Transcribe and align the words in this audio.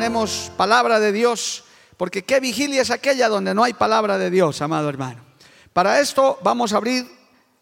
Tenemos 0.00 0.50
palabra 0.56 0.98
de 0.98 1.12
Dios, 1.12 1.62
porque 1.98 2.22
qué 2.22 2.40
vigilia 2.40 2.80
es 2.80 2.90
aquella 2.90 3.28
donde 3.28 3.52
no 3.52 3.64
hay 3.64 3.74
palabra 3.74 4.16
de 4.16 4.30
Dios, 4.30 4.62
amado 4.62 4.88
hermano. 4.88 5.22
Para 5.74 6.00
esto 6.00 6.38
vamos 6.42 6.72
a 6.72 6.78
abrir 6.78 7.06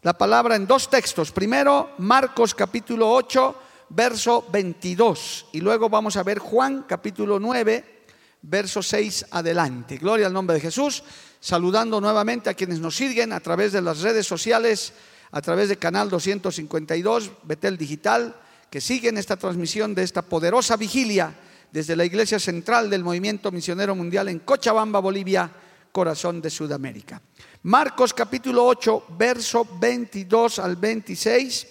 la 0.02 0.16
palabra 0.16 0.54
en 0.54 0.64
dos 0.64 0.88
textos. 0.88 1.32
Primero, 1.32 1.94
Marcos 1.98 2.54
capítulo 2.54 3.10
8, 3.10 3.56
verso 3.88 4.46
22. 4.52 5.46
Y 5.50 5.60
luego 5.60 5.88
vamos 5.88 6.16
a 6.16 6.22
ver 6.22 6.38
Juan 6.38 6.84
capítulo 6.86 7.40
9, 7.40 8.04
verso 8.42 8.84
6 8.84 9.26
adelante. 9.32 9.96
Gloria 9.96 10.28
al 10.28 10.32
nombre 10.32 10.54
de 10.54 10.60
Jesús. 10.60 11.02
Saludando 11.40 12.00
nuevamente 12.00 12.50
a 12.50 12.54
quienes 12.54 12.78
nos 12.78 12.94
siguen 12.94 13.32
a 13.32 13.40
través 13.40 13.72
de 13.72 13.82
las 13.82 14.02
redes 14.02 14.28
sociales, 14.28 14.92
a 15.32 15.40
través 15.40 15.70
de 15.70 15.76
Canal 15.76 16.08
252, 16.08 17.32
Betel 17.42 17.76
Digital, 17.76 18.36
que 18.70 18.80
siguen 18.80 19.18
esta 19.18 19.36
transmisión 19.36 19.92
de 19.92 20.04
esta 20.04 20.22
poderosa 20.22 20.76
vigilia 20.76 21.34
desde 21.72 21.96
la 21.96 22.04
Iglesia 22.04 22.38
Central 22.38 22.88
del 22.88 23.04
Movimiento 23.04 23.50
Misionero 23.50 23.94
Mundial 23.94 24.28
en 24.28 24.40
Cochabamba, 24.40 25.00
Bolivia, 25.00 25.50
corazón 25.92 26.40
de 26.40 26.50
Sudamérica. 26.50 27.20
Marcos 27.62 28.14
capítulo 28.14 28.64
8, 28.66 29.06
verso 29.18 29.66
22 29.78 30.58
al 30.58 30.76
26. 30.76 31.66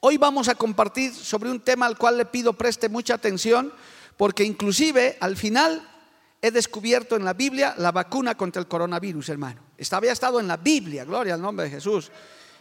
Hoy 0.00 0.16
vamos 0.16 0.48
a 0.48 0.54
compartir 0.54 1.12
sobre 1.14 1.50
un 1.50 1.60
tema 1.60 1.86
al 1.86 1.98
cual 1.98 2.18
le 2.18 2.26
pido 2.26 2.52
preste 2.52 2.88
mucha 2.88 3.14
atención, 3.14 3.72
porque 4.16 4.44
inclusive 4.44 5.16
al 5.20 5.36
final 5.36 5.86
he 6.40 6.50
descubierto 6.50 7.16
en 7.16 7.24
la 7.24 7.32
Biblia 7.32 7.74
la 7.78 7.90
vacuna 7.90 8.36
contra 8.36 8.60
el 8.60 8.68
coronavirus, 8.68 9.30
hermano. 9.30 9.62
Había 9.90 10.12
estado 10.12 10.40
en 10.40 10.48
la 10.48 10.56
Biblia, 10.56 11.04
gloria 11.04 11.34
al 11.34 11.42
nombre 11.42 11.64
de 11.64 11.70
Jesús. 11.70 12.10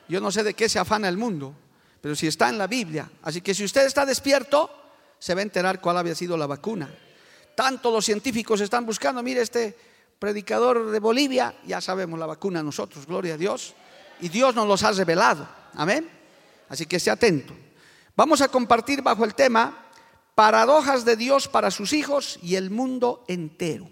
Yo 0.08 0.20
no 0.20 0.32
sé 0.32 0.44
de 0.44 0.54
qué 0.54 0.68
se 0.68 0.80
afana 0.80 1.10
el 1.10 1.18
mundo, 1.18 1.54
pero 2.02 2.16
si 2.16 2.28
está 2.28 2.50
en 2.50 2.58
la 2.58 2.68
Biblia. 2.68 3.10
Así 3.24 3.42
que 3.42 3.54
si 3.54 3.64
usted 3.64 3.86
está 3.86 4.06
despierto, 4.06 4.83
se 5.24 5.34
va 5.34 5.40
a 5.40 5.44
enterar 5.44 5.80
cuál 5.80 5.98
había 5.98 6.16
sido 6.16 6.36
la 6.36 6.48
vacuna. 6.48 6.94
Tanto 7.56 7.90
los 7.92 8.04
científicos 8.04 8.60
están 8.60 8.86
buscando, 8.86 9.24
mire 9.24 9.42
este 9.42 9.74
predicador 10.20 10.92
de 10.92 11.00
Bolivia, 11.00 11.56
ya 11.66 11.80
sabemos 11.80 12.20
la 12.20 12.26
vacuna 12.26 12.62
nosotros, 12.62 13.06
gloria 13.06 13.36
a 13.36 13.38
Dios. 13.38 13.74
Y 14.20 14.28
Dios 14.28 14.54
nos 14.54 14.68
los 14.68 14.84
ha 14.84 14.92
revelado, 14.92 15.48
amén. 15.76 16.10
Así 16.68 16.86
que 16.88 16.98
esté 16.98 17.10
atento. 17.10 17.54
Vamos 18.18 18.42
a 18.42 18.50
compartir 18.50 19.02
bajo 19.02 19.24
el 19.24 19.34
tema 19.34 19.88
paradojas 20.36 21.06
de 21.06 21.16
Dios 21.16 21.48
para 21.48 21.72
sus 21.72 21.94
hijos 21.94 22.38
y 22.42 22.56
el 22.56 22.70
mundo 22.70 23.24
entero. 23.30 23.90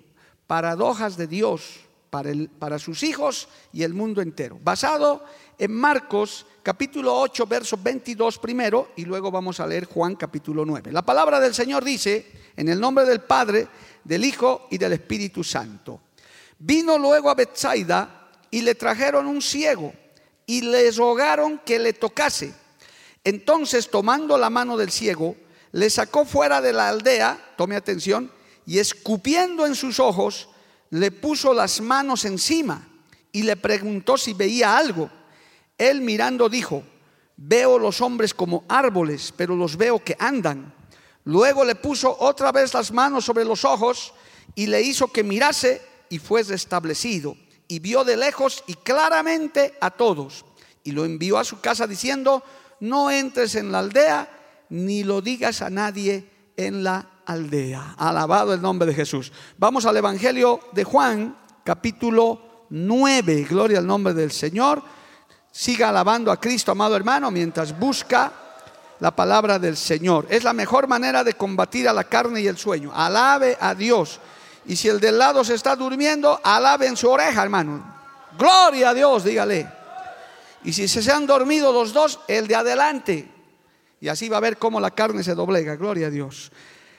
Paradojas 0.48 1.16
de 1.16 1.28
Dios 1.28 1.80
para, 2.10 2.30
el, 2.30 2.50
para 2.50 2.78
sus 2.78 3.04
hijos 3.04 3.48
y 3.72 3.84
el 3.84 3.94
mundo 3.94 4.22
entero. 4.22 4.60
Basado 4.62 5.24
en 5.58 5.72
Marcos 5.72 6.46
capítulo 6.64 7.20
8, 7.20 7.48
verso 7.48 7.78
22 7.82 8.38
primero 8.38 8.90
y 8.96 9.06
luego 9.06 9.32
vamos 9.32 9.60
a 9.60 9.68
leer 9.68 9.86
Juan 9.86 10.16
capítulo 10.16 10.66
9. 10.66 10.92
La 10.92 11.02
palabra 11.02 11.40
del 11.40 11.54
Señor 11.54 11.84
dice, 11.84 12.32
en 12.56 12.70
el 12.70 12.80
nombre 12.80 13.06
del 13.06 13.22
Padre, 13.22 13.68
del 14.04 14.24
Hijo 14.24 14.68
y 14.70 14.78
del 14.78 14.94
Espíritu 14.94 15.44
Santo. 15.44 16.02
Vino 16.60 16.98
luego 16.98 17.30
a 17.30 17.36
Bethsaida 17.36 18.30
y 18.52 18.62
le 18.62 18.76
trajeron 18.76 19.26
un 19.26 19.42
ciego 19.42 19.94
y 20.46 20.62
le 20.62 20.92
rogaron 20.92 21.60
que 21.66 21.80
le 21.80 21.94
tocase. 21.94 22.54
Entonces, 23.24 23.90
tomando 23.90 24.38
la 24.38 24.50
mano 24.50 24.78
del 24.78 24.92
ciego, 24.92 25.36
le 25.72 25.90
sacó 25.90 26.26
fuera 26.26 26.62
de 26.62 26.74
la 26.74 26.90
aldea, 26.90 27.54
tome 27.56 27.76
atención, 27.76 28.32
y 28.66 28.80
escupiendo 28.80 29.66
en 29.66 29.76
sus 29.76 30.00
ojos, 30.00 30.50
le 30.90 31.12
puso 31.12 31.54
las 31.54 31.82
manos 31.82 32.26
encima 32.26 32.88
y 33.32 33.44
le 33.44 33.56
preguntó 33.56 34.18
si 34.18 34.34
veía 34.34 34.78
algo. 34.78 35.10
Él 35.82 36.02
mirando 36.02 36.48
dijo, 36.48 36.84
veo 37.38 37.80
los 37.80 38.02
hombres 38.02 38.36
como 38.36 38.66
árboles, 38.70 39.34
pero 39.36 39.56
los 39.56 39.76
veo 39.78 39.98
que 39.98 40.16
andan. 40.20 40.72
Luego 41.24 41.66
le 41.66 41.74
puso 41.74 42.16
otra 42.20 42.52
vez 42.52 42.72
las 42.76 42.92
manos 42.92 43.26
sobre 43.26 43.44
los 43.44 43.66
ojos 43.66 44.14
y 44.54 44.68
le 44.68 44.80
hizo 44.84 45.08
que 45.08 45.24
mirase 45.24 45.82
y 46.08 46.20
fue 46.20 46.44
restablecido. 46.44 47.36
Y 47.68 47.80
vio 47.80 48.04
de 48.04 48.16
lejos 48.16 48.64
y 48.68 48.76
claramente 48.76 49.74
a 49.82 49.90
todos. 49.90 50.46
Y 50.84 50.92
lo 50.92 51.04
envió 51.04 51.40
a 51.40 51.44
su 51.44 51.62
casa 51.62 51.88
diciendo, 51.88 52.44
no 52.80 53.10
entres 53.10 53.56
en 53.56 53.72
la 53.72 53.80
aldea 53.80 54.30
ni 54.70 55.04
lo 55.04 55.20
digas 55.20 55.64
a 55.64 55.72
nadie 55.72 56.30
en 56.58 56.84
la 56.84 57.24
aldea. 57.26 57.96
Alabado 57.98 58.54
el 58.54 58.62
nombre 58.62 58.88
de 58.88 58.94
Jesús. 58.94 59.32
Vamos 59.58 59.88
al 59.88 59.98
Evangelio 59.98 60.60
de 60.74 60.84
Juan, 60.84 61.36
capítulo 61.64 62.68
9. 62.70 63.48
Gloria 63.50 63.80
al 63.80 63.88
nombre 63.88 64.14
del 64.14 64.32
Señor. 64.32 65.01
Siga 65.52 65.90
alabando 65.90 66.32
a 66.32 66.40
Cristo, 66.40 66.72
amado 66.72 66.96
hermano, 66.96 67.30
mientras 67.30 67.78
busca 67.78 68.32
la 69.02 69.12
palabra 69.12 69.60
del 69.60 69.76
Señor. 69.76 70.28
Es 70.30 70.44
la 70.44 70.54
mejor 70.54 70.88
manera 70.88 71.24
de 71.24 71.34
combatir 71.34 71.90
a 71.90 71.94
la 71.94 72.06
carne 72.06 72.42
y 72.42 72.48
el 72.48 72.58
sueño. 72.58 72.92
Alabe 72.94 73.58
a 73.60 73.76
Dios. 73.76 74.20
Y 74.66 74.76
si 74.76 74.88
el 74.88 75.00
del 75.00 75.18
lado 75.18 75.44
se 75.44 75.56
está 75.56 75.76
durmiendo, 75.76 76.40
alabe 76.44 76.88
en 76.88 76.96
su 76.96 77.10
oreja, 77.10 77.44
hermano. 77.44 77.84
Gloria 78.38 78.92
a 78.92 78.94
Dios, 78.94 79.24
dígale. 79.24 79.68
Y 80.64 80.72
si 80.72 80.88
se 80.88 81.12
han 81.12 81.26
dormido 81.26 81.74
los 81.74 81.92
dos, 81.92 82.20
el 82.28 82.48
de 82.48 82.56
adelante. 82.56 83.28
Y 84.00 84.08
así 84.08 84.30
va 84.30 84.38
a 84.38 84.42
ver 84.42 84.58
cómo 84.58 84.80
la 84.80 84.92
carne 84.92 85.24
se 85.24 85.36
doblega. 85.36 85.76
Gloria 85.76 86.08
a 86.08 86.12
Dios. 86.12 86.52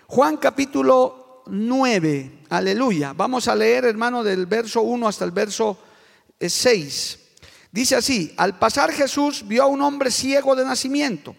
Juan 0.08 0.36
capítulo 0.36 1.42
9. 1.46 2.40
Aleluya. 2.50 3.12
Vamos 3.16 3.48
a 3.48 3.54
leer, 3.54 3.84
hermano, 3.84 4.22
del 4.22 4.46
verso 4.46 4.82
1 4.82 5.08
hasta 5.08 5.24
el 5.24 5.30
verso 5.30 5.78
6. 6.40 7.18
Dice 7.72 7.96
así, 7.96 8.34
al 8.36 8.58
pasar 8.58 8.92
Jesús 8.92 9.48
vio 9.48 9.62
a 9.62 9.66
un 9.66 9.80
hombre 9.80 10.10
ciego 10.10 10.54
de 10.54 10.64
nacimiento 10.64 11.34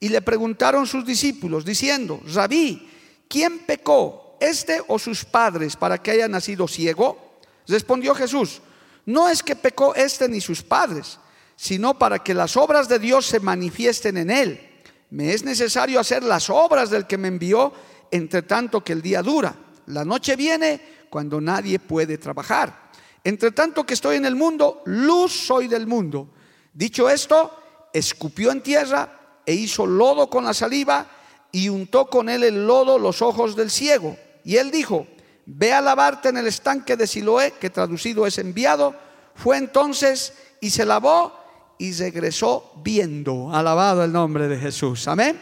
y 0.00 0.08
le 0.08 0.22
preguntaron 0.22 0.86
sus 0.86 1.04
discípulos 1.04 1.62
diciendo, 1.62 2.20
Rabí, 2.32 2.90
¿quién 3.28 3.60
pecó, 3.60 4.38
este 4.40 4.82
o 4.88 4.98
sus 4.98 5.26
padres, 5.26 5.76
para 5.76 6.02
que 6.02 6.12
haya 6.12 6.26
nacido 6.26 6.66
ciego? 6.66 7.36
Respondió 7.68 8.14
Jesús, 8.14 8.62
no 9.04 9.28
es 9.28 9.42
que 9.42 9.56
pecó 9.56 9.94
este 9.94 10.26
ni 10.26 10.40
sus 10.40 10.62
padres, 10.62 11.18
sino 11.54 11.98
para 11.98 12.18
que 12.18 12.32
las 12.32 12.56
obras 12.56 12.88
de 12.88 12.98
Dios 12.98 13.26
se 13.26 13.40
manifiesten 13.40 14.16
en 14.16 14.30
él. 14.30 14.70
Me 15.10 15.32
es 15.34 15.44
necesario 15.44 16.00
hacer 16.00 16.22
las 16.22 16.48
obras 16.48 16.88
del 16.88 17.06
que 17.06 17.18
me 17.18 17.28
envió, 17.28 17.72
entre 18.10 18.42
tanto 18.42 18.82
que 18.82 18.94
el 18.94 19.02
día 19.02 19.22
dura. 19.22 19.54
La 19.86 20.04
noche 20.04 20.34
viene 20.34 20.80
cuando 21.10 21.42
nadie 21.42 21.78
puede 21.78 22.16
trabajar. 22.16 22.83
Entre 23.24 23.52
tanto 23.52 23.84
que 23.84 23.94
estoy 23.94 24.16
en 24.16 24.26
el 24.26 24.36
mundo, 24.36 24.82
luz 24.84 25.32
soy 25.32 25.66
del 25.66 25.86
mundo. 25.86 26.28
Dicho 26.74 27.08
esto, 27.08 27.88
escupió 27.92 28.52
en 28.52 28.62
tierra 28.62 29.40
e 29.46 29.54
hizo 29.54 29.86
lodo 29.86 30.28
con 30.28 30.44
la 30.44 30.52
saliva 30.52 31.06
y 31.50 31.70
untó 31.70 32.10
con 32.10 32.28
él 32.28 32.44
el 32.44 32.66
lodo 32.66 32.98
los 32.98 33.22
ojos 33.22 33.56
del 33.56 33.70
ciego. 33.70 34.16
Y 34.44 34.56
él 34.56 34.70
dijo, 34.70 35.06
ve 35.46 35.72
a 35.72 35.80
lavarte 35.80 36.28
en 36.28 36.36
el 36.36 36.46
estanque 36.46 36.96
de 36.96 37.06
Siloé, 37.06 37.52
que 37.52 37.70
traducido 37.70 38.26
es 38.26 38.36
enviado. 38.36 38.94
Fue 39.34 39.56
entonces 39.56 40.34
y 40.60 40.68
se 40.68 40.84
lavó 40.84 41.32
y 41.78 41.92
regresó 41.92 42.72
viendo. 42.82 43.50
Alabado 43.54 44.04
el 44.04 44.12
nombre 44.12 44.48
de 44.48 44.58
Jesús. 44.58 45.08
Amén. 45.08 45.40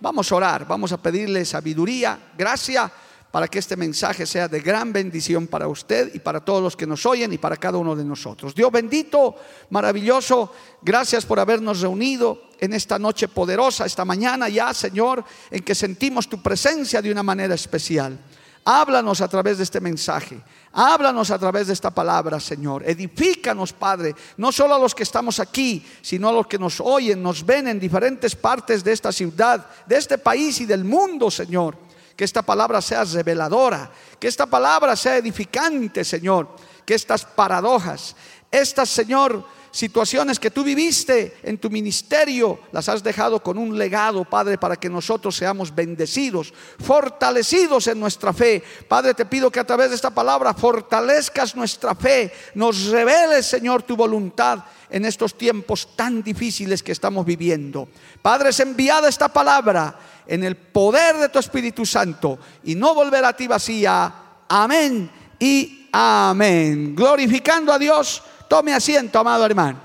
Vamos 0.00 0.32
a 0.32 0.36
orar, 0.36 0.66
vamos 0.66 0.90
a 0.92 1.00
pedirle 1.00 1.44
sabiduría, 1.44 2.32
gracia 2.36 2.90
para 3.30 3.46
que 3.46 3.60
este 3.60 3.76
mensaje 3.76 4.26
sea 4.26 4.48
de 4.48 4.60
gran 4.60 4.92
bendición 4.92 5.46
para 5.46 5.68
usted 5.68 6.12
y 6.14 6.18
para 6.18 6.40
todos 6.40 6.62
los 6.62 6.76
que 6.76 6.86
nos 6.86 7.06
oyen 7.06 7.32
y 7.32 7.38
para 7.38 7.56
cada 7.56 7.78
uno 7.78 7.94
de 7.94 8.04
nosotros. 8.04 8.54
Dios 8.54 8.72
bendito, 8.72 9.36
maravilloso, 9.70 10.52
gracias 10.82 11.24
por 11.24 11.38
habernos 11.38 11.80
reunido 11.80 12.42
en 12.58 12.72
esta 12.72 12.98
noche 12.98 13.28
poderosa, 13.28 13.86
esta 13.86 14.04
mañana 14.04 14.48
ya, 14.48 14.74
Señor, 14.74 15.24
en 15.50 15.62
que 15.62 15.74
sentimos 15.74 16.28
tu 16.28 16.42
presencia 16.42 17.00
de 17.00 17.12
una 17.12 17.22
manera 17.22 17.54
especial. 17.54 18.18
Háblanos 18.64 19.20
a 19.20 19.28
través 19.28 19.56
de 19.56 19.64
este 19.64 19.80
mensaje. 19.80 20.38
Háblanos 20.72 21.30
a 21.30 21.38
través 21.38 21.68
de 21.68 21.72
esta 21.72 21.90
palabra, 21.90 22.38
Señor. 22.38 22.82
Edifícanos, 22.86 23.72
Padre, 23.72 24.14
no 24.36 24.52
solo 24.52 24.74
a 24.74 24.78
los 24.78 24.94
que 24.94 25.02
estamos 25.04 25.40
aquí, 25.40 25.84
sino 26.02 26.28
a 26.28 26.32
los 26.32 26.46
que 26.46 26.58
nos 26.58 26.78
oyen, 26.80 27.22
nos 27.22 27.46
ven 27.46 27.68
en 27.68 27.80
diferentes 27.80 28.36
partes 28.36 28.84
de 28.84 28.92
esta 28.92 29.12
ciudad, 29.12 29.66
de 29.86 29.96
este 29.96 30.18
país 30.18 30.60
y 30.60 30.66
del 30.66 30.84
mundo, 30.84 31.30
Señor 31.30 31.89
Que 32.20 32.24
esta 32.26 32.42
palabra 32.42 32.82
sea 32.82 33.02
reveladora, 33.04 33.90
que 34.18 34.28
esta 34.28 34.44
palabra 34.44 34.94
sea 34.94 35.16
edificante, 35.16 36.04
Señor. 36.04 36.54
Que 36.84 36.92
estas 36.92 37.24
paradojas, 37.24 38.14
estas, 38.50 38.90
Señor, 38.90 39.42
situaciones 39.70 40.38
que 40.38 40.50
tú 40.50 40.62
viviste 40.62 41.38
en 41.42 41.56
tu 41.56 41.70
ministerio, 41.70 42.60
las 42.72 42.90
has 42.90 43.02
dejado 43.02 43.42
con 43.42 43.56
un 43.56 43.78
legado, 43.78 44.26
Padre, 44.26 44.58
para 44.58 44.76
que 44.76 44.90
nosotros 44.90 45.34
seamos 45.34 45.74
bendecidos, 45.74 46.52
fortalecidos 46.78 47.86
en 47.86 47.98
nuestra 47.98 48.34
fe. 48.34 48.62
Padre, 48.86 49.14
te 49.14 49.24
pido 49.24 49.50
que 49.50 49.60
a 49.60 49.66
través 49.66 49.88
de 49.88 49.96
esta 49.96 50.10
palabra 50.10 50.52
fortalezcas 50.52 51.56
nuestra 51.56 51.94
fe, 51.94 52.30
nos 52.54 52.88
reveles, 52.88 53.46
Señor, 53.46 53.82
tu 53.82 53.96
voluntad 53.96 54.58
en 54.90 55.06
estos 55.06 55.38
tiempos 55.38 55.96
tan 55.96 56.22
difíciles 56.22 56.82
que 56.82 56.92
estamos 56.92 57.24
viviendo. 57.24 57.88
Padre, 58.20 58.50
es 58.50 58.60
enviada 58.60 59.08
esta 59.08 59.32
palabra 59.32 59.98
en 60.30 60.44
el 60.44 60.56
poder 60.56 61.16
de 61.18 61.28
tu 61.28 61.38
Espíritu 61.38 61.84
Santo 61.84 62.38
y 62.64 62.74
no 62.74 62.94
volverá 62.94 63.28
a 63.28 63.36
ti 63.36 63.46
vacía. 63.46 64.12
Amén 64.48 65.10
y 65.38 65.88
amén. 65.92 66.94
Glorificando 66.96 67.72
a 67.72 67.78
Dios 67.78 68.22
Tome 68.50 68.74
asiento, 68.74 69.20
amado 69.20 69.46
hermano. 69.46 69.78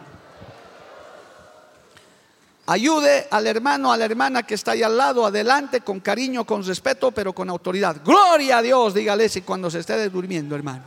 Ayude 2.66 3.28
al 3.30 3.46
hermano, 3.46 3.94
a 3.94 3.98
la 3.98 4.06
hermana 4.06 4.42
que 4.42 4.56
está 4.56 4.72
ahí 4.72 4.82
al 4.82 4.98
lado, 4.98 5.24
adelante, 5.24 5.82
con 5.82 6.00
cariño, 6.00 6.46
con 6.46 6.66
respeto, 6.66 7.12
pero 7.12 7.32
con 7.32 7.48
autoridad. 7.52 7.98
Gloria 8.04 8.58
a 8.58 8.62
Dios, 8.64 8.96
dígale 8.96 9.30
si 9.30 9.42
cuando 9.42 9.70
se 9.70 9.82
esté 9.82 10.10
durmiendo, 10.10 10.56
hermano. 10.56 10.84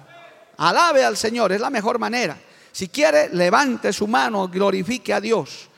Alabe 0.56 1.04
al 1.04 1.16
Señor, 1.16 1.52
es 1.52 1.60
la 1.60 1.70
mejor 1.70 2.00
manera. 2.00 2.36
Si 2.72 2.88
quiere, 2.88 3.28
levante 3.28 3.92
su 3.92 4.08
mano, 4.08 4.48
glorifique 4.48 5.14
a 5.14 5.20
Dios. 5.20 5.68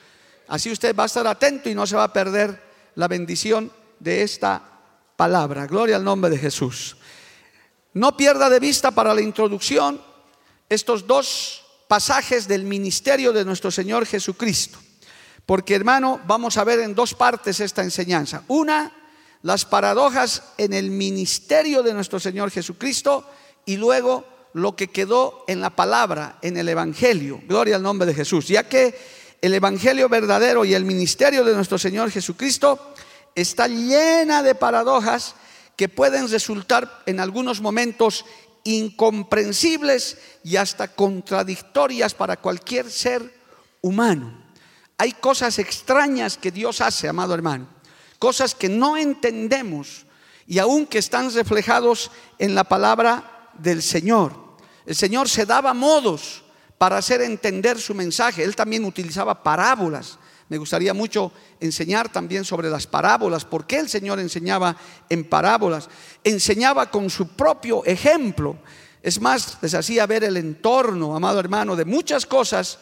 Así 0.49 0.73
usted 0.73 0.97
va 0.97 1.03
a 1.03 1.07
estar 1.07 1.27
atento 1.27 1.69
y 1.69 1.75
no 1.75 1.87
se 1.87 1.97
va 1.97 2.05
a 2.05 2.13
perder 2.15 2.70
la 3.01 3.09
bendición 3.09 3.73
de 3.99 4.23
esta 4.23 4.63
palabra. 5.17 5.67
Gloria 5.67 5.97
al 5.97 6.05
nombre 6.05 6.31
de 6.31 6.37
Jesús. 6.37 6.99
No 7.95 8.15
pierda 8.15 8.51
de 8.51 8.61
vista 8.61 8.91
para 8.91 9.15
la 9.15 9.23
introducción 9.23 10.01
estos 10.69 11.07
dos 11.07 11.65
pasajes 11.89 12.47
del 12.47 12.65
ministerio 12.65 13.33
de 13.33 13.47
nuestro 13.47 13.71
Señor 13.71 14.05
Jesucristo. 14.05 14.79
Porque 15.47 15.75
hermano, 15.75 16.21
vamos 16.27 16.59
a 16.59 16.65
ver 16.65 16.81
en 16.81 16.95
dos 16.95 17.15
partes 17.15 17.59
esta 17.61 17.83
enseñanza. 17.83 18.45
Una, 18.49 18.93
las 19.43 19.65
paradojas 19.65 20.43
en 20.59 20.75
el 20.75 20.91
ministerio 20.91 21.83
de 21.83 21.95
nuestro 21.95 22.21
Señor 22.21 22.51
Jesucristo 22.51 23.25
y 23.65 23.79
luego 23.79 24.27
lo 24.53 24.77
que 24.77 24.89
quedó 24.89 25.45
en 25.49 25.63
la 25.63 25.71
palabra, 25.71 26.39
en 26.43 26.59
el 26.59 26.69
Evangelio. 26.69 27.41
Gloria 27.49 27.77
al 27.77 27.83
nombre 27.83 28.07
de 28.07 28.15
Jesús. 28.15 28.47
Ya 28.47 28.69
que 28.69 28.95
el 29.43 29.55
Evangelio 29.55 30.09
verdadero 30.09 30.65
y 30.65 30.75
el 30.75 30.85
ministerio 30.85 31.45
de 31.45 31.55
nuestro 31.55 31.79
Señor 31.79 32.11
Jesucristo 32.11 32.95
está 33.35 33.69
llena 33.69 34.43
de 34.43 34.55
paradojas 34.55 35.35
que 35.77 35.89
pueden 35.89 36.29
resultar 36.29 37.03
en 37.07 37.21
algunos 37.21 37.61
momentos 37.61 38.25
incomprensibles 38.65 40.19
y 40.45 40.57
hasta 40.57 40.89
contradictorias 40.89 42.15
para 42.15 42.37
cualquier 42.37 42.91
ser 42.91 43.35
humano. 43.81 44.45
Hay 44.99 45.13
cosas 45.13 45.59
extrañas 45.59 46.37
que 46.37 46.51
Dios 46.51 46.83
hace, 46.83 47.09
amado 47.09 47.33
hermano, 47.33 47.67
cosas 48.19 48.55
que 48.55 48.69
no 48.69 48.99
entendemos 48.99 50.05
y 50.47 50.59
aún 50.59 50.85
que 50.85 50.99
están 50.99 51.33
reflejados 51.33 52.11
en 52.39 52.55
la 52.55 52.65
palabra 52.65 53.51
del 53.55 53.83
Señor. 53.83 54.35
El 54.85 54.97
Señor 54.97 55.29
se 55.29 55.47
daba 55.47 55.73
modos 55.73 56.43
para 56.81 56.97
hacer 56.97 57.21
entender 57.21 57.79
su 57.79 57.95
mensaje. 57.95 58.43
Él 58.43 58.57
también 58.57 58.87
utilizaba 58.87 59.43
parábolas. 59.43 60.19
Me 60.49 60.57
gustaría 60.57 60.95
mucho 60.95 61.31
enseñar 61.61 62.11
también 62.11 62.43
sobre 62.43 62.71
las 62.71 62.87
parábolas, 62.87 63.45
por 63.45 63.67
qué 63.67 63.81
el 63.81 63.91
Señor 63.91 64.19
enseñaba 64.19 64.75
en 65.11 65.25
parábolas. 65.25 65.91
Enseñaba 66.25 66.91
con 66.91 67.11
su 67.11 67.29
propio 67.37 67.85
ejemplo. 67.85 68.57
Es 69.03 69.21
más, 69.21 69.59
les 69.61 69.75
hacía 69.75 70.07
ver 70.07 70.25
el 70.25 70.39
entorno, 70.39 71.15
amado 71.15 71.39
hermano, 71.39 71.77
de 71.77 71.85
muchas 71.85 72.25
cosas 72.25 72.79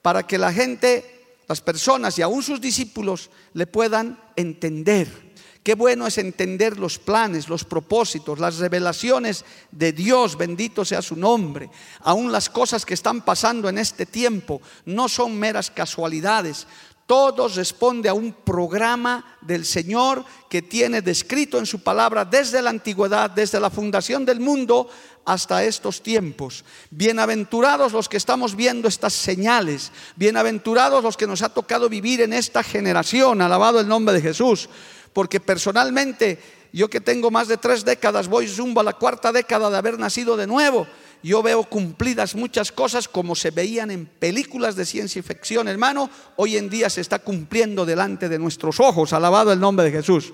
para 0.00 0.24
que 0.24 0.38
la 0.38 0.52
gente, 0.52 1.38
las 1.48 1.60
personas 1.60 2.16
y 2.20 2.22
aún 2.22 2.44
sus 2.44 2.60
discípulos 2.60 3.30
le 3.54 3.66
puedan 3.66 4.16
entender. 4.36 5.29
Qué 5.62 5.74
bueno 5.74 6.06
es 6.06 6.16
entender 6.16 6.78
los 6.78 6.98
planes, 6.98 7.48
los 7.48 7.64
propósitos, 7.64 8.38
las 8.38 8.56
revelaciones 8.56 9.44
de 9.70 9.92
Dios, 9.92 10.38
bendito 10.38 10.86
sea 10.86 11.02
su 11.02 11.16
nombre. 11.16 11.70
Aún 12.00 12.32
las 12.32 12.48
cosas 12.48 12.86
que 12.86 12.94
están 12.94 13.20
pasando 13.20 13.68
en 13.68 13.76
este 13.76 14.06
tiempo 14.06 14.62
no 14.86 15.06
son 15.08 15.38
meras 15.38 15.70
casualidades, 15.70 16.66
todo 17.10 17.48
responde 17.48 18.08
a 18.08 18.14
un 18.14 18.32
programa 18.32 19.36
del 19.40 19.66
Señor 19.66 20.24
que 20.48 20.62
tiene 20.62 21.02
descrito 21.02 21.58
en 21.58 21.66
su 21.66 21.80
palabra 21.80 22.24
desde 22.24 22.62
la 22.62 22.70
antigüedad, 22.70 23.28
desde 23.28 23.58
la 23.58 23.68
fundación 23.68 24.24
del 24.24 24.38
mundo 24.38 24.88
hasta 25.24 25.64
estos 25.64 26.02
tiempos. 26.04 26.64
Bienaventurados 26.90 27.92
los 27.92 28.08
que 28.08 28.16
estamos 28.16 28.54
viendo 28.54 28.86
estas 28.86 29.12
señales, 29.12 29.90
bienaventurados 30.14 31.02
los 31.02 31.16
que 31.16 31.26
nos 31.26 31.42
ha 31.42 31.48
tocado 31.48 31.88
vivir 31.88 32.20
en 32.20 32.32
esta 32.32 32.62
generación, 32.62 33.42
alabado 33.42 33.80
el 33.80 33.88
nombre 33.88 34.14
de 34.14 34.22
Jesús, 34.22 34.68
porque 35.12 35.40
personalmente 35.40 36.38
yo 36.72 36.88
que 36.88 37.00
tengo 37.00 37.30
más 37.30 37.48
de 37.48 37.56
tres 37.56 37.84
décadas, 37.84 38.28
voy 38.28 38.46
zumbo 38.46 38.80
a 38.80 38.84
la 38.84 38.92
cuarta 38.92 39.32
década 39.32 39.70
de 39.70 39.76
haber 39.76 39.98
nacido 39.98 40.36
de 40.36 40.46
nuevo 40.46 40.86
yo 41.22 41.42
veo 41.42 41.64
cumplidas 41.64 42.34
muchas 42.34 42.72
cosas 42.72 43.08
como 43.08 43.34
se 43.34 43.50
veían 43.50 43.90
en 43.90 44.06
películas 44.06 44.74
de 44.76 44.86
ciencia 44.86 45.22
ficción, 45.22 45.68
hermano, 45.68 46.08
hoy 46.36 46.56
en 46.56 46.70
día 46.70 46.88
se 46.88 47.02
está 47.02 47.18
cumpliendo 47.18 47.84
delante 47.84 48.28
de 48.28 48.38
nuestros 48.38 48.80
ojos, 48.80 49.12
alabado 49.12 49.52
el 49.52 49.60
nombre 49.60 49.84
de 49.84 49.92
Jesús. 49.92 50.32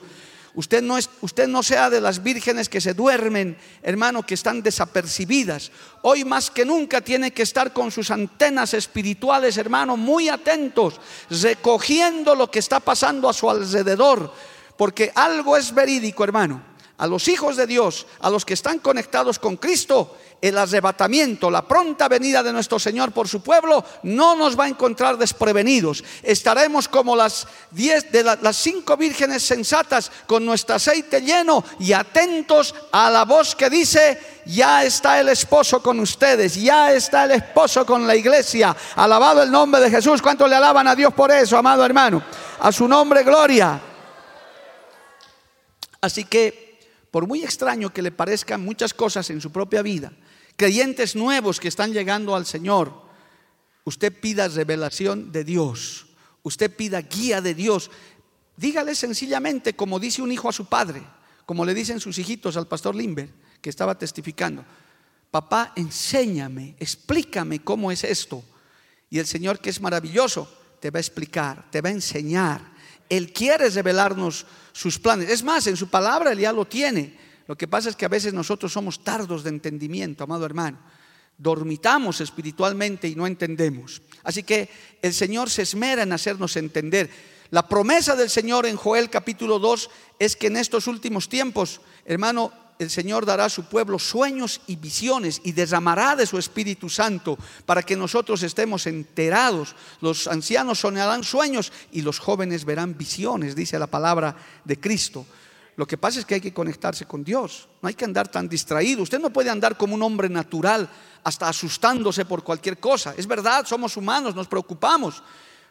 Usted 0.55 0.83
no, 0.83 0.97
es, 0.97 1.11
usted 1.21 1.49
no 1.49 1.63
sea 1.63 1.91
de 1.91 2.01
las 2.01 2.23
vírgenes 2.23 2.71
que 2.71 2.81
se 2.81 2.95
duermen, 2.95 3.59
hermano, 3.83 4.25
que 4.25 4.33
están 4.33 4.63
desapercibidas. 4.63 5.71
Hoy 6.01 6.25
más 6.25 6.51
que 6.51 6.65
nunca 6.65 7.03
tiene 7.03 7.31
que 7.33 7.43
estar 7.43 7.75
con 7.75 7.91
sus 7.91 8.11
antenas 8.11 8.73
espirituales, 8.73 9.59
hermano, 9.59 9.99
muy 9.99 10.31
atentos, 10.31 10.99
recogiendo 11.29 12.35
lo 12.35 12.51
que 12.51 12.61
está 12.61 12.81
pasando 12.81 13.29
a 13.29 13.35
su 13.35 13.51
alrededor, 13.51 14.33
porque 14.77 15.13
algo 15.15 15.57
es 15.57 15.75
verídico, 15.75 16.25
hermano 16.25 16.77
a 16.99 17.07
los 17.07 17.29
hijos 17.29 17.57
de 17.57 17.67
Dios, 17.67 18.07
a 18.21 18.31
los 18.31 18.45
que 18.45 18.55
están 18.55 18.79
conectados 18.79 19.39
con 19.39 19.57
Cristo, 19.57 20.17
el 20.41 20.57
arrebatamiento, 20.57 21.51
la 21.51 21.67
pronta 21.67 22.09
venida 22.09 22.43
de 22.43 22.53
nuestro 22.53 22.79
Señor 22.79 23.13
por 23.13 23.29
su 23.29 23.43
pueblo, 23.43 23.85
no 24.03 24.35
nos 24.35 24.59
va 24.59 24.65
a 24.65 24.69
encontrar 24.69 25.17
desprevenidos. 25.19 26.05
Estaremos 26.23 26.89
como 26.89 27.17
las 27.17 27.47
diez 27.71 28.11
de 28.13 28.23
las 28.23 28.57
cinco 28.57 28.97
vírgenes 28.97 29.43
sensatas 29.43 30.11
con 30.27 30.45
nuestro 30.45 30.77
aceite 30.77 31.21
lleno 31.21 31.65
y 31.79 31.93
atentos 31.93 32.75
a 32.93 33.11
la 33.11 33.25
voz 33.25 33.55
que 33.55 33.71
dice: 33.71 34.43
Ya 34.47 34.85
está 34.85 35.21
el 35.21 35.29
esposo 35.31 35.83
con 35.83 36.01
ustedes, 36.01 36.55
ya 36.55 36.93
está 36.93 37.25
el 37.25 37.33
esposo 37.33 37.85
con 37.85 38.07
la 38.07 38.15
iglesia. 38.15 38.77
Alabado 38.95 39.43
el 39.43 39.51
nombre 39.51 39.81
de 39.81 39.91
Jesús. 39.91 40.23
¿Cuánto 40.23 40.47
le 40.47 40.57
alaban 40.57 40.87
a 40.87 40.95
Dios 40.95 41.13
por 41.13 41.31
eso, 41.31 41.57
amado 41.59 41.85
hermano? 41.85 42.23
A 42.61 42.73
su 42.73 42.87
nombre, 42.87 43.23
gloria. 43.23 43.81
Así 46.01 46.25
que 46.25 46.67
por 47.11 47.27
muy 47.27 47.43
extraño 47.43 47.93
que 47.93 48.03
le 48.03 48.13
parezcan 48.13 48.65
muchas 48.65 48.93
cosas 48.93 49.31
en 49.31 49.41
su 49.41 49.51
propia 49.51 49.83
vida, 49.83 50.13
creyentes 50.57 51.17
nuevos 51.17 51.61
que 51.61 51.69
están 51.69 51.93
llegando 51.93 52.35
al 52.35 52.47
Señor, 52.47 52.93
usted 53.85 54.13
pida 54.13 54.49
revelación 54.49 55.33
de 55.33 55.45
Dios, 55.45 56.07
usted 56.43 56.75
pida 56.75 57.01
guía 57.01 57.41
de 57.41 57.55
Dios. 57.55 57.91
Dígale 58.57 58.95
sencillamente 58.95 59.75
como 59.75 59.99
dice 59.99 60.23
un 60.23 60.33
hijo 60.33 60.49
a 60.49 60.53
su 60.53 60.67
padre, 60.67 61.03
como 61.47 61.65
le 61.65 61.75
dicen 61.75 62.01
sus 62.01 62.19
hijitos 62.19 62.57
al 62.57 62.67
pastor 62.67 62.95
Limber, 62.95 63.31
que 63.63 63.71
estaba 63.71 63.97
testificando, 63.97 64.65
papá, 65.31 65.73
enséñame, 65.77 66.77
explícame 66.79 67.61
cómo 67.61 67.91
es 67.91 68.05
esto. 68.05 68.45
Y 69.09 69.19
el 69.19 69.27
Señor, 69.27 69.61
que 69.61 69.71
es 69.71 69.81
maravilloso, 69.81 70.53
te 70.81 70.91
va 70.91 70.99
a 70.99 71.01
explicar, 71.01 71.71
te 71.71 71.81
va 71.81 71.89
a 71.89 71.93
enseñar 71.93 72.77
él 73.09 73.33
quiere 73.33 73.69
revelarnos 73.71 74.47
sus 74.77 74.99
planes. 74.99 75.31
Es 75.31 75.43
más, 75.43 75.67
en 75.69 75.77
su 75.77 75.89
palabra 75.89 76.33
Él 76.33 76.39
ya 76.39 76.53
lo 76.53 76.67
tiene. 76.67 77.17
Lo 77.47 77.57
que 77.57 77.67
pasa 77.67 77.89
es 77.89 77.97
que 77.97 78.05
a 78.05 78.11
veces 78.11 78.35
nosotros 78.35 78.71
somos 78.71 79.03
tardos 79.03 79.43
de 79.43 79.49
entendimiento, 79.49 80.23
amado 80.23 80.45
hermano. 80.45 80.79
Dormitamos 81.39 82.21
espiritualmente 82.21 83.09
y 83.09 83.15
no 83.15 83.27
entendemos. 83.27 84.03
Así 84.23 84.43
que 84.43 84.69
el 85.01 85.15
Señor 85.15 85.49
se 85.49 85.63
esmera 85.63 86.03
en 86.03 86.13
hacernos 86.13 86.57
entender. 86.57 87.09
La 87.51 87.67
promesa 87.67 88.17
del 88.17 88.29
Señor 88.29 88.67
en 88.67 88.77
Joel 88.77 89.09
capítulo 89.09 89.59
2 89.59 89.89
es 90.19 90.37
que 90.37 90.49
en 90.49 90.59
estos 90.59 90.87
últimos 90.89 91.31
tiempos, 91.31 91.81
hermano, 92.05 92.53
el 92.79 92.91
Señor 92.91 93.25
dará 93.25 93.47
a 93.47 93.51
su 93.51 93.65
pueblo 93.65 93.99
sueños 93.99 94.61
y 94.67 94.77
visiones 94.77 95.41
y 95.45 95.53
derramará 95.53 96.17
de 96.17 96.27
su 96.27 96.39
Espíritu 96.39 96.89
Santo 96.89 97.39
para 97.65 97.83
que 97.83 97.97
nosotros 97.97 98.43
estemos 98.43 98.87
enterados. 98.87 99.75
Los 100.01 100.27
ancianos 100.27 100.81
soñarán 100.81 101.25
sueños 101.25 101.73
y 101.93 102.03
los 102.03 102.19
jóvenes 102.19 102.65
verán 102.65 102.97
visiones, 102.97 103.57
dice 103.57 103.79
la 103.79 103.87
palabra 103.87 104.37
de 104.65 104.79
Cristo. 104.79 105.27
Lo 105.77 105.87
que 105.87 105.99
pasa 105.99 106.19
es 106.19 106.25
que 106.25 106.35
hay 106.35 106.41
que 106.41 106.55
conectarse 106.55 107.05
con 107.05 107.23
Dios, 107.23 107.69
no 107.83 107.89
hay 107.89 107.95
que 107.95 108.07
andar 108.07 108.29
tan 108.29 108.49
distraído. 108.49 109.03
Usted 109.03 109.21
no 109.21 109.31
puede 109.31 109.51
andar 109.51 109.77
como 109.77 109.95
un 109.95 110.03
hombre 110.03 110.29
natural, 110.29 110.89
hasta 111.23 111.49
asustándose 111.49 112.25
por 112.25 112.43
cualquier 112.43 112.79
cosa. 112.79 113.15
Es 113.17 113.27
verdad, 113.27 113.67
somos 113.67 113.97
humanos, 113.97 114.35
nos 114.35 114.49
preocupamos. 114.49 115.23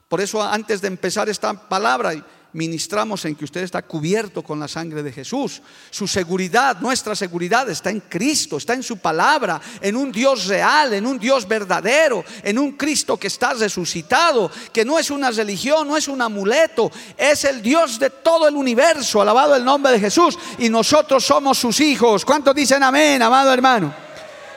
Por 0.07 0.21
eso 0.21 0.43
antes 0.43 0.81
de 0.81 0.87
empezar 0.87 1.27
esta 1.27 1.67
palabra, 1.67 2.13
ministramos 2.55 3.25
en 3.25 3.35
que 3.35 3.43
usted 3.43 3.61
está 3.61 3.81
cubierto 3.81 4.41
con 4.41 4.59
la 4.59 4.67
sangre 4.67 5.03
de 5.03 5.11
Jesús. 5.11 5.61
Su 5.91 6.07
seguridad, 6.07 6.79
nuestra 6.79 7.13
seguridad 7.13 7.69
está 7.69 7.89
en 7.89 7.99
Cristo, 7.99 8.57
está 8.57 8.73
en 8.73 8.81
su 8.81 8.97
palabra, 8.97 9.61
en 9.81 9.95
un 9.97 10.11
Dios 10.11 10.47
real, 10.47 10.93
en 10.93 11.05
un 11.05 11.19
Dios 11.19 11.45
verdadero, 11.47 12.23
en 12.41 12.57
un 12.57 12.71
Cristo 12.71 13.17
que 13.17 13.27
está 13.27 13.53
resucitado, 13.53 14.49
que 14.71 14.85
no 14.85 14.97
es 14.97 15.11
una 15.11 15.31
religión, 15.31 15.87
no 15.87 15.97
es 15.97 16.07
un 16.07 16.21
amuleto, 16.21 16.89
es 17.17 17.43
el 17.43 17.61
Dios 17.61 17.99
de 17.99 18.09
todo 18.09 18.47
el 18.47 18.55
universo, 18.55 19.21
alabado 19.21 19.53
el 19.55 19.65
nombre 19.65 19.91
de 19.91 19.99
Jesús, 19.99 20.39
y 20.57 20.69
nosotros 20.69 21.25
somos 21.25 21.57
sus 21.57 21.81
hijos. 21.81 22.23
¿Cuántos 22.23 22.55
dicen 22.55 22.81
amén, 22.81 23.21
amado 23.21 23.51
hermano? 23.51 23.93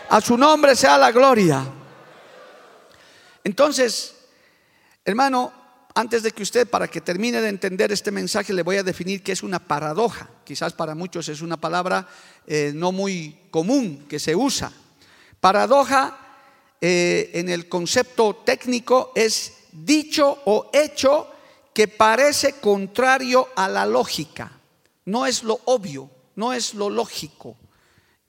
A 0.09 0.21
su 0.21 0.39
nombre 0.39 0.77
sea 0.77 0.97
la 0.97 1.11
gloria. 1.11 1.67
Entonces, 3.43 4.15
hermano, 5.05 5.58
antes 5.99 6.23
de 6.23 6.31
que 6.31 6.45
usted, 6.45 6.69
para 6.71 6.87
que 6.87 7.01
termine 7.01 7.41
de 7.41 7.49
entender 7.49 7.91
este 7.91 8.13
mensaje, 8.13 8.53
le 8.53 8.63
voy 8.63 8.77
a 8.77 8.85
definir 8.85 9.21
qué 9.21 9.33
es 9.33 9.43
una 9.43 9.59
paradoja. 9.59 10.31
Quizás 10.45 10.73
para 10.73 10.95
muchos 10.95 11.29
es 11.29 11.43
una 11.43 11.57
palabra 11.57 12.07
eh, 12.47 12.71
no 12.73 12.93
muy 12.93 13.37
común 13.51 14.07
que 14.09 14.21
se 14.21 14.37
usa. 14.37 14.71
Paradoja 15.41 16.17
eh, 16.81 17.33
en 17.35 17.49
el 17.49 17.69
concepto 17.69 18.37
técnico 18.47 19.11
es 19.17 19.55
dicho 19.73 20.39
o 20.45 20.71
hecho 20.73 21.33
que 21.75 21.89
parece 21.89 22.61
contrario 22.61 23.49
a 23.57 23.69
la 23.69 23.85
lógica. 23.85 24.53
No 25.07 25.27
es 25.27 25.43
lo 25.43 25.59
obvio, 25.65 26.09
no 26.37 26.53
es 26.53 26.75
lo 26.75 26.91
lógico, 26.91 27.57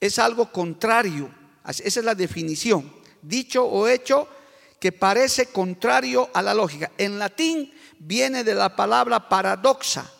es 0.00 0.18
algo 0.18 0.50
contrario. 0.50 1.30
Esa 1.64 2.00
es 2.00 2.04
la 2.04 2.16
definición. 2.16 2.92
Dicho 3.22 3.64
o 3.64 3.86
hecho 3.86 4.26
que 4.80 4.92
parece 4.92 5.46
contrario 5.46 6.30
a 6.32 6.42
la 6.42 6.54
lógica. 6.54 6.90
En 6.96 7.18
latín 7.18 7.72
viene 7.98 8.42
de 8.42 8.54
la 8.54 8.74
palabra 8.74 9.28
paradoxa, 9.28 10.10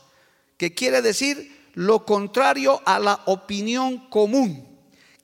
que 0.59 0.75
quiere 0.75 1.01
decir 1.01 1.71
lo 1.75 2.05
contrario 2.05 2.83
a 2.85 2.99
la 2.99 3.23
opinión 3.25 4.11
común, 4.11 4.69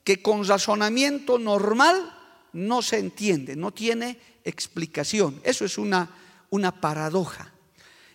que 0.02 0.22
con 0.22 0.46
razonamiento 0.46 1.38
normal 1.38 2.14
no 2.54 2.80
se 2.80 2.98
entiende, 2.98 3.54
no 3.56 3.72
tiene 3.72 4.18
explicación. 4.42 5.38
Eso 5.44 5.66
es 5.66 5.76
una, 5.76 6.08
una 6.48 6.80
paradoja. 6.80 7.52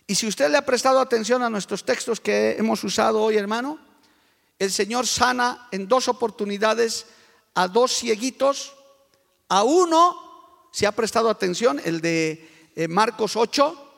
Y 0.08 0.16
si 0.16 0.26
usted 0.26 0.50
le 0.50 0.58
ha 0.58 0.66
prestado 0.66 0.98
atención 0.98 1.42
a 1.44 1.50
nuestros 1.50 1.84
textos 1.84 2.18
que 2.18 2.56
hemos 2.58 2.82
usado 2.82 3.22
hoy, 3.22 3.36
hermano, 3.36 3.78
el 4.58 4.72
Señor 4.72 5.06
sana 5.06 5.68
en 5.70 5.86
dos 5.86 6.08
oportunidades 6.08 7.06
a 7.54 7.68
dos 7.68 7.92
cieguitos, 7.92 8.74
a 9.48 9.62
uno 9.62 10.31
si 10.72 10.86
ha 10.86 10.92
prestado 10.92 11.28
atención, 11.30 11.80
el 11.84 12.00
de 12.00 12.70
eh, 12.74 12.88
Marcos 12.88 13.36
8, 13.36 13.90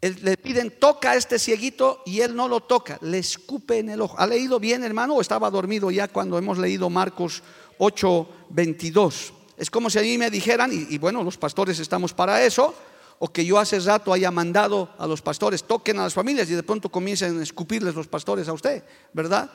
le 0.00 0.36
piden, 0.38 0.70
toca 0.80 1.10
a 1.10 1.16
este 1.16 1.38
cieguito 1.38 2.02
y 2.06 2.20
él 2.20 2.34
no 2.34 2.48
lo 2.48 2.60
toca, 2.60 2.98
le 3.02 3.18
escupe 3.18 3.78
en 3.78 3.90
el 3.90 4.00
ojo. 4.00 4.16
¿Ha 4.18 4.26
leído 4.26 4.58
bien, 4.58 4.82
hermano, 4.82 5.14
o 5.14 5.20
estaba 5.20 5.50
dormido 5.50 5.90
ya 5.90 6.08
cuando 6.08 6.38
hemos 6.38 6.56
leído 6.56 6.88
Marcos 6.88 7.42
8, 7.76 8.28
22? 8.48 9.34
Es 9.58 9.70
como 9.70 9.90
si 9.90 9.98
a 9.98 10.02
mí 10.02 10.16
me 10.16 10.30
dijeran, 10.30 10.72
y, 10.72 10.94
y 10.94 10.96
bueno, 10.96 11.22
los 11.22 11.36
pastores 11.36 11.78
estamos 11.78 12.14
para 12.14 12.42
eso, 12.42 12.74
o 13.18 13.30
que 13.30 13.44
yo 13.44 13.58
hace 13.58 13.78
rato 13.78 14.14
haya 14.14 14.30
mandado 14.30 14.88
a 14.96 15.06
los 15.06 15.20
pastores, 15.20 15.64
toquen 15.64 15.98
a 15.98 16.04
las 16.04 16.14
familias 16.14 16.48
y 16.48 16.54
de 16.54 16.62
pronto 16.62 16.88
comiencen 16.88 17.38
a 17.38 17.42
escupirles 17.42 17.94
los 17.94 18.08
pastores 18.08 18.48
a 18.48 18.54
usted, 18.54 18.82
¿verdad? 19.12 19.50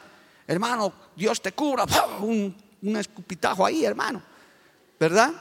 Hermano, 0.45 0.93
Dios 1.15 1.41
te 1.41 1.53
cubra, 1.53 1.85
un, 2.21 2.55
un 2.83 2.97
escupitajo 2.97 3.65
ahí, 3.65 3.83
hermano, 3.83 4.21
¿verdad? 4.99 5.33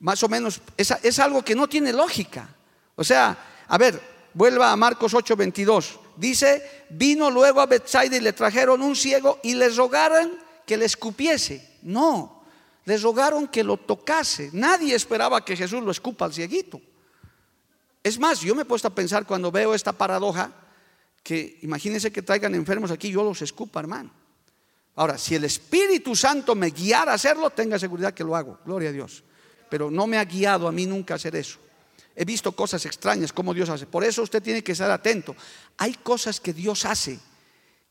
Más 0.00 0.22
o 0.22 0.28
menos, 0.28 0.60
es, 0.76 1.18
algo 1.18 1.44
que 1.44 1.54
no 1.54 1.68
tiene 1.68 1.92
lógica. 1.92 2.48
O 2.94 3.02
sea, 3.02 3.36
a 3.66 3.78
ver, 3.78 4.00
vuelva 4.32 4.70
a 4.70 4.76
Marcos 4.76 5.12
8:22. 5.12 5.98
Dice, 6.16 6.86
vino 6.90 7.30
luego 7.30 7.60
a 7.60 7.66
Bethsaida 7.66 8.16
y 8.16 8.20
le 8.20 8.32
trajeron 8.32 8.82
un 8.82 8.94
ciego 8.94 9.40
y 9.42 9.54
le 9.54 9.68
rogaron 9.70 10.38
que 10.66 10.76
le 10.76 10.84
escupiese. 10.84 11.78
No, 11.82 12.44
le 12.84 12.96
rogaron 12.98 13.48
que 13.48 13.64
lo 13.64 13.76
tocase. 13.76 14.50
Nadie 14.52 14.94
esperaba 14.94 15.44
que 15.44 15.56
Jesús 15.56 15.82
lo 15.82 15.90
escupa 15.90 16.24
al 16.24 16.32
cieguito. 16.32 16.80
Es 18.02 18.18
más, 18.18 18.40
yo 18.40 18.54
me 18.54 18.62
he 18.62 18.64
puesto 18.64 18.88
a 18.88 18.94
pensar 18.94 19.26
cuando 19.26 19.50
veo 19.50 19.74
esta 19.74 19.92
paradoja, 19.92 20.52
que 21.22 21.58
imagínense 21.62 22.12
que 22.12 22.22
traigan 22.22 22.54
enfermos 22.54 22.90
aquí, 22.90 23.10
yo 23.10 23.24
los 23.24 23.42
escupa, 23.42 23.80
hermano. 23.80 24.10
Ahora, 24.94 25.18
si 25.18 25.34
el 25.34 25.44
Espíritu 25.44 26.14
Santo 26.16 26.54
me 26.54 26.70
guiara 26.70 27.12
a 27.12 27.14
hacerlo, 27.16 27.50
tenga 27.50 27.78
seguridad 27.78 28.14
que 28.14 28.24
lo 28.24 28.34
hago. 28.34 28.58
Gloria 28.64 28.90
a 28.90 28.92
Dios 28.92 29.24
pero 29.68 29.90
no 29.90 30.06
me 30.06 30.18
ha 30.18 30.24
guiado 30.24 30.68
a 30.68 30.72
mí 30.72 30.86
nunca 30.86 31.14
a 31.14 31.16
hacer 31.16 31.36
eso. 31.36 31.58
He 32.14 32.24
visto 32.24 32.52
cosas 32.52 32.84
extrañas 32.84 33.32
como 33.32 33.54
Dios 33.54 33.68
hace. 33.68 33.86
Por 33.86 34.02
eso 34.02 34.22
usted 34.22 34.42
tiene 34.42 34.62
que 34.62 34.72
estar 34.72 34.90
atento. 34.90 35.36
Hay 35.76 35.94
cosas 35.94 36.40
que 36.40 36.52
Dios 36.52 36.84
hace 36.84 37.18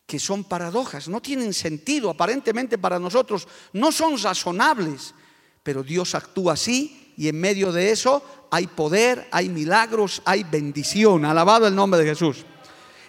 que 0.07 0.19
son 0.19 0.45
paradojas, 0.45 1.09
no 1.09 1.21
tienen 1.21 1.53
sentido 1.53 2.09
aparentemente 2.09 2.77
para 2.77 2.97
nosotros, 2.97 3.45
no 3.73 3.91
son 3.91 4.17
razonables, 4.17 5.13
pero 5.61 5.83
Dios 5.83 6.15
actúa 6.15 6.53
así 6.53 7.13
y 7.17 7.27
en 7.27 7.37
medio 7.37 7.73
de 7.73 7.91
eso 7.91 8.23
hay 8.49 8.67
poder, 8.67 9.27
hay 9.31 9.49
milagros, 9.49 10.21
hay 10.23 10.45
bendición. 10.45 11.25
Alabado 11.25 11.67
el 11.67 11.75
nombre 11.75 11.99
de 11.99 12.09
Jesús. 12.09 12.45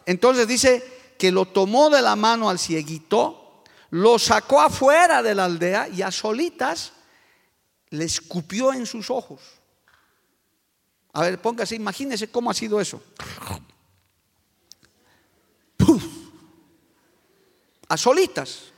Entonces 0.06 0.48
dice 0.48 0.82
que 1.16 1.30
lo 1.30 1.46
tomó 1.46 1.88
de 1.88 2.02
la 2.02 2.16
mano 2.16 2.50
al 2.50 2.58
cieguito, 2.58 3.62
lo 3.90 4.18
sacó 4.18 4.60
afuera 4.60 5.22
de 5.22 5.36
la 5.36 5.44
aldea 5.44 5.88
y 5.88 6.02
a 6.02 6.10
solitas 6.10 6.92
le 7.90 8.04
escupió 8.04 8.72
en 8.72 8.86
sus 8.86 9.10
ojos. 9.10 9.40
A 11.12 11.22
ver, 11.22 11.40
póngase, 11.40 11.74
imagínese 11.74 12.30
cómo 12.30 12.50
ha 12.50 12.54
sido 12.54 12.80
eso. 12.80 13.02
A 17.88 17.96
solitas. 17.96 18.72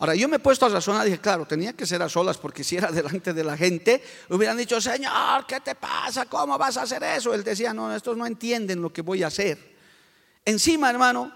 Ahora, 0.00 0.14
yo 0.14 0.28
me 0.28 0.36
he 0.36 0.40
puesto 0.40 0.66
a 0.66 0.68
razonar, 0.68 1.04
dije, 1.04 1.18
claro, 1.18 1.46
tenía 1.46 1.72
que 1.72 1.86
ser 1.86 2.02
a 2.02 2.08
solas 2.08 2.38
porque 2.38 2.62
si 2.62 2.76
era 2.76 2.90
delante 2.92 3.32
de 3.32 3.44
la 3.44 3.56
gente, 3.56 4.02
hubieran 4.28 4.56
dicho, 4.56 4.80
Señor, 4.80 5.46
¿qué 5.46 5.60
te 5.60 5.74
pasa? 5.74 6.26
¿Cómo 6.26 6.56
vas 6.56 6.76
a 6.76 6.82
hacer 6.82 7.02
eso? 7.02 7.34
Él 7.34 7.42
decía, 7.42 7.72
no, 7.72 7.94
estos 7.94 8.16
no 8.16 8.26
entienden 8.26 8.80
lo 8.80 8.92
que 8.92 9.02
voy 9.02 9.22
a 9.22 9.28
hacer. 9.28 9.76
Encima, 10.44 10.90
hermano, 10.90 11.32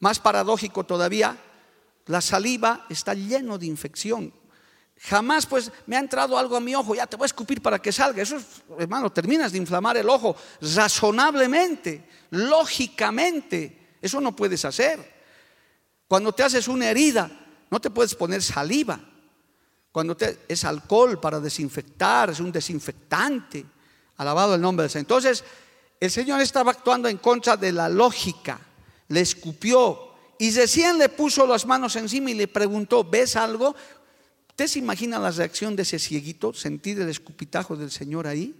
más 0.00 0.18
paradójico 0.18 0.84
todavía, 0.84 1.36
la 2.06 2.20
saliva 2.20 2.86
está 2.88 3.14
lleno 3.14 3.56
de 3.56 3.66
infección. 3.66 4.32
Jamás 5.02 5.46
pues 5.46 5.72
me 5.86 5.96
ha 5.96 6.00
entrado 6.00 6.36
algo 6.36 6.56
a 6.56 6.60
mi 6.60 6.74
ojo, 6.74 6.94
ya 6.94 7.06
te 7.06 7.16
voy 7.16 7.24
a 7.24 7.26
escupir 7.26 7.62
para 7.62 7.78
que 7.78 7.90
salga. 7.90 8.22
Eso, 8.22 8.38
hermano, 8.78 9.10
terminas 9.10 9.50
de 9.50 9.58
inflamar 9.58 9.96
el 9.96 10.08
ojo 10.08 10.36
razonablemente, 10.60 12.06
lógicamente. 12.30 13.96
Eso 14.02 14.20
no 14.20 14.36
puedes 14.36 14.62
hacer. 14.66 15.20
Cuando 16.06 16.32
te 16.32 16.42
haces 16.42 16.68
una 16.68 16.90
herida, 16.90 17.30
no 17.70 17.80
te 17.80 17.88
puedes 17.88 18.14
poner 18.14 18.42
saliva. 18.42 19.00
Cuando 19.90 20.16
te, 20.16 20.40
es 20.46 20.64
alcohol 20.64 21.18
para 21.18 21.40
desinfectar, 21.40 22.30
es 22.30 22.40
un 22.40 22.52
desinfectante. 22.52 23.64
Alabado 24.18 24.54
el 24.54 24.60
nombre 24.60 24.84
del 24.84 24.90
Señor. 24.90 25.04
Entonces, 25.04 25.44
el 25.98 26.10
Señor 26.10 26.42
estaba 26.42 26.72
actuando 26.72 27.08
en 27.08 27.16
contra 27.16 27.56
de 27.56 27.72
la 27.72 27.88
lógica. 27.88 28.60
Le 29.08 29.22
escupió 29.22 30.10
y 30.38 30.50
recién 30.52 30.98
le 30.98 31.08
puso 31.08 31.46
las 31.46 31.66
manos 31.66 31.96
encima 31.96 32.30
y 32.30 32.34
le 32.34 32.48
preguntó, 32.48 33.04
¿ves 33.04 33.36
algo? 33.36 33.74
¿Usted 34.60 34.74
se 34.74 34.78
imagina 34.78 35.18
la 35.18 35.30
reacción 35.30 35.74
de 35.74 35.84
ese 35.84 35.98
cieguito, 35.98 36.52
sentir 36.52 37.00
el 37.00 37.08
escupitajo 37.08 37.76
del 37.76 37.90
Señor 37.90 38.26
ahí? 38.26 38.54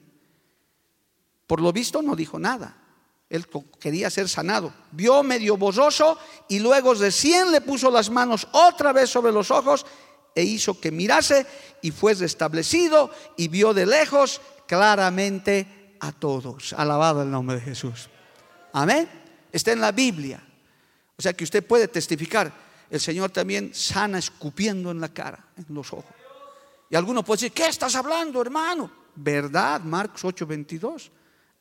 Por 1.47 1.61
lo 1.61 1.75
visto 1.75 2.01
no 2.01 2.17
dijo 2.17 2.39
nada. 2.39 2.75
Él 3.29 3.47
quería 3.79 4.09
ser 4.09 4.27
sanado. 4.27 4.73
Vio 4.93 5.23
medio 5.23 5.59
borroso 5.59 6.17
y 6.49 6.59
luego 6.59 6.95
recién 6.95 7.53
le 7.53 7.61
puso 7.61 7.91
las 7.91 8.09
manos 8.09 8.49
otra 8.53 8.95
vez 8.95 9.11
sobre 9.11 9.31
los 9.31 9.51
ojos 9.51 9.85
e 10.35 10.43
hizo 10.43 10.81
que 10.81 10.91
mirase 10.91 11.45
y 11.83 11.91
fue 11.91 12.15
restablecido 12.15 13.11
y 13.37 13.49
vio 13.49 13.75
de 13.75 13.85
lejos 13.85 14.41
claramente 14.67 15.97
a 16.01 16.13
todos. 16.13 16.73
Alabado 16.73 17.21
el 17.21 17.31
nombre 17.31 17.57
de 17.57 17.61
Jesús. 17.61 18.09
Amén. 18.73 19.07
Está 19.53 19.73
en 19.73 19.83
la 19.83 19.93
Biblia. 19.93 20.43
O 21.19 21.21
sea 21.21 21.35
que 21.35 21.45
usted 21.45 21.63
puede 21.63 21.89
testificar 21.89 22.70
el 22.91 23.01
Señor 23.01 23.31
también 23.31 23.73
sana 23.73 24.19
escupiendo 24.19 24.91
en 24.91 25.01
la 25.01 25.09
cara, 25.09 25.47
en 25.57 25.75
los 25.75 25.93
ojos. 25.93 26.13
Y 26.91 26.97
alguno 26.97 27.25
puede 27.25 27.37
decir, 27.39 27.53
¿qué 27.53 27.69
estás 27.69 27.95
hablando, 27.95 28.43
hermano? 28.43 28.91
¿Verdad? 29.15 29.81
Marcos 29.83 30.25
8:22. 30.25 31.11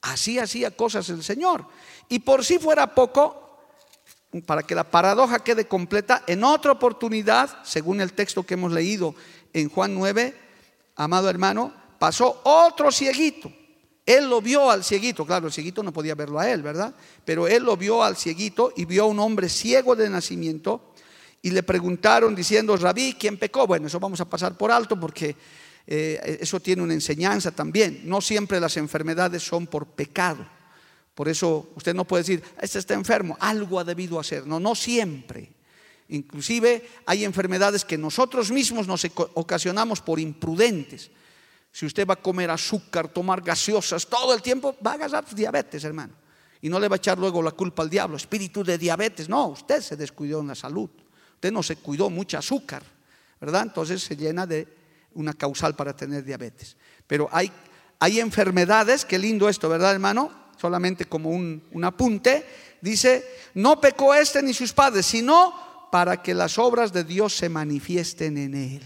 Así 0.01 0.39
hacía 0.39 0.71
cosas 0.71 1.07
el 1.09 1.24
Señor. 1.24 1.65
Y 2.07 2.19
por 2.19 2.43
si 2.43 2.57
fuera 2.57 2.95
poco, 2.95 3.59
para 4.45 4.63
que 4.63 4.74
la 4.74 4.89
paradoja 4.89 5.39
quede 5.39 5.67
completa, 5.67 6.24
en 6.25 6.43
otra 6.43 6.71
oportunidad, 6.71 7.63
según 7.63 8.01
el 8.01 8.13
texto 8.13 8.43
que 8.43 8.55
hemos 8.55 8.71
leído 8.71 9.13
en 9.53 9.69
Juan 9.69 9.93
9, 9.93 10.36
amado 10.95 11.29
hermano, 11.29 11.74
pasó 12.00 12.41
otro 12.43 12.91
cieguito. 12.91 13.51
Él 14.05 14.27
lo 14.27 14.41
vio 14.41 14.71
al 14.71 14.83
cieguito, 14.83 15.24
claro, 15.25 15.48
el 15.48 15.53
cieguito 15.53 15.83
no 15.83 15.93
podía 15.93 16.15
verlo 16.15 16.39
a 16.39 16.50
él, 16.50 16.63
¿verdad? 16.63 16.95
Pero 17.24 17.48
él 17.48 17.62
lo 17.62 17.77
vio 17.77 18.01
al 18.01 18.17
cieguito 18.17 18.74
y 18.75 18.86
vio 18.86 19.03
a 19.03 19.07
un 19.07 19.19
hombre 19.19 19.50
ciego 19.50 19.95
de 19.95 20.09
nacimiento 20.09 20.88
y 21.41 21.51
le 21.51 21.63
preguntaron 21.63 22.36
diciendo, 22.36 22.75
Rabí, 22.75 23.15
¿quién 23.19 23.38
pecó? 23.38 23.65
Bueno, 23.65 23.88
eso 23.88 24.00
vamos 24.00 24.19
a 24.19 24.29
pasar 24.29 24.58
por 24.58 24.72
alto 24.72 25.00
porque 25.00 25.36
eh, 25.88 26.38
eso 26.41 26.60
tiene 26.60 26.81
una 26.81 26.93
enseñanza 26.93 27.51
también. 27.51 28.01
No 28.03 28.22
siempre 28.22 28.60
las 28.60 28.77
enfermedades 28.77 29.43
son 29.43 29.67
por 29.67 29.88
pecado. 29.88 30.46
Por 31.15 31.27
eso 31.27 31.69
usted 31.75 31.93
no 31.93 32.05
puede 32.05 32.24
decir, 32.24 32.43
este 32.62 32.79
está 32.79 32.93
enfermo, 32.93 33.38
algo 33.39 33.79
ha 33.79 33.84
debido 33.84 34.19
hacer. 34.19 34.46
No, 34.46 34.60
no 34.60 34.75
siempre. 34.75 35.51
Inclusive 36.10 36.88
hay 37.05 37.24
enfermedades 37.24 37.86
que 37.86 37.98
nosotros 37.98 38.51
mismos 38.51 38.88
nos 38.88 39.05
ocasionamos 39.34 40.01
por 40.01 40.19
imprudentes. 40.19 41.12
Si 41.72 41.86
usted 41.86 42.08
va 42.08 42.15
a 42.15 42.22
comer 42.22 42.50
azúcar, 42.50 43.10
tomar 43.10 43.41
gaseosas 43.41 44.08
todo 44.08 44.34
el 44.34 44.41
tiempo, 44.41 44.75
va 44.86 44.91
a 44.91 44.93
agarrar 44.96 45.36
diabetes, 45.36 45.84
hermano. 45.84 46.13
Y 46.62 46.69
no 46.69 46.79
le 46.79 46.88
va 46.88 46.96
a 46.96 46.98
echar 46.98 47.17
luego 47.17 47.41
la 47.41 47.51
culpa 47.51 47.84
al 47.84 47.89
diablo, 47.89 48.17
espíritu 48.17 48.63
de 48.63 48.77
diabetes. 48.77 49.29
No, 49.29 49.48
usted 49.48 49.81
se 49.81 49.96
descuidó 49.96 50.41
en 50.41 50.48
la 50.48 50.55
salud. 50.55 50.89
Usted 51.39 51.53
no 51.53 51.63
se 51.63 51.77
cuidó 51.77 52.10
mucho 52.10 52.38
azúcar, 52.38 52.84
¿verdad? 53.39 53.62
Entonces 53.63 54.03
se 54.03 54.17
llena 54.17 54.46
de 54.46 54.67
una 55.13 55.34
causal 55.34 55.74
para 55.74 55.96
tener 55.96 56.22
diabetes. 56.22 56.75
Pero 57.08 57.29
hay, 57.31 57.50
hay 57.98 58.19
enfermedades, 58.19 59.05
qué 59.05 59.17
lindo 59.17 59.48
esto, 59.48 59.69
¿verdad, 59.69 59.93
hermano? 59.93 60.50
Solamente 60.60 61.05
como 61.05 61.29
un, 61.29 61.63
un 61.72 61.86
apunte. 61.86 62.46
Dice, 62.81 63.24
no 63.53 63.79
pecó 63.79 64.13
este 64.13 64.43
ni 64.43 64.53
sus 64.53 64.74
padres, 64.74 65.05
sino 65.05 65.88
para 65.93 66.22
que 66.22 66.34
las 66.34 66.58
obras 66.60 66.91
de 66.91 67.05
Dios 67.05 67.38
se 67.38 67.48
manifiesten 67.48 68.38
en 68.38 68.53
él. 68.53 68.84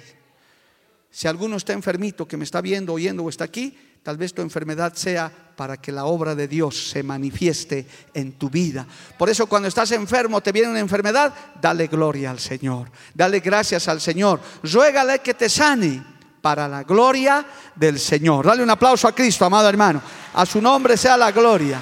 Si 1.09 1.27
alguno 1.27 1.57
está 1.57 1.73
enfermito, 1.73 2.27
que 2.27 2.37
me 2.37 2.43
está 2.43 2.61
viendo, 2.61 2.93
oyendo 2.93 3.23
o 3.23 3.29
está 3.29 3.45
aquí, 3.45 3.75
tal 4.03 4.17
vez 4.17 4.31
tu 4.31 4.43
enfermedad 4.43 4.93
sea 4.93 5.42
para 5.55 5.77
que 5.77 5.91
la 5.91 6.05
obra 6.05 6.35
de 6.35 6.47
Dios 6.47 6.89
se 6.89 7.03
manifieste 7.03 7.87
en 8.13 8.33
tu 8.33 8.49
vida. 8.49 8.85
Por 9.17 9.29
eso 9.29 9.47
cuando 9.47 9.67
estás 9.67 9.91
enfermo, 9.91 10.41
te 10.41 10.51
viene 10.51 10.69
una 10.69 10.79
enfermedad, 10.79 11.33
dale 11.61 11.87
gloria 11.87 12.31
al 12.31 12.39
Señor, 12.39 12.91
dale 13.13 13.39
gracias 13.39 13.87
al 13.87 14.01
Señor, 14.01 14.39
ruégale 14.63 15.19
que 15.19 15.33
te 15.33 15.49
sane 15.49 16.03
para 16.41 16.67
la 16.67 16.83
gloria 16.83 17.45
del 17.75 17.99
Señor. 17.99 18.45
Dale 18.45 18.63
un 18.63 18.69
aplauso 18.69 19.07
a 19.07 19.15
Cristo, 19.15 19.45
amado 19.45 19.69
hermano. 19.69 20.01
A 20.33 20.45
su 20.45 20.61
nombre 20.61 20.97
sea 20.97 21.15
la 21.15 21.31
gloria. 21.31 21.79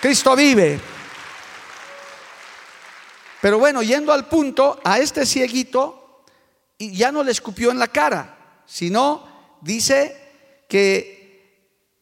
Cristo 0.00 0.36
vive. 0.36 0.78
Pero 3.40 3.58
bueno, 3.58 3.82
yendo 3.82 4.12
al 4.12 4.28
punto, 4.28 4.80
a 4.84 4.98
este 4.98 5.26
cieguito 5.26 6.24
ya 6.78 7.10
no 7.10 7.24
le 7.24 7.32
escupió 7.32 7.72
en 7.72 7.78
la 7.78 7.88
cara 7.88 8.36
sino 8.68 9.56
dice 9.62 10.64
que 10.68 11.17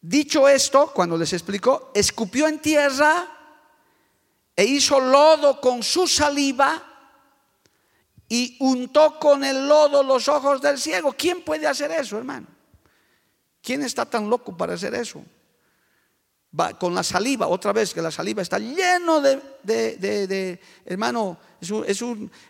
dicho 0.08 0.48
esto, 0.48 0.92
cuando 0.94 1.16
les 1.16 1.32
explicó, 1.32 1.90
escupió 1.94 2.46
en 2.46 2.60
tierra 2.60 3.28
e 4.54 4.64
hizo 4.64 5.00
lodo 5.00 5.60
con 5.60 5.82
su 5.82 6.06
saliva 6.06 6.82
y 8.28 8.56
untó 8.60 9.18
con 9.18 9.44
el 9.44 9.68
lodo 9.68 10.02
los 10.02 10.28
ojos 10.28 10.62
del 10.62 10.78
ciego. 10.78 11.12
¿Quién 11.12 11.42
puede 11.42 11.66
hacer 11.66 11.90
eso, 11.90 12.16
hermano? 12.18 12.46
¿Quién 13.60 13.82
está 13.82 14.06
tan 14.06 14.30
loco 14.30 14.56
para 14.56 14.75
hacer 14.75 14.94
eso? 14.94 15.25
Va 16.58 16.78
con 16.78 16.94
la 16.94 17.02
saliva, 17.02 17.48
otra 17.48 17.72
vez 17.72 17.92
que 17.92 18.00
la 18.00 18.10
saliva 18.10 18.40
está 18.40 18.58
lleno 18.58 19.20
de, 19.20 20.60
hermano, 20.86 21.38
es, 21.60 22.02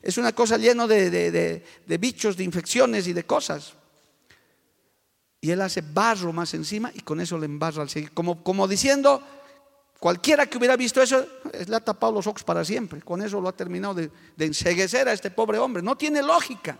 es, 0.02 0.18
una 0.18 0.32
cosa 0.32 0.58
lleno 0.58 0.86
de, 0.86 1.64
bichos, 1.98 2.36
de 2.36 2.44
infecciones 2.44 3.06
y 3.08 3.14
de 3.14 3.24
cosas 3.24 3.72
y 5.40 5.50
él 5.50 5.60
hace 5.60 5.82
barro 5.82 6.32
más 6.32 6.54
encima 6.54 6.90
y 6.94 7.00
con 7.00 7.20
eso 7.20 7.38
le 7.38 7.46
embarra 7.46 7.82
al 7.82 7.90
ciego. 7.90 8.08
Como, 8.14 8.42
como 8.42 8.66
diciendo, 8.66 9.22
cualquiera 10.00 10.46
que 10.46 10.58
hubiera 10.58 10.76
visto 10.76 11.02
eso, 11.02 11.26
le 11.66 11.76
ha 11.76 11.80
tapado 11.80 12.12
los 12.12 12.26
ojos 12.26 12.42
para 12.42 12.64
siempre. 12.64 13.02
Con 13.02 13.22
eso 13.22 13.40
lo 13.40 13.48
ha 13.48 13.52
terminado 13.52 13.94
de, 13.94 14.10
de 14.36 14.44
enseguecer 14.44 15.08
a 15.08 15.12
este 15.12 15.30
pobre 15.30 15.58
hombre. 15.58 15.82
No 15.82 15.96
tiene 15.96 16.22
lógica. 16.22 16.78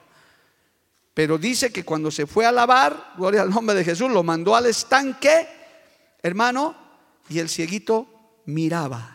Pero 1.15 1.39
dice 1.39 1.73
que 1.73 1.85
cuando 1.85 2.11
se 2.11 2.27
fue 2.27 2.45
a 2.45 2.53
lavar, 2.53 3.15
gloria 3.17 3.43
al 3.43 3.51
nombre 3.51 3.75
de 3.75 3.85
Jesús, 3.85 4.11
lo 4.11 4.23
mandó 4.23 4.55
al 4.55 4.67
estanque, 4.67 5.49
hermano, 6.23 6.77
y 7.29 7.39
el 7.39 7.49
cieguito 7.49 8.07
miraba. 8.47 9.13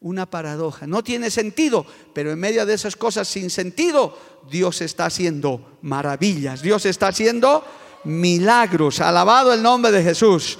Una 0.00 0.26
paradoja. 0.26 0.86
No 0.86 1.04
tiene 1.04 1.30
sentido, 1.30 1.86
pero 2.12 2.32
en 2.32 2.40
medio 2.40 2.66
de 2.66 2.74
esas 2.74 2.96
cosas 2.96 3.28
sin 3.28 3.50
sentido, 3.50 4.18
Dios 4.50 4.80
está 4.80 5.06
haciendo 5.06 5.78
maravillas. 5.82 6.62
Dios 6.62 6.86
está 6.86 7.08
haciendo 7.08 7.64
milagros. 8.04 9.00
Alabado 9.00 9.52
el 9.52 9.62
nombre 9.62 9.90
de 9.92 10.02
Jesús. 10.02 10.58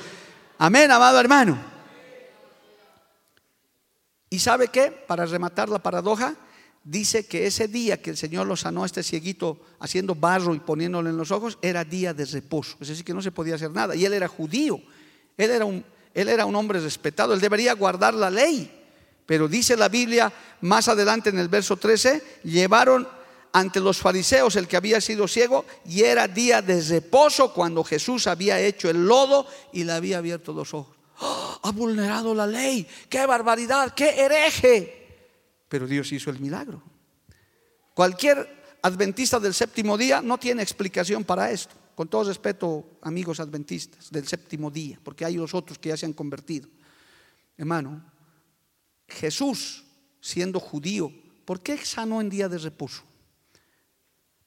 Amén, 0.59 0.91
amado 0.91 1.19
hermano. 1.19 1.59
¿Y 4.31 4.39
sabe 4.39 4.69
qué? 4.69 4.91
Para 4.91 5.27
rematar 5.27 5.69
la 5.69 5.83
paradoja, 5.83 6.35
dice 6.85 7.27
que 7.27 7.47
ese 7.47 7.69
día 7.69 8.01
que 8.01 8.11
el 8.11 8.17
Señor 8.17 8.47
lo 8.47 8.57
sanó 8.57 8.83
a 8.83 8.87
este 8.87 9.03
cieguito 9.03 9.61
haciendo 9.79 10.15
barro 10.15 10.55
y 10.55 10.61
poniéndole 10.61 11.11
en 11.11 11.17
los 11.17 11.31
ojos, 11.31 11.59
era 11.61 11.85
día 11.85 12.15
de 12.15 12.25
reposo. 12.25 12.77
Es 12.81 12.89
decir, 12.89 13.05
que 13.05 13.15
no 13.15 13.23
se 13.23 13.31
podía 13.31 13.57
hacer 13.57 13.71
nada. 13.71 13.95
Y 13.95 14.05
él 14.05 14.13
era 14.15 14.29
judío. 14.29 14.81
Él 15.37 15.51
era 15.51 15.65
un, 15.65 15.85
él 16.15 16.29
era 16.29 16.47
un 16.47 16.57
hombre 16.57 16.81
respetado. 16.81 17.35
Él 17.35 17.41
debería 17.41 17.75
guardar 17.75 18.15
la 18.15 18.31
ley. 18.31 18.71
Pero 19.27 19.49
dice 19.49 19.77
la 19.77 19.89
Biblia 19.89 20.33
más 20.63 20.89
adelante 20.89 21.31
en 21.31 21.39
el 21.39 21.49
verso 21.49 21.77
13, 21.77 22.41
llevaron 22.45 23.07
ante 23.53 23.81
los 23.81 23.99
fariseos 23.99 24.57
el 24.57 24.67
que 24.67 24.77
había 24.77 25.01
sido 25.01 25.29
ciego 25.29 25.65
y 25.85 26.03
era 26.03 26.27
día 26.27 26.63
de 26.63 26.81
reposo 26.81 27.53
cuando 27.53 27.85
Jesús 27.85 28.27
había 28.27 28.59
hecho 28.59 28.89
el 28.89 29.07
lodo 29.07 29.47
y 29.73 29.85
le 29.85 29.93
había 29.93 30.19
abierto 30.19 30.53
los 30.53 30.73
ojos. 30.75 30.97
¡Oh! 31.21 31.53
ha 31.63 31.71
vulnerado 31.71 32.35
la 32.35 32.47
ley, 32.47 32.87
qué 33.09 33.25
barbaridad, 33.27 33.95
qué 33.95 34.11
hereje. 34.21 35.29
Pero 35.69 35.87
Dios 35.87 36.11
hizo 36.13 36.31
el 36.31 36.41
milagro. 36.41 36.83
Cualquier 37.95 38.79
adventista 38.83 39.39
del 39.39 39.55
séptimo 39.55 39.97
día 39.97 40.21
no 40.21 40.39
tiene 40.39 40.63
explicación 40.63 41.25
para 41.25 41.51
esto. 41.51 41.75
Con 41.95 42.09
todo 42.09 42.25
respeto, 42.25 42.99
amigos 43.03 43.39
adventistas 43.39 44.11
del 44.11 44.27
séptimo 44.27 44.71
día, 44.71 44.99
porque 45.03 45.25
hay 45.25 45.37
los 45.37 45.55
otros 45.55 45.79
que 45.79 45.91
ya 45.91 45.97
se 45.97 46.07
han 46.07 46.15
convertido. 46.15 46.69
Hermano, 47.57 48.03
Jesús, 49.07 49.85
siendo 50.21 50.59
judío, 50.59 51.13
¿por 51.45 51.63
qué 51.63 51.77
sanó 51.85 52.21
en 52.21 52.31
día 52.31 52.49
de 52.49 52.59
reposo? 52.59 53.03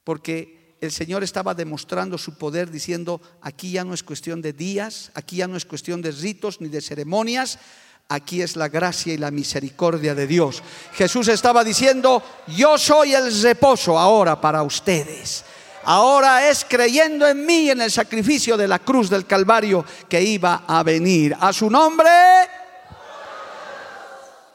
Porque 0.05 0.77
el 0.79 0.91
Señor 0.91 1.23
estaba 1.23 1.53
demostrando 1.53 2.17
su 2.17 2.37
poder 2.37 2.71
diciendo, 2.71 3.19
aquí 3.41 3.71
ya 3.71 3.83
no 3.83 3.93
es 3.93 4.03
cuestión 4.03 4.41
de 4.41 4.53
días, 4.53 5.11
aquí 5.15 5.37
ya 5.37 5.47
no 5.47 5.57
es 5.57 5.65
cuestión 5.65 6.01
de 6.01 6.11
ritos 6.11 6.61
ni 6.61 6.69
de 6.69 6.79
ceremonias, 6.79 7.59
aquí 8.07 8.41
es 8.41 8.55
la 8.55 8.69
gracia 8.69 9.13
y 9.13 9.17
la 9.17 9.31
misericordia 9.31 10.13
de 10.15 10.27
Dios. 10.27 10.61
Jesús 10.93 11.27
estaba 11.27 11.63
diciendo, 11.63 12.23
yo 12.55 12.77
soy 12.77 13.13
el 13.13 13.41
reposo 13.41 13.97
ahora 13.97 14.39
para 14.39 14.63
ustedes. 14.63 15.43
Ahora 15.87 16.49
es 16.49 16.65
creyendo 16.65 17.27
en 17.27 17.45
mí, 17.45 17.69
en 17.69 17.81
el 17.81 17.91
sacrificio 17.91 18.57
de 18.57 18.67
la 18.67 18.79
cruz 18.79 19.09
del 19.09 19.25
Calvario 19.25 19.85
que 20.09 20.21
iba 20.21 20.63
a 20.67 20.83
venir. 20.83 21.35
A 21.39 21.53
su 21.53 21.69
nombre. 21.69 22.09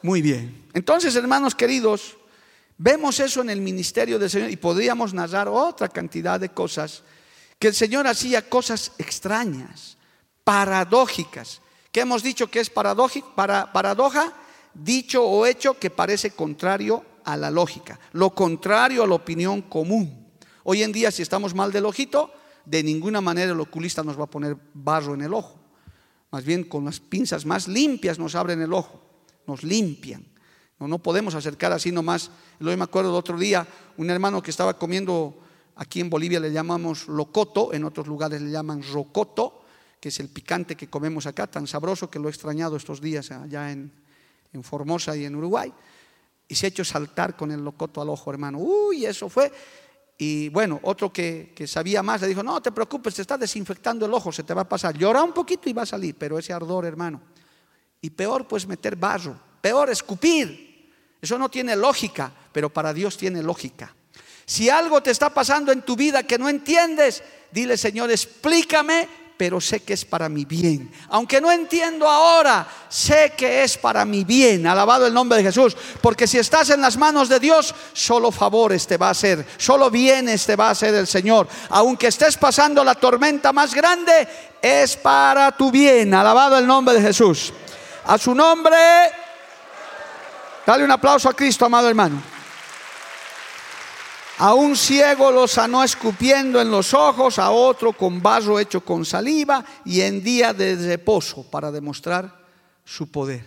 Muy 0.01 0.21
bien. 0.21 0.67
Entonces, 0.73 1.15
hermanos 1.15 1.55
queridos, 1.55 2.17
Vemos 2.83 3.19
eso 3.19 3.41
en 3.41 3.51
el 3.51 3.61
ministerio 3.61 4.17
del 4.17 4.27
Señor 4.27 4.49
y 4.49 4.55
podríamos 4.55 5.13
narrar 5.13 5.47
otra 5.47 5.87
cantidad 5.87 6.39
de 6.39 6.49
cosas, 6.49 7.03
que 7.59 7.67
el 7.67 7.75
Señor 7.75 8.07
hacía 8.07 8.49
cosas 8.49 8.93
extrañas, 8.97 9.99
paradójicas. 10.43 11.61
¿Qué 11.91 11.99
hemos 11.99 12.23
dicho 12.23 12.49
que 12.49 12.59
es 12.59 12.71
para, 12.71 12.95
paradoja? 13.71 14.33
Dicho 14.73 15.23
o 15.23 15.45
hecho 15.45 15.77
que 15.77 15.91
parece 15.91 16.31
contrario 16.31 17.05
a 17.23 17.37
la 17.37 17.51
lógica, 17.51 17.99
lo 18.13 18.31
contrario 18.31 19.03
a 19.03 19.07
la 19.07 19.13
opinión 19.13 19.61
común. 19.61 20.31
Hoy 20.63 20.81
en 20.81 20.91
día 20.91 21.11
si 21.11 21.21
estamos 21.21 21.53
mal 21.53 21.71
del 21.71 21.85
ojito, 21.85 22.33
de 22.65 22.81
ninguna 22.81 23.21
manera 23.21 23.51
el 23.51 23.59
oculista 23.59 24.01
nos 24.01 24.19
va 24.19 24.23
a 24.23 24.31
poner 24.31 24.57
barro 24.73 25.13
en 25.13 25.21
el 25.21 25.35
ojo. 25.35 25.59
Más 26.31 26.43
bien 26.43 26.63
con 26.63 26.85
las 26.85 26.99
pinzas 26.99 27.45
más 27.45 27.67
limpias 27.67 28.17
nos 28.17 28.33
abren 28.33 28.59
el 28.59 28.73
ojo, 28.73 29.03
nos 29.45 29.61
limpian. 29.61 30.30
No, 30.87 30.97
podemos 30.99 31.35
acercar 31.35 31.71
así 31.71 31.91
nomás. 31.91 32.31
Hoy 32.59 32.75
me 32.75 32.83
acuerdo 32.83 33.11
de 33.11 33.17
otro 33.17 33.37
día, 33.37 33.67
un 33.97 34.09
hermano 34.09 34.41
que 34.41 34.49
estaba 34.49 34.77
comiendo, 34.77 35.37
aquí 35.75 35.99
en 35.99 36.09
Bolivia 36.09 36.39
le 36.39 36.51
llamamos 36.51 37.07
locoto, 37.07 37.73
en 37.73 37.83
otros 37.83 38.07
lugares 38.07 38.41
le 38.41 38.49
llaman 38.49 38.81
rocoto, 38.91 39.61
que 39.99 40.09
es 40.09 40.19
el 40.19 40.29
picante 40.29 40.75
que 40.75 40.89
comemos 40.89 41.27
acá, 41.27 41.45
tan 41.45 41.67
sabroso 41.67 42.09
que 42.09 42.17
lo 42.17 42.27
he 42.27 42.31
extrañado 42.31 42.75
estos 42.75 42.99
días 42.99 43.29
allá 43.31 43.71
en, 43.71 43.91
Formosa 44.63 45.15
y 45.15 45.23
en 45.23 45.35
Uruguay. 45.35 45.71
Y 46.47 46.55
se 46.55 46.65
ha 46.65 46.69
hecho 46.69 46.83
saltar 46.83 47.37
con 47.37 47.51
el 47.51 47.63
locoto 47.63 48.01
al 48.01 48.09
ojo, 48.09 48.31
hermano. 48.31 48.57
Uy, 48.57 49.05
eso 49.05 49.29
fue. 49.29 49.49
Y 50.17 50.49
bueno, 50.49 50.79
otro 50.83 51.13
que, 51.13 51.53
que, 51.55 51.67
sabía 51.67 52.03
más 52.03 52.21
le 52.21 52.27
dijo, 52.27 52.43
no 52.43 52.61
te 52.61 52.73
preocupes, 52.73 53.15
te 53.15 53.21
está 53.21 53.37
desinfectando 53.37 54.05
el 54.05 54.13
ojo, 54.13 54.31
se 54.31 54.43
te 54.43 54.53
va 54.53 54.63
a 54.63 54.67
pasar. 54.67 54.97
Llora 54.97 55.23
un 55.23 55.31
poquito 55.31 55.69
y 55.69 55.73
va 55.73 55.83
a 55.83 55.85
salir, 55.85 56.15
pero 56.17 56.37
ese 56.37 56.51
ardor, 56.51 56.85
hermano. 56.85 57.21
Y 58.01 58.09
peor, 58.09 58.47
pues 58.47 58.67
meter 58.67 58.95
barro, 58.95 59.39
peor, 59.61 59.89
escupir. 59.89 60.70
Eso 61.21 61.37
no 61.37 61.49
tiene 61.49 61.75
lógica, 61.75 62.31
pero 62.51 62.69
para 62.69 62.93
Dios 62.93 63.15
tiene 63.15 63.43
lógica. 63.43 63.93
Si 64.45 64.69
algo 64.69 65.01
te 65.03 65.11
está 65.11 65.29
pasando 65.29 65.71
en 65.71 65.83
tu 65.83 65.95
vida 65.95 66.23
que 66.23 66.37
no 66.37 66.49
entiendes, 66.49 67.23
dile 67.51 67.77
Señor, 67.77 68.09
explícame, 68.09 69.07
pero 69.37 69.61
sé 69.61 69.79
que 69.79 69.93
es 69.93 70.05
para 70.05 70.29
mi 70.29 70.45
bien. 70.45 70.91
Aunque 71.09 71.41
no 71.41 71.51
entiendo 71.51 72.07
ahora, 72.07 72.67
sé 72.89 73.33
que 73.35 73.63
es 73.63 73.77
para 73.77 74.05
mi 74.05 74.23
bien. 74.23 74.67
Alabado 74.67 75.07
el 75.07 75.13
nombre 75.13 75.37
de 75.37 75.45
Jesús. 75.45 75.75
Porque 75.99 76.27
si 76.27 76.37
estás 76.37 76.69
en 76.69 76.81
las 76.81 76.97
manos 76.97 77.27
de 77.29 77.39
Dios, 77.39 77.73
solo 77.93 78.31
favores 78.31 78.85
te 78.85 78.97
va 78.97 79.07
a 79.07 79.11
hacer, 79.11 79.43
solo 79.57 79.89
bienes 79.89 80.45
te 80.45 80.55
va 80.55 80.67
a 80.67 80.71
hacer 80.71 80.93
el 80.93 81.07
Señor. 81.07 81.47
Aunque 81.69 82.07
estés 82.07 82.37
pasando 82.37 82.83
la 82.83 82.93
tormenta 82.95 83.51
más 83.51 83.73
grande, 83.73 84.27
es 84.61 84.95
para 84.97 85.51
tu 85.57 85.71
bien. 85.71 86.13
Alabado 86.13 86.57
el 86.57 86.67
nombre 86.67 86.93
de 86.93 87.01
Jesús. 87.01 87.51
A 88.05 88.17
su 88.17 88.35
nombre 88.35 88.77
Dale 90.65 90.83
un 90.83 90.91
aplauso 90.91 91.29
a 91.29 91.33
Cristo, 91.33 91.65
amado 91.65 91.89
hermano. 91.89 92.21
A 94.37 94.53
un 94.53 94.75
ciego 94.75 95.31
lo 95.31 95.47
sanó 95.47 95.83
escupiendo 95.83 96.59
en 96.59 96.71
los 96.71 96.93
ojos, 96.93 97.37
a 97.37 97.51
otro 97.51 97.93
con 97.93 98.21
vaso 98.21 98.59
hecho 98.59 98.81
con 98.81 99.05
saliva 99.05 99.63
y 99.85 100.01
en 100.01 100.23
día 100.23 100.53
de 100.53 100.75
reposo 100.75 101.43
para 101.49 101.71
demostrar 101.71 102.43
su 102.83 103.11
poder. 103.11 103.45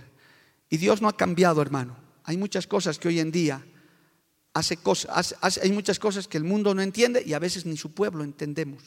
Y 0.69 0.77
Dios 0.77 1.03
no 1.03 1.09
ha 1.09 1.17
cambiado, 1.17 1.61
hermano. 1.61 1.97
Hay 2.25 2.37
muchas 2.37 2.67
cosas 2.67 2.99
que 2.99 3.09
hoy 3.09 3.21
en 3.21 3.33
día 3.33 3.65
hace 4.53 4.77
cosas, 4.77 5.35
hay 5.41 5.73
muchas 5.73 5.99
cosas 5.99 6.29
que 6.29 6.39
el 6.39 6.45
mundo 6.45 6.75
no 6.75 6.83
entiende 6.83 7.23
y 7.27 7.33
a 7.33 7.41
veces 7.41 7.67
ni 7.67 7.77
su 7.77 7.93
pueblo 7.93 8.23
entendemos. 8.23 8.83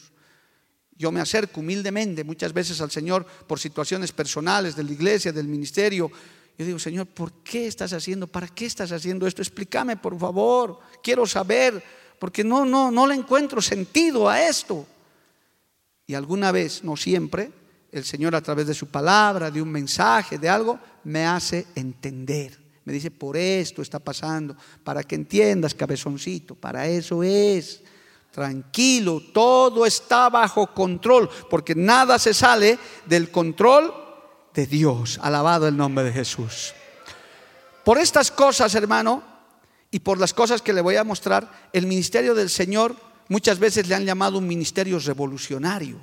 Yo 0.96 1.12
me 1.12 1.20
acerco 1.20 1.60
humildemente 1.60 2.24
muchas 2.24 2.52
veces 2.52 2.80
al 2.80 2.90
Señor 2.90 3.24
por 3.46 3.60
situaciones 3.60 4.12
personales 4.12 4.74
de 4.74 4.82
la 4.82 4.92
iglesia, 4.92 5.30
del 5.30 5.46
ministerio. 5.46 6.10
Yo 6.58 6.66
digo, 6.66 6.78
Señor, 6.80 7.06
¿por 7.06 7.32
qué 7.44 7.68
estás 7.68 7.92
haciendo? 7.92 8.26
¿Para 8.26 8.48
qué 8.48 8.66
estás 8.66 8.90
haciendo 8.90 9.28
esto? 9.28 9.40
Explícame, 9.40 9.96
por 9.96 10.18
favor. 10.18 10.80
Quiero 11.00 11.24
saber, 11.24 11.80
porque 12.18 12.42
no, 12.42 12.64
no, 12.64 12.90
no 12.90 13.06
le 13.06 13.14
encuentro 13.14 13.62
sentido 13.62 14.28
a 14.28 14.42
esto. 14.42 14.84
Y 16.04 16.14
alguna 16.14 16.50
vez, 16.50 16.82
no 16.82 16.96
siempre, 16.96 17.52
el 17.92 18.04
Señor 18.04 18.34
a 18.34 18.40
través 18.40 18.66
de 18.66 18.74
su 18.74 18.88
palabra, 18.88 19.52
de 19.52 19.62
un 19.62 19.70
mensaje, 19.70 20.36
de 20.36 20.48
algo, 20.48 20.80
me 21.04 21.24
hace 21.24 21.68
entender. 21.76 22.58
Me 22.84 22.92
dice, 22.92 23.12
por 23.12 23.36
esto 23.36 23.80
está 23.80 24.00
pasando, 24.00 24.56
para 24.82 25.04
que 25.04 25.14
entiendas, 25.14 25.74
cabezoncito, 25.74 26.56
para 26.56 26.88
eso 26.88 27.22
es. 27.22 27.82
Tranquilo, 28.32 29.22
todo 29.32 29.86
está 29.86 30.28
bajo 30.28 30.74
control, 30.74 31.30
porque 31.48 31.76
nada 31.76 32.18
se 32.18 32.34
sale 32.34 32.80
del 33.06 33.30
control 33.30 34.07
de 34.58 34.66
Dios. 34.66 35.20
Alabado 35.22 35.68
el 35.68 35.76
nombre 35.76 36.02
de 36.02 36.12
Jesús. 36.12 36.74
Por 37.84 37.98
estas 37.98 38.32
cosas, 38.32 38.74
hermano, 38.74 39.22
y 39.92 40.00
por 40.00 40.18
las 40.18 40.34
cosas 40.34 40.62
que 40.62 40.72
le 40.72 40.80
voy 40.80 40.96
a 40.96 41.04
mostrar, 41.04 41.70
el 41.72 41.86
ministerio 41.86 42.34
del 42.34 42.50
Señor 42.50 42.96
muchas 43.28 43.60
veces 43.60 43.86
le 43.86 43.94
han 43.94 44.04
llamado 44.04 44.36
un 44.38 44.48
ministerio 44.48 44.98
revolucionario. 44.98 46.00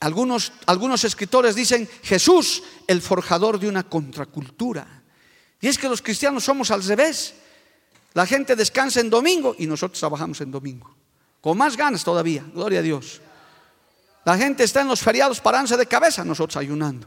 Algunos, 0.00 0.52
algunos 0.64 1.04
escritores 1.04 1.54
dicen 1.54 1.86
Jesús, 2.02 2.62
el 2.86 3.02
forjador 3.02 3.60
de 3.60 3.68
una 3.68 3.82
contracultura. 3.82 5.02
Y 5.60 5.68
es 5.68 5.76
que 5.76 5.88
los 5.88 6.00
cristianos 6.00 6.44
somos 6.44 6.70
al 6.70 6.82
revés. 6.82 7.34
La 8.14 8.24
gente 8.24 8.56
descansa 8.56 9.00
en 9.00 9.10
domingo 9.10 9.54
y 9.58 9.66
nosotros 9.66 10.00
trabajamos 10.00 10.40
en 10.40 10.50
domingo 10.50 10.94
con 11.44 11.58
más 11.58 11.76
ganas 11.76 12.02
todavía, 12.02 12.42
gloria 12.54 12.78
a 12.78 12.82
Dios. 12.82 13.20
La 14.24 14.38
gente 14.38 14.64
está 14.64 14.80
en 14.80 14.88
los 14.88 15.02
feriados 15.02 15.42
parándose 15.42 15.76
de 15.76 15.84
cabeza, 15.84 16.24
nosotros 16.24 16.56
ayunando. 16.56 17.06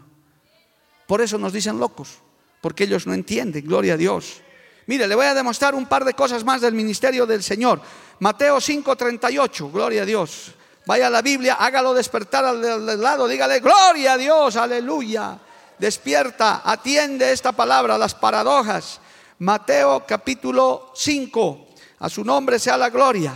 Por 1.07 1.21
eso 1.21 1.37
nos 1.37 1.53
dicen 1.53 1.79
locos, 1.79 2.19
porque 2.61 2.83
ellos 2.83 3.07
no 3.07 3.13
entienden, 3.13 3.65
gloria 3.65 3.93
a 3.93 3.97
Dios. 3.97 4.41
Mire, 4.87 5.07
le 5.07 5.15
voy 5.15 5.25
a 5.25 5.33
demostrar 5.33 5.73
un 5.73 5.85
par 5.85 6.05
de 6.05 6.13
cosas 6.13 6.43
más 6.43 6.61
del 6.61 6.73
ministerio 6.73 7.25
del 7.25 7.41
Señor. 7.41 7.81
Mateo 8.19 8.57
5:38, 8.59 9.71
gloria 9.71 10.03
a 10.03 10.05
Dios. 10.05 10.53
Vaya 10.85 11.07
a 11.07 11.09
la 11.09 11.21
Biblia, 11.21 11.55
hágalo 11.55 11.93
despertar 11.93 12.45
al, 12.45 13.01
lado, 13.01 13.27
dígale, 13.27 13.59
gloria 13.59 14.13
a 14.13 14.17
Dios, 14.17 14.55
aleluya. 14.55 15.37
Despierta, 15.77 16.61
atiende 16.63 17.31
esta 17.31 17.51
palabra, 17.51 17.97
las 17.97 18.15
paradojas. 18.15 19.01
Mateo 19.39 20.05
capítulo 20.07 20.91
5, 20.95 21.67
a 21.99 22.09
su 22.09 22.23
nombre 22.23 22.57
sea 22.57 22.77
la 22.77 22.89
gloria. 22.89 23.33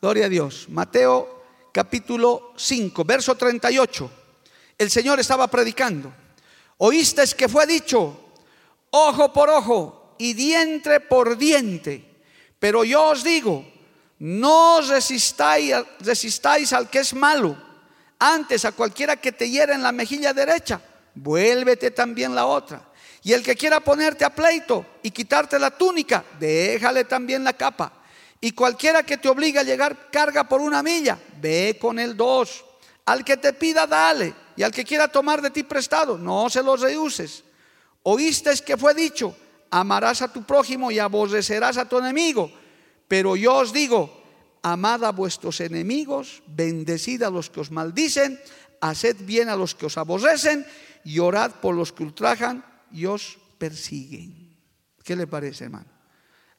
Gloria 0.00 0.26
a 0.26 0.28
Dios. 0.28 0.66
Mateo 0.68 1.42
capítulo 1.72 2.52
5, 2.56 3.04
verso 3.04 3.34
38. 3.34 4.19
El 4.80 4.90
Señor 4.90 5.20
estaba 5.20 5.46
predicando. 5.46 6.10
Oíste 6.78 7.22
que 7.36 7.50
fue 7.50 7.66
dicho, 7.66 8.18
ojo 8.88 9.30
por 9.30 9.50
ojo 9.50 10.14
y 10.18 10.32
diente 10.32 11.00
por 11.00 11.36
diente. 11.36 12.22
Pero 12.58 12.82
yo 12.82 13.08
os 13.08 13.22
digo, 13.22 13.62
no 14.20 14.80
resistáis, 14.80 15.74
resistáis 15.98 16.72
al 16.72 16.88
que 16.88 17.00
es 17.00 17.12
malo. 17.12 17.62
Antes 18.18 18.64
a 18.64 18.72
cualquiera 18.72 19.16
que 19.16 19.32
te 19.32 19.50
hiera 19.50 19.74
en 19.74 19.82
la 19.82 19.92
mejilla 19.92 20.32
derecha, 20.32 20.80
vuélvete 21.14 21.90
también 21.90 22.34
la 22.34 22.46
otra. 22.46 22.82
Y 23.22 23.34
el 23.34 23.42
que 23.42 23.56
quiera 23.56 23.80
ponerte 23.80 24.24
a 24.24 24.34
pleito 24.34 24.86
y 25.02 25.10
quitarte 25.10 25.58
la 25.58 25.72
túnica, 25.72 26.24
déjale 26.38 27.04
también 27.04 27.44
la 27.44 27.52
capa. 27.52 27.92
Y 28.40 28.52
cualquiera 28.52 29.02
que 29.02 29.18
te 29.18 29.28
obligue 29.28 29.58
a 29.58 29.62
llegar 29.62 30.10
carga 30.10 30.48
por 30.48 30.62
una 30.62 30.82
milla, 30.82 31.18
ve 31.38 31.76
con 31.78 31.98
el 31.98 32.16
dos. 32.16 32.64
Al 33.04 33.22
que 33.26 33.36
te 33.36 33.52
pida, 33.52 33.86
dale. 33.86 34.34
Y 34.60 34.62
al 34.62 34.72
que 34.72 34.84
quiera 34.84 35.08
tomar 35.08 35.40
de 35.40 35.48
ti 35.48 35.62
prestado, 35.62 36.18
no 36.18 36.50
se 36.50 36.62
los 36.62 36.82
rehuses. 36.82 37.44
Oíste 38.02 38.52
que 38.62 38.76
fue 38.76 38.92
dicho, 38.92 39.34
amarás 39.70 40.20
a 40.20 40.30
tu 40.30 40.42
prójimo 40.42 40.90
y 40.90 40.98
aborrecerás 40.98 41.78
a 41.78 41.88
tu 41.88 41.96
enemigo. 41.96 42.52
Pero 43.08 43.36
yo 43.36 43.54
os 43.54 43.72
digo, 43.72 44.22
amad 44.60 45.02
a 45.04 45.12
vuestros 45.12 45.62
enemigos, 45.62 46.42
bendecid 46.46 47.22
a 47.22 47.30
los 47.30 47.48
que 47.48 47.60
os 47.60 47.70
maldicen, 47.70 48.38
haced 48.82 49.24
bien 49.24 49.48
a 49.48 49.56
los 49.56 49.74
que 49.74 49.86
os 49.86 49.96
aborrecen 49.96 50.66
y 51.04 51.20
orad 51.20 51.52
por 51.52 51.74
los 51.74 51.90
que 51.90 52.02
ultrajan 52.02 52.62
y 52.92 53.06
os 53.06 53.38
persiguen. 53.56 54.58
¿Qué 55.02 55.16
le 55.16 55.26
parece, 55.26 55.64
hermano? 55.64 55.88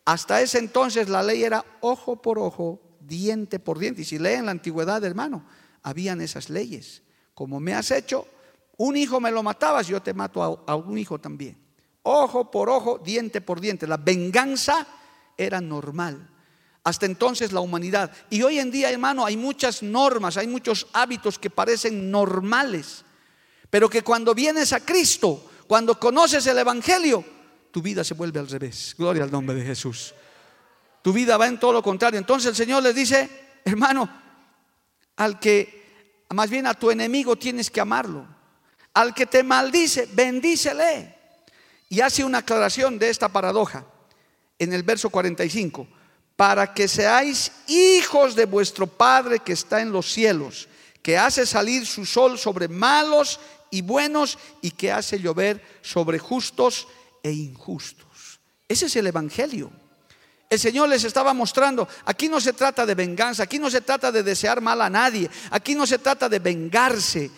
Hasta 0.06 0.42
ese 0.42 0.58
entonces 0.58 1.08
la 1.08 1.22
ley 1.22 1.44
era 1.44 1.64
ojo 1.82 2.20
por 2.20 2.40
ojo, 2.40 2.82
diente 3.00 3.60
por 3.60 3.78
diente. 3.78 4.02
Y 4.02 4.06
si 4.06 4.18
leen 4.18 4.48
la 4.48 4.52
antigüedad, 4.54 5.06
hermano, 5.06 5.46
habían 5.84 6.20
esas 6.20 6.50
leyes. 6.50 7.04
Como 7.42 7.60
me 7.60 7.74
has 7.74 7.90
hecho, 7.90 8.28
un 8.78 8.96
hijo 8.96 9.20
me 9.20 9.32
lo 9.32 9.42
matabas, 9.42 9.88
yo 9.88 10.00
te 10.00 10.14
mato 10.14 10.64
a, 10.64 10.76
un 10.76 10.96
hijo 10.96 11.18
también. 11.18 11.58
Ojo 12.04 12.52
por 12.52 12.70
ojo, 12.70 13.00
diente 13.04 13.42
por 13.42 13.60
diente. 13.60 13.88
La 13.88 13.98
venganza 13.98 14.86
era 15.36 15.60
normal. 15.60 16.30
Hasta 16.84 17.08
entonces 17.08 17.52
la 17.52 17.62
humanidad. 17.62 18.12
Y 18.30 18.44
hoy 18.44 18.60
en 18.60 18.70
día, 18.70 18.92
hermano, 18.92 19.26
hay 19.26 19.38
muchas 19.38 19.82
normas, 19.82 20.38
hay 20.38 20.46
muchos 20.46 20.86
hábitos 20.94 21.40
que 21.40 21.50
parecen 21.50 22.12
normales. 22.12 23.04
Pero 23.72 23.90
que 23.90 24.04
cuando 24.04 24.36
vienes 24.36 24.72
a 24.72 24.82
Cristo, 24.82 25.50
cuando 25.66 26.00
conoces 26.00 26.46
el 26.46 26.60
Evangelio, 26.60 27.26
tu 27.72 27.82
vida 27.82 28.04
se 28.04 28.14
vuelve 28.14 28.40
al 28.40 28.50
revés. 28.50 28.94
Gloria 28.96 29.24
al 29.24 29.32
nombre 29.32 29.56
de 29.56 29.66
Jesús. 29.66 30.14
Tu 31.02 31.12
vida 31.12 31.38
va 31.38 31.48
en 31.48 31.60
todo 31.60 31.74
lo 31.74 31.82
contrario. 31.82 32.20
Entonces 32.20 32.50
el 32.52 32.56
Señor 32.56 32.84
les 32.84 32.94
dice, 32.94 33.28
hermano, 33.66 34.08
al 35.16 35.40
que, 35.40 35.81
más 36.34 36.50
bien 36.50 36.68
a 36.68 36.74
tu 36.74 36.92
enemigo 36.92 37.36
tienes 37.36 37.70
que 37.70 37.82
amarlo. 37.82 38.26
Al 38.94 39.14
que 39.14 39.26
te 39.26 39.44
maldice, 39.44 40.08
bendícele. 40.14 41.16
Y 41.90 42.02
hace 42.02 42.24
una 42.24 42.40
aclaración 42.40 42.98
de 42.98 43.10
esta 43.10 43.30
paradoja 43.30 43.86
en 44.58 44.74
el 44.74 44.84
verso 44.84 45.10
45. 45.10 45.88
Para 46.36 46.74
que 46.74 46.88
seáis 46.88 47.52
hijos 47.68 48.36
de 48.36 48.46
vuestro 48.46 48.88
Padre 48.88 49.40
que 49.40 49.54
está 49.54 49.82
en 49.82 49.92
los 49.92 50.12
cielos, 50.12 50.68
que 51.02 51.18
hace 51.18 51.46
salir 51.46 51.86
su 51.86 52.06
sol 52.06 52.38
sobre 52.38 52.68
malos 52.68 53.40
y 53.70 53.82
buenos 53.82 54.38
y 54.62 54.72
que 54.72 54.92
hace 54.92 55.20
llover 55.20 55.62
sobre 55.82 56.20
justos 56.20 56.88
e 57.24 57.32
injustos. 57.32 58.40
Ese 58.68 58.86
es 58.86 58.96
el 58.96 59.08
Evangelio. 59.08 59.72
El 60.52 60.60
Señor 60.60 60.90
les 60.90 61.06
estaba 61.06 61.34
mostrando, 61.34 61.88
aquí 62.04 62.28
no 62.28 62.42
se 62.42 62.52
trata 62.52 62.86
de 62.86 62.94
venganza, 62.94 63.44
aquí 63.44 63.58
no 63.58 63.70
se 63.70 63.80
trata 63.80 64.12
de 64.12 64.22
desear 64.22 64.60
mal 64.60 64.82
a 64.82 64.90
nadie, 64.90 65.30
aquí 65.50 65.76
no 65.76 65.88
se 65.88 65.98
trata 65.98 66.28
de 66.28 66.40
vengarse, 66.40 67.32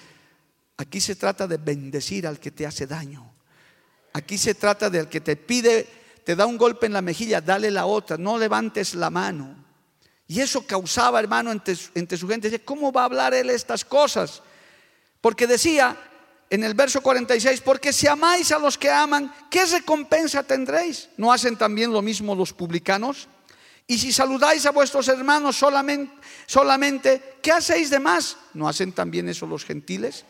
aquí 0.78 1.00
se 1.00 1.16
trata 1.16 1.46
de 1.46 1.58
bendecir 1.58 2.26
al 2.26 2.40
que 2.40 2.50
te 2.50 2.66
hace 2.66 2.88
daño. 2.88 3.32
Aquí 4.14 4.36
se 4.36 4.56
trata 4.56 4.90
del 4.90 5.10
que 5.10 5.22
te 5.22 5.36
pide, 5.36 5.88
te 6.24 6.36
da 6.36 6.48
un 6.48 6.58
golpe 6.58 6.88
en 6.88 6.94
la 6.94 7.04
mejilla, 7.04 7.40
dale 7.40 7.70
la 7.70 7.86
otra, 7.86 8.18
no 8.18 8.40
levantes 8.40 8.96
la 8.96 9.12
mano. 9.12 9.64
Y 10.26 10.42
eso 10.42 10.66
causaba, 10.66 11.20
hermano, 11.20 11.52
entre, 11.52 11.78
entre 11.94 12.18
su 12.18 12.28
gente, 12.28 12.66
¿cómo 12.66 12.92
va 12.92 13.04
a 13.04 13.06
hablar 13.06 13.36
él 13.36 13.52
estas 13.52 13.86
cosas? 13.86 14.42
Porque 15.22 15.46
decía, 15.46 15.96
en 16.54 16.64
el 16.64 16.76
verso 16.76 17.02
46, 17.02 17.62
porque 17.62 17.92
si 17.92 18.06
amáis 18.06 18.52
a 18.52 18.60
los 18.60 18.78
que 18.78 18.88
aman, 18.88 19.34
¿qué 19.50 19.66
recompensa 19.66 20.44
tendréis? 20.44 21.10
¿No 21.18 21.34
hacen 21.34 21.58
también 21.58 21.92
lo 21.92 22.04
mismo 22.04 22.36
los 22.36 22.54
publicanos? 22.54 23.28
Y 23.88 23.98
si 23.98 24.14
saludáis 24.14 24.64
a 24.68 24.72
vuestros 24.72 25.08
hermanos 25.08 25.56
solamente, 25.56 26.14
solamente, 26.46 27.38
¿qué 27.42 27.52
hacéis 27.52 27.90
de 27.90 27.98
más? 27.98 28.38
¿No 28.54 28.70
hacen 28.70 28.92
también 28.92 29.28
eso 29.30 29.48
los 29.48 29.66
gentiles? 29.66 30.26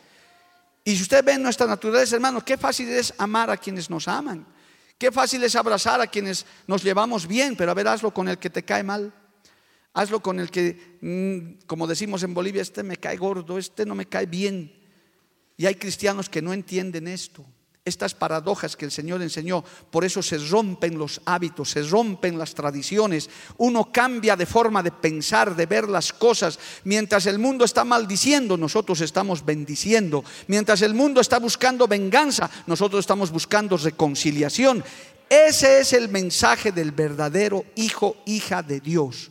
Y 0.82 0.96
si 0.96 1.02
usted 1.02 1.22
ve 1.22 1.36
nuestra 1.36 1.66
naturaleza, 1.66 2.14
hermano, 2.14 2.42
qué 2.42 2.56
fácil 2.56 2.88
es 2.88 3.12
amar 3.18 3.50
a 3.50 3.58
quienes 3.58 3.90
nos 3.90 4.08
aman. 4.08 4.46
Qué 4.96 5.12
fácil 5.12 5.44
es 5.44 5.54
abrazar 5.56 6.00
a 6.00 6.06
quienes 6.06 6.46
nos 6.66 6.82
llevamos 6.82 7.26
bien, 7.26 7.54
pero 7.54 7.70
a 7.70 7.74
ver, 7.74 7.86
hazlo 7.86 8.14
con 8.14 8.30
el 8.30 8.38
que 8.38 8.48
te 8.48 8.62
cae 8.62 8.82
mal. 8.82 9.12
Hazlo 9.92 10.20
con 10.20 10.40
el 10.40 10.50
que, 10.50 10.96
mm, 11.02 11.66
como 11.66 11.86
decimos 11.86 12.22
en 12.22 12.32
Bolivia, 12.32 12.62
este 12.62 12.82
me 12.82 12.96
cae 12.96 13.18
gordo, 13.18 13.58
este 13.58 13.84
no 13.84 13.94
me 13.94 14.06
cae 14.06 14.24
bien. 14.24 14.83
Y 15.56 15.66
hay 15.66 15.76
cristianos 15.76 16.28
que 16.28 16.42
no 16.42 16.52
entienden 16.52 17.08
esto. 17.08 17.44
estas 17.86 18.14
paradojas 18.14 18.76
que 18.76 18.86
el 18.86 18.90
Señor 18.90 19.20
enseñó. 19.20 19.62
Por 19.90 20.06
eso 20.06 20.22
se 20.22 20.38
rompen 20.38 20.96
los 20.96 21.20
hábitos, 21.26 21.70
se 21.70 21.82
rompen 21.82 22.38
las 22.38 22.54
tradiciones. 22.54 23.28
Uno 23.58 23.92
cambia 23.92 24.36
de 24.36 24.46
forma 24.46 24.82
de 24.82 24.90
pensar, 24.90 25.54
de 25.54 25.66
ver 25.66 25.88
las 25.88 26.10
cosas. 26.12 26.58
Mientras 26.84 27.26
el 27.26 27.38
mundo 27.38 27.64
está 27.64 27.84
maldiciendo, 27.84 28.56
nosotros 28.56 29.02
estamos 29.02 29.44
bendiciendo. 29.44 30.24
Mientras 30.46 30.80
el 30.80 30.94
mundo 30.94 31.20
está 31.20 31.38
buscando 31.38 31.86
venganza, 31.86 32.50
nosotros 32.66 33.00
estamos 33.00 33.30
buscando 33.30 33.76
reconciliación. 33.76 34.82
Ese 35.28 35.80
es 35.80 35.92
el 35.92 36.08
mensaje 36.08 36.72
del 36.72 36.92
verdadero 36.92 37.66
hijo, 37.76 38.16
hija 38.24 38.62
de 38.62 38.80
Dios. 38.80 39.30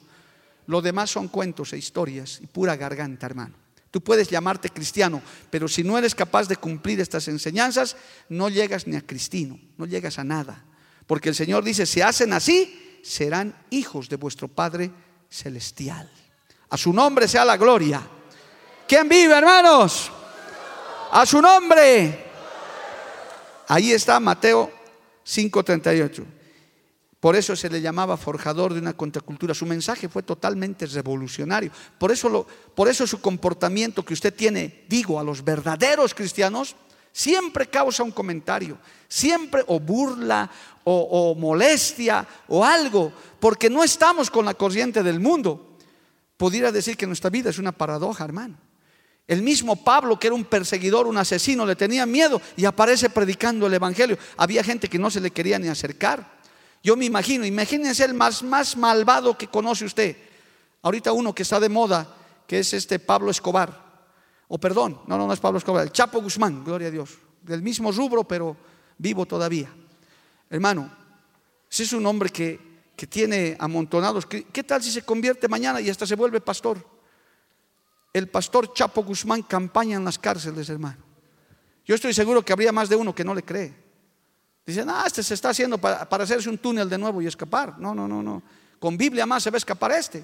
Lo 0.68 0.82
demás 0.82 1.10
son 1.10 1.28
cuentos 1.28 1.74
e 1.74 1.78
historias 1.80 2.40
y 2.42 2.46
pura 2.46 2.76
garganta, 2.76 3.26
hermano. 3.26 3.63
Tú 3.94 4.02
puedes 4.02 4.28
llamarte 4.28 4.72
cristiano, 4.72 5.22
pero 5.52 5.68
si 5.68 5.84
no 5.84 6.00
eres 6.00 6.16
capaz 6.16 6.48
de 6.48 6.56
cumplir 6.56 7.00
estas 7.00 7.28
enseñanzas, 7.28 7.96
no 8.28 8.50
llegas 8.50 8.88
ni 8.88 8.96
a 8.96 9.06
cristino, 9.06 9.60
no 9.78 9.86
llegas 9.86 10.18
a 10.18 10.24
nada. 10.24 10.66
Porque 11.06 11.30
el 11.30 11.36
Señor 11.36 11.64
dice, 11.64 11.86
si 11.86 12.02
hacen 12.02 12.34
así, 12.34 13.00
serán 13.04 13.56
hijos 13.70 14.10
de 14.10 14.16
vuestro 14.16 14.48
Padre 14.48 14.90
Celestial. 15.30 16.10
A 16.72 16.76
su 16.76 16.92
nombre 16.92 17.28
sea 17.28 17.46
la 17.46 17.56
gloria. 17.56 18.02
¿Quién 18.88 19.08
vive, 19.08 19.38
hermanos? 19.38 20.12
A 21.12 21.24
su 21.28 21.40
nombre. 21.40 22.32
Ahí 23.68 23.92
está 23.92 24.20
Mateo 24.20 24.72
5:38. 25.24 26.26
Por 27.24 27.38
eso 27.38 27.56
se 27.56 27.70
le 27.70 27.80
llamaba 27.80 28.18
forjador 28.18 28.74
de 28.74 28.82
una 28.82 28.92
contracultura. 28.92 29.54
Su 29.54 29.66
mensaje 29.66 30.10
fue 30.10 30.24
totalmente 30.24 30.86
revolucionario. 30.88 31.72
Por 31.98 32.12
eso, 32.12 32.46
por 32.76 32.90
eso 32.90 33.08
su 33.08 33.22
comportamiento 33.22 34.04
que 34.04 34.14
usted 34.14 34.34
tiene, 34.34 34.84
digo, 34.90 35.18
a 35.18 35.24
los 35.24 35.42
verdaderos 35.42 36.14
cristianos, 36.14 36.76
siempre 37.14 37.68
causa 37.68 38.04
un 38.04 38.12
comentario, 38.12 38.78
siempre 39.08 39.64
o 39.68 39.80
burla 39.80 40.52
o, 40.84 41.32
o 41.32 41.36
molestia 41.36 42.28
o 42.50 42.62
algo, 42.62 43.14
porque 43.40 43.70
no 43.70 43.86
estamos 43.86 44.30
con 44.30 44.44
la 44.44 44.56
corriente 44.56 45.02
del 45.02 45.22
mundo. 45.22 45.78
Pudiera 46.36 46.74
decir 46.74 46.98
que 46.98 47.08
nuestra 47.08 47.30
vida 47.30 47.52
es 47.52 47.58
una 47.58 47.72
paradoja, 47.72 48.26
hermano. 48.26 48.58
El 49.30 49.44
mismo 49.44 49.82
Pablo, 49.82 50.20
que 50.20 50.28
era 50.28 50.36
un 50.36 50.44
perseguidor, 50.44 51.08
un 51.08 51.18
asesino, 51.18 51.66
le 51.66 51.78
tenía 51.78 52.06
miedo 52.06 52.42
y 52.58 52.66
aparece 52.66 53.10
predicando 53.10 53.68
el 53.68 53.76
Evangelio. 53.76 54.18
Había 54.36 54.62
gente 54.62 54.90
que 54.90 55.00
no 55.00 55.10
se 55.10 55.22
le 55.22 55.32
quería 55.32 55.58
ni 55.58 55.70
acercar. 55.70 56.33
Yo 56.84 56.98
me 56.98 57.06
imagino, 57.06 57.46
imagínense 57.46 58.04
el 58.04 58.14
más, 58.14 58.44
más 58.44 58.76
malvado 58.76 59.38
que 59.38 59.48
conoce 59.48 59.86
usted. 59.86 60.18
Ahorita 60.82 61.14
uno 61.14 61.34
que 61.34 61.44
está 61.44 61.58
de 61.62 61.70
moda, 61.70 62.14
que 62.46 62.60
es 62.60 62.74
este 62.74 63.00
Pablo 63.00 63.32
Escobar. 63.32 63.82
O 64.50 64.60
perdón, 64.60 65.00
no, 65.08 65.18
no, 65.18 65.26
no 65.26 65.34
es 65.34 65.40
Pablo 65.40 65.58
Escobar, 65.58 65.84
el 65.84 65.94
Chapo 65.94 66.22
Guzmán, 66.22 66.64
gloria 66.64 66.90
a 66.90 66.92
Dios. 66.92 67.18
Del 67.42 67.62
mismo 67.62 67.90
rubro, 67.94 68.26
pero 68.26 68.58
vivo 68.98 69.26
todavía. 69.26 69.74
Hermano, 70.50 70.92
si 71.70 71.84
es 71.84 71.94
un 71.94 72.06
hombre 72.06 72.30
que, 72.30 72.60
que 72.98 73.08
tiene 73.08 73.56
amontonados, 73.58 74.26
¿qué 74.26 74.64
tal 74.64 74.84
si 74.84 74.92
se 74.92 75.04
convierte 75.04 75.48
mañana 75.48 75.80
y 75.80 75.90
hasta 75.90 76.06
se 76.06 76.16
vuelve 76.16 76.42
pastor? 76.42 76.86
El 78.12 78.28
pastor 78.28 78.74
Chapo 78.74 79.04
Guzmán 79.04 79.44
campaña 79.44 79.96
en 79.96 80.04
las 80.04 80.20
cárceles, 80.20 80.68
hermano. 80.70 81.02
Yo 81.86 81.96
estoy 81.96 82.14
seguro 82.14 82.44
que 82.44 82.52
habría 82.52 82.74
más 82.74 82.90
de 82.90 82.98
uno 82.98 83.16
que 83.16 83.24
no 83.24 83.34
le 83.34 83.44
cree. 83.44 83.83
Dicen, 84.66 84.90
ah, 84.90 85.04
este 85.06 85.22
se 85.22 85.34
está 85.34 85.50
haciendo 85.50 85.78
para, 85.78 86.08
hacerse 86.24 86.50
un 86.50 86.58
túnel 86.58 86.90
de 86.90 86.98
nuevo 86.98 87.22
y 87.22 87.28
escapar. 87.28 87.78
No, 87.80 87.94
no, 87.94 88.08
no, 88.08 88.24
no. 88.24 88.42
Con 88.80 88.98
Biblia 88.98 89.26
más 89.26 89.44
se 89.44 89.50
va 89.50 89.56
a 89.56 89.58
escapar 89.58 89.92
este. 89.92 90.24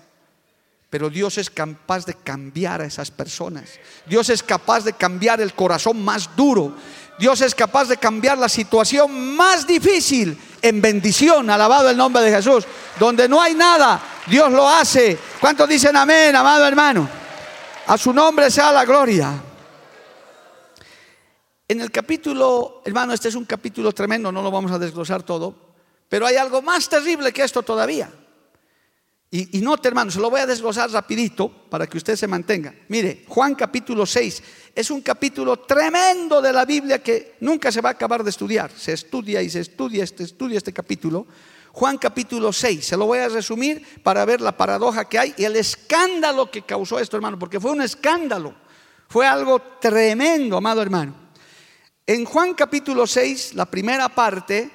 Pero 0.89 1.09
Dios 1.09 1.37
es 1.37 1.49
capaz 1.49 2.05
de 2.05 2.15
cambiar 2.15 2.81
a 2.81 2.85
esas 2.85 3.11
personas. 3.11 3.69
Dios 4.07 4.29
es 4.29 4.41
capaz 4.41 4.83
de 4.83 4.93
cambiar 4.93 5.39
el 5.41 5.53
corazón 5.53 6.03
más 6.03 6.35
duro. 6.35 6.73
Dios 7.19 7.41
es 7.41 7.53
capaz 7.53 7.89
de 7.89 7.97
cambiar 7.97 8.37
la 8.37 8.49
situación 8.49 9.35
más 9.35 9.67
difícil 9.67 10.39
en 10.61 10.81
bendición. 10.81 11.49
Alabado 11.49 11.89
el 11.89 11.97
nombre 11.97 12.23
de 12.23 12.31
Jesús. 12.31 12.65
Donde 12.97 13.27
no 13.27 13.41
hay 13.41 13.53
nada, 13.53 14.01
Dios 14.25 14.51
lo 14.51 14.67
hace. 14.67 15.19
¿Cuántos 15.39 15.67
dicen 15.67 15.95
amén, 15.95 16.35
amado 16.35 16.65
hermano? 16.65 17.07
A 17.87 17.97
su 17.97 18.13
nombre 18.13 18.49
sea 18.49 18.71
la 18.71 18.85
gloria. 18.85 19.48
En 21.69 21.81
el 21.81 21.91
capítulo, 21.91 22.81
hermano, 22.83 23.13
este 23.13 23.27
es 23.27 23.35
un 23.35 23.45
capítulo 23.45 23.91
tremendo, 23.91 24.31
no 24.31 24.41
lo 24.41 24.49
vamos 24.49 24.71
a 24.71 24.79
desglosar 24.79 25.21
todo, 25.21 25.55
pero 26.09 26.25
hay 26.25 26.35
algo 26.35 26.63
más 26.63 26.89
terrible 26.89 27.31
que 27.31 27.43
esto 27.43 27.61
todavía. 27.61 28.11
Y, 29.29 29.59
y 29.59 29.61
note, 29.61 29.87
hermano, 29.87 30.09
se 30.09 30.19
lo 30.19 30.31
voy 30.31 30.41
a 30.41 30.47
desglosar 30.47 30.89
rapidito 30.89 31.47
para 31.69 31.85
que 31.85 31.99
usted 31.99 32.15
se 32.15 32.25
mantenga. 32.25 32.73
Mire, 32.87 33.23
Juan 33.27 33.53
capítulo 33.53 34.07
6 34.07 34.43
es 34.73 34.89
un 34.89 35.01
capítulo 35.01 35.57
tremendo 35.57 36.41
de 36.41 36.51
la 36.51 36.65
Biblia 36.65 37.03
que 37.03 37.35
nunca 37.41 37.71
se 37.71 37.81
va 37.81 37.89
a 37.89 37.91
acabar 37.91 38.23
de 38.23 38.31
estudiar. 38.31 38.71
Se 38.75 38.93
estudia 38.93 39.39
y 39.43 39.51
se 39.51 39.59
estudia, 39.59 40.03
este, 40.03 40.23
estudia 40.23 40.57
este 40.57 40.73
capítulo. 40.73 41.27
Juan 41.71 41.99
capítulo 41.99 42.51
6, 42.51 42.83
se 42.83 42.97
lo 42.97 43.05
voy 43.05 43.19
a 43.19 43.29
resumir 43.29 44.01
para 44.01 44.25
ver 44.25 44.41
la 44.41 44.57
paradoja 44.57 45.05
que 45.05 45.19
hay 45.19 45.35
y 45.37 45.43
el 45.43 45.55
escándalo 45.55 46.49
que 46.49 46.63
causó 46.63 46.97
esto, 46.97 47.15
hermano, 47.15 47.37
porque 47.37 47.59
fue 47.59 47.69
un 47.69 47.83
escándalo. 47.83 48.55
Fue 49.07 49.27
algo 49.27 49.61
tremendo, 49.79 50.57
amado 50.57 50.81
hermano. 50.81 51.28
En 52.09 52.25
Juan 52.25 52.55
capítulo 52.55 53.05
6, 53.05 53.53
la 53.53 53.67
primera 53.67 54.09
parte, 54.09 54.71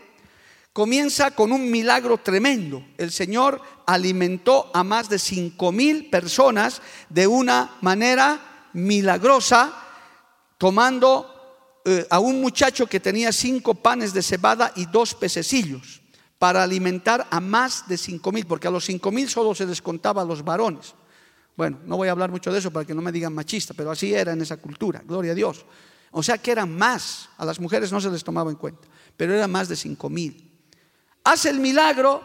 comienza 0.72 1.32
con 1.32 1.50
un 1.50 1.68
milagro 1.68 2.18
tremendo. 2.18 2.84
El 2.96 3.10
Señor 3.10 3.60
alimentó 3.86 4.70
a 4.72 4.84
más 4.84 5.08
de 5.08 5.18
cinco 5.18 5.72
mil 5.72 6.10
personas 6.10 6.80
de 7.08 7.26
una 7.26 7.76
manera 7.80 8.68
milagrosa, 8.74 9.74
tomando 10.58 11.82
eh, 11.84 12.06
a 12.08 12.20
un 12.20 12.40
muchacho 12.40 12.86
que 12.86 13.00
tenía 13.00 13.32
cinco 13.32 13.74
panes 13.74 14.14
de 14.14 14.22
cebada 14.22 14.72
y 14.76 14.86
dos 14.86 15.16
pececillos 15.16 16.02
para 16.38 16.62
alimentar 16.62 17.26
a 17.32 17.40
más 17.40 17.88
de 17.88 17.98
cinco 17.98 18.30
mil, 18.30 18.46
porque 18.46 18.68
a 18.68 18.70
los 18.70 18.84
cinco 18.84 19.10
mil 19.10 19.28
solo 19.28 19.56
se 19.56 19.66
descontaba 19.66 20.22
a 20.22 20.24
los 20.24 20.44
varones. 20.44 20.94
Bueno, 21.56 21.80
no 21.84 21.96
voy 21.96 22.06
a 22.06 22.12
hablar 22.12 22.30
mucho 22.30 22.52
de 22.52 22.60
eso 22.60 22.70
para 22.70 22.86
que 22.86 22.94
no 22.94 23.02
me 23.02 23.10
digan 23.10 23.34
machista, 23.34 23.74
pero 23.74 23.90
así 23.90 24.14
era 24.14 24.34
en 24.34 24.40
esa 24.40 24.58
cultura, 24.58 25.02
gloria 25.04 25.32
a 25.32 25.34
Dios. 25.34 25.66
O 26.16 26.22
sea 26.22 26.38
que 26.38 26.52
eran 26.52 26.72
más, 26.76 27.28
a 27.36 27.44
las 27.44 27.58
mujeres 27.58 27.90
no 27.90 28.00
se 28.00 28.08
les 28.08 28.22
tomaba 28.22 28.48
en 28.48 28.56
cuenta, 28.56 28.86
pero 29.16 29.34
eran 29.34 29.50
más 29.50 29.68
de 29.68 29.74
cinco 29.74 30.08
mil. 30.08 30.48
Hace 31.24 31.50
el 31.50 31.58
milagro, 31.58 32.22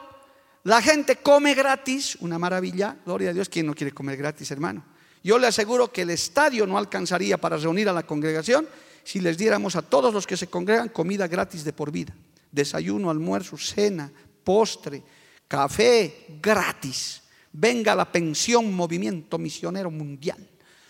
la 0.64 0.80
gente 0.80 1.16
come 1.16 1.56
gratis, 1.56 2.16
una 2.20 2.38
maravilla, 2.38 2.98
gloria 3.04 3.32
a 3.32 3.34
Dios, 3.34 3.50
¿quién 3.50 3.66
no 3.66 3.74
quiere 3.74 3.92
comer 3.92 4.16
gratis, 4.16 4.52
hermano? 4.52 4.84
Yo 5.24 5.40
le 5.40 5.48
aseguro 5.48 5.92
que 5.92 6.04
el 6.04 6.12
estadio 6.12 6.68
no 6.68 6.78
alcanzaría 6.78 7.40
para 7.40 7.58
reunir 7.58 7.90
a 7.90 7.94
la 7.94 8.04
congregación 8.04 8.68
si 9.04 9.22
les 9.22 9.40
diéramos 9.40 9.76
a 9.76 9.82
todos 9.82 10.14
los 10.14 10.28
que 10.28 10.38
se 10.38 10.46
congregan 10.46 10.90
comida 10.90 11.28
gratis 11.28 11.64
de 11.64 11.74
por 11.74 11.92
vida. 11.92 12.14
Desayuno, 12.52 13.10
almuerzo, 13.10 13.58
cena, 13.58 14.12
postre, 14.44 15.02
café, 15.48 16.28
gratis. 16.40 17.24
Venga 17.52 17.96
la 17.96 18.12
pensión 18.12 18.72
Movimiento 18.72 19.40
Misionero 19.40 19.90
Mundial. 19.90 20.48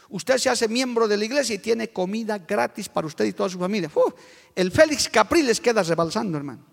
Usted 0.09 0.37
se 0.37 0.49
hace 0.49 0.67
miembro 0.67 1.07
de 1.07 1.17
la 1.17 1.25
iglesia 1.25 1.55
y 1.55 1.59
tiene 1.59 1.89
comida 1.89 2.39
gratis 2.39 2.89
para 2.89 3.07
usted 3.07 3.25
y 3.25 3.33
toda 3.33 3.49
su 3.49 3.59
familia. 3.59 3.91
el 4.55 4.71
Félix 4.71 5.07
Capriles 5.09 5.59
queda 5.59 5.83
rebalsando, 5.83 6.37
hermano. 6.37 6.65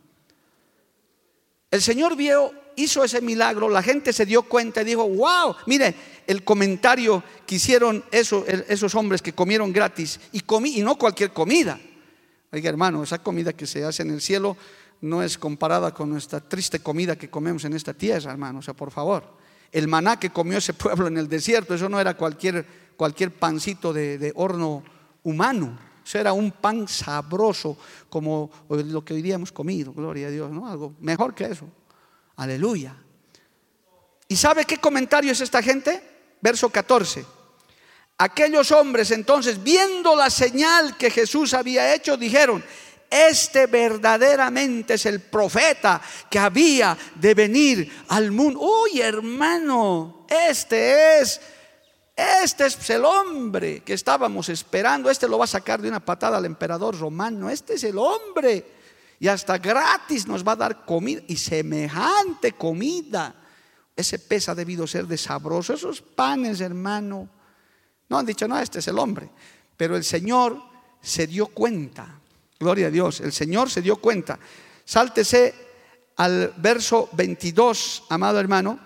El 1.71 1.83
Señor 1.83 2.17
vio, 2.17 2.53
hizo 2.77 3.05
ese 3.05 3.21
milagro, 3.21 3.69
la 3.69 3.83
gente 3.83 4.13
se 4.13 4.25
dio 4.25 4.43
cuenta 4.43 4.83
y 4.83 4.85
dijo, 4.85 5.07
wow, 5.07 5.55
mire 5.67 5.95
el 6.27 6.45
comentario 6.45 7.23
que 7.47 7.57
hicieron 7.57 8.05
esos 8.11 8.95
hombres 8.95 9.21
que 9.21 9.35
comieron 9.35 9.73
gratis 9.73 10.19
y, 10.33 10.41
comí, 10.41 10.79
y 10.79 10.83
no 10.83 10.97
cualquier 10.97 11.33
comida. 11.33 11.79
Oiga, 12.53 12.71
hermano, 12.71 13.03
esa 13.03 13.23
comida 13.23 13.53
que 13.53 13.67
se 13.67 13.85
hace 13.85 14.03
en 14.03 14.11
el 14.11 14.21
cielo 14.21 14.57
no 15.01 15.23
es 15.23 15.37
comparada 15.37 15.93
con 15.93 16.09
nuestra 16.09 16.41
triste 16.41 16.81
comida 16.81 17.17
que 17.17 17.29
comemos 17.29 17.65
en 17.65 17.75
esta 17.75 17.93
tierra, 17.93 18.33
hermano. 18.33 18.61
O 18.61 18.63
sea, 18.63 18.75
por 18.75 18.91
favor. 18.91 19.37
El 19.73 19.89
maná 19.89 20.19
que 20.19 20.31
comió 20.31 20.59
ese 20.59 20.73
pueblo 20.73 21.09
en 21.09 21.19
el 21.19 21.29
desierto, 21.29 21.75
eso 21.75 21.89
no 21.89 22.01
era 22.01 22.17
cualquier 22.17 22.65
cualquier 22.97 23.33
pancito 23.33 23.93
de, 23.93 24.33
horno 24.35 24.83
humano. 25.23 25.79
Eso 26.05 26.19
era 26.19 26.33
un 26.33 26.53
pan 26.53 26.87
sabroso 26.87 27.77
como 28.09 28.51
lo 28.69 29.05
que 29.05 29.15
hoy 29.15 29.23
día 29.23 29.35
hemos 29.35 29.53
comido, 29.53 29.93
gloria 29.93 30.29
a 30.29 30.31
Dios, 30.31 30.51
¿no? 30.51 30.69
Algo 30.69 30.95
mejor 31.01 31.35
que 31.35 31.45
eso. 31.47 31.67
Aleluya. 32.37 32.97
¿Y 34.29 34.37
sabe 34.37 34.65
qué 34.65 34.79
comentario 34.79 35.33
es 35.33 35.41
esta 35.41 35.63
gente? 35.63 36.03
Verso 36.41 36.71
14. 36.71 37.25
Aquellos 38.19 38.71
hombres 38.73 39.11
entonces, 39.11 39.63
viendo 39.63 40.17
la 40.17 40.31
señal 40.31 40.97
que 40.97 41.11
Jesús 41.11 41.55
había 41.55 41.95
hecho, 41.95 42.17
dijeron, 42.17 42.65
este 43.11 43.67
verdaderamente 43.67 44.95
es 44.95 45.07
el 45.07 45.21
profeta 45.21 46.01
que 46.31 46.39
había 46.39 46.97
de 47.15 47.35
venir 47.35 48.05
al 48.09 48.33
mundo. 48.33 48.61
Uy, 48.61 49.01
hermano, 49.01 50.27
este 50.29 51.21
es 51.21 51.41
este 52.17 52.67
es 52.67 52.91
el 52.91 53.05
hombre 53.05 53.81
que 53.81 53.93
estábamos 53.93 54.49
esperando. 54.49 55.11
Este 55.11 55.29
lo 55.29 55.39
va 55.39 55.45
a 55.45 55.49
sacar 55.49 55.83
de 55.83 55.89
una 55.89 56.05
patada 56.05 56.39
al 56.39 56.47
emperador 56.47 56.99
romano. 56.99 57.51
Este 57.51 57.75
es 57.75 57.85
el 57.85 57.99
hombre. 57.99 58.73
Y 59.19 59.29
hasta 59.29 59.59
gratis 59.59 60.27
nos 60.27 60.47
va 60.47 60.53
a 60.53 60.57
dar 60.57 60.85
comida. 60.85 61.23
Y 61.27 61.37
semejante 61.37 62.53
comida. 62.53 63.35
Ese 63.95 64.19
pez 64.19 64.49
ha 64.49 64.55
debido 64.55 64.87
ser 64.87 65.07
de 65.07 65.19
sabroso. 65.19 65.75
Esos 65.75 66.01
panes, 66.01 66.61
hermano. 66.61 67.29
No 68.09 68.19
han 68.19 68.27
dicho, 68.27 68.49
no, 68.49 68.59
este 68.59 68.79
es 68.79 68.89
el 68.89 68.99
hombre. 68.99 69.29
Pero 69.77 69.97
el 69.97 70.05
Señor 70.05 70.63
se 71.03 71.27
dio 71.27 71.49
cuenta 71.49 72.21
Gloria 72.59 72.87
a 72.87 72.91
Dios. 72.91 73.21
El 73.21 73.33
Señor 73.33 73.71
se 73.71 73.83
dio 73.83 73.97
cuenta. 73.97 74.39
Sáltese 74.85 75.55
al 76.17 76.55
verso 76.57 77.09
22, 77.13 78.05
amado 78.09 78.41
hermano. 78.41 78.79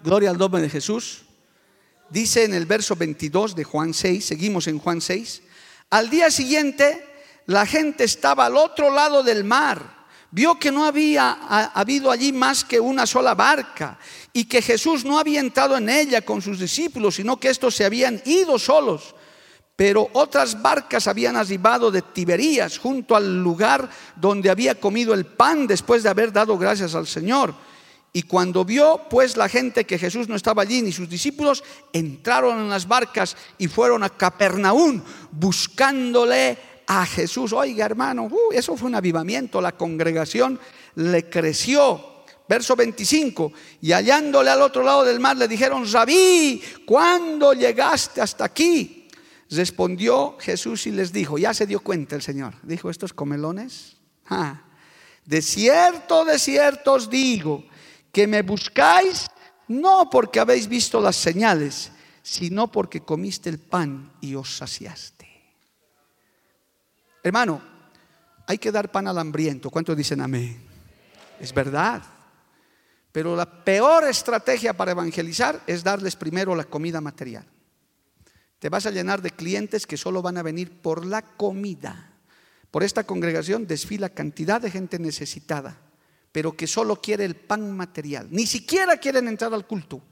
Gloria 0.00 0.30
al 0.30 0.38
nombre 0.38 0.60
de 0.60 0.68
Jesús. 0.68 1.24
Dice 2.10 2.44
en 2.44 2.54
el 2.54 2.66
verso 2.66 2.96
22 2.96 3.54
de 3.54 3.64
Juan 3.64 3.92
6, 3.92 4.24
seguimos 4.24 4.66
en 4.66 4.78
Juan 4.78 5.00
6. 5.00 5.42
Al 5.90 6.10
día 6.10 6.30
siguiente, 6.30 7.04
la 7.46 7.66
gente 7.66 8.04
estaba 8.04 8.46
al 8.46 8.56
otro 8.56 8.90
lado 8.90 9.22
del 9.22 9.44
mar 9.44 9.98
vio 10.30 10.58
que 10.58 10.70
no 10.70 10.84
había 10.84 11.32
habido 11.74 12.10
allí 12.10 12.32
más 12.32 12.64
que 12.64 12.78
una 12.78 13.06
sola 13.06 13.34
barca 13.34 13.98
y 14.32 14.44
que 14.44 14.62
Jesús 14.62 15.04
no 15.04 15.18
había 15.18 15.40
entrado 15.40 15.76
en 15.76 15.88
ella 15.88 16.22
con 16.22 16.42
sus 16.42 16.58
discípulos, 16.58 17.16
sino 17.16 17.38
que 17.38 17.48
estos 17.48 17.74
se 17.74 17.84
habían 17.84 18.20
ido 18.24 18.58
solos. 18.58 19.14
Pero 19.74 20.08
otras 20.12 20.60
barcas 20.60 21.06
habían 21.06 21.36
arribado 21.36 21.90
de 21.90 22.02
Tiberías 22.02 22.78
junto 22.78 23.14
al 23.14 23.42
lugar 23.42 23.88
donde 24.16 24.50
había 24.50 24.74
comido 24.74 25.14
el 25.14 25.24
pan 25.24 25.66
después 25.66 26.02
de 26.02 26.08
haber 26.08 26.32
dado 26.32 26.58
gracias 26.58 26.94
al 26.94 27.06
Señor. 27.06 27.54
Y 28.18 28.22
cuando 28.24 28.64
vio 28.64 29.02
pues 29.08 29.36
la 29.36 29.48
gente 29.48 29.84
que 29.84 29.96
Jesús 29.96 30.28
no 30.28 30.34
estaba 30.34 30.62
allí 30.62 30.82
ni 30.82 30.90
sus 30.90 31.08
discípulos, 31.08 31.62
entraron 31.92 32.58
en 32.58 32.68
las 32.68 32.88
barcas 32.88 33.36
y 33.58 33.68
fueron 33.68 34.02
a 34.02 34.10
Capernaum 34.10 35.00
buscándole 35.30 36.58
a 36.88 37.06
Jesús. 37.06 37.52
Oiga, 37.52 37.86
hermano, 37.86 38.24
uh, 38.24 38.52
eso 38.52 38.76
fue 38.76 38.88
un 38.88 38.96
avivamiento. 38.96 39.60
La 39.60 39.70
congregación 39.70 40.58
le 40.96 41.30
creció. 41.30 42.24
Verso 42.48 42.74
25, 42.74 43.52
y 43.82 43.92
hallándole 43.92 44.50
al 44.50 44.62
otro 44.62 44.82
lado 44.82 45.04
del 45.04 45.20
mar 45.20 45.36
le 45.36 45.46
dijeron, 45.46 45.84
Rabí, 45.88 46.60
¿cuándo 46.84 47.52
llegaste 47.52 48.20
hasta 48.20 48.46
aquí? 48.46 49.06
Respondió 49.48 50.36
Jesús 50.40 50.88
y 50.88 50.90
les 50.90 51.12
dijo, 51.12 51.38
ya 51.38 51.54
se 51.54 51.66
dio 51.66 51.78
cuenta 51.78 52.16
el 52.16 52.22
Señor, 52.22 52.54
dijo, 52.64 52.90
estos 52.90 53.12
comelones, 53.12 53.98
de 55.24 55.42
cierto, 55.42 56.24
de 56.24 56.38
cierto 56.38 56.94
os 56.94 57.10
digo, 57.10 57.66
que 58.12 58.26
me 58.26 58.42
buscáis 58.42 59.28
no 59.68 60.08
porque 60.10 60.40
habéis 60.40 60.68
visto 60.68 61.00
las 61.00 61.16
señales, 61.16 61.92
sino 62.22 62.70
porque 62.70 63.00
comiste 63.00 63.48
el 63.50 63.58
pan 63.58 64.12
y 64.20 64.34
os 64.34 64.56
saciaste. 64.56 65.28
Hermano, 67.22 67.60
hay 68.46 68.58
que 68.58 68.72
dar 68.72 68.90
pan 68.90 69.08
al 69.08 69.18
hambriento. 69.18 69.70
¿Cuántos 69.70 69.96
dicen 69.96 70.20
amén? 70.20 70.66
Es 71.38 71.52
verdad. 71.52 72.02
Pero 73.12 73.36
la 73.36 73.64
peor 73.64 74.04
estrategia 74.04 74.74
para 74.74 74.92
evangelizar 74.92 75.62
es 75.66 75.84
darles 75.84 76.16
primero 76.16 76.54
la 76.54 76.64
comida 76.64 77.00
material. 77.00 77.46
Te 78.58 78.68
vas 78.68 78.86
a 78.86 78.90
llenar 78.90 79.22
de 79.22 79.30
clientes 79.30 79.86
que 79.86 79.96
solo 79.96 80.22
van 80.22 80.38
a 80.38 80.42
venir 80.42 80.80
por 80.80 81.04
la 81.04 81.22
comida. 81.22 82.12
Por 82.70 82.82
esta 82.82 83.04
congregación 83.04 83.66
desfila 83.66 84.08
cantidad 84.08 84.60
de 84.60 84.70
gente 84.70 84.98
necesitada, 84.98 85.78
pero 86.32 86.56
que 86.56 86.66
solo 86.66 87.00
quiere 87.00 87.24
el 87.24 87.36
pan 87.36 87.76
material. 87.76 88.28
Ni 88.30 88.46
siquiera 88.46 88.96
quieren 88.96 89.28
entrar 89.28 89.52
al 89.54 89.66
culto. 89.66 90.02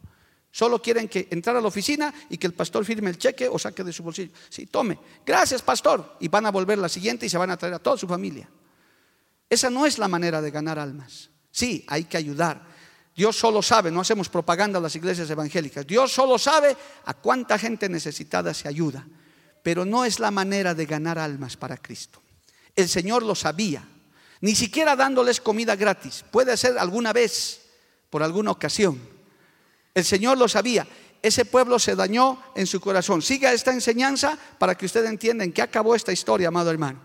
Solo 0.51 0.81
quieren 0.81 1.09
que 1.09 1.29
entrar 1.31 1.55
a 1.57 1.61
la 1.61 1.69
oficina 1.69 2.15
y 2.31 2.39
que 2.39 2.47
el 2.47 2.55
pastor 2.55 2.85
firme 2.85 3.11
el 3.11 3.19
cheque 3.19 3.47
o 3.47 3.59
saque 3.59 3.85
de 3.85 3.93
su 3.93 4.03
bolsillo. 4.03 4.33
Sí, 4.49 4.67
tome. 4.67 4.99
Gracias, 5.25 5.61
pastor. 5.61 6.17
Y 6.21 6.29
van 6.29 6.47
a 6.47 6.51
volver 6.51 6.79
la 6.79 6.89
siguiente 6.89 7.27
y 7.27 7.29
se 7.29 7.37
van 7.37 7.51
a 7.51 7.59
traer 7.59 7.75
a 7.75 7.79
toda 7.79 7.99
su 7.99 8.09
familia. 8.09 8.49
Esa 9.51 9.69
no 9.69 9.85
es 9.85 9.99
la 9.99 10.09
manera 10.09 10.41
de 10.41 10.51
ganar 10.51 10.79
almas. 10.79 11.31
Sí, 11.51 11.85
hay 11.89 12.05
que 12.05 12.17
ayudar. 12.17 12.67
Dios 13.15 13.37
solo 13.37 13.63
sabe, 13.63 13.91
no 13.91 14.01
hacemos 14.01 14.29
propaganda 14.29 14.79
a 14.79 14.83
las 14.83 14.97
iglesias 14.97 15.29
evangélicas. 15.31 15.87
Dios 15.87 16.13
solo 16.13 16.39
sabe 16.39 16.77
a 17.05 17.15
cuánta 17.15 17.59
gente 17.59 17.89
necesitada 17.89 18.53
se 18.53 18.69
ayuda. 18.69 19.07
Pero 19.63 19.85
no 19.85 20.05
es 20.05 20.21
la 20.21 20.31
manera 20.31 20.75
de 20.75 20.87
ganar 20.87 21.19
almas 21.19 21.57
para 21.57 21.77
Cristo. 21.77 22.23
El 22.75 22.89
Señor 22.89 23.23
lo 23.23 23.35
sabía. 23.35 23.87
Ni 24.41 24.55
siquiera 24.55 24.97
dándoles 24.97 25.41
comida 25.41 25.77
gratis. 25.77 26.25
Puede 26.31 26.57
ser 26.57 26.79
alguna 26.79 27.13
vez, 27.13 27.63
por 28.11 28.23
alguna 28.23 28.51
ocasión 28.51 29.17
el 29.97 30.05
Señor 30.05 30.37
lo 30.37 30.47
sabía. 30.47 30.87
Ese 31.23 31.47
pueblo 31.47 31.79
se 31.79 31.97
dañó 31.97 32.43
en 32.55 32.67
su 32.67 32.81
corazón. 32.81 33.23
Siga 33.23 33.55
esta 33.55 33.73
enseñanza 33.73 34.39
para 34.59 34.75
que 34.75 34.85
ustedes 34.85 35.09
entiendan 35.09 35.53
que 35.53 35.63
acabó 35.63 35.95
esta 35.95 36.13
historia, 36.13 36.49
amado 36.49 36.71
hermano. 36.71 37.01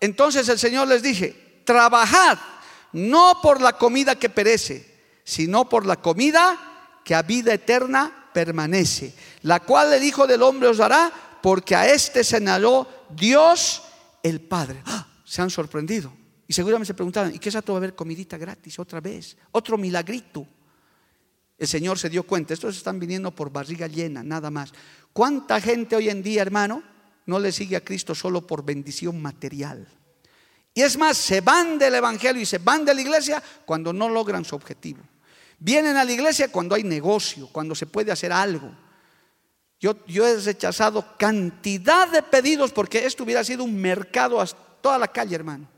Entonces 0.00 0.46
el 0.50 0.58
Señor 0.58 0.86
les 0.86 1.02
dije, 1.02 1.62
trabajad 1.64 2.38
no 2.92 3.40
por 3.42 3.62
la 3.62 3.78
comida 3.78 4.16
que 4.16 4.28
perece, 4.28 5.00
sino 5.24 5.66
por 5.66 5.86
la 5.86 5.96
comida 5.96 7.00
que 7.02 7.14
a 7.14 7.22
vida 7.22 7.54
eterna 7.54 8.28
permanece, 8.34 9.14
la 9.40 9.60
cual 9.60 9.94
el 9.94 10.04
Hijo 10.04 10.26
del 10.26 10.42
Hombre 10.42 10.68
os 10.68 10.76
dará, 10.76 11.10
porque 11.42 11.74
a 11.74 11.88
este 11.88 12.22
señaló 12.22 12.86
Dios 13.08 13.82
el 14.22 14.42
Padre. 14.42 14.82
¡Ah! 14.84 15.06
Se 15.24 15.40
han 15.40 15.48
sorprendido. 15.48 16.12
Y 16.46 16.52
seguramente 16.52 16.88
se 16.88 16.94
preguntaban, 16.94 17.34
¿y 17.34 17.38
qué 17.38 17.48
es 17.48 17.54
esto 17.54 17.72
va 17.72 17.78
a 17.78 17.80
haber 17.80 17.94
comidita 17.94 18.36
gratis 18.36 18.78
otra 18.78 19.00
vez? 19.00 19.36
Otro 19.52 19.78
milagrito. 19.78 20.46
El 21.56 21.68
Señor 21.68 21.98
se 21.98 22.10
dio 22.10 22.24
cuenta, 22.24 22.52
estos 22.52 22.76
están 22.76 22.98
viniendo 22.98 23.30
por 23.30 23.50
barriga 23.50 23.86
llena, 23.86 24.22
nada 24.22 24.50
más. 24.50 24.72
¿Cuánta 25.12 25.60
gente 25.60 25.96
hoy 25.96 26.10
en 26.10 26.22
día, 26.22 26.42
hermano, 26.42 26.82
no 27.26 27.38
le 27.38 27.52
sigue 27.52 27.76
a 27.76 27.84
Cristo 27.84 28.14
solo 28.14 28.46
por 28.46 28.64
bendición 28.64 29.22
material? 29.22 29.86
Y 30.74 30.82
es 30.82 30.98
más, 30.98 31.16
se 31.16 31.40
van 31.40 31.78
del 31.78 31.94
Evangelio 31.94 32.42
y 32.42 32.46
se 32.46 32.58
van 32.58 32.84
de 32.84 32.94
la 32.94 33.00
iglesia 33.00 33.42
cuando 33.64 33.92
no 33.92 34.08
logran 34.08 34.44
su 34.44 34.56
objetivo. 34.56 35.00
Vienen 35.58 35.96
a 35.96 36.04
la 36.04 36.12
iglesia 36.12 36.50
cuando 36.50 36.74
hay 36.74 36.82
negocio, 36.82 37.48
cuando 37.52 37.74
se 37.76 37.86
puede 37.86 38.10
hacer 38.10 38.32
algo. 38.32 38.76
Yo, 39.78 40.04
yo 40.06 40.26
he 40.26 40.36
rechazado 40.40 41.16
cantidad 41.16 42.08
de 42.08 42.22
pedidos 42.22 42.72
porque 42.72 43.06
esto 43.06 43.22
hubiera 43.22 43.44
sido 43.44 43.62
un 43.62 43.80
mercado 43.80 44.40
a 44.40 44.46
toda 44.46 44.98
la 44.98 45.08
calle, 45.08 45.36
hermano 45.36 45.73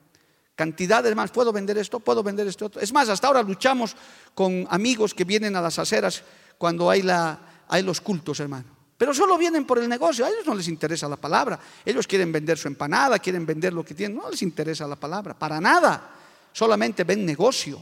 cantidades 0.56 1.14
más. 1.14 1.30
¿Puedo 1.30 1.52
vender 1.52 1.78
esto? 1.78 2.00
¿Puedo 2.00 2.22
vender 2.24 2.48
esto? 2.48 2.70
Es 2.80 2.92
más, 2.92 3.08
hasta 3.08 3.28
ahora 3.28 3.42
luchamos 3.42 3.94
con 4.34 4.66
amigos 4.70 5.14
que 5.14 5.24
vienen 5.24 5.54
a 5.54 5.60
las 5.60 5.78
aceras 5.78 6.24
cuando 6.58 6.90
hay, 6.90 7.02
la, 7.02 7.38
hay 7.68 7.82
los 7.82 8.00
cultos, 8.00 8.40
hermano. 8.40 8.74
Pero 8.98 9.12
solo 9.12 9.36
vienen 9.36 9.66
por 9.66 9.78
el 9.78 9.88
negocio, 9.88 10.24
a 10.24 10.30
ellos 10.30 10.46
no 10.46 10.54
les 10.54 10.68
interesa 10.68 11.06
la 11.06 11.16
palabra. 11.16 11.60
Ellos 11.84 12.06
quieren 12.06 12.32
vender 12.32 12.56
su 12.56 12.66
empanada, 12.66 13.18
quieren 13.18 13.44
vender 13.44 13.74
lo 13.74 13.84
que 13.84 13.94
tienen, 13.94 14.16
no 14.16 14.30
les 14.30 14.40
interesa 14.40 14.86
la 14.88 14.96
palabra, 14.96 15.38
para 15.38 15.60
nada. 15.60 16.14
Solamente 16.50 17.04
ven 17.04 17.26
negocio. 17.26 17.78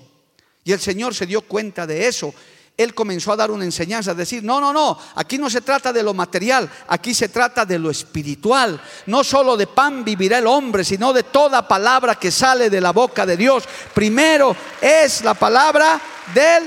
Y 0.64 0.72
el 0.72 0.80
Señor 0.80 1.14
se 1.14 1.26
dio 1.26 1.42
cuenta 1.42 1.86
de 1.86 2.08
eso 2.08 2.34
él 2.76 2.92
comenzó 2.92 3.32
a 3.32 3.36
dar 3.36 3.52
una 3.52 3.64
enseñanza, 3.64 4.10
a 4.10 4.14
decir, 4.14 4.42
no, 4.42 4.60
no, 4.60 4.72
no, 4.72 4.98
aquí 5.14 5.38
no 5.38 5.48
se 5.48 5.60
trata 5.60 5.92
de 5.92 6.02
lo 6.02 6.12
material, 6.12 6.68
aquí 6.88 7.14
se 7.14 7.28
trata 7.28 7.64
de 7.64 7.78
lo 7.78 7.88
espiritual. 7.88 8.80
No 9.06 9.22
solo 9.22 9.56
de 9.56 9.68
pan 9.68 10.04
vivirá 10.04 10.38
el 10.38 10.46
hombre, 10.48 10.82
sino 10.82 11.12
de 11.12 11.22
toda 11.22 11.68
palabra 11.68 12.16
que 12.16 12.32
sale 12.32 12.70
de 12.70 12.80
la 12.80 12.90
boca 12.90 13.24
de 13.24 13.36
Dios. 13.36 13.64
Primero 13.94 14.56
es 14.80 15.22
la 15.22 15.34
palabra 15.34 16.00
del 16.34 16.64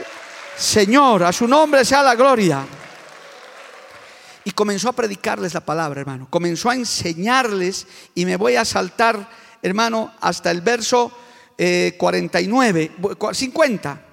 Señor, 0.57 1.23
a 1.23 1.33
su 1.33 1.45
nombre 1.45 1.83
sea 1.83 2.01
la 2.03 2.15
gloria. 2.15 2.65
Y 4.45 4.51
comenzó 4.51 4.87
a 4.89 4.93
predicarles 4.93 5.53
la 5.53 5.59
palabra, 5.59 5.99
hermano. 5.99 6.27
Comenzó 6.29 6.69
a 6.69 6.75
enseñarles 6.75 7.85
y 8.15 8.25
me 8.25 8.37
voy 8.37 8.55
a 8.55 8.63
saltar, 8.63 9.29
hermano, 9.61 10.13
hasta 10.21 10.51
el 10.51 10.61
verso 10.61 11.11
49, 11.57 12.91
eh, 12.97 13.33
50 13.33 14.06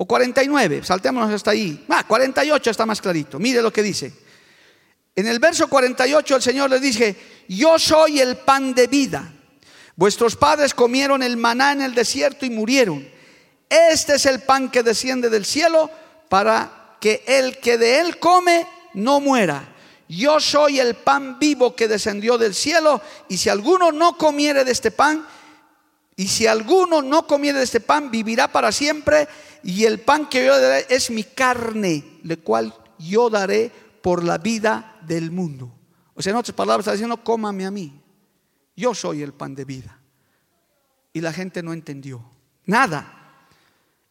o 0.00 0.06
49, 0.06 0.84
saltémonos 0.84 1.32
hasta 1.32 1.50
ahí. 1.50 1.84
Ah, 1.88 2.04
48 2.06 2.70
está 2.70 2.86
más 2.86 3.00
clarito. 3.00 3.40
Mire 3.40 3.60
lo 3.60 3.72
que 3.72 3.82
dice. 3.82 4.12
En 5.16 5.26
el 5.26 5.40
verso 5.40 5.66
48 5.66 6.36
el 6.36 6.42
Señor 6.42 6.70
le 6.70 6.78
dice, 6.78 7.16
yo 7.48 7.80
soy 7.80 8.20
el 8.20 8.36
pan 8.36 8.74
de 8.74 8.86
vida. 8.86 9.28
Vuestros 9.96 10.36
padres 10.36 10.72
comieron 10.72 11.24
el 11.24 11.36
maná 11.36 11.72
en 11.72 11.82
el 11.82 11.94
desierto 11.96 12.46
y 12.46 12.50
murieron. 12.50 13.08
Este 13.68 14.14
es 14.14 14.26
el 14.26 14.38
pan 14.42 14.70
que 14.70 14.84
desciende 14.84 15.30
del 15.30 15.44
cielo 15.44 15.90
para 16.28 16.94
que 17.00 17.24
el 17.26 17.58
que 17.58 17.76
de 17.76 17.98
él 17.98 18.20
come 18.20 18.68
no 18.94 19.18
muera. 19.18 19.74
Yo 20.08 20.38
soy 20.38 20.78
el 20.78 20.94
pan 20.94 21.40
vivo 21.40 21.74
que 21.74 21.88
descendió 21.88 22.38
del 22.38 22.54
cielo 22.54 23.02
y 23.28 23.36
si 23.36 23.48
alguno 23.48 23.90
no 23.90 24.16
comiere 24.16 24.64
de 24.64 24.70
este 24.70 24.92
pan, 24.92 25.26
y 26.18 26.26
si 26.26 26.48
alguno 26.48 27.00
no 27.00 27.28
comiere 27.28 27.58
de 27.58 27.64
este 27.64 27.78
pan, 27.78 28.10
vivirá 28.10 28.50
para 28.50 28.72
siempre. 28.72 29.28
Y 29.62 29.84
el 29.84 30.00
pan 30.00 30.28
que 30.28 30.44
yo 30.44 30.60
daré 30.60 30.84
es 30.90 31.12
mi 31.12 31.22
carne, 31.22 32.18
la 32.24 32.36
cual 32.38 32.74
yo 32.98 33.30
daré 33.30 33.70
por 34.02 34.24
la 34.24 34.36
vida 34.36 34.98
del 35.02 35.30
mundo. 35.30 35.72
O 36.14 36.20
sea, 36.20 36.32
en 36.32 36.38
otras 36.38 36.56
palabras, 36.56 36.80
está 36.80 36.90
diciendo, 36.90 37.22
cómame 37.22 37.64
a 37.66 37.70
mí. 37.70 38.02
Yo 38.74 38.96
soy 38.96 39.22
el 39.22 39.32
pan 39.32 39.54
de 39.54 39.64
vida. 39.64 40.00
Y 41.12 41.20
la 41.20 41.32
gente 41.32 41.62
no 41.62 41.72
entendió 41.72 42.28
nada. 42.64 43.46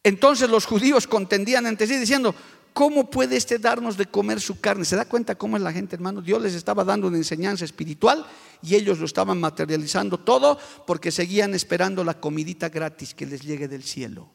Entonces 0.02 0.48
los 0.48 0.64
judíos 0.64 1.06
contendían 1.06 1.66
entre 1.66 1.86
sí 1.86 1.98
diciendo, 1.98 2.34
¿cómo 2.72 3.10
puede 3.10 3.36
este 3.36 3.58
darnos 3.58 3.96
de 3.96 4.06
comer 4.06 4.40
su 4.40 4.60
carne? 4.60 4.84
¿Se 4.84 4.96
da 4.96 5.04
cuenta 5.04 5.34
cómo 5.36 5.56
es 5.56 5.62
la 5.62 5.72
gente, 5.72 5.96
hermano? 5.96 6.22
Dios 6.22 6.40
les 6.42 6.54
estaba 6.54 6.84
dando 6.84 7.08
una 7.08 7.16
enseñanza 7.16 7.64
espiritual 7.64 8.26
y 8.62 8.74
ellos 8.74 8.98
lo 8.98 9.06
estaban 9.06 9.40
materializando 9.40 10.18
todo 10.18 10.58
porque 10.86 11.10
seguían 11.10 11.54
esperando 11.54 12.04
la 12.04 12.20
comidita 12.20 12.68
gratis 12.68 13.14
que 13.14 13.26
les 13.26 13.42
llegue 13.42 13.68
del 13.68 13.82
cielo, 13.82 14.30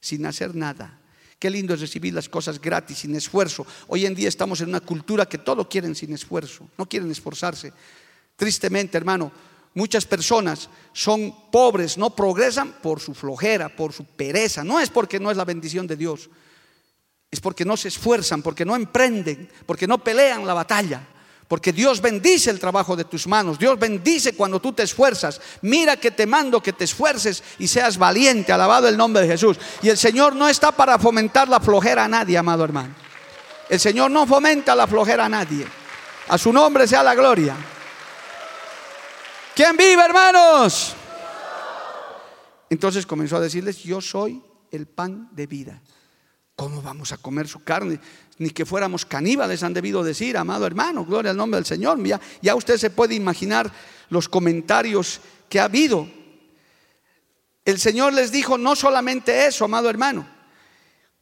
sin 0.00 0.26
hacer 0.26 0.54
nada. 0.54 1.00
Qué 1.38 1.48
lindo 1.50 1.74
es 1.74 1.80
recibir 1.80 2.12
las 2.12 2.28
cosas 2.28 2.60
gratis, 2.60 2.98
sin 2.98 3.14
esfuerzo. 3.14 3.66
Hoy 3.88 4.06
en 4.06 4.14
día 4.14 4.28
estamos 4.28 4.60
en 4.60 4.68
una 4.68 4.80
cultura 4.80 5.26
que 5.26 5.38
todo 5.38 5.68
quieren 5.68 5.94
sin 5.94 6.12
esfuerzo, 6.12 6.68
no 6.76 6.86
quieren 6.86 7.10
esforzarse. 7.10 7.72
Tristemente, 8.36 8.96
hermano, 8.96 9.32
Muchas 9.72 10.04
personas 10.04 10.68
son 10.92 11.32
pobres, 11.50 11.96
no 11.96 12.10
progresan 12.10 12.72
por 12.82 12.98
su 12.98 13.14
flojera, 13.14 13.68
por 13.68 13.92
su 13.92 14.04
pereza. 14.04 14.64
No 14.64 14.80
es 14.80 14.90
porque 14.90 15.20
no 15.20 15.30
es 15.30 15.36
la 15.36 15.44
bendición 15.44 15.86
de 15.86 15.96
Dios, 15.96 16.28
es 17.30 17.40
porque 17.40 17.64
no 17.64 17.76
se 17.76 17.88
esfuerzan, 17.88 18.42
porque 18.42 18.64
no 18.64 18.74
emprenden, 18.74 19.48
porque 19.66 19.86
no 19.86 19.98
pelean 19.98 20.46
la 20.46 20.54
batalla. 20.54 21.06
Porque 21.46 21.72
Dios 21.72 22.00
bendice 22.00 22.50
el 22.50 22.60
trabajo 22.60 22.94
de 22.94 23.04
tus 23.04 23.26
manos. 23.26 23.58
Dios 23.58 23.76
bendice 23.76 24.34
cuando 24.34 24.60
tú 24.60 24.72
te 24.72 24.84
esfuerzas. 24.84 25.40
Mira 25.62 25.96
que 25.96 26.12
te 26.12 26.24
mando 26.24 26.62
que 26.62 26.72
te 26.72 26.84
esfuerces 26.84 27.42
y 27.58 27.66
seas 27.66 27.98
valiente. 27.98 28.52
Alabado 28.52 28.86
el 28.86 28.96
nombre 28.96 29.22
de 29.22 29.28
Jesús. 29.28 29.58
Y 29.82 29.88
el 29.88 29.98
Señor 29.98 30.36
no 30.36 30.48
está 30.48 30.70
para 30.70 30.96
fomentar 30.96 31.48
la 31.48 31.58
flojera 31.58 32.04
a 32.04 32.08
nadie, 32.08 32.38
amado 32.38 32.62
hermano. 32.62 32.94
El 33.68 33.80
Señor 33.80 34.12
no 34.12 34.28
fomenta 34.28 34.76
la 34.76 34.86
flojera 34.86 35.24
a 35.24 35.28
nadie. 35.28 35.66
A 36.28 36.38
su 36.38 36.52
nombre 36.52 36.86
sea 36.86 37.02
la 37.02 37.16
gloria. 37.16 37.56
¿Quién 39.54 39.76
vive, 39.76 40.04
hermanos? 40.04 40.94
Entonces 42.68 43.04
comenzó 43.04 43.38
a 43.38 43.40
decirles, 43.40 43.82
yo 43.82 44.00
soy 44.00 44.40
el 44.70 44.86
pan 44.86 45.28
de 45.32 45.48
vida. 45.48 45.82
¿Cómo 46.60 46.82
vamos 46.82 47.10
a 47.10 47.16
comer 47.16 47.48
su 47.48 47.64
carne? 47.64 47.98
Ni 48.36 48.50
que 48.50 48.66
fuéramos 48.66 49.06
caníbales 49.06 49.62
han 49.62 49.72
debido 49.72 50.04
decir, 50.04 50.36
amado 50.36 50.66
hermano, 50.66 51.06
gloria 51.06 51.30
al 51.30 51.36
nombre 51.38 51.56
del 51.56 51.64
Señor. 51.64 52.04
Ya, 52.04 52.20
ya 52.42 52.54
usted 52.54 52.76
se 52.76 52.90
puede 52.90 53.14
imaginar 53.14 53.72
los 54.10 54.28
comentarios 54.28 55.22
que 55.48 55.58
ha 55.58 55.64
habido. 55.64 56.06
El 57.64 57.80
Señor 57.80 58.12
les 58.12 58.30
dijo 58.30 58.58
no 58.58 58.76
solamente 58.76 59.46
eso, 59.46 59.64
amado 59.64 59.88
hermano. 59.88 60.28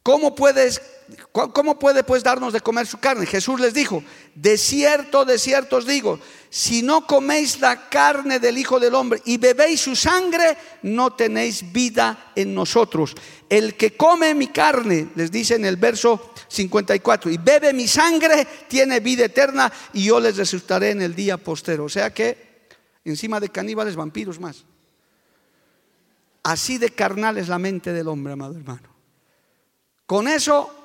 ¿Cómo 0.03 0.35
puedes 0.35 0.81
¿Cómo 1.31 1.79
puede 1.79 2.03
pues 2.03 2.23
darnos 2.23 2.53
de 2.53 2.61
comer 2.61 2.85
su 2.85 2.99
carne? 2.99 3.25
Jesús 3.25 3.59
les 3.59 3.73
dijo, 3.73 4.03
de 4.35 4.57
cierto, 4.57 5.25
de 5.25 5.39
cierto 5.39 5.77
os 5.77 5.85
digo, 5.85 6.19
si 6.49 6.81
no 6.81 7.05
coméis 7.05 7.59
la 7.59 7.89
carne 7.89 8.39
del 8.39 8.57
Hijo 8.57 8.79
del 8.79 8.95
Hombre 8.95 9.21
y 9.25 9.37
bebéis 9.37 9.81
su 9.81 9.95
sangre, 9.95 10.57
no 10.83 11.13
tenéis 11.13 11.71
vida 11.71 12.31
en 12.35 12.53
nosotros. 12.53 13.15
El 13.47 13.75
que 13.75 13.95
come 13.95 14.33
mi 14.33 14.47
carne, 14.47 15.09
les 15.15 15.31
dice 15.31 15.55
en 15.55 15.65
el 15.65 15.77
verso 15.77 16.33
54, 16.47 17.29
y 17.29 17.37
bebe 17.37 17.71
mi 17.73 17.87
sangre, 17.87 18.47
tiene 18.67 18.99
vida 18.99 19.25
eterna 19.25 19.71
y 19.93 20.05
yo 20.05 20.19
les 20.19 20.37
resucitaré 20.37 20.91
en 20.91 21.01
el 21.01 21.13
día 21.13 21.37
postero. 21.37 21.85
O 21.85 21.89
sea 21.89 22.13
que 22.13 22.67
encima 23.05 23.39
de 23.39 23.49
caníbales, 23.49 23.95
vampiros 23.95 24.39
más. 24.39 24.65
Así 26.43 26.77
de 26.77 26.89
carnal 26.89 27.37
es 27.37 27.47
la 27.47 27.59
mente 27.59 27.93
del 27.93 28.07
hombre, 28.07 28.33
amado 28.33 28.55
hermano. 28.55 28.89
Con 30.05 30.27
eso 30.27 30.79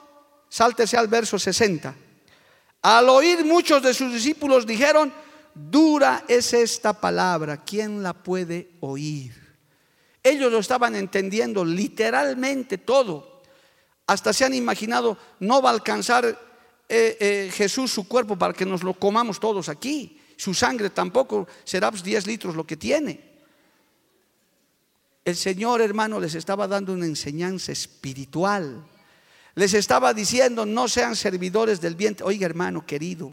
Sáltese 0.55 0.97
al 0.97 1.09
verso 1.09 1.37
60. 1.37 1.93
Al 2.83 3.09
oír 3.09 3.45
muchos 3.45 3.83
de 3.83 3.93
sus 3.93 4.13
discípulos 4.13 4.65
dijeron, 4.65 5.13
dura 5.55 6.25
es 6.29 6.53
esta 6.53 7.01
palabra, 7.01 7.65
¿quién 7.65 8.03
la 8.03 8.13
puede 8.13 8.71
oír? 8.81 9.33
Ellos 10.23 10.51
lo 10.51 10.59
estaban 10.59 10.97
entendiendo 10.97 11.65
literalmente 11.65 12.79
todo. 12.79 13.43
Hasta 14.07 14.33
se 14.33 14.45
han 14.45 14.55
imaginado, 14.55 15.19
no 15.41 15.63
va 15.63 15.71
a 15.71 15.75
alcanzar 15.75 16.25
eh, 16.89 17.17
eh, 17.21 17.51
Jesús 17.53 17.93
su 17.93 18.07
cuerpo 18.09 18.37
para 18.37 18.55
que 18.55 18.67
nos 18.67 18.83
lo 18.83 18.95
comamos 18.95 19.39
todos 19.39 19.69
aquí. 19.69 20.21
Su 20.37 20.55
sangre 20.55 20.91
tampoco 20.91 21.47
será 21.65 21.91
10 21.91 22.03
pues, 22.03 22.27
litros 22.27 22.55
lo 22.55 22.67
que 22.67 22.77
tiene. 22.77 23.33
El 25.25 25.37
Señor, 25.37 25.81
hermano, 25.81 26.21
les 26.21 26.35
estaba 26.35 26.69
dando 26.69 26.93
una 26.93 27.07
enseñanza 27.07 27.73
espiritual. 27.73 28.85
Les 29.55 29.73
estaba 29.73 30.13
diciendo, 30.13 30.67
no 30.67 30.89
sean 30.89 31.17
servidores 31.17 31.81
del 31.81 31.95
vientre. 31.95 32.27
Oiga, 32.27 32.45
hermano 32.45 32.85
querido, 32.85 33.33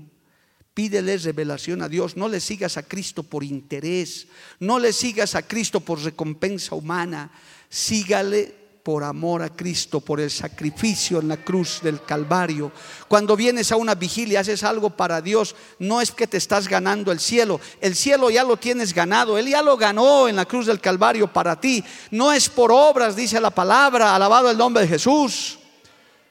pídeles 0.74 1.24
revelación 1.24 1.82
a 1.82 1.90
Dios. 1.90 2.18
No 2.18 2.30
le 2.30 2.40
sigas 2.40 2.78
a 2.78 2.84
Cristo 2.84 3.24
por 3.24 3.44
interés. 3.44 4.28
No 4.60 4.80
le 4.80 4.94
sigas 4.94 5.36
a 5.36 5.42
Cristo 5.42 5.80
por 5.80 6.02
recompensa 6.02 6.76
humana. 6.76 7.32
Sígale 7.70 8.62
por 8.84 9.04
amor 9.04 9.44
a 9.44 9.50
Cristo, 9.50 10.00
por 10.00 10.20
el 10.20 10.32
sacrificio 10.32 11.20
en 11.20 11.28
la 11.28 11.38
cruz 11.38 11.82
del 11.82 12.04
Calvario. 12.04 12.72
Cuando 13.08 13.36
vienes 13.36 13.72
a 13.72 13.76
una 13.76 13.96
vigilia, 13.96 14.40
haces 14.40 14.64
algo 14.64 14.90
para 14.92 15.22
Dios, 15.22 15.56
no 15.80 16.02
es 16.02 16.12
que 16.12 16.28
te 16.28 16.38
estás 16.38 16.68
ganando 16.68 17.12
el 17.12 17.20
cielo, 17.20 17.60
el 17.80 17.96
cielo 17.96 18.30
ya 18.30 18.44
lo 18.44 18.58
tienes 18.58 18.94
ganado, 18.94 19.38
Él 19.38 19.48
ya 19.48 19.62
lo 19.62 19.78
ganó 19.78 20.28
en 20.28 20.36
la 20.36 20.46
cruz 20.46 20.66
del 20.66 20.82
Calvario 20.82 21.32
para 21.32 21.60
ti. 21.60 21.84
No 22.10 22.32
es 22.32 22.50
por 22.50 22.72
obras, 22.72 23.16
dice 23.16 23.40
la 23.40 23.52
palabra, 23.52 24.16
alabado 24.16 24.50
el 24.50 24.58
nombre 24.58 24.84
de 24.84 24.90
Jesús. 24.90 25.60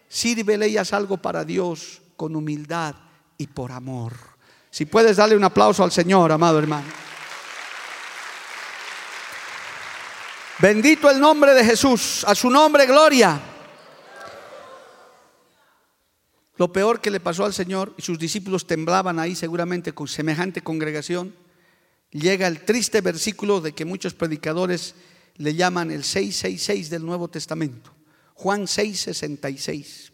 Sírvele 0.09 0.66
ellas 0.66 0.93
algo 0.93 1.16
para 1.18 1.45
Dios 1.45 2.03
con 2.16 2.34
humildad 2.34 2.97
y 3.38 3.47
por 3.47 3.70
amor. 3.70 4.30
Si 4.70 4.86
puedes 4.86 5.16
darle 5.16 5.36
un 5.36 5.44
aplauso 5.44 5.82
al 5.82 5.90
Señor, 5.90 6.30
amado 6.30 6.58
hermano. 6.58 6.86
Bendito 10.60 11.10
el 11.10 11.18
nombre 11.18 11.54
de 11.54 11.64
Jesús, 11.64 12.24
a 12.26 12.34
su 12.34 12.50
nombre 12.50 12.86
gloria. 12.86 13.40
Lo 16.56 16.70
peor 16.70 17.00
que 17.00 17.10
le 17.10 17.20
pasó 17.20 17.46
al 17.46 17.54
Señor, 17.54 17.94
y 17.96 18.02
sus 18.02 18.18
discípulos 18.18 18.66
temblaban 18.66 19.18
ahí 19.18 19.34
seguramente 19.34 19.94
con 19.94 20.06
semejante 20.06 20.60
congregación, 20.60 21.34
llega 22.10 22.46
el 22.46 22.66
triste 22.66 23.00
versículo 23.00 23.62
de 23.62 23.72
que 23.72 23.86
muchos 23.86 24.12
predicadores 24.12 24.94
le 25.36 25.54
llaman 25.54 25.90
el 25.90 26.04
666 26.04 26.90
del 26.90 27.06
Nuevo 27.06 27.28
Testamento. 27.28 27.90
Juan 28.34 28.66
6:66. 28.66 30.12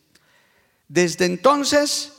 Desde 0.86 1.24
entonces, 1.24 2.12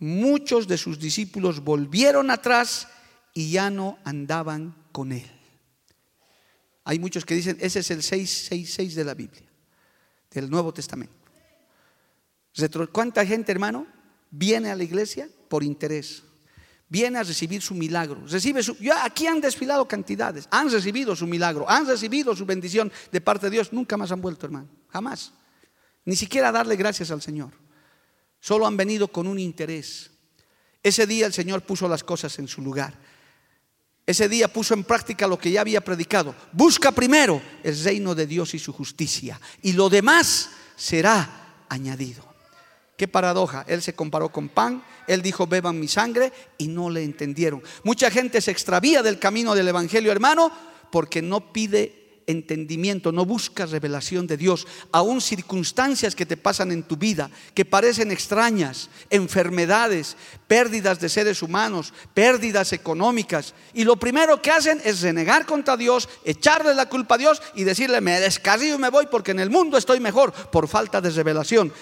muchos 0.00 0.66
de 0.66 0.78
sus 0.78 0.98
discípulos 0.98 1.62
volvieron 1.62 2.30
atrás 2.30 2.88
y 3.32 3.52
ya 3.52 3.70
no 3.70 3.98
andaban 4.04 4.74
con 4.90 5.12
él. 5.12 5.30
Hay 6.84 6.98
muchos 6.98 7.24
que 7.24 7.34
dicen, 7.34 7.56
ese 7.60 7.80
es 7.80 7.90
el 7.90 8.02
666 8.02 8.94
de 8.94 9.04
la 9.04 9.14
Biblia, 9.14 9.48
del 10.30 10.50
Nuevo 10.50 10.72
Testamento. 10.72 11.14
¿Cuánta 12.90 13.24
gente, 13.24 13.52
hermano, 13.52 13.86
viene 14.30 14.70
a 14.70 14.76
la 14.76 14.82
iglesia 14.82 15.28
por 15.48 15.62
interés? 15.62 16.24
Viene 16.88 17.18
a 17.18 17.22
recibir 17.22 17.62
su 17.62 17.74
milagro. 17.74 18.26
Recibe 18.26 18.62
su, 18.62 18.74
ya 18.76 19.04
aquí 19.04 19.28
han 19.28 19.40
desfilado 19.40 19.86
cantidades, 19.86 20.48
han 20.50 20.68
recibido 20.70 21.14
su 21.14 21.26
milagro, 21.26 21.68
han 21.70 21.86
recibido 21.86 22.34
su 22.34 22.44
bendición 22.44 22.90
de 23.12 23.20
parte 23.20 23.46
de 23.46 23.50
Dios. 23.50 23.72
Nunca 23.72 23.96
más 23.96 24.10
han 24.10 24.20
vuelto, 24.20 24.46
hermano, 24.46 24.68
jamás. 24.88 25.32
Ni 26.04 26.16
siquiera 26.16 26.50
darle 26.50 26.74
gracias 26.74 27.12
al 27.12 27.22
Señor. 27.22 27.52
Solo 28.40 28.66
han 28.66 28.76
venido 28.76 29.08
con 29.08 29.26
un 29.26 29.38
interés. 29.38 30.10
Ese 30.82 31.06
día 31.06 31.26
el 31.26 31.32
Señor 31.32 31.62
puso 31.62 31.86
las 31.88 32.02
cosas 32.02 32.38
en 32.38 32.48
su 32.48 32.62
lugar. 32.62 32.98
Ese 34.06 34.28
día 34.28 34.52
puso 34.52 34.74
en 34.74 34.82
práctica 34.82 35.28
lo 35.28 35.38
que 35.38 35.52
ya 35.52 35.60
había 35.60 35.82
predicado. 35.82 36.34
Busca 36.52 36.90
primero 36.90 37.40
el 37.62 37.80
reino 37.84 38.14
de 38.14 38.26
Dios 38.26 38.54
y 38.54 38.58
su 38.58 38.72
justicia. 38.72 39.40
Y 39.62 39.74
lo 39.74 39.88
demás 39.88 40.50
será 40.74 41.64
añadido. 41.68 42.24
Qué 42.96 43.06
paradoja. 43.06 43.64
Él 43.68 43.82
se 43.82 43.94
comparó 43.94 44.30
con 44.30 44.48
pan. 44.48 44.82
Él 45.06 45.22
dijo, 45.22 45.46
beban 45.46 45.78
mi 45.78 45.86
sangre. 45.86 46.32
Y 46.58 46.68
no 46.68 46.90
le 46.90 47.04
entendieron. 47.04 47.62
Mucha 47.84 48.10
gente 48.10 48.40
se 48.40 48.50
extravía 48.50 49.02
del 49.02 49.18
camino 49.18 49.54
del 49.54 49.68
Evangelio, 49.68 50.10
hermano, 50.10 50.50
porque 50.90 51.22
no 51.22 51.52
pide 51.52 51.99
entendimiento, 52.30 53.12
no 53.12 53.24
buscas 53.24 53.70
revelación 53.70 54.26
de 54.26 54.36
Dios, 54.36 54.66
aún 54.92 55.20
circunstancias 55.20 56.14
que 56.14 56.26
te 56.26 56.36
pasan 56.36 56.72
en 56.72 56.82
tu 56.82 56.96
vida, 56.96 57.30
que 57.54 57.64
parecen 57.64 58.10
extrañas, 58.10 58.88
enfermedades, 59.10 60.16
pérdidas 60.46 61.00
de 61.00 61.08
seres 61.08 61.42
humanos, 61.42 61.92
pérdidas 62.14 62.72
económicas. 62.72 63.54
Y 63.74 63.84
lo 63.84 63.96
primero 63.96 64.40
que 64.40 64.50
hacen 64.50 64.80
es 64.84 65.02
renegar 65.02 65.46
contra 65.46 65.76
Dios, 65.76 66.08
echarle 66.24 66.74
la 66.74 66.88
culpa 66.88 67.16
a 67.16 67.18
Dios 67.18 67.42
y 67.54 67.64
decirle, 67.64 68.00
me 68.00 68.20
descarrío 68.20 68.76
y 68.76 68.78
me 68.78 68.90
voy 68.90 69.06
porque 69.10 69.32
en 69.32 69.40
el 69.40 69.50
mundo 69.50 69.76
estoy 69.76 70.00
mejor 70.00 70.32
por 70.32 70.68
falta 70.68 71.00
de 71.00 71.10
revelación. 71.10 71.72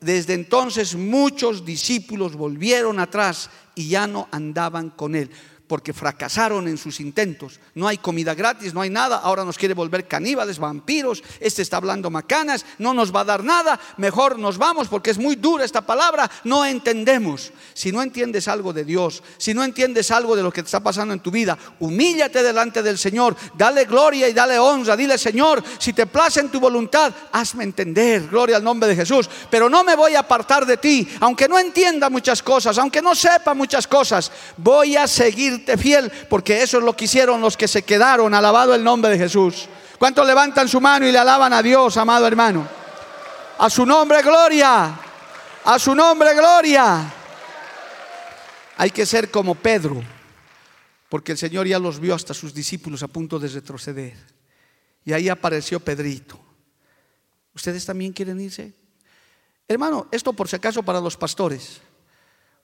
Desde 0.00 0.34
entonces 0.34 0.94
muchos 0.94 1.64
discípulos 1.64 2.36
volvieron 2.36 3.00
atrás 3.00 3.50
y 3.74 3.88
ya 3.88 4.06
no 4.06 4.28
andaban 4.30 4.90
con 4.90 5.14
él 5.14 5.30
porque 5.66 5.92
fracasaron 5.92 6.68
en 6.68 6.78
sus 6.78 7.00
intentos. 7.00 7.58
No 7.74 7.88
hay 7.88 7.98
comida 7.98 8.34
gratis, 8.34 8.72
no 8.72 8.80
hay 8.80 8.90
nada. 8.90 9.16
Ahora 9.16 9.44
nos 9.44 9.58
quiere 9.58 9.74
volver 9.74 10.06
caníbales, 10.06 10.58
vampiros. 10.58 11.22
Este 11.40 11.62
está 11.62 11.78
hablando 11.78 12.10
macanas, 12.10 12.64
no 12.78 12.94
nos 12.94 13.14
va 13.14 13.20
a 13.20 13.24
dar 13.24 13.44
nada. 13.44 13.78
Mejor 13.96 14.38
nos 14.38 14.58
vamos 14.58 14.88
porque 14.88 15.10
es 15.10 15.18
muy 15.18 15.36
dura 15.36 15.64
esta 15.64 15.80
palabra. 15.80 16.30
No 16.44 16.64
entendemos. 16.64 17.52
Si 17.74 17.90
no 17.90 18.02
entiendes 18.02 18.46
algo 18.48 18.72
de 18.72 18.84
Dios, 18.84 19.22
si 19.38 19.54
no 19.54 19.64
entiendes 19.64 20.10
algo 20.10 20.36
de 20.36 20.42
lo 20.42 20.52
que 20.52 20.62
te 20.62 20.66
está 20.66 20.80
pasando 20.80 21.12
en 21.12 21.20
tu 21.20 21.30
vida, 21.30 21.58
humíllate 21.80 22.42
delante 22.42 22.82
del 22.82 22.98
Señor. 22.98 23.36
Dale 23.56 23.84
gloria 23.86 24.28
y 24.28 24.32
dale 24.32 24.58
honra. 24.58 24.96
Dile, 24.96 25.18
Señor, 25.18 25.62
si 25.78 25.92
te 25.92 26.06
place 26.06 26.40
en 26.40 26.50
tu 26.50 26.60
voluntad, 26.60 27.12
hazme 27.32 27.64
entender. 27.64 28.28
Gloria 28.28 28.56
al 28.56 28.64
nombre 28.64 28.88
de 28.88 28.96
Jesús. 28.96 29.28
Pero 29.50 29.68
no 29.68 29.82
me 29.82 29.96
voy 29.96 30.14
a 30.14 30.20
apartar 30.20 30.64
de 30.64 30.76
ti, 30.76 31.08
aunque 31.20 31.48
no 31.48 31.58
entienda 31.58 32.08
muchas 32.08 32.42
cosas, 32.42 32.78
aunque 32.78 33.02
no 33.02 33.14
sepa 33.14 33.52
muchas 33.54 33.86
cosas. 33.86 34.30
Voy 34.56 34.96
a 34.96 35.06
seguir 35.06 35.55
fiel, 35.78 36.10
porque 36.28 36.62
eso 36.62 36.78
es 36.78 36.84
lo 36.84 36.96
que 36.96 37.04
hicieron 37.06 37.40
los 37.40 37.56
que 37.56 37.68
se 37.68 37.82
quedaron. 37.82 38.34
Alabado 38.34 38.74
el 38.74 38.82
nombre 38.84 39.10
de 39.10 39.18
Jesús. 39.18 39.68
¿Cuántos 39.98 40.26
levantan 40.26 40.68
su 40.68 40.80
mano 40.80 41.06
y 41.06 41.12
le 41.12 41.18
alaban 41.18 41.52
a 41.52 41.62
Dios, 41.62 41.96
amado 41.96 42.26
hermano? 42.26 42.68
A 43.58 43.70
su 43.70 43.86
nombre, 43.86 44.22
gloria. 44.22 44.98
A 45.64 45.78
su 45.78 45.94
nombre, 45.94 46.34
gloria. 46.34 47.12
Hay 48.76 48.90
que 48.90 49.06
ser 49.06 49.30
como 49.30 49.54
Pedro. 49.54 50.02
porque 51.08 51.32
el 51.32 51.38
Señor 51.38 51.66
ya 51.66 51.78
los 51.78 52.00
vio 52.00 52.14
hasta 52.14 52.34
sus 52.34 52.52
discípulos 52.52 53.02
a 53.02 53.08
punto 53.08 53.38
de 53.38 53.48
retroceder. 53.48 54.16
Y 55.04 55.12
ahí 55.12 55.28
apareció 55.28 55.78
Pedrito. 55.80 56.38
¿Ustedes 57.54 57.86
también 57.86 58.12
quieren 58.12 58.40
irse? 58.40 58.74
Hermano, 59.68 60.08
esto 60.10 60.32
por 60.32 60.48
si 60.48 60.56
acaso 60.56 60.82
para 60.82 61.00
los 61.00 61.16
pastores. 61.16 61.80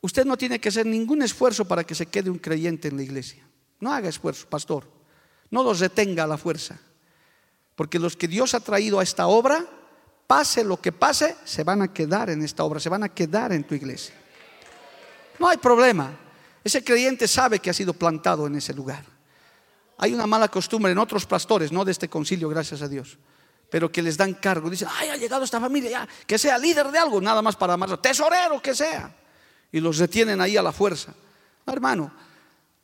Usted 0.03 0.27
no 0.27 0.37
tiene 0.37 0.61
que 0.61 0.69
hacer 0.69 0.85
ningún 0.85 1.23
esfuerzo 1.23 1.65
para 1.65 1.85
que 1.85 1.95
se 1.95 2.07
quede 2.07 2.29
un 2.29 2.39
creyente 2.39 2.89
en 2.89 2.97
la 2.97 3.05
iglesia. 3.05 3.47
No 3.79 3.93
haga 3.93 4.09
esfuerzo, 4.09 4.49
pastor. 4.49 4.85
No 5.51 5.63
los 5.63 5.79
retenga 5.79 6.25
a 6.25 6.27
la 6.27 6.37
fuerza. 6.37 6.79
Porque 7.77 8.01
los 8.01 8.17
que 8.17 8.27
Dios 8.27 8.55
ha 8.55 8.61
traído 8.61 8.99
a 8.99 9.05
esta 9.05 9.29
obra, 9.29 9.65
pase 10.27 10.65
lo 10.65 10.81
que 10.81 10.91
pase, 10.91 11.37
se 11.45 11.63
van 11.63 11.83
a 11.83 11.93
quedar 11.93 12.31
en 12.31 12.43
esta 12.43 12.65
obra, 12.65 12.81
se 12.81 12.89
van 12.89 13.05
a 13.05 13.09
quedar 13.09 13.53
en 13.53 13.65
tu 13.65 13.77
iglesia. 13.77 14.15
No 15.39 15.49
hay 15.49 15.57
problema. 15.57 16.11
Ese 16.65 16.83
creyente 16.83 17.29
sabe 17.29 17.61
que 17.61 17.71
ha 17.71 17.75
sido 17.75 17.93
plantado 17.93 18.47
en 18.47 18.57
ese 18.57 18.75
lugar. 18.75 19.05
Hay 19.99 20.13
una 20.13 20.27
mala 20.27 20.49
costumbre 20.49 20.91
en 20.91 20.99
otros 20.99 21.27
pastores, 21.27 21.71
no 21.71 21.85
de 21.85 21.93
este 21.93 22.09
concilio, 22.09 22.49
gracias 22.49 22.83
a 22.83 22.89
Dios, 22.89 23.19
pero 23.71 23.91
que 23.93 24.03
les 24.03 24.17
dan 24.17 24.35
cargo. 24.35 24.69
Dicen, 24.69 24.89
ay, 24.91 25.11
ha 25.11 25.17
llegado 25.17 25.45
esta 25.45 25.61
familia 25.61 25.91
ya, 25.91 26.09
que 26.27 26.39
sea 26.39 26.59
líder 26.59 26.91
de 26.91 26.99
algo, 26.99 27.21
nada 27.21 27.41
más 27.41 27.55
para 27.55 27.75
amarlo, 27.75 28.01
tesorero 28.01 28.61
que 28.61 28.75
sea. 28.75 29.22
Y 29.73 29.81
los 29.81 29.99
detienen 29.99 30.41
ahí 30.41 30.57
a 30.57 30.63
la 30.63 30.73
fuerza. 30.73 31.15
hermano, 31.67 32.13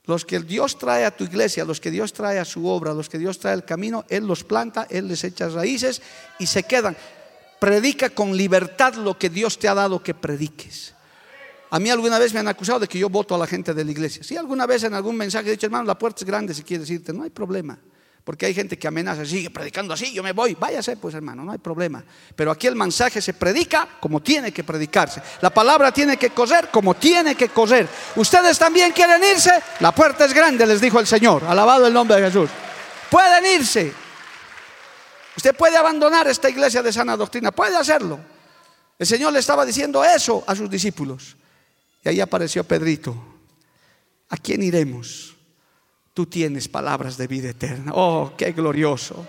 los 0.07 0.25
que 0.25 0.41
Dios 0.41 0.79
trae 0.79 1.05
a 1.05 1.15
tu 1.15 1.25
iglesia, 1.25 1.67
los 1.67 1.81
que 1.81 1.91
Dios 1.91 2.15
trae 2.15 2.39
a 2.39 2.45
su 2.47 2.67
obra, 2.67 2.95
los 2.95 3.11
que 3.11 3.19
Dios 3.19 3.39
trae 3.39 3.53
al 3.53 3.67
camino, 3.67 4.07
Él 4.09 4.27
los 4.27 4.43
planta, 4.43 4.87
Él 4.89 5.07
les 5.07 5.23
echa 5.23 5.51
raíces 5.51 6.01
y 6.39 6.47
se 6.47 6.63
quedan. 6.63 6.97
Predica 7.61 8.09
con 8.09 8.35
libertad 8.35 8.95
lo 8.95 9.19
que 9.19 9.29
Dios 9.29 9.59
te 9.59 9.69
ha 9.69 9.75
dado 9.75 10.03
que 10.03 10.15
prediques. 10.15 10.95
A 11.71 11.79
mí 11.79 11.91
alguna 11.91 12.19
vez 12.19 12.33
me 12.33 12.41
han 12.41 12.49
acusado 12.49 12.81
de 12.81 12.89
que 12.89 12.99
yo 12.99 13.11
voto 13.11 13.35
a 13.35 13.39
la 13.39 13.47
gente 13.47 13.75
de 13.75 13.85
la 13.85 13.91
iglesia. 13.91 14.23
Si 14.23 14.35
alguna 14.37 14.65
vez 14.65 14.85
en 14.85 14.95
algún 14.95 15.17
mensaje 15.17 15.49
he 15.49 15.53
dicho, 15.53 15.67
hermano, 15.67 15.85
la 15.85 15.99
puerta 15.99 16.21
es 16.21 16.27
grande 16.27 16.55
si 16.55 16.63
quieres 16.63 16.89
irte, 16.89 17.13
no 17.13 17.25
hay 17.25 17.31
problema. 17.31 17.79
Porque 18.29 18.45
hay 18.45 18.53
gente 18.53 18.79
que 18.79 18.87
amenaza, 18.87 19.25
sigue 19.25 19.49
predicando 19.49 19.95
así, 19.95 20.13
yo 20.13 20.23
me 20.23 20.33
voy. 20.33 20.55
Váyase, 20.55 20.99
pues 20.99 21.15
hermano, 21.15 21.45
no 21.45 21.53
hay 21.53 21.57
problema. 21.57 22.05
Pero 22.37 22.51
aquí 22.51 22.67
el 22.67 22.77
mensaje 22.77 23.23
se 23.23 23.33
predica 23.33 23.89
como 23.99 24.21
tiene 24.21 24.53
que 24.53 24.65
predicarse. 24.65 25.23
La 25.41 25.49
palabra 25.49 25.93
tiene 25.93 26.19
que 26.19 26.29
coser 26.29 26.69
como 26.71 26.93
tiene 26.93 27.35
que 27.35 27.49
coser. 27.49 27.89
Ustedes 28.17 28.59
también 28.59 28.93
quieren 28.93 29.23
irse, 29.25 29.51
la 29.81 29.95
puerta 29.95 30.27
es 30.27 30.35
grande, 30.35 30.67
les 30.67 30.79
dijo 30.79 31.01
el 31.01 31.07
Señor. 31.07 31.43
Alabado 31.45 31.87
el 31.87 31.95
nombre 31.95 32.21
de 32.21 32.27
Jesús. 32.27 32.51
Pueden 33.11 33.47
irse. 33.47 33.95
Usted 35.35 35.57
puede 35.57 35.79
abandonar 35.79 36.29
esta 36.29 36.51
iglesia 36.51 36.83
de 36.83 36.93
sana 36.93 37.17
doctrina, 37.17 37.51
puede 37.51 37.79
hacerlo. 37.79 38.21
El 38.99 39.07
Señor 39.07 39.33
le 39.33 39.39
estaba 39.39 39.65
diciendo 39.65 40.05
eso 40.05 40.45
a 40.47 40.55
sus 40.55 40.69
discípulos. 40.69 41.35
Y 42.05 42.11
ahí 42.11 42.21
apareció 42.21 42.63
Pedrito. 42.63 43.17
¿A 44.29 44.37
quién 44.37 44.63
iremos? 44.63 45.38
Tú 46.19 46.27
tienes 46.27 46.67
palabras 46.67 47.17
de 47.17 47.29
vida 47.29 47.51
eterna. 47.51 47.93
Oh, 47.95 48.33
qué 48.37 48.51
glorioso. 48.51 49.25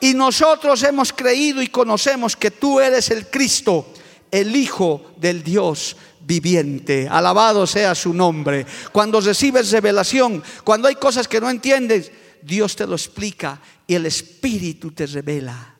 Y 0.00 0.14
nosotros 0.14 0.82
hemos 0.82 1.12
creído 1.12 1.60
y 1.60 1.66
conocemos 1.66 2.34
que 2.34 2.50
tú 2.50 2.80
eres 2.80 3.10
el 3.10 3.26
Cristo, 3.26 3.92
el 4.30 4.56
Hijo 4.56 5.12
del 5.18 5.42
Dios 5.42 5.94
viviente. 6.22 7.06
Alabado 7.10 7.66
sea 7.66 7.94
su 7.94 8.14
nombre. 8.14 8.64
Cuando 8.90 9.20
recibes 9.20 9.70
revelación, 9.70 10.42
cuando 10.64 10.88
hay 10.88 10.94
cosas 10.94 11.28
que 11.28 11.42
no 11.42 11.50
entiendes, 11.50 12.10
Dios 12.40 12.74
te 12.74 12.86
lo 12.86 12.94
explica 12.94 13.60
y 13.86 13.94
el 13.94 14.06
Espíritu 14.06 14.92
te 14.92 15.04
revela 15.04 15.76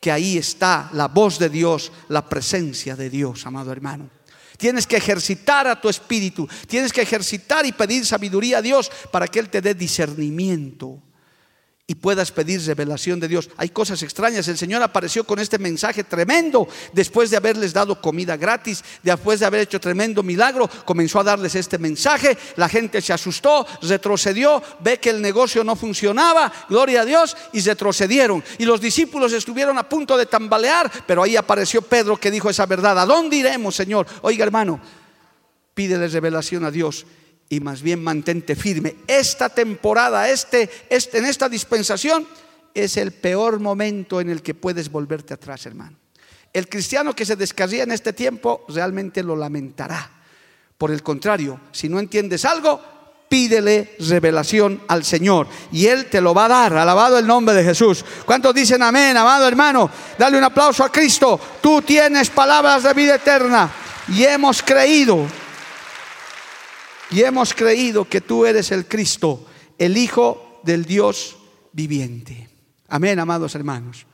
que 0.00 0.10
ahí 0.10 0.36
está 0.36 0.90
la 0.94 1.06
voz 1.06 1.38
de 1.38 1.48
Dios, 1.48 1.92
la 2.08 2.28
presencia 2.28 2.96
de 2.96 3.08
Dios, 3.08 3.46
amado 3.46 3.70
hermano. 3.70 4.10
Tienes 4.56 4.86
que 4.86 4.96
ejercitar 4.96 5.66
a 5.66 5.80
tu 5.80 5.88
espíritu. 5.88 6.48
Tienes 6.66 6.92
que 6.92 7.02
ejercitar 7.02 7.66
y 7.66 7.72
pedir 7.72 8.06
sabiduría 8.06 8.58
a 8.58 8.62
Dios 8.62 8.90
para 9.10 9.28
que 9.28 9.38
Él 9.38 9.48
te 9.48 9.60
dé 9.60 9.74
discernimiento 9.74 11.02
y 11.88 11.94
puedas 11.94 12.32
pedir 12.32 12.60
revelación 12.62 13.20
de 13.20 13.28
Dios. 13.28 13.48
Hay 13.56 13.68
cosas 13.68 14.02
extrañas. 14.02 14.48
El 14.48 14.58
Señor 14.58 14.82
apareció 14.82 15.22
con 15.24 15.38
este 15.38 15.56
mensaje 15.58 16.02
tremendo 16.02 16.66
después 16.92 17.30
de 17.30 17.36
haberles 17.36 17.72
dado 17.72 18.00
comida 18.00 18.36
gratis, 18.36 18.82
después 19.04 19.38
de 19.38 19.46
haber 19.46 19.60
hecho 19.60 19.80
tremendo 19.80 20.24
milagro, 20.24 20.68
comenzó 20.84 21.20
a 21.20 21.24
darles 21.24 21.54
este 21.54 21.78
mensaje. 21.78 22.36
La 22.56 22.68
gente 22.68 23.00
se 23.00 23.12
asustó, 23.12 23.64
retrocedió, 23.82 24.60
ve 24.80 24.98
que 24.98 25.10
el 25.10 25.22
negocio 25.22 25.62
no 25.62 25.76
funcionaba, 25.76 26.52
gloria 26.68 27.02
a 27.02 27.04
Dios, 27.04 27.36
y 27.52 27.60
retrocedieron. 27.60 28.42
Y 28.58 28.64
los 28.64 28.80
discípulos 28.80 29.32
estuvieron 29.32 29.78
a 29.78 29.88
punto 29.88 30.16
de 30.16 30.26
tambalear, 30.26 30.90
pero 31.06 31.22
ahí 31.22 31.36
apareció 31.36 31.82
Pedro 31.82 32.16
que 32.16 32.32
dijo 32.32 32.50
esa 32.50 32.66
verdad. 32.66 32.98
¿A 32.98 33.06
dónde 33.06 33.36
iremos, 33.36 33.76
Señor? 33.76 34.08
Oiga, 34.22 34.44
hermano, 34.44 34.80
pídele 35.72 36.08
revelación 36.08 36.64
a 36.64 36.72
Dios 36.72 37.06
y 37.48 37.60
más 37.60 37.82
bien 37.82 38.02
mantente 38.02 38.56
firme. 38.56 38.96
Esta 39.06 39.48
temporada, 39.48 40.28
este, 40.28 40.68
este, 40.88 41.18
en 41.18 41.26
esta 41.26 41.48
dispensación, 41.48 42.26
es 42.74 42.96
el 42.96 43.12
peor 43.12 43.60
momento 43.60 44.20
en 44.20 44.30
el 44.30 44.42
que 44.42 44.54
puedes 44.54 44.90
volverte 44.90 45.34
atrás, 45.34 45.64
hermano. 45.66 45.96
El 46.52 46.68
cristiano 46.68 47.14
que 47.14 47.26
se 47.26 47.36
descarría 47.36 47.82
en 47.82 47.92
este 47.92 48.12
tiempo 48.12 48.64
realmente 48.68 49.22
lo 49.22 49.36
lamentará. 49.36 50.10
Por 50.76 50.90
el 50.90 51.02
contrario, 51.02 51.60
si 51.72 51.88
no 51.88 51.98
entiendes 51.98 52.44
algo, 52.44 52.80
pídele 53.28 53.96
revelación 53.98 54.82
al 54.88 55.04
Señor 55.04 55.48
y 55.72 55.86
Él 55.86 56.06
te 56.06 56.20
lo 56.20 56.34
va 56.34 56.46
a 56.46 56.48
dar. 56.48 56.72
Alabado 56.74 57.18
el 57.18 57.26
nombre 57.26 57.54
de 57.54 57.64
Jesús. 57.64 58.04
¿Cuántos 58.24 58.54
dicen 58.54 58.82
amén, 58.82 59.16
amado 59.16 59.48
hermano? 59.48 59.90
Dale 60.18 60.38
un 60.38 60.44
aplauso 60.44 60.84
a 60.84 60.92
Cristo. 60.92 61.40
Tú 61.60 61.82
tienes 61.82 62.30
palabras 62.30 62.82
de 62.82 62.94
vida 62.94 63.16
eterna 63.16 63.70
y 64.08 64.24
hemos 64.24 64.62
creído 64.62 65.26
y 67.10 67.22
hemos 67.22 67.54
creído 67.54 68.08
que 68.08 68.20
tú 68.20 68.46
eres 68.46 68.72
el 68.72 68.86
Cristo, 68.86 69.46
el 69.78 69.96
Hijo 69.96 70.60
del 70.64 70.84
Dios 70.84 71.36
viviente. 71.72 72.48
Amén, 72.88 73.18
amados 73.18 73.54
hermanos. 73.54 74.06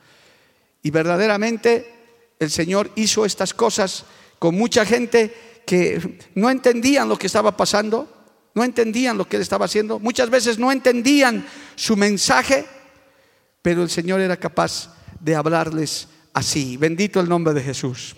Y 0.81 0.91
verdaderamente 0.91 1.91
el 2.39 2.51
Señor 2.51 2.91
hizo 2.95 3.25
estas 3.25 3.53
cosas 3.53 4.05
con 4.39 4.55
mucha 4.55 4.85
gente 4.85 5.61
que 5.65 6.19
no 6.35 6.49
entendían 6.49 7.07
lo 7.07 7.17
que 7.17 7.27
estaba 7.27 7.55
pasando, 7.55 8.11
no 8.53 8.63
entendían 8.63 9.17
lo 9.17 9.27
que 9.27 9.37
Él 9.37 9.41
estaba 9.41 9.65
haciendo, 9.65 9.99
muchas 9.99 10.29
veces 10.29 10.59
no 10.59 10.71
entendían 10.71 11.45
su 11.75 11.95
mensaje, 11.95 12.65
pero 13.61 13.81
el 13.81 13.89
Señor 13.89 14.19
era 14.19 14.37
capaz 14.37 14.93
de 15.19 15.35
hablarles 15.35 16.09
así. 16.33 16.77
Bendito 16.77 17.19
el 17.19 17.29
nombre 17.29 17.53
de 17.53 17.63
Jesús. 17.63 18.15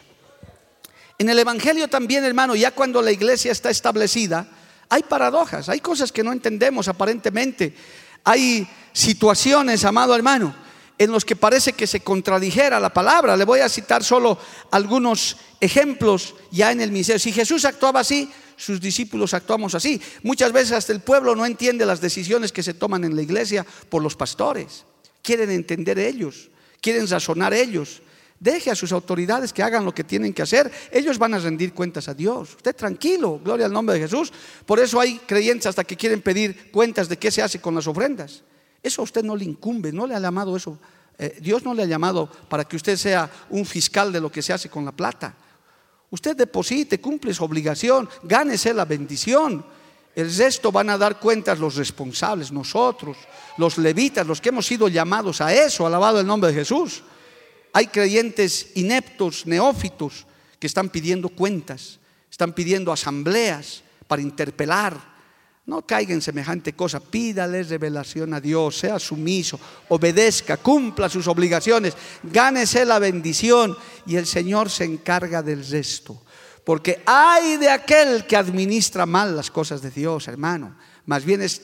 En 1.18 1.30
el 1.30 1.40
Evangelio 1.40 1.88
también, 1.88 2.26
hermano, 2.26 2.56
ya 2.56 2.72
cuando 2.72 3.02
la 3.02 3.12
iglesia 3.12 3.52
está 3.52 3.70
establecida, 3.70 4.48
hay 4.90 5.04
paradojas, 5.04 5.70
hay 5.70 5.80
cosas 5.80 6.12
que 6.12 6.24
no 6.24 6.32
entendemos 6.32 6.88
aparentemente. 6.88 7.74
Hay 8.24 8.68
situaciones, 8.92 9.86
amado 9.86 10.16
hermano, 10.16 10.56
en 10.98 11.12
los 11.12 11.26
que 11.26 11.36
parece 11.36 11.74
que 11.74 11.88
se 11.88 12.00
contradijera 12.00 12.80
la 12.80 12.94
palabra. 12.94 13.38
Le 13.38 13.46
voy 13.46 13.60
a 13.60 13.70
citar 13.70 14.04
solo 14.04 14.38
algunos 14.72 15.38
ejemplos 15.60 16.36
ya 16.52 16.72
en 16.72 16.82
el 16.82 16.92
ministerio. 16.92 17.20
Si 17.20 17.32
Jesús 17.32 17.66
actuaba 17.66 18.00
así, 18.00 18.32
sus 18.58 18.80
discípulos 18.80 19.34
actuamos 19.34 19.76
así. 19.76 20.02
Muchas 20.24 20.52
veces 20.52 20.72
hasta 20.72 20.94
el 20.94 21.02
pueblo 21.02 21.36
no 21.36 21.46
entiende 21.46 21.86
las 21.86 22.02
decisiones 22.02 22.52
que 22.52 22.64
se 22.64 22.74
toman 22.74 23.04
en 23.04 23.16
la 23.16 23.22
iglesia 23.22 23.66
por 23.90 24.02
los 24.02 24.16
pastores. 24.16 24.86
Quieren 25.22 25.52
entender 25.52 26.00
ellos, 26.00 26.50
quieren 26.82 27.08
razonar 27.08 27.54
ellos. 27.54 28.02
Deje 28.40 28.70
a 28.70 28.76
sus 28.76 28.92
autoridades 28.92 29.54
que 29.54 29.64
hagan 29.64 29.86
lo 29.86 29.94
que 29.94 30.04
tienen 30.04 30.34
que 30.34 30.42
hacer. 30.42 30.72
Ellos 30.92 31.18
van 31.18 31.34
a 31.34 31.40
rendir 31.40 31.74
cuentas 31.74 32.10
a 32.10 32.14
Dios. 32.14 32.56
Usted 32.56 32.76
tranquilo, 32.76 33.40
gloria 33.44 33.66
al 33.66 33.72
nombre 33.72 33.96
de 33.96 34.02
Jesús. 34.02 34.32
Por 34.66 34.80
eso 34.80 35.00
hay 35.00 35.20
creyentes 35.20 35.68
hasta 35.68 35.84
que 35.84 35.96
quieren 35.96 36.22
pedir 36.22 36.70
cuentas 36.72 37.08
de 37.08 37.18
qué 37.18 37.32
se 37.32 37.42
hace 37.42 37.62
con 37.62 37.74
las 37.74 37.88
ofrendas. 37.88 38.44
Eso 38.84 39.02
a 39.02 39.06
usted 39.06 39.24
no 39.24 39.36
le 39.36 39.46
incumbe, 39.46 39.92
no 39.92 40.06
le 40.06 40.16
ha 40.16 40.20
llamado 40.20 40.56
eso. 40.56 40.78
Eh, 41.18 41.38
Dios 41.42 41.64
no 41.64 41.74
le 41.74 41.84
ha 41.84 41.86
llamado 41.86 42.30
para 42.50 42.66
que 42.66 42.76
usted 42.76 42.98
sea 42.98 43.30
un 43.50 43.66
fiscal 43.66 44.12
de 44.12 44.20
lo 44.20 44.32
que 44.32 44.42
se 44.42 44.52
hace 44.52 44.70
con 44.70 44.84
la 44.84 44.92
plata. 44.92 45.34
Usted 46.12 46.36
deposite, 46.36 47.00
cumple 47.00 47.34
su 47.34 47.44
obligación, 47.44 48.08
gánese 48.24 48.74
la 48.74 48.86
bendición. 48.86 49.66
El 50.14 50.34
resto 50.36 50.72
van 50.72 50.90
a 50.90 50.98
dar 50.98 51.20
cuentas 51.20 51.60
los 51.60 51.76
responsables, 51.76 52.52
nosotros, 52.52 53.18
los 53.58 53.78
levitas, 53.78 54.28
los 54.28 54.40
que 54.40 54.50
hemos 54.50 54.66
sido 54.66 54.88
llamados 54.88 55.42
a 55.42 55.54
eso, 55.54 55.86
alabado 55.86 56.20
el 56.20 56.28
nombre 56.28 56.52
de 56.52 56.60
Jesús. 56.60 57.04
Hay 57.76 57.88
creyentes 57.88 58.68
ineptos, 58.76 59.46
neófitos, 59.46 60.26
que 60.58 60.66
están 60.66 60.88
pidiendo 60.88 61.28
cuentas, 61.28 62.00
están 62.32 62.54
pidiendo 62.54 62.90
asambleas 62.90 63.84
para 64.08 64.22
interpelar. 64.22 64.98
No 65.66 65.86
caiga 65.86 66.14
en 66.14 66.22
semejante 66.22 66.72
cosa, 66.72 67.02
pídale 67.02 67.64
revelación 67.64 68.34
a 68.34 68.40
Dios, 68.40 68.78
sea 68.78 68.98
sumiso, 68.98 69.60
obedezca, 69.90 70.56
cumpla 70.56 71.10
sus 71.10 71.28
obligaciones, 71.28 71.98
gánese 72.24 72.86
la 72.86 72.98
bendición 72.98 73.76
y 74.06 74.16
el 74.16 74.26
Señor 74.26 74.70
se 74.70 74.86
encarga 74.86 75.44
del 75.44 75.68
resto. 75.68 76.24
Porque 76.64 77.04
hay 77.06 77.58
de 77.58 77.72
aquel 77.72 78.26
que 78.26 78.38
administra 78.38 79.06
mal 79.06 79.36
las 79.36 79.52
cosas 79.52 79.82
de 79.82 79.92
Dios, 79.92 80.30
hermano. 80.30 80.78
Más 81.08 81.26
bien 81.26 81.42
es 81.42 81.62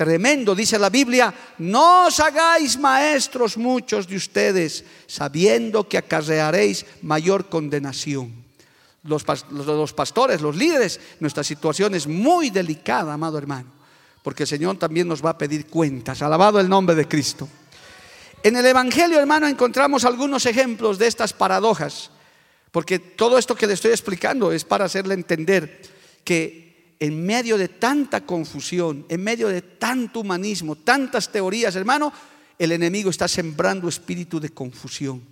Tremendo, 0.00 0.54
dice 0.54 0.78
la 0.78 0.88
Biblia, 0.88 1.28
no 1.58 2.06
os 2.06 2.20
hagáis 2.20 2.78
maestros 2.78 3.58
muchos 3.58 4.08
de 4.08 4.16
ustedes, 4.16 4.82
sabiendo 5.06 5.86
que 5.86 5.98
acarrearéis 5.98 6.86
mayor 7.02 7.50
condenación. 7.50 8.32
Los, 9.02 9.26
los, 9.50 9.92
pastores, 9.92 10.40
los 10.40 10.56
líderes, 10.56 10.98
nuestra 11.20 11.44
situación 11.44 11.94
es 11.94 12.06
muy 12.06 12.48
delicada, 12.48 13.12
amado 13.12 13.36
hermano, 13.36 13.68
porque 14.22 14.44
el 14.44 14.48
Señor 14.48 14.78
también 14.78 15.06
nos 15.06 15.22
va 15.22 15.36
a 15.36 15.38
pedir 15.38 15.66
cuentas. 15.66 16.22
Alabado 16.22 16.58
el 16.60 16.70
nombre 16.70 16.96
de 16.96 17.06
Cristo. 17.06 17.46
En 18.42 18.56
el 18.56 18.64
Evangelio, 18.64 19.18
hermano, 19.18 19.48
encontramos 19.48 20.06
algunos 20.06 20.46
ejemplos 20.46 20.96
de 20.96 21.08
estas 21.08 21.34
paradojas, 21.34 22.10
porque 22.70 22.98
todo 22.98 23.36
esto 23.36 23.54
que 23.54 23.66
le 23.66 23.74
estoy 23.74 23.90
explicando 23.90 24.50
es 24.50 24.64
para 24.64 24.86
hacerle 24.86 25.12
entender 25.12 25.82
que 26.24 26.69
en 27.00 27.24
medio 27.24 27.56
de 27.56 27.68
tanta 27.68 28.20
confusión, 28.20 29.06
en 29.08 29.24
medio 29.24 29.48
de 29.48 29.62
tanto 29.62 30.20
humanismo, 30.20 30.76
tantas 30.76 31.32
teorías, 31.32 31.74
hermano, 31.74 32.12
el 32.58 32.72
enemigo 32.72 33.08
está 33.08 33.26
sembrando 33.26 33.88
espíritu 33.88 34.38
de 34.38 34.50
confusión. 34.50 35.22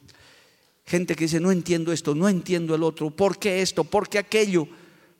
Gente 0.86 1.14
que 1.14 1.24
dice, 1.24 1.38
no 1.38 1.52
entiendo 1.52 1.92
esto, 1.92 2.14
no 2.14 2.26
entiendo 2.26 2.74
el 2.74 2.82
otro, 2.82 3.10
¿por 3.10 3.38
qué 3.38 3.60
esto? 3.60 3.84
¿Por 3.84 4.08
qué 4.08 4.18
aquello? 4.18 4.66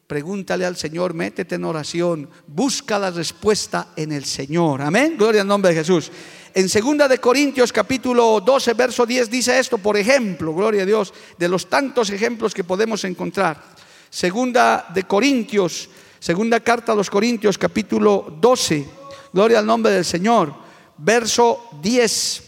Pregúntale 0.07 0.64
al 0.64 0.78
Señor, 0.78 1.12
métete 1.12 1.57
en 1.57 1.64
oración, 1.64 2.30
busca 2.46 2.99
la 2.99 3.11
respuesta 3.11 3.92
en 3.94 4.12
el 4.12 4.24
Señor. 4.24 4.80
Amén. 4.80 5.16
Gloria 5.18 5.42
al 5.42 5.46
nombre 5.46 5.74
de 5.74 5.80
Jesús. 5.80 6.11
En 6.55 6.70
segunda 6.70 7.07
de 7.07 7.18
Corintios 7.18 7.74
capítulo 7.74 8.40
12 8.40 8.72
verso 8.72 9.05
10 9.05 9.28
dice 9.28 9.59
esto, 9.59 9.76
por 9.76 9.99
ejemplo, 9.99 10.55
gloria 10.55 10.84
a 10.84 10.86
Dios, 10.86 11.12
de 11.36 11.46
los 11.46 11.68
tantos 11.68 12.09
ejemplos 12.09 12.55
que 12.55 12.64
podemos 12.64 13.05
encontrar. 13.05 13.62
Segunda 14.09 14.86
de 14.94 15.03
Corintios, 15.03 15.90
segunda 16.19 16.61
carta 16.61 16.93
a 16.93 16.97
los 16.97 17.11
Corintios 17.11 17.59
capítulo 17.59 18.37
12, 18.41 18.89
gloria 19.33 19.59
al 19.59 19.66
nombre 19.66 19.93
del 19.93 20.05
Señor, 20.05 20.55
verso 20.99 21.69
10. 21.81 22.43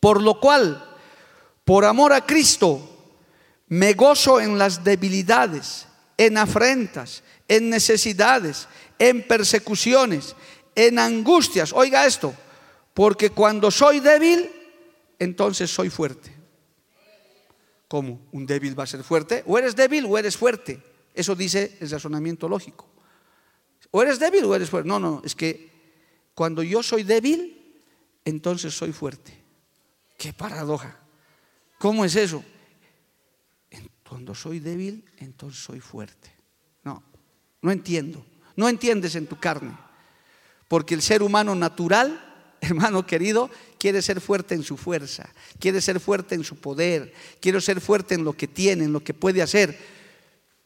Por 0.00 0.20
lo 0.20 0.40
cual, 0.40 0.96
por 1.64 1.84
amor 1.84 2.12
a 2.12 2.26
Cristo, 2.26 2.80
me 3.68 3.94
gozo 3.94 4.40
en 4.40 4.58
las 4.58 4.82
debilidades 4.82 5.86
en 6.16 6.38
afrentas, 6.38 7.22
en 7.48 7.70
necesidades, 7.70 8.68
en 8.98 9.26
persecuciones, 9.26 10.36
en 10.74 10.98
angustias. 10.98 11.72
Oiga 11.72 12.06
esto, 12.06 12.34
porque 12.94 13.30
cuando 13.30 13.70
soy 13.70 14.00
débil, 14.00 14.50
entonces 15.18 15.70
soy 15.70 15.90
fuerte. 15.90 16.32
¿Cómo? 17.88 18.20
¿Un 18.32 18.46
débil 18.46 18.78
va 18.78 18.84
a 18.84 18.86
ser 18.86 19.02
fuerte? 19.02 19.42
O 19.46 19.58
eres 19.58 19.76
débil 19.76 20.06
o 20.08 20.16
eres 20.16 20.36
fuerte. 20.36 20.80
Eso 21.14 21.34
dice 21.34 21.76
el 21.80 21.90
razonamiento 21.90 22.48
lógico. 22.48 22.86
O 23.90 24.02
eres 24.02 24.18
débil 24.18 24.44
o 24.44 24.54
eres 24.54 24.70
fuerte. 24.70 24.88
No, 24.88 24.98
no, 24.98 25.22
es 25.24 25.34
que 25.34 25.70
cuando 26.34 26.62
yo 26.62 26.82
soy 26.82 27.02
débil, 27.02 27.80
entonces 28.24 28.74
soy 28.74 28.92
fuerte. 28.92 29.38
Qué 30.16 30.32
paradoja. 30.32 30.98
¿Cómo 31.78 32.04
es 32.04 32.16
eso? 32.16 32.42
Cuando 34.08 34.34
soy 34.34 34.60
débil, 34.60 35.04
entonces 35.16 35.62
soy 35.62 35.80
fuerte. 35.80 36.30
No, 36.84 37.02
no 37.62 37.72
entiendo. 37.72 38.24
No 38.56 38.68
entiendes 38.68 39.14
en 39.14 39.26
tu 39.26 39.40
carne. 39.40 39.76
Porque 40.68 40.94
el 40.94 41.02
ser 41.02 41.22
humano 41.22 41.54
natural, 41.54 42.54
hermano 42.60 43.06
querido, 43.06 43.50
quiere 43.78 44.02
ser 44.02 44.20
fuerte 44.20 44.54
en 44.54 44.62
su 44.62 44.76
fuerza, 44.76 45.28
quiere 45.58 45.80
ser 45.80 45.98
fuerte 45.98 46.34
en 46.34 46.44
su 46.44 46.56
poder, 46.56 47.12
quiere 47.40 47.60
ser 47.60 47.80
fuerte 47.80 48.14
en 48.14 48.24
lo 48.24 48.34
que 48.34 48.48
tiene, 48.48 48.84
en 48.84 48.92
lo 48.92 49.02
que 49.02 49.14
puede 49.14 49.42
hacer. 49.42 49.78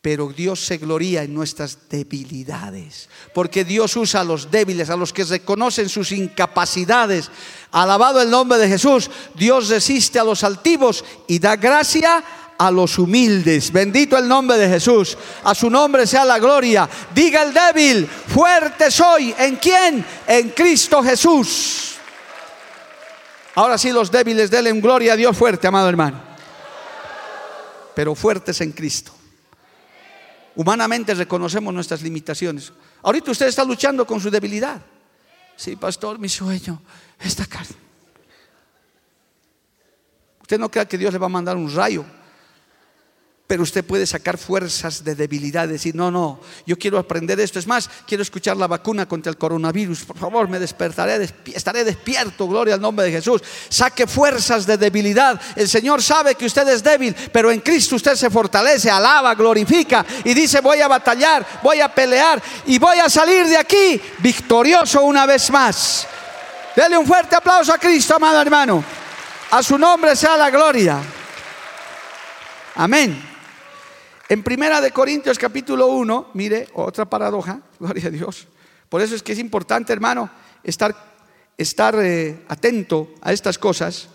Pero 0.07 0.29
Dios 0.29 0.65
se 0.65 0.79
gloria 0.79 1.25
en 1.25 1.35
nuestras 1.35 1.77
debilidades, 1.91 3.09
porque 3.35 3.65
Dios 3.65 3.97
usa 3.97 4.21
a 4.21 4.25
los 4.25 4.53
débiles, 4.53 4.89
a 4.89 4.97
los 4.97 5.13
que 5.13 5.25
reconocen 5.25 5.89
sus 5.89 6.13
incapacidades. 6.13 7.29
Alabado 7.73 8.23
el 8.23 8.31
nombre 8.31 8.57
de 8.57 8.69
Jesús, 8.69 9.11
Dios 9.35 9.69
resiste 9.69 10.21
a 10.21 10.23
los 10.23 10.45
altivos 10.45 11.05
y 11.27 11.41
da 11.41 11.57
gracia 11.57 12.23
a 12.57 12.71
los 12.71 13.01
humildes. 13.01 13.73
Bendito 13.73 14.17
el 14.17 14.29
nombre 14.29 14.57
de 14.59 14.69
Jesús. 14.69 15.19
A 15.43 15.57
su 15.57 15.69
nombre 15.69 16.07
sea 16.07 16.25
la 16.25 16.39
gloria. 16.39 16.89
Diga 17.13 17.43
el 17.43 17.53
débil, 17.53 18.07
fuerte 18.07 18.93
soy. 18.93 19.35
¿En 19.37 19.57
quién? 19.57 20.07
En 20.29 20.51
Cristo 20.51 21.03
Jesús. 21.03 21.97
Ahora 23.57 23.77
sí 23.77 23.91
los 23.91 24.13
débiles, 24.13 24.53
denle 24.53 24.73
gloria 24.75 25.15
a 25.15 25.17
Dios 25.17 25.37
fuerte, 25.37 25.67
amado 25.67 25.89
hermano. 25.89 26.23
Pero 27.93 28.15
fuertes 28.15 28.61
en 28.61 28.71
Cristo. 28.71 29.16
Humanamente 30.57 31.15
reconocemos 31.15 31.73
nuestras 31.73 32.03
limitaciones. 32.03 32.73
Ahorita 33.03 33.31
usted 33.31 33.47
está 33.47 33.63
luchando 33.63 34.07
con 34.07 34.21
su 34.21 34.31
debilidad. 34.31 34.81
Sí, 35.55 35.77
pastor, 35.77 36.19
mi 36.19 36.29
sueño, 36.29 36.83
esta 37.21 37.47
carne. 37.47 37.77
Usted 40.41 40.59
no 40.59 40.71
crea 40.71 40.87
que 40.87 40.97
Dios 40.97 41.13
le 41.13 41.19
va 41.19 41.27
a 41.27 41.29
mandar 41.29 41.57
un 41.57 41.73
rayo 41.75 42.05
pero 43.47 43.63
usted 43.63 43.85
puede 43.85 44.07
sacar 44.07 44.39
fuerzas 44.39 45.05
de 45.05 45.15
debilidad, 45.15 45.69
decir, 45.69 45.95
no, 45.95 46.11
no, 46.11 46.41
yo 46.67 46.77
quiero 46.77 46.99
aprender 46.99 47.39
esto. 47.39 47.61
Es 47.61 47.67
más, 47.67 47.89
quiero 48.05 48.23
escuchar 48.23 48.57
la 48.57 48.67
vacuna 48.67 49.07
contra 49.07 49.31
el 49.31 49.39
coronavirus. 49.39 50.05
Por 50.05 50.19
favor, 50.19 50.49
me 50.49 50.59
despertaré, 50.59 51.33
estaré 51.55 51.85
despierto, 51.85 52.49
gloria 52.49 52.75
al 52.75 52.81
nombre 52.81 53.07
de 53.07 53.13
Jesús. 53.13 53.41
Saque 53.69 54.09
fuerzas 54.09 54.67
de 54.67 54.77
debilidad. 54.77 55.41
El 55.55 55.69
Señor 55.69 56.03
sabe 56.03 56.35
que 56.35 56.47
usted 56.47 56.67
es 56.69 56.83
débil, 56.83 57.15
pero 57.33 57.53
en 57.53 57.61
Cristo 57.61 57.95
usted 57.95 58.17
se 58.17 58.31
fortalece, 58.31 58.91
alaba, 58.91 59.35
glorifica 59.37 60.05
y 60.25 60.35
dice, 60.35 60.61
voy 60.61 60.81
a 60.81 60.89
batallar, 60.89 61.47
voy 61.63 61.81
a 61.81 61.95
pelear 61.95 62.43
y 62.67 62.81
voy 62.81 62.99
a 62.99 63.09
salir 63.09 63.47
de 63.47 63.59
aquí 63.59 64.01
victorioso 64.19 65.03
una 65.03 65.25
vez 65.25 65.51
más. 65.51 66.09
Dele 66.75 66.99
un 66.99 67.07
fuerte 67.07 67.37
aplauso 67.37 67.73
a 67.73 67.79
Cristo, 67.79 68.17
amado 68.17 68.41
hermano. 68.41 68.85
A 69.53 69.63
su 69.63 69.79
nombre 69.79 70.17
sea 70.17 70.37
la 70.37 70.51
gloria. 70.51 71.01
Amén. 72.75 73.36
En 74.29 74.43
Primera 74.43 74.81
de 74.81 74.91
Corintios 74.91 75.39
capítulo 75.39 75.87
1, 75.87 76.31
mire, 76.35 76.69
otra 76.75 77.05
paradoja, 77.05 77.61
gloria 77.79 78.09
a 78.09 78.11
Dios. 78.11 78.49
Por 78.89 79.01
eso 79.01 79.15
es 79.15 79.23
que 79.23 79.33
es 79.33 79.39
importante, 79.39 79.93
hermano, 79.93 80.29
estar, 80.65 80.95
estar 81.57 81.95
eh, 82.03 82.45
atento 82.49 83.15
a 83.21 83.33
estas 83.33 83.57
cosas. 83.57 84.09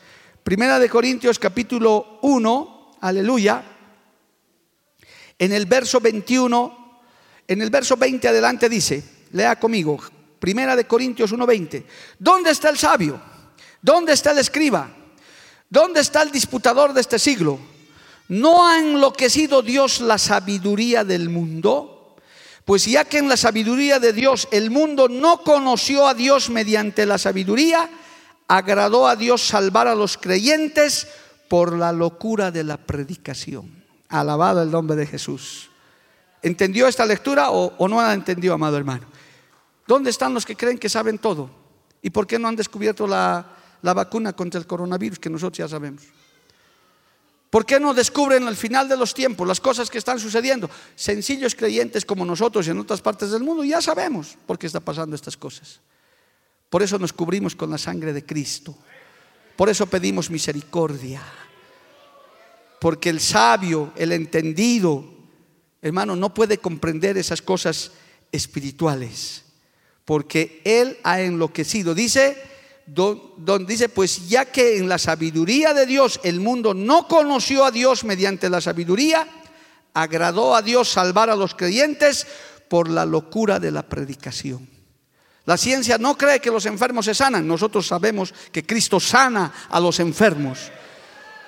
Primera 0.43 0.79
de 0.79 0.89
Corintios 0.89 1.39
capítulo 1.39 2.19
1, 2.23 2.97
aleluya. 2.99 3.63
En 5.39 5.53
el 5.53 5.65
verso 5.65 6.01
21, 6.01 7.01
en 7.47 7.61
el 7.61 7.69
verso 7.69 7.95
20 7.95 8.27
adelante 8.27 8.67
dice, 8.67 9.03
lea 9.31 9.57
conmigo, 9.57 9.97
Primera 10.39 10.75
de 10.75 10.85
Corintios 10.85 11.31
1:20. 11.31 11.85
¿Dónde 12.17 12.49
está 12.49 12.69
el 12.69 12.77
sabio? 12.77 13.21
¿Dónde 13.81 14.13
está 14.13 14.31
el 14.31 14.39
escriba? 14.39 14.89
¿Dónde 15.69 16.01
está 16.01 16.23
el 16.23 16.31
disputador 16.31 16.93
de 16.93 17.01
este 17.01 17.19
siglo? 17.19 17.70
¿No 18.31 18.65
ha 18.65 18.79
enloquecido 18.79 19.61
Dios 19.61 19.99
la 19.99 20.17
sabiduría 20.17 21.03
del 21.03 21.27
mundo? 21.27 22.15
Pues 22.63 22.85
ya 22.85 23.03
que 23.03 23.17
en 23.17 23.27
la 23.27 23.35
sabiduría 23.35 23.99
de 23.99 24.13
Dios 24.13 24.47
el 24.51 24.71
mundo 24.71 25.09
no 25.09 25.43
conoció 25.43 26.07
a 26.07 26.13
Dios 26.13 26.49
mediante 26.49 27.05
la 27.05 27.17
sabiduría, 27.17 27.89
agradó 28.47 29.05
a 29.05 29.17
Dios 29.17 29.45
salvar 29.45 29.89
a 29.89 29.95
los 29.95 30.17
creyentes 30.17 31.09
por 31.49 31.77
la 31.77 31.91
locura 31.91 32.51
de 32.51 32.63
la 32.63 32.77
predicación. 32.77 33.83
Alabado 34.07 34.63
el 34.63 34.71
nombre 34.71 34.95
de 34.95 35.07
Jesús. 35.07 35.69
¿Entendió 36.41 36.87
esta 36.87 37.05
lectura 37.05 37.51
o, 37.51 37.85
no 37.89 38.01
la 38.01 38.13
entendió, 38.13 38.53
amado 38.53 38.77
hermano? 38.77 39.07
¿Dónde 39.85 40.09
están 40.09 40.33
los 40.33 40.45
que 40.45 40.55
creen 40.55 40.77
que 40.77 40.87
saben 40.87 41.17
todo? 41.17 41.49
¿Y 42.01 42.11
por 42.11 42.25
qué 42.25 42.39
no 42.39 42.47
han 42.47 42.55
descubierto 42.55 43.05
la, 43.07 43.45
la 43.81 43.93
vacuna 43.93 44.31
contra 44.31 44.57
el 44.57 44.65
coronavirus 44.65 45.19
que 45.19 45.29
nosotros 45.29 45.57
ya 45.57 45.67
sabemos? 45.67 46.20
¿Por 47.51 47.65
qué 47.65 47.81
no 47.81 47.93
descubren 47.93 48.47
al 48.47 48.55
final 48.55 48.87
de 48.87 48.95
los 48.95 49.13
tiempos 49.13 49.45
las 49.45 49.59
cosas 49.59 49.89
que 49.89 49.97
están 49.97 50.17
sucediendo? 50.19 50.69
Sencillos 50.95 51.53
creyentes 51.53 52.05
como 52.05 52.23
nosotros 52.23 52.65
y 52.65 52.69
en 52.69 52.79
otras 52.79 53.01
partes 53.01 53.29
del 53.29 53.43
mundo 53.43 53.65
ya 53.65 53.81
sabemos 53.81 54.37
por 54.47 54.57
qué 54.57 54.67
está 54.67 54.79
pasando 54.79 55.17
estas 55.17 55.35
cosas. 55.35 55.81
Por 56.69 56.81
eso 56.81 56.97
nos 56.97 57.11
cubrimos 57.11 57.53
con 57.53 57.69
la 57.69 57.77
sangre 57.77 58.13
de 58.13 58.25
Cristo. 58.25 58.73
Por 59.57 59.67
eso 59.67 59.85
pedimos 59.85 60.29
misericordia. 60.29 61.21
Porque 62.79 63.09
el 63.09 63.19
sabio, 63.19 63.91
el 63.97 64.13
entendido, 64.13 65.03
hermano, 65.81 66.15
no 66.15 66.33
puede 66.33 66.57
comprender 66.57 67.17
esas 67.17 67.41
cosas 67.41 67.91
espirituales. 68.31 69.43
Porque 70.05 70.61
él 70.63 70.97
ha 71.03 71.19
enloquecido. 71.19 71.93
Dice, 71.93 72.41
donde 72.93 73.71
dice, 73.73 73.87
pues 73.87 74.27
ya 74.27 74.45
que 74.45 74.77
en 74.77 74.89
la 74.89 74.97
sabiduría 74.97 75.73
de 75.73 75.85
Dios 75.85 76.19
el 76.23 76.41
mundo 76.41 76.73
no 76.73 77.07
conoció 77.07 77.63
a 77.63 77.71
Dios 77.71 78.03
mediante 78.03 78.49
la 78.49 78.59
sabiduría, 78.59 79.27
agradó 79.93 80.55
a 80.55 80.61
Dios 80.61 80.89
salvar 80.89 81.29
a 81.29 81.35
los 81.35 81.55
creyentes 81.55 82.27
por 82.67 82.89
la 82.89 83.05
locura 83.05 83.59
de 83.59 83.71
la 83.71 83.83
predicación. 83.83 84.67
La 85.45 85.57
ciencia 85.57 85.97
no 85.97 86.17
cree 86.17 86.41
que 86.41 86.51
los 86.51 86.65
enfermos 86.65 87.05
se 87.05 87.15
sanan, 87.15 87.47
nosotros 87.47 87.87
sabemos 87.87 88.33
que 88.51 88.65
Cristo 88.65 88.99
sana 88.99 89.53
a 89.69 89.79
los 89.79 89.99
enfermos. 90.01 90.71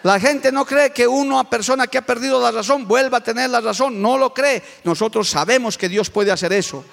La 0.03 0.19
gente 0.19 0.51
no 0.51 0.65
cree 0.65 0.91
que 0.91 1.07
una 1.07 1.49
persona 1.49 1.87
que 1.87 1.97
ha 1.97 2.05
perdido 2.05 2.41
la 2.41 2.51
razón 2.51 2.87
vuelva 2.87 3.19
a 3.19 3.23
tener 3.23 3.49
la 3.49 3.61
razón, 3.61 4.01
no 4.01 4.17
lo 4.17 4.33
cree. 4.33 4.61
Nosotros 4.83 5.29
sabemos 5.29 5.77
que 5.77 5.87
Dios 5.87 6.09
puede 6.09 6.31
hacer 6.31 6.51
eso. 6.51 6.83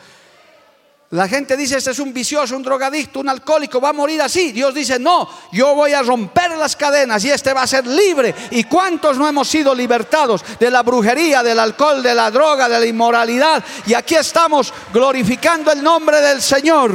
La 1.11 1.27
gente 1.27 1.57
dice, 1.57 1.77
este 1.77 1.91
es 1.91 1.99
un 1.99 2.13
vicioso, 2.13 2.57
un 2.57 2.63
drogadicto, 2.63 3.19
un 3.19 3.29
alcohólico, 3.29 3.81
va 3.81 3.89
a 3.89 3.93
morir 3.93 4.23
así. 4.23 4.53
Dios 4.53 4.73
dice, 4.73 4.97
no, 5.01 5.29
yo 5.51 5.75
voy 5.75 5.93
a 5.93 6.03
romper 6.03 6.53
las 6.53 6.77
cadenas 6.77 7.25
y 7.25 7.31
este 7.31 7.53
va 7.53 7.63
a 7.63 7.67
ser 7.67 7.85
libre. 7.85 8.33
¿Y 8.53 8.63
cuántos 8.65 9.19
no 9.19 9.27
hemos 9.27 9.49
sido 9.49 9.75
libertados 9.75 10.45
de 10.61 10.71
la 10.71 10.85
brujería, 10.85 11.43
del 11.43 11.59
alcohol, 11.59 12.01
de 12.01 12.15
la 12.15 12.31
droga, 12.31 12.69
de 12.69 12.79
la 12.79 12.87
inmoralidad? 12.87 13.65
Y 13.87 13.95
aquí 13.95 14.15
estamos 14.15 14.73
glorificando 14.93 15.73
el 15.73 15.83
nombre 15.83 16.21
del 16.21 16.41
Señor. 16.41 16.93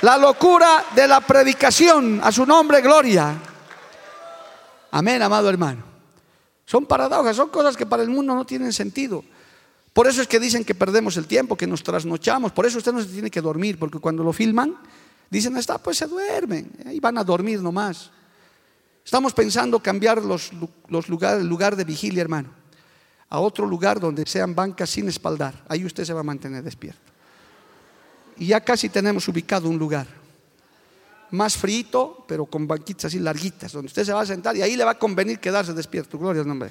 La 0.00 0.16
locura 0.16 0.86
de 0.94 1.06
la 1.06 1.20
predicación, 1.20 2.22
a 2.24 2.32
su 2.32 2.46
nombre, 2.46 2.80
gloria. 2.80 3.34
Amén, 4.92 5.20
amado 5.20 5.50
hermano. 5.50 5.82
Son 6.64 6.86
paradojas, 6.86 7.36
son 7.36 7.50
cosas 7.50 7.76
que 7.76 7.84
para 7.84 8.02
el 8.02 8.08
mundo 8.08 8.34
no 8.34 8.46
tienen 8.46 8.72
sentido. 8.72 9.22
Por 9.94 10.08
eso 10.08 10.20
es 10.20 10.26
que 10.26 10.40
dicen 10.40 10.64
que 10.64 10.74
perdemos 10.74 11.16
el 11.16 11.26
tiempo, 11.26 11.56
que 11.56 11.68
nos 11.68 11.84
trasnochamos. 11.84 12.50
Por 12.50 12.66
eso 12.66 12.78
usted 12.78 12.92
no 12.92 13.00
se 13.00 13.06
tiene 13.06 13.30
que 13.30 13.40
dormir, 13.40 13.78
porque 13.78 14.00
cuando 14.00 14.24
lo 14.24 14.32
filman, 14.32 14.76
dicen, 15.30 15.56
está, 15.56 15.78
pues 15.78 15.98
se 15.98 16.08
duermen. 16.08 16.68
Y 16.90 16.98
van 16.98 17.16
a 17.16 17.22
dormir 17.22 17.62
nomás. 17.62 18.10
Estamos 19.04 19.32
pensando 19.32 19.78
cambiar 19.78 20.20
los, 20.20 20.50
los 20.88 21.08
lugares, 21.08 21.42
el 21.42 21.46
lugar 21.46 21.76
de 21.76 21.84
vigilia, 21.84 22.22
hermano, 22.22 22.48
a 23.28 23.38
otro 23.38 23.66
lugar 23.66 24.00
donde 24.00 24.26
sean 24.26 24.52
bancas 24.52 24.90
sin 24.90 25.06
espaldar. 25.08 25.62
Ahí 25.68 25.84
usted 25.84 26.04
se 26.04 26.12
va 26.12 26.20
a 26.20 26.24
mantener 26.24 26.64
despierto. 26.64 27.12
Y 28.36 28.46
ya 28.46 28.60
casi 28.60 28.88
tenemos 28.88 29.28
ubicado 29.28 29.68
un 29.68 29.78
lugar. 29.78 30.08
Más 31.30 31.56
frito, 31.56 32.24
pero 32.26 32.46
con 32.46 32.66
banquitas 32.66 33.04
así 33.04 33.20
larguitas, 33.20 33.70
donde 33.70 33.86
usted 33.86 34.04
se 34.04 34.12
va 34.12 34.22
a 34.22 34.26
sentar 34.26 34.56
y 34.56 34.62
ahí 34.62 34.74
le 34.74 34.82
va 34.82 34.92
a 34.92 34.98
convenir 34.98 35.38
quedarse 35.38 35.72
despierto. 35.72 36.18
Gloria 36.18 36.42
al 36.42 36.48
nombre. 36.48 36.70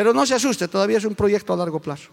Pero 0.00 0.14
no 0.14 0.24
se 0.24 0.34
asuste, 0.34 0.66
todavía 0.66 0.96
es 0.96 1.04
un 1.04 1.14
proyecto 1.14 1.52
a 1.52 1.56
largo 1.58 1.78
plazo. 1.78 2.08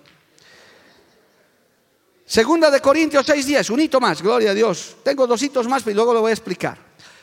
Segunda 2.26 2.70
de 2.70 2.82
Corintios 2.82 3.26
6:10, 3.26 3.70
un 3.70 3.80
hito 3.80 4.02
más, 4.02 4.22
gloria 4.22 4.52
a 4.52 4.54
Dios. 4.54 4.98
Tengo 5.04 5.26
dos 5.26 5.42
hitos 5.42 5.70
más, 5.70 5.84
pero 5.84 5.96
luego 5.96 6.14
lo 6.14 6.20
voy 6.20 6.32
a 6.32 6.34
explicar. 6.34 6.78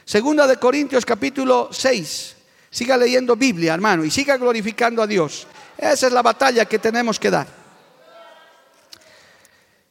Segunda 0.06 0.46
de 0.46 0.56
Corintios 0.56 1.04
capítulo 1.04 1.68
6. 1.70 2.36
Siga 2.70 2.96
leyendo 2.96 3.36
Biblia, 3.36 3.74
hermano, 3.74 4.06
y 4.06 4.10
siga 4.10 4.38
glorificando 4.38 5.02
a 5.02 5.06
Dios. 5.06 5.46
Esa 5.76 6.06
es 6.06 6.12
la 6.14 6.22
batalla 6.22 6.64
que 6.64 6.78
tenemos 6.78 7.20
que 7.20 7.30
dar. 7.30 7.46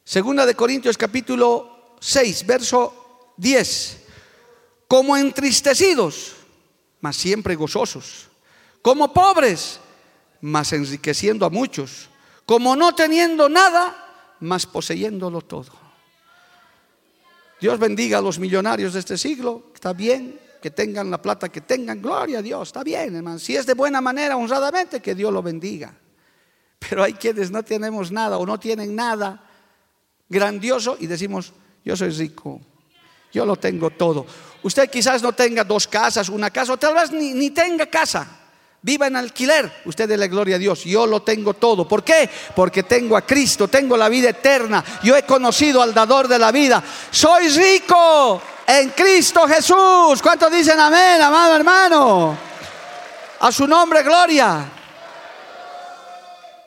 Segunda 0.02 0.44
de 0.44 0.56
Corintios 0.56 0.98
capítulo 0.98 1.94
6, 2.00 2.44
verso 2.44 3.34
10. 3.36 3.98
Como 4.88 5.16
entristecidos, 5.16 6.32
mas 7.00 7.14
siempre 7.14 7.54
gozosos. 7.54 8.26
Como 8.82 9.12
pobres, 9.12 9.78
mas 10.44 10.74
enriqueciendo 10.74 11.46
a 11.46 11.50
muchos, 11.50 12.10
como 12.44 12.76
no 12.76 12.94
teniendo 12.94 13.48
nada, 13.48 14.36
mas 14.40 14.66
poseyéndolo 14.66 15.40
todo. 15.40 15.72
Dios 17.58 17.78
bendiga 17.78 18.18
a 18.18 18.20
los 18.20 18.38
millonarios 18.38 18.92
de 18.92 19.00
este 19.00 19.16
siglo, 19.16 19.72
está 19.72 19.94
bien, 19.94 20.38
que 20.60 20.70
tengan 20.70 21.10
la 21.10 21.16
plata 21.16 21.48
que 21.48 21.62
tengan, 21.62 22.02
gloria 22.02 22.40
a 22.40 22.42
Dios, 22.42 22.68
está 22.68 22.84
bien, 22.84 23.16
hermano. 23.16 23.38
Si 23.38 23.56
es 23.56 23.64
de 23.64 23.72
buena 23.72 24.02
manera, 24.02 24.36
honradamente, 24.36 25.00
que 25.00 25.14
Dios 25.14 25.32
lo 25.32 25.42
bendiga. 25.42 25.94
Pero 26.78 27.02
hay 27.02 27.14
quienes 27.14 27.50
no 27.50 27.62
tenemos 27.62 28.12
nada 28.12 28.36
o 28.36 28.44
no 28.44 28.60
tienen 28.60 28.94
nada 28.94 29.48
grandioso 30.28 30.98
y 31.00 31.06
decimos, 31.06 31.54
yo 31.82 31.96
soy 31.96 32.10
rico, 32.10 32.60
yo 33.32 33.46
lo 33.46 33.56
tengo 33.56 33.88
todo. 33.88 34.26
Usted 34.62 34.90
quizás 34.90 35.22
no 35.22 35.32
tenga 35.32 35.64
dos 35.64 35.88
casas, 35.88 36.28
una 36.28 36.50
casa, 36.50 36.74
o 36.74 36.76
tal 36.76 36.92
vez 36.92 37.10
ni, 37.12 37.32
ni 37.32 37.48
tenga 37.48 37.86
casa 37.86 38.43
viva 38.84 39.06
en 39.06 39.16
alquiler, 39.16 39.80
usted 39.86 40.10
la 40.14 40.26
gloria 40.26 40.56
a 40.56 40.58
Dios. 40.58 40.84
Yo 40.84 41.06
lo 41.06 41.22
tengo 41.22 41.54
todo. 41.54 41.88
¿Por 41.88 42.04
qué? 42.04 42.28
Porque 42.54 42.82
tengo 42.82 43.16
a 43.16 43.22
Cristo, 43.22 43.66
tengo 43.66 43.96
la 43.96 44.10
vida 44.10 44.28
eterna. 44.28 44.84
Yo 45.02 45.16
he 45.16 45.22
conocido 45.22 45.80
al 45.80 45.94
dador 45.94 46.28
de 46.28 46.38
la 46.38 46.52
vida. 46.52 46.84
Soy 47.10 47.48
rico 47.48 48.42
en 48.66 48.90
Cristo 48.90 49.48
Jesús. 49.48 50.20
¿Cuántos 50.22 50.52
dicen 50.52 50.78
amén, 50.78 51.20
amado 51.22 51.56
hermano? 51.56 52.36
A 53.40 53.50
su 53.50 53.66
nombre, 53.66 54.02
gloria. 54.02 54.70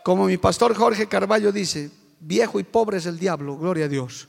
Como 0.01 0.25
mi 0.25 0.37
pastor 0.37 0.75
Jorge 0.75 1.07
Carballo 1.07 1.51
dice, 1.51 1.91
viejo 2.19 2.59
y 2.59 2.63
pobre 2.63 2.97
es 2.97 3.05
el 3.05 3.19
diablo, 3.19 3.57
gloria 3.57 3.85
a 3.85 3.89
Dios. 3.89 4.27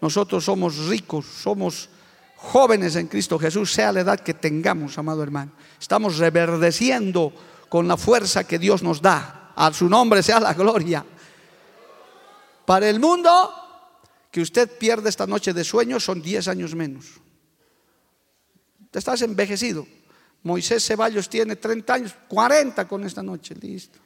Nosotros 0.00 0.44
somos 0.44 0.76
ricos, 0.86 1.26
somos 1.26 1.88
jóvenes 2.46 2.96
en 2.96 3.08
Cristo 3.08 3.38
Jesús, 3.38 3.72
sea 3.72 3.92
la 3.92 4.00
edad 4.00 4.20
que 4.20 4.34
tengamos, 4.34 4.96
amado 4.98 5.22
hermano. 5.22 5.52
Estamos 5.80 6.18
reverdeciendo 6.18 7.32
con 7.68 7.88
la 7.88 7.96
fuerza 7.96 8.44
que 8.44 8.58
Dios 8.58 8.82
nos 8.82 9.02
da. 9.02 9.52
A 9.56 9.72
su 9.72 9.88
nombre 9.88 10.22
sea 10.22 10.40
la 10.40 10.54
gloria. 10.54 11.04
Para 12.64 12.88
el 12.88 13.00
mundo, 13.00 13.30
que 14.30 14.40
usted 14.40 14.78
pierde 14.78 15.08
esta 15.08 15.26
noche 15.26 15.52
de 15.52 15.64
sueño 15.64 15.98
son 15.98 16.20
10 16.20 16.48
años 16.48 16.74
menos. 16.74 17.06
Estás 18.92 19.22
envejecido. 19.22 19.86
Moisés 20.42 20.86
Ceballos 20.86 21.28
tiene 21.28 21.56
30 21.56 21.94
años, 21.94 22.14
40 22.28 22.86
con 22.86 23.04
esta 23.04 23.22
noche, 23.22 23.54
listo. 23.54 23.98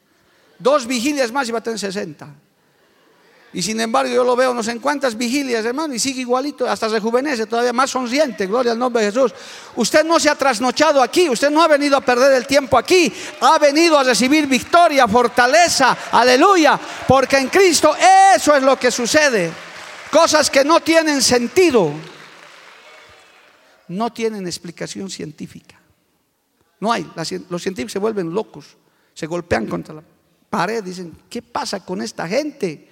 Dos 0.58 0.86
vigilias 0.86 1.30
más 1.32 1.48
y 1.48 1.52
va 1.52 1.58
a 1.58 1.62
tener 1.62 1.78
60. 1.78 2.34
Y 3.52 3.62
sin 3.62 3.80
embargo 3.80 4.12
yo 4.12 4.22
lo 4.22 4.36
veo 4.36 4.54
no 4.54 4.62
sé 4.62 4.70
en 4.70 4.78
cuántas 4.78 5.16
vigilias, 5.16 5.64
hermano, 5.64 5.92
y 5.92 5.98
sigue 5.98 6.20
igualito, 6.20 6.68
hasta 6.68 6.86
rejuvenece, 6.86 7.46
todavía 7.46 7.72
más 7.72 7.90
sonriente, 7.90 8.46
gloria 8.46 8.72
al 8.72 8.78
nombre 8.78 9.02
de 9.02 9.10
Jesús. 9.10 9.34
Usted 9.74 10.04
no 10.04 10.20
se 10.20 10.30
ha 10.30 10.36
trasnochado 10.36 11.02
aquí, 11.02 11.28
usted 11.28 11.50
no 11.50 11.60
ha 11.60 11.66
venido 11.66 11.96
a 11.96 12.00
perder 12.00 12.32
el 12.34 12.46
tiempo 12.46 12.78
aquí, 12.78 13.12
ha 13.40 13.58
venido 13.58 13.98
a 13.98 14.04
recibir 14.04 14.46
victoria, 14.46 15.08
fortaleza, 15.08 15.96
aleluya, 16.12 16.78
porque 17.08 17.38
en 17.38 17.48
Cristo 17.48 17.96
eso 18.36 18.54
es 18.54 18.62
lo 18.62 18.78
que 18.78 18.92
sucede. 18.92 19.50
Cosas 20.12 20.48
que 20.48 20.64
no 20.64 20.80
tienen 20.80 21.20
sentido, 21.20 21.92
no 23.88 24.12
tienen 24.12 24.46
explicación 24.46 25.10
científica. 25.10 25.80
No 26.78 26.92
hay, 26.92 27.10
los 27.48 27.62
científicos 27.62 27.92
se 27.92 27.98
vuelven 27.98 28.32
locos, 28.32 28.76
se 29.12 29.26
golpean 29.26 29.66
contra 29.66 29.96
la 29.96 30.02
pared, 30.48 30.82
dicen, 30.82 31.16
¿qué 31.28 31.42
pasa 31.42 31.84
con 31.84 32.02
esta 32.02 32.26
gente? 32.28 32.89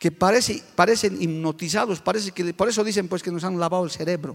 Que 0.00 0.10
parece, 0.10 0.62
parecen 0.74 1.20
hipnotizados, 1.20 2.00
parece 2.00 2.32
que 2.32 2.54
por 2.54 2.70
eso 2.70 2.82
dicen 2.82 3.06
pues 3.06 3.22
que 3.22 3.30
nos 3.30 3.44
han 3.44 3.60
lavado 3.60 3.84
el 3.84 3.90
cerebro. 3.90 4.34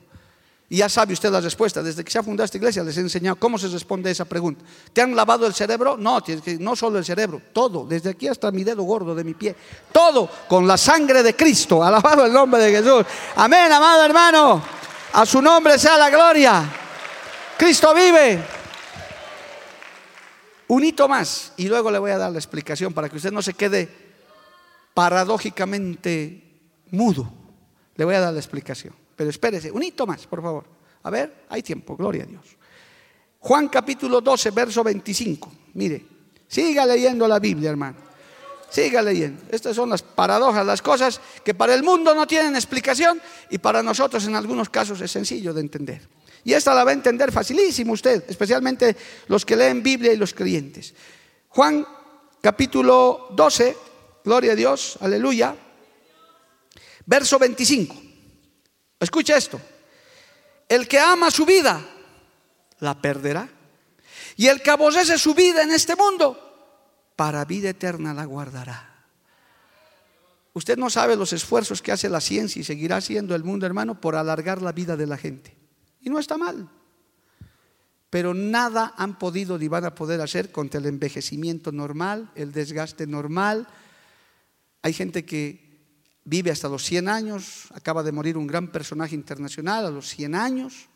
Y 0.69 0.77
ya 0.77 0.89
sabe 0.89 1.13
usted 1.13 1.31
la 1.31 1.41
respuesta. 1.41 1.81
Desde 1.81 2.03
que 2.03 2.11
se 2.11 2.19
ha 2.19 2.23
fundado 2.23 2.45
esta 2.45 2.57
iglesia 2.57 2.83
les 2.83 2.95
he 2.97 3.01
enseñado 3.01 3.35
cómo 3.37 3.57
se 3.57 3.67
responde 3.67 4.09
a 4.09 4.11
esa 4.11 4.25
pregunta. 4.25 4.63
¿Te 4.93 5.01
han 5.01 5.15
lavado 5.15 5.47
el 5.47 5.55
cerebro? 5.55 5.97
No, 5.97 6.23
no 6.59 6.75
solo 6.75 6.99
el 6.99 7.05
cerebro, 7.05 7.41
todo, 7.51 7.83
desde 7.83 8.11
aquí 8.11 8.27
hasta 8.27 8.51
mi 8.51 8.63
dedo 8.63 8.83
gordo 8.83 9.15
de 9.15 9.23
mi 9.23 9.33
pie. 9.33 9.55
Todo 9.91 10.29
con 10.47 10.67
la 10.67 10.77
sangre 10.77 11.23
de 11.23 11.35
Cristo. 11.35 11.83
Alabado 11.83 12.25
el 12.25 12.33
nombre 12.33 12.61
de 12.61 12.71
Jesús. 12.71 13.03
Amén, 13.35 13.71
amado 13.71 14.05
hermano. 14.05 14.61
A 15.13 15.25
su 15.25 15.41
nombre 15.41 15.79
sea 15.79 15.97
la 15.97 16.11
gloria. 16.11 16.63
Cristo 17.57 17.91
vive. 17.95 18.43
Un 20.67 20.83
hito 20.83 21.07
más 21.07 21.53
y 21.57 21.67
luego 21.67 21.89
le 21.89 21.97
voy 21.97 22.11
a 22.11 22.19
dar 22.19 22.31
la 22.31 22.37
explicación 22.37 22.93
para 22.93 23.09
que 23.09 23.17
usted 23.17 23.31
no 23.31 23.41
se 23.41 23.55
quede 23.55 24.04
paradójicamente 24.95 26.41
mudo. 26.91 27.31
Le 27.95 28.05
voy 28.05 28.15
a 28.15 28.21
dar 28.21 28.33
la 28.33 28.39
explicación. 28.39 28.95
Pero 29.15 29.29
espérese, 29.29 29.69
un 29.69 29.83
hito 29.83 30.07
más, 30.07 30.25
por 30.25 30.41
favor. 30.41 30.65
A 31.03 31.09
ver, 31.11 31.45
hay 31.49 31.61
tiempo, 31.61 31.95
gloria 31.95 32.23
a 32.23 32.25
Dios. 32.25 32.45
Juan 33.39 33.67
capítulo 33.67 34.21
12, 34.21 34.49
verso 34.51 34.83
25. 34.83 35.51
Mire, 35.75 36.03
siga 36.47 36.85
leyendo 36.85 37.27
la 37.27 37.39
Biblia, 37.39 37.69
hermano. 37.69 37.97
Siga 38.69 39.01
leyendo. 39.01 39.43
Estas 39.49 39.75
son 39.75 39.89
las 39.89 40.01
paradojas, 40.01 40.65
las 40.65 40.81
cosas 40.81 41.21
que 41.43 41.53
para 41.53 41.75
el 41.75 41.83
mundo 41.83 42.15
no 42.15 42.25
tienen 42.25 42.55
explicación 42.55 43.21
y 43.49 43.57
para 43.57 43.83
nosotros 43.83 44.25
en 44.25 44.35
algunos 44.35 44.69
casos 44.69 44.99
es 45.01 45.11
sencillo 45.11 45.53
de 45.53 45.61
entender. 45.61 46.07
Y 46.43 46.53
esta 46.53 46.73
la 46.73 46.83
va 46.83 46.91
a 46.91 46.93
entender 46.93 47.31
facilísimo 47.31 47.93
usted, 47.93 48.23
especialmente 48.29 48.95
los 49.27 49.45
que 49.45 49.55
leen 49.55 49.83
Biblia 49.83 50.13
y 50.13 50.17
los 50.17 50.33
creyentes. 50.33 50.93
Juan 51.49 51.85
capítulo 52.41 53.27
12, 53.31 53.77
Gloria 54.25 54.53
a 54.53 54.55
Dios, 54.55 54.97
aleluya. 55.01 55.55
Verso 57.05 57.37
25. 57.37 57.95
Escucha 58.99 59.37
esto. 59.37 59.61
El 60.67 60.87
que 60.87 60.99
ama 60.99 61.29
su 61.29 61.45
vida, 61.45 61.79
la 62.79 62.99
perderá. 62.99 63.47
Y 64.35 64.47
el 64.47 64.63
que 64.63 64.71
aborrece 64.71 65.19
su 65.19 65.35
vida 65.35 65.61
en 65.61 65.71
este 65.71 65.95
mundo, 65.95 66.41
para 67.15 67.45
vida 67.45 67.69
eterna 67.69 68.15
la 68.15 68.25
guardará. 68.25 68.95
Usted 70.53 70.77
no 70.77 70.89
sabe 70.89 71.15
los 71.15 71.31
esfuerzos 71.31 71.81
que 71.83 71.91
hace 71.91 72.09
la 72.09 72.19
ciencia 72.19 72.59
y 72.59 72.63
seguirá 72.63 72.97
haciendo 72.97 73.35
el 73.35 73.43
mundo, 73.43 73.67
hermano, 73.67 74.01
por 74.01 74.15
alargar 74.15 74.61
la 74.61 74.71
vida 74.71 74.97
de 74.97 75.05
la 75.05 75.17
gente. 75.17 75.55
Y 76.01 76.09
no 76.09 76.17
está 76.17 76.37
mal. 76.37 76.67
Pero 78.09 78.33
nada 78.33 78.93
han 78.97 79.19
podido 79.19 79.57
ni 79.59 79.67
van 79.67 79.85
a 79.85 79.93
poder 79.93 80.19
hacer 80.21 80.51
contra 80.51 80.79
el 80.79 80.87
envejecimiento 80.87 81.71
normal, 81.71 82.31
el 82.35 82.51
desgaste 82.51 83.05
normal, 83.05 83.67
hay 84.85 84.93
gente 84.93 85.25
que 85.25 85.65
vive 86.25 86.51
hasta 86.51 86.69
los 86.69 86.83
100 86.83 87.09
años, 87.09 87.69
acaba 87.73 88.03
de 88.03 88.11
morir 88.11 88.37
un 88.37 88.45
gran 88.45 88.71
personaje 88.71 89.15
internacional 89.15 89.83
a 89.83 89.89
los 89.89 90.07
100 90.09 90.35
años. 90.35 90.89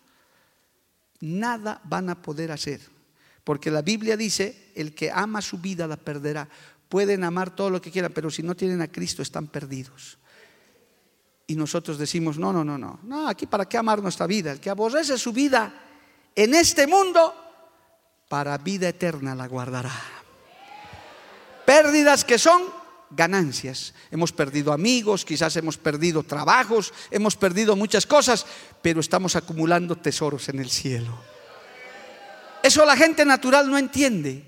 Nada 1.21 1.81
van 1.85 2.11
a 2.11 2.21
poder 2.21 2.51
hacer, 2.51 2.81
porque 3.43 3.71
la 3.71 3.81
Biblia 3.81 4.15
dice, 4.15 4.71
el 4.75 4.93
que 4.93 5.09
ama 5.09 5.41
su 5.41 5.57
vida 5.57 5.87
la 5.87 5.97
perderá. 5.97 6.47
Pueden 6.87 7.23
amar 7.23 7.55
todo 7.55 7.71
lo 7.71 7.81
que 7.81 7.89
quieran, 7.89 8.11
pero 8.13 8.29
si 8.29 8.43
no 8.43 8.55
tienen 8.55 8.79
a 8.83 8.91
Cristo 8.91 9.23
están 9.23 9.47
perdidos. 9.47 10.19
Y 11.47 11.55
nosotros 11.55 11.97
decimos, 11.97 12.37
no, 12.37 12.53
no, 12.53 12.63
no, 12.63 12.77
no, 12.77 12.99
no, 13.01 13.27
aquí 13.27 13.47
para 13.47 13.67
qué 13.67 13.79
amar 13.79 14.03
nuestra 14.03 14.27
vida. 14.27 14.51
El 14.51 14.59
que 14.59 14.69
aborrece 14.69 15.17
su 15.17 15.33
vida 15.33 15.73
en 16.35 16.53
este 16.53 16.85
mundo, 16.85 17.33
para 18.27 18.55
vida 18.59 18.87
eterna 18.87 19.33
la 19.33 19.47
guardará. 19.47 19.99
Pérdidas 21.65 22.23
que 22.23 22.37
son 22.37 22.77
ganancias. 23.11 23.93
Hemos 24.11 24.31
perdido 24.31 24.73
amigos, 24.73 25.25
quizás 25.25 25.55
hemos 25.55 25.77
perdido 25.77 26.23
trabajos, 26.23 26.93
hemos 27.11 27.35
perdido 27.35 27.75
muchas 27.75 28.05
cosas, 28.05 28.45
pero 28.81 28.99
estamos 28.99 29.35
acumulando 29.35 29.95
tesoros 29.95 30.49
en 30.49 30.59
el 30.59 30.69
cielo. 30.69 31.17
Eso 32.61 32.85
la 32.85 32.97
gente 32.97 33.25
natural 33.25 33.69
no 33.69 33.77
entiende. 33.77 34.45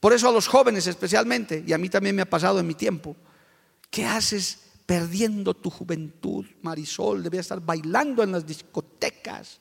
Por 0.00 0.12
eso 0.12 0.28
a 0.28 0.32
los 0.32 0.46
jóvenes 0.46 0.86
especialmente, 0.86 1.64
y 1.66 1.72
a 1.72 1.78
mí 1.78 1.88
también 1.88 2.14
me 2.14 2.22
ha 2.22 2.30
pasado 2.30 2.60
en 2.60 2.66
mi 2.66 2.74
tiempo, 2.74 3.16
¿qué 3.90 4.04
haces 4.04 4.58
perdiendo 4.86 5.54
tu 5.54 5.70
juventud, 5.70 6.46
Marisol? 6.62 7.22
Debería 7.22 7.40
estar 7.40 7.60
bailando 7.60 8.22
en 8.22 8.32
las 8.32 8.46
discotecas. 8.46 9.58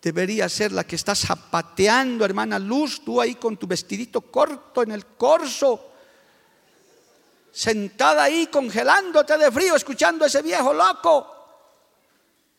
Debería 0.00 0.48
ser 0.48 0.70
la 0.70 0.84
que 0.84 0.96
está 0.96 1.14
zapateando, 1.14 2.24
hermana 2.24 2.58
Luz, 2.58 3.02
tú 3.02 3.20
ahí 3.20 3.34
con 3.36 3.56
tu 3.56 3.66
vestidito 3.66 4.20
corto 4.20 4.82
en 4.82 4.92
el 4.92 5.06
corso, 5.06 5.93
sentada 7.54 8.24
ahí 8.24 8.48
congelándote 8.48 9.38
de 9.38 9.50
frío, 9.52 9.76
escuchando 9.76 10.24
a 10.24 10.26
ese 10.26 10.42
viejo 10.42 10.74
loco. 10.74 11.30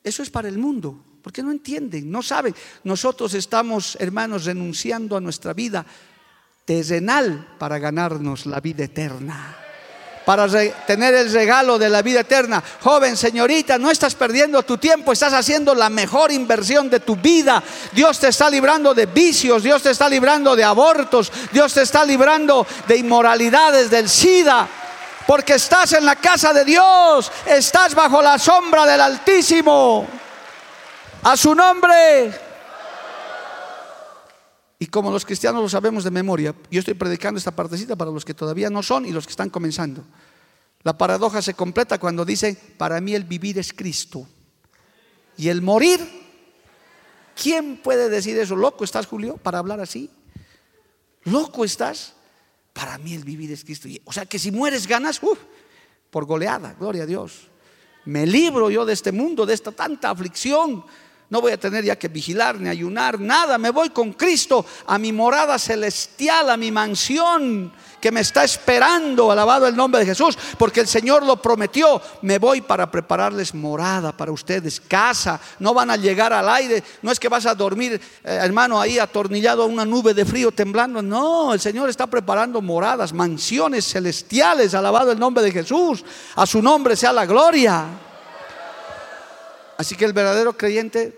Eso 0.01 0.23
es 0.23 0.29
para 0.29 0.47
el 0.47 0.57
mundo, 0.57 1.03
porque 1.21 1.43
no 1.43 1.51
entienden, 1.51 2.09
no 2.09 2.23
saben. 2.23 2.55
Nosotros 2.85 3.33
estamos, 3.33 3.97
hermanos, 3.99 4.45
renunciando 4.45 5.17
a 5.17 5.21
nuestra 5.21 5.53
vida 5.53 5.85
terrenal 6.63 7.55
para 7.59 7.77
ganarnos 7.77 8.45
la 8.45 8.61
vida 8.61 8.85
eterna. 8.85 9.57
Para 10.25 10.47
tener 10.87 11.13
el 11.13 11.31
regalo 11.31 11.77
de 11.77 11.89
la 11.89 12.01
vida 12.01 12.21
eterna. 12.21 12.63
Joven, 12.81 13.15
señorita, 13.15 13.77
no 13.77 13.91
estás 13.91 14.15
perdiendo 14.15 14.63
tu 14.63 14.77
tiempo, 14.77 15.11
estás 15.11 15.33
haciendo 15.33 15.75
la 15.75 15.89
mejor 15.89 16.31
inversión 16.31 16.89
de 16.89 16.99
tu 16.99 17.15
vida. 17.15 17.61
Dios 17.91 18.19
te 18.19 18.29
está 18.29 18.49
librando 18.49 18.95
de 18.95 19.05
vicios, 19.05 19.61
Dios 19.61 19.83
te 19.83 19.91
está 19.91 20.09
librando 20.09 20.55
de 20.55 20.63
abortos, 20.63 21.31
Dios 21.51 21.73
te 21.75 21.83
está 21.83 22.03
librando 22.03 22.65
de 22.87 22.97
inmoralidades, 22.97 23.91
del 23.91 24.09
SIDA. 24.09 24.67
Porque 25.27 25.55
estás 25.55 25.93
en 25.93 26.05
la 26.05 26.15
casa 26.15 26.53
de 26.53 26.63
Dios, 26.63 27.31
estás 27.45 27.95
bajo 27.95 28.21
la 28.21 28.37
sombra 28.37 28.85
del 28.85 29.01
Altísimo. 29.01 30.07
A 31.23 31.35
su 31.35 31.55
nombre. 31.55 32.31
Y 34.77 34.87
como 34.87 35.09
los 35.09 35.25
cristianos 35.25 35.61
lo 35.63 35.69
sabemos 35.69 36.03
de 36.03 36.11
memoria, 36.11 36.53
yo 36.69 36.79
estoy 36.79 36.93
predicando 36.93 37.37
esta 37.37 37.55
partecita 37.55 37.95
para 37.95 38.11
los 38.11 38.25
que 38.25 38.33
todavía 38.33 38.69
no 38.69 38.83
son 38.83 39.05
y 39.05 39.11
los 39.11 39.25
que 39.25 39.31
están 39.31 39.49
comenzando. 39.49 40.03
La 40.83 40.97
paradoja 40.97 41.41
se 41.41 41.55
completa 41.55 41.97
cuando 41.97 42.25
dice, 42.25 42.55
para 42.77 43.01
mí 43.01 43.15
el 43.15 43.23
vivir 43.23 43.57
es 43.57 43.73
Cristo. 43.73 44.27
Y 45.37 45.49
el 45.49 45.61
morir, 45.61 45.99
¿quién 47.41 47.77
puede 47.77 48.09
decir 48.09 48.37
eso? 48.37 48.55
¿Loco 48.55 48.83
estás, 48.83 49.07
Julio, 49.07 49.37
para 49.37 49.57
hablar 49.57 49.79
así? 49.79 50.11
¿Loco 51.23 51.65
estás? 51.65 52.14
Para 52.75 52.97
mí 52.97 53.13
el 53.13 53.23
vivir 53.23 53.49
es 53.53 53.63
Cristo. 53.63 53.87
O 54.03 54.11
sea 54.11 54.25
que 54.25 54.37
si 54.37 54.51
mueres 54.51 54.85
ganas, 54.85 55.21
por 56.09 56.25
goleada, 56.25 56.75
gloria 56.77 57.03
a 57.03 57.05
Dios. 57.05 57.49
Me 58.03 58.27
libro 58.27 58.69
yo 58.69 58.85
de 58.85 58.91
este 58.91 59.13
mundo, 59.13 59.45
de 59.45 59.53
esta 59.53 59.71
tanta 59.71 60.09
aflicción 60.09 60.83
no 61.29 61.41
voy 61.41 61.53
a 61.53 61.59
tener 61.59 61.83
ya 61.83 61.95
que 61.95 62.07
vigilar 62.07 62.59
ni 62.59 62.69
ayunar, 62.69 63.19
nada. 63.19 63.57
Me 63.57 63.71
voy 63.71 63.89
con 63.89 64.13
Cristo 64.13 64.63
a 64.85 64.99
mi 64.99 65.11
morada 65.11 65.57
celestial, 65.57 66.51
a 66.51 66.57
mi 66.57 66.71
mansión 66.71 67.73
que 67.99 68.11
me 68.11 68.21
está 68.21 68.43
esperando. 68.43 69.31
Alabado 69.31 69.65
el 69.67 69.75
nombre 69.75 70.01
de 70.01 70.05
Jesús, 70.05 70.37
porque 70.59 70.81
el 70.81 70.87
Señor 70.87 71.25
lo 71.25 71.41
prometió. 71.41 71.99
Me 72.21 72.37
voy 72.37 72.61
para 72.61 72.91
prepararles 72.91 73.55
morada 73.55 74.15
para 74.15 74.31
ustedes, 74.31 74.79
casa. 74.79 75.39
No 75.57 75.73
van 75.73 75.89
a 75.89 75.97
llegar 75.97 76.31
al 76.31 76.47
aire. 76.47 76.83
No 77.01 77.11
es 77.11 77.19
que 77.19 77.27
vas 77.27 77.47
a 77.47 77.55
dormir, 77.55 77.93
eh, 77.93 77.99
hermano, 78.23 78.79
ahí 78.79 78.99
atornillado 78.99 79.63
a 79.63 79.65
una 79.65 79.83
nube 79.83 80.13
de 80.13 80.25
frío 80.25 80.51
temblando. 80.51 81.01
No, 81.01 81.55
el 81.55 81.59
Señor 81.59 81.89
está 81.89 82.05
preparando 82.05 82.61
moradas, 82.61 83.11
mansiones 83.11 83.91
celestiales. 83.91 84.75
Alabado 84.75 85.11
el 85.11 85.17
nombre 85.17 85.43
de 85.43 85.51
Jesús. 85.51 86.05
A 86.35 86.45
su 86.45 86.61
nombre 86.61 86.95
sea 86.95 87.11
la 87.11 87.25
gloria. 87.25 88.04
Así 89.77 89.95
que 89.95 90.05
el 90.05 90.13
verdadero 90.13 90.57
creyente, 90.57 91.17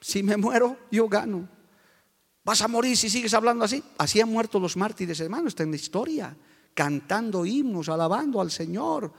si 0.00 0.22
me 0.22 0.36
muero, 0.36 0.76
yo 0.90 1.08
gano. 1.08 1.48
Vas 2.44 2.60
a 2.62 2.68
morir 2.68 2.96
si 2.96 3.08
sigues 3.08 3.34
hablando 3.34 3.64
así. 3.64 3.82
Así 3.98 4.20
han 4.20 4.28
muerto 4.28 4.58
los 4.58 4.76
mártires, 4.76 5.20
hermano, 5.20 5.48
está 5.48 5.62
en 5.62 5.70
la 5.70 5.76
historia, 5.76 6.36
cantando 6.74 7.46
himnos, 7.46 7.88
alabando 7.88 8.40
al 8.40 8.50
Señor. 8.50 9.12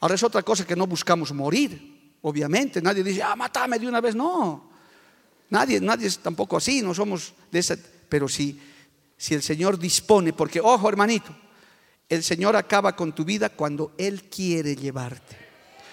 Ahora 0.00 0.14
es 0.14 0.22
otra 0.22 0.42
cosa 0.42 0.66
que 0.66 0.76
no 0.76 0.86
buscamos 0.86 1.32
morir, 1.32 2.16
obviamente. 2.22 2.82
Nadie 2.82 3.02
dice, 3.02 3.22
ah, 3.22 3.36
mátame 3.36 3.78
de 3.78 3.88
una 3.88 4.00
vez. 4.00 4.14
No, 4.14 4.70
nadie, 5.50 5.80
nadie 5.80 6.06
es 6.06 6.18
tampoco 6.18 6.56
así, 6.56 6.82
no 6.82 6.94
somos 6.94 7.34
de 7.50 7.58
ese. 7.58 7.76
Pero 7.76 8.28
si, 8.28 8.60
si 9.16 9.34
el 9.34 9.42
Señor 9.42 9.78
dispone, 9.78 10.32
porque, 10.32 10.60
ojo, 10.60 10.88
hermanito, 10.88 11.34
el 12.08 12.22
Señor 12.22 12.56
acaba 12.56 12.96
con 12.96 13.12
tu 13.12 13.24
vida 13.24 13.50
cuando 13.50 13.92
Él 13.98 14.24
quiere 14.24 14.74
llevarte. 14.74 15.47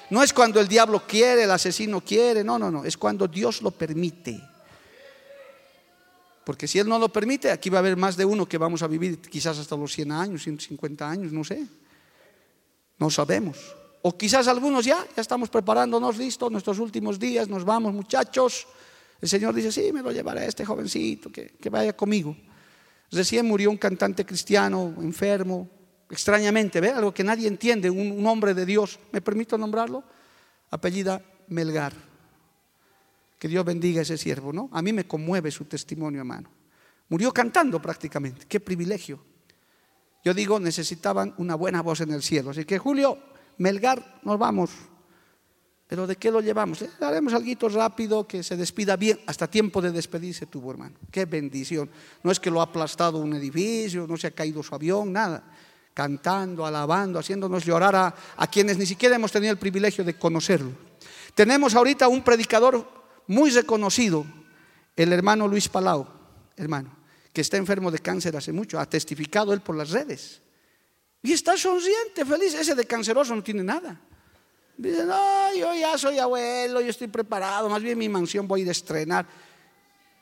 No 0.09 0.21
es 0.21 0.33
cuando 0.33 0.59
el 0.59 0.67
diablo 0.67 1.03
quiere, 1.07 1.43
el 1.43 1.51
asesino 1.51 2.01
quiere, 2.01 2.43
no, 2.43 2.59
no, 2.59 2.69
no, 2.69 2.83
es 2.85 2.97
cuando 2.97 3.27
Dios 3.27 3.61
lo 3.61 3.71
permite. 3.71 4.41
Porque 6.43 6.67
si 6.67 6.77
Él 6.77 6.87
no 6.87 6.99
lo 6.99 7.09
permite, 7.09 7.49
aquí 7.49 7.71
va 7.71 7.79
a 7.79 7.79
haber 7.79 7.97
más 7.97 8.15
de 8.15 8.23
uno 8.23 8.47
que 8.47 8.59
vamos 8.59 8.83
a 8.83 8.87
vivir 8.87 9.19
quizás 9.19 9.57
hasta 9.57 9.75
los 9.75 9.91
100 9.93 10.11
años, 10.11 10.43
150 10.43 11.09
años, 11.09 11.33
no 11.33 11.43
sé. 11.43 11.65
No 12.99 13.09
sabemos. 13.09 13.57
O 14.03 14.15
quizás 14.15 14.47
algunos 14.47 14.85
ya, 14.85 15.03
ya 15.15 15.21
estamos 15.21 15.49
preparándonos, 15.49 16.17
listos, 16.17 16.51
nuestros 16.51 16.77
últimos 16.77 17.17
días, 17.17 17.49
nos 17.49 17.65
vamos 17.65 17.91
muchachos. 17.93 18.67
El 19.19 19.27
Señor 19.27 19.55
dice, 19.55 19.71
sí, 19.71 19.91
me 19.91 20.03
lo 20.03 20.11
llevaré 20.11 20.41
a 20.41 20.45
este 20.45 20.63
jovencito, 20.63 21.31
que, 21.31 21.55
que 21.59 21.69
vaya 21.71 21.97
conmigo. 21.97 22.37
Recién 23.11 23.47
murió 23.47 23.71
un 23.71 23.77
cantante 23.77 24.23
cristiano, 24.23 24.93
enfermo, 25.01 25.67
extrañamente, 26.09 26.81
¿ve? 26.81 26.89
Algo 26.89 27.13
que 27.13 27.23
nadie 27.23 27.47
entiende, 27.47 27.89
un, 27.89 28.25
hombre 28.25 28.53
de 28.53 28.65
Dios, 28.65 28.99
¿me 29.11 29.21
permito 29.21 29.57
nombrarlo? 29.57 30.03
Apellida 30.71 31.21
Melgar. 31.47 31.93
Que 33.39 33.47
Dios 33.47 33.65
bendiga 33.65 33.99
a 33.99 34.03
ese 34.03 34.17
siervo, 34.17 34.53
¿no? 34.53 34.69
A 34.71 34.81
mí 34.81 34.93
me 34.93 35.05
conmueve 35.05 35.51
su 35.51 35.65
testimonio, 35.65 36.19
hermano. 36.19 36.49
Murió 37.09 37.31
cantando 37.31 37.81
prácticamente, 37.81 38.45
qué 38.47 38.59
privilegio. 38.59 39.19
Yo 40.23 40.33
digo, 40.33 40.59
necesitaban 40.59 41.35
una 41.37 41.55
buena 41.55 41.81
voz 41.81 42.01
en 42.01 42.11
el 42.11 42.23
cielo. 42.23 42.49
Así 42.49 42.65
que 42.65 42.79
Julio, 42.79 43.19
Melgar, 43.57 44.21
nos 44.23 44.39
vamos. 44.39 44.71
Pero 45.87 46.07
¿de 46.07 46.15
qué 46.15 46.31
lo 46.31 46.41
llevamos? 46.41 46.81
Le 46.81 47.05
haremos 47.05 47.33
algo 47.33 47.69
rápido, 47.69 48.27
que 48.27 48.41
se 48.41 48.57
despida 48.57 48.95
bien. 48.95 49.19
Hasta 49.27 49.47
tiempo 49.47 49.83
de 49.83 49.91
despedirse 49.91 50.47
tuvo, 50.47 50.71
hermano. 50.71 50.95
Qué 51.11 51.25
bendición. 51.25 51.91
No 52.23 52.31
es 52.31 52.39
que 52.39 52.49
lo 52.49 52.59
ha 52.59 52.63
aplastado 52.63 53.19
un 53.19 53.35
edificio, 53.35 54.07
no 54.07 54.17
se 54.17 54.27
ha 54.27 54.31
caído 54.31 54.63
su 54.63 54.73
avión, 54.73 55.13
nada 55.13 55.43
cantando, 55.95 56.65
alabando, 56.65 57.17
haciéndonos 57.17 57.63
llorar 57.63 57.95
a, 57.95 58.47
quienes 58.47 58.77
ni 58.77 58.85
siquiera 58.85 59.15
hemos 59.15 59.31
tenido 59.31 59.53
el 59.53 59.57
privilegio 59.57 60.03
de 60.03 60.19
conocerlo. 60.19 60.71
Tenemos 61.33 61.73
ahorita 61.73 62.09
un 62.09 62.21
predicador 62.21 62.85
muy 63.27 63.49
reconocido, 63.49 64.25
el 64.95 65.13
hermano 65.13 65.47
Luis 65.47 65.69
Palau, 65.69 66.05
hermano, 66.57 66.93
que 67.31 67.39
está 67.39 67.55
enfermo 67.55 67.89
de 67.91 67.99
cáncer 67.99 68.35
hace 68.35 68.51
mucho, 68.51 68.77
ha 68.77 68.85
testificado 68.87 69.53
él 69.53 69.61
por 69.61 69.77
las 69.77 69.89
redes. 69.91 70.41
Y 71.23 71.31
está 71.31 71.57
sonriente, 71.57 72.25
feliz, 72.25 72.53
ese 72.53 72.75
de 72.75 72.85
canceroso 72.85 73.33
no 73.33 73.41
tiene 73.41 73.63
nada. 73.63 73.99
Dice, 74.77 75.05
no, 75.05 75.55
yo 75.55 75.73
ya 75.73 75.97
soy 75.97 76.19
abuelo, 76.19 76.81
yo 76.81 76.89
estoy 76.89 77.07
preparado, 77.07 77.69
más 77.69 77.81
bien 77.81 77.97
mi 77.97 78.09
mansión 78.09 78.49
voy 78.49 78.67
a 78.67 78.71
estrenar. 78.71 79.25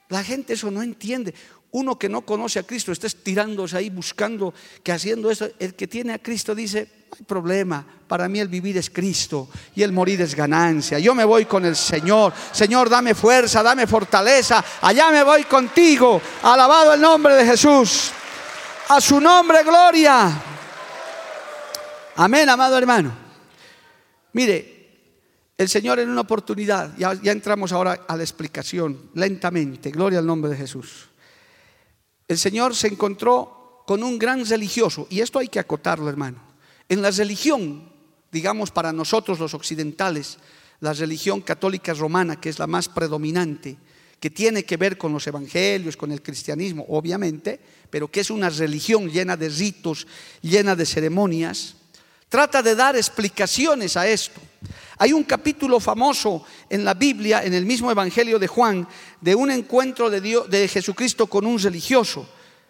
La 0.09 0.23
gente 0.23 0.53
eso 0.53 0.69
no 0.69 0.83
entiende 0.83 1.33
uno 1.73 1.97
que 1.97 2.07
no 2.07 2.21
conoce 2.21 2.59
a 2.59 2.63
Cristo 2.63 2.91
está 2.91 3.07
estirándose 3.07 3.75
ahí 3.75 3.89
buscando 3.89 4.53
que 4.83 4.91
haciendo 4.91 5.31
eso, 5.31 5.47
el 5.57 5.73
que 5.73 5.87
tiene 5.87 6.13
a 6.13 6.19
Cristo 6.19 6.53
dice, 6.53 6.87
no 7.09 7.17
hay 7.17 7.25
problema, 7.25 7.83
para 8.07 8.29
mí 8.29 8.39
el 8.39 8.47
vivir 8.47 8.77
es 8.77 8.91
Cristo 8.91 9.49
y 9.75 9.81
el 9.81 9.91
morir 9.91 10.21
es 10.21 10.35
ganancia. 10.35 10.99
Yo 10.99 11.15
me 11.15 11.25
voy 11.25 11.45
con 11.45 11.65
el 11.65 11.75
Señor. 11.75 12.31
Señor, 12.51 12.89
dame 12.89 13.15
fuerza, 13.15 13.63
dame 13.63 13.87
fortaleza. 13.87 14.63
Allá 14.81 15.09
me 15.09 15.23
voy 15.23 15.45
contigo. 15.45 16.21
Alabado 16.43 16.93
el 16.93 17.01
nombre 17.01 17.35
de 17.35 17.45
Jesús. 17.45 18.11
A 18.89 19.01
su 19.01 19.19
nombre, 19.19 19.63
gloria. 19.63 20.29
Amén, 22.17 22.49
amado 22.49 22.77
hermano. 22.77 23.11
Mire, 24.33 24.89
el 25.57 25.67
Señor 25.67 25.97
en 25.99 26.09
una 26.09 26.21
oportunidad, 26.21 26.95
ya, 26.97 27.15
ya 27.15 27.31
entramos 27.31 27.71
ahora 27.71 28.01
a 28.07 28.15
la 28.15 28.21
explicación, 28.21 29.09
lentamente, 29.15 29.89
gloria 29.89 30.19
al 30.19 30.25
nombre 30.27 30.51
de 30.51 30.57
Jesús 30.57 31.07
el 32.27 32.37
Señor 32.37 32.75
se 32.75 32.87
encontró 32.87 33.83
con 33.85 34.03
un 34.03 34.17
gran 34.17 34.45
religioso, 34.45 35.07
y 35.09 35.21
esto 35.21 35.39
hay 35.39 35.47
que 35.47 35.59
acotarlo, 35.59 36.09
hermano. 36.09 36.41
En 36.87 37.01
la 37.01 37.11
religión, 37.11 37.89
digamos 38.31 38.71
para 38.71 38.93
nosotros 38.93 39.39
los 39.39 39.53
occidentales, 39.53 40.37
la 40.79 40.93
religión 40.93 41.41
católica 41.41 41.93
romana, 41.93 42.39
que 42.39 42.49
es 42.49 42.59
la 42.59 42.67
más 42.67 42.89
predominante, 42.89 43.77
que 44.19 44.29
tiene 44.29 44.63
que 44.63 44.77
ver 44.77 44.97
con 44.97 45.11
los 45.11 45.27
evangelios, 45.27 45.97
con 45.97 46.11
el 46.11 46.21
cristianismo, 46.21 46.85
obviamente, 46.87 47.59
pero 47.89 48.09
que 48.09 48.21
es 48.21 48.29
una 48.29 48.49
religión 48.49 49.09
llena 49.09 49.35
de 49.35 49.49
ritos, 49.49 50.07
llena 50.41 50.75
de 50.75 50.85
ceremonias, 50.85 51.75
trata 52.29 52.63
de 52.63 52.73
dar 52.73 52.95
explicaciones 52.95 53.97
a 53.97 54.07
esto. 54.07 54.39
Hay 55.03 55.11
un 55.11 55.25
capítulo 55.25 55.81
famoso 55.81 56.45
en 56.69 56.85
la 56.85 56.93
Biblia, 56.93 57.43
en 57.43 57.53
el 57.53 57.65
mismo 57.65 57.91
Evangelio 57.91 58.39
de 58.39 58.47
Juan, 58.47 58.87
de 59.19 59.35
un 59.35 59.51
encuentro 59.51 60.09
de, 60.09 60.21
Dios, 60.21 60.49
de 60.49 60.65
Jesucristo 60.65 61.27
con 61.27 61.45
un 61.45 61.59
religioso. 61.59 62.25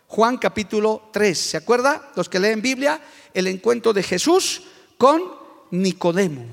Juan 0.07 0.37
capítulo 0.37 1.09
3. 1.13 1.37
¿Se 1.37 1.57
acuerda? 1.57 2.11
Los 2.15 2.29
que 2.29 2.39
leen 2.39 2.59
Biblia, 2.59 2.99
el 3.35 3.45
encuentro 3.45 3.93
de 3.93 4.01
Jesús 4.01 4.63
con 4.97 5.21
Nicodemo. 5.69 6.47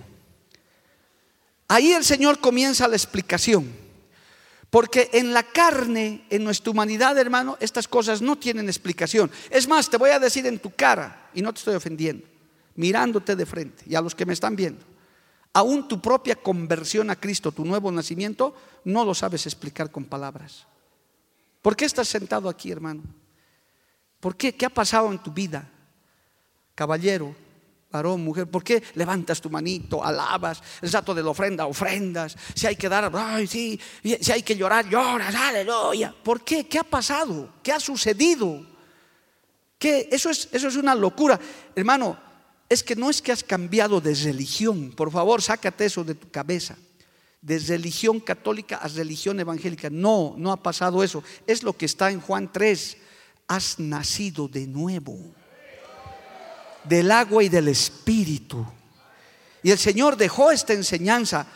Ahí 1.68 1.92
el 1.92 2.04
Señor 2.04 2.40
comienza 2.40 2.86
la 2.86 2.96
explicación. 2.96 3.72
Porque 4.68 5.08
en 5.14 5.32
la 5.32 5.44
carne, 5.44 6.26
en 6.28 6.44
nuestra 6.44 6.72
humanidad, 6.72 7.16
hermano, 7.16 7.56
estas 7.58 7.88
cosas 7.88 8.20
no 8.20 8.36
tienen 8.36 8.68
explicación. 8.68 9.30
Es 9.48 9.66
más, 9.66 9.88
te 9.88 9.96
voy 9.96 10.10
a 10.10 10.18
decir 10.18 10.44
en 10.44 10.58
tu 10.58 10.74
cara, 10.74 11.30
y 11.32 11.40
no 11.40 11.54
te 11.54 11.60
estoy 11.60 11.74
ofendiendo, 11.74 12.26
mirándote 12.76 13.34
de 13.34 13.46
frente, 13.46 13.82
y 13.86 13.94
a 13.94 14.02
los 14.02 14.14
que 14.14 14.26
me 14.26 14.34
están 14.34 14.54
viendo, 14.54 14.89
aún 15.52 15.88
tu 15.88 16.00
propia 16.00 16.36
conversión 16.36 17.10
a 17.10 17.16
Cristo, 17.16 17.52
tu 17.52 17.64
nuevo 17.64 17.90
nacimiento, 17.90 18.54
no 18.84 19.04
lo 19.04 19.14
sabes 19.14 19.46
explicar 19.46 19.90
con 19.90 20.04
palabras. 20.04 20.66
¿Por 21.62 21.76
qué 21.76 21.84
estás 21.84 22.08
sentado 22.08 22.48
aquí, 22.48 22.70
hermano? 22.70 23.02
¿Por 24.20 24.36
qué? 24.36 24.54
¿Qué 24.54 24.66
ha 24.66 24.70
pasado 24.70 25.10
en 25.10 25.18
tu 25.18 25.32
vida? 25.32 25.68
Caballero, 26.74 27.34
varón, 27.90 28.22
mujer, 28.22 28.46
¿por 28.46 28.62
qué 28.62 28.82
levantas 28.94 29.40
tu 29.40 29.50
manito, 29.50 30.02
alabas, 30.04 30.62
el 30.80 30.92
rato 30.92 31.14
de 31.14 31.22
la 31.22 31.30
ofrenda, 31.30 31.66
ofrendas, 31.66 32.36
si 32.54 32.66
hay 32.66 32.76
que 32.76 32.88
dar, 32.88 33.10
sí, 33.46 33.78
si 34.02 34.32
hay 34.32 34.42
que 34.42 34.56
llorar, 34.56 34.88
lloras, 34.88 35.34
aleluya. 35.34 36.14
¿Por 36.22 36.42
qué? 36.42 36.66
¿Qué 36.66 36.78
ha 36.78 36.84
pasado? 36.84 37.54
¿Qué 37.62 37.72
ha 37.72 37.80
sucedido? 37.80 38.64
¿Qué? 39.78 40.08
Eso 40.10 40.30
es, 40.30 40.48
eso 40.52 40.68
es 40.68 40.76
una 40.76 40.94
locura. 40.94 41.38
Hermano, 41.74 42.29
es 42.70 42.82
que 42.82 42.96
no 42.96 43.10
es 43.10 43.20
que 43.20 43.32
has 43.32 43.44
cambiado 43.44 44.00
de 44.00 44.14
religión, 44.14 44.92
por 44.96 45.10
favor, 45.10 45.42
sácate 45.42 45.84
eso 45.84 46.04
de 46.04 46.14
tu 46.14 46.30
cabeza. 46.30 46.76
De 47.42 47.58
religión 47.58 48.20
católica 48.20 48.76
a 48.76 48.86
religión 48.88 49.40
evangélica. 49.40 49.88
No, 49.90 50.34
no 50.36 50.52
ha 50.52 50.62
pasado 50.62 51.02
eso. 51.02 51.24
Es 51.46 51.62
lo 51.62 51.72
que 51.72 51.86
está 51.86 52.10
en 52.10 52.20
Juan 52.20 52.52
3. 52.52 52.96
Has 53.48 53.78
nacido 53.78 54.46
de 54.46 54.66
nuevo 54.66 55.18
del 56.84 57.10
agua 57.10 57.42
y 57.42 57.48
del 57.48 57.68
espíritu. 57.68 58.64
Y 59.62 59.70
el 59.70 59.78
Señor 59.78 60.16
dejó 60.16 60.50
esta 60.50 60.72
enseñanza 60.72 61.46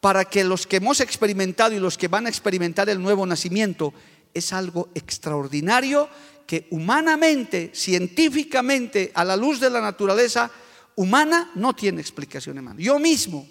para 0.00 0.24
que 0.24 0.44
los 0.44 0.66
que 0.66 0.76
hemos 0.76 1.00
experimentado 1.00 1.74
y 1.74 1.78
los 1.80 1.98
que 1.98 2.08
van 2.08 2.26
a 2.26 2.28
experimentar 2.28 2.88
el 2.88 3.02
nuevo 3.02 3.26
nacimiento 3.26 3.92
es 4.34 4.52
algo 4.52 4.88
extraordinario 4.94 6.08
que 6.48 6.66
humanamente, 6.70 7.72
científicamente, 7.74 9.12
a 9.14 9.22
la 9.22 9.36
luz 9.36 9.60
de 9.60 9.68
la 9.68 9.82
naturaleza 9.82 10.50
humana, 10.96 11.50
no 11.54 11.74
tiene 11.74 12.00
explicación, 12.00 12.56
hermano. 12.56 12.80
Yo 12.80 12.98
mismo, 12.98 13.46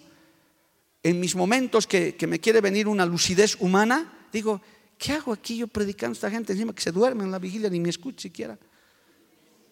en 1.03 1.19
mis 1.19 1.35
momentos 1.35 1.85
que, 1.85 2.15
que 2.15 2.25
me 2.25 2.39
quiere 2.39 2.59
venir 2.59 2.87
una 2.87 3.05
lucidez 3.05 3.55
humana, 3.59 4.27
digo, 4.33 4.59
¿qué 4.97 5.13
hago 5.13 5.31
aquí 5.31 5.57
yo 5.57 5.67
predicando 5.67 6.13
a 6.13 6.17
esta 6.17 6.31
gente 6.31 6.53
encima 6.53 6.73
que 6.73 6.81
se 6.81 6.91
duerme 6.91 7.23
en 7.23 7.29
la 7.29 7.37
vigilia 7.37 7.69
ni 7.69 7.79
me 7.79 7.91
escucha 7.91 8.23
siquiera? 8.23 8.57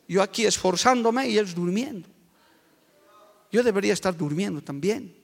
Yo 0.08 0.22
aquí 0.22 0.46
esforzándome 0.46 1.28
y 1.28 1.32
ellos 1.32 1.56
durmiendo. 1.56 2.08
Yo 3.52 3.64
debería 3.64 3.94
estar 3.94 4.16
durmiendo 4.16 4.62
también. 4.62 5.16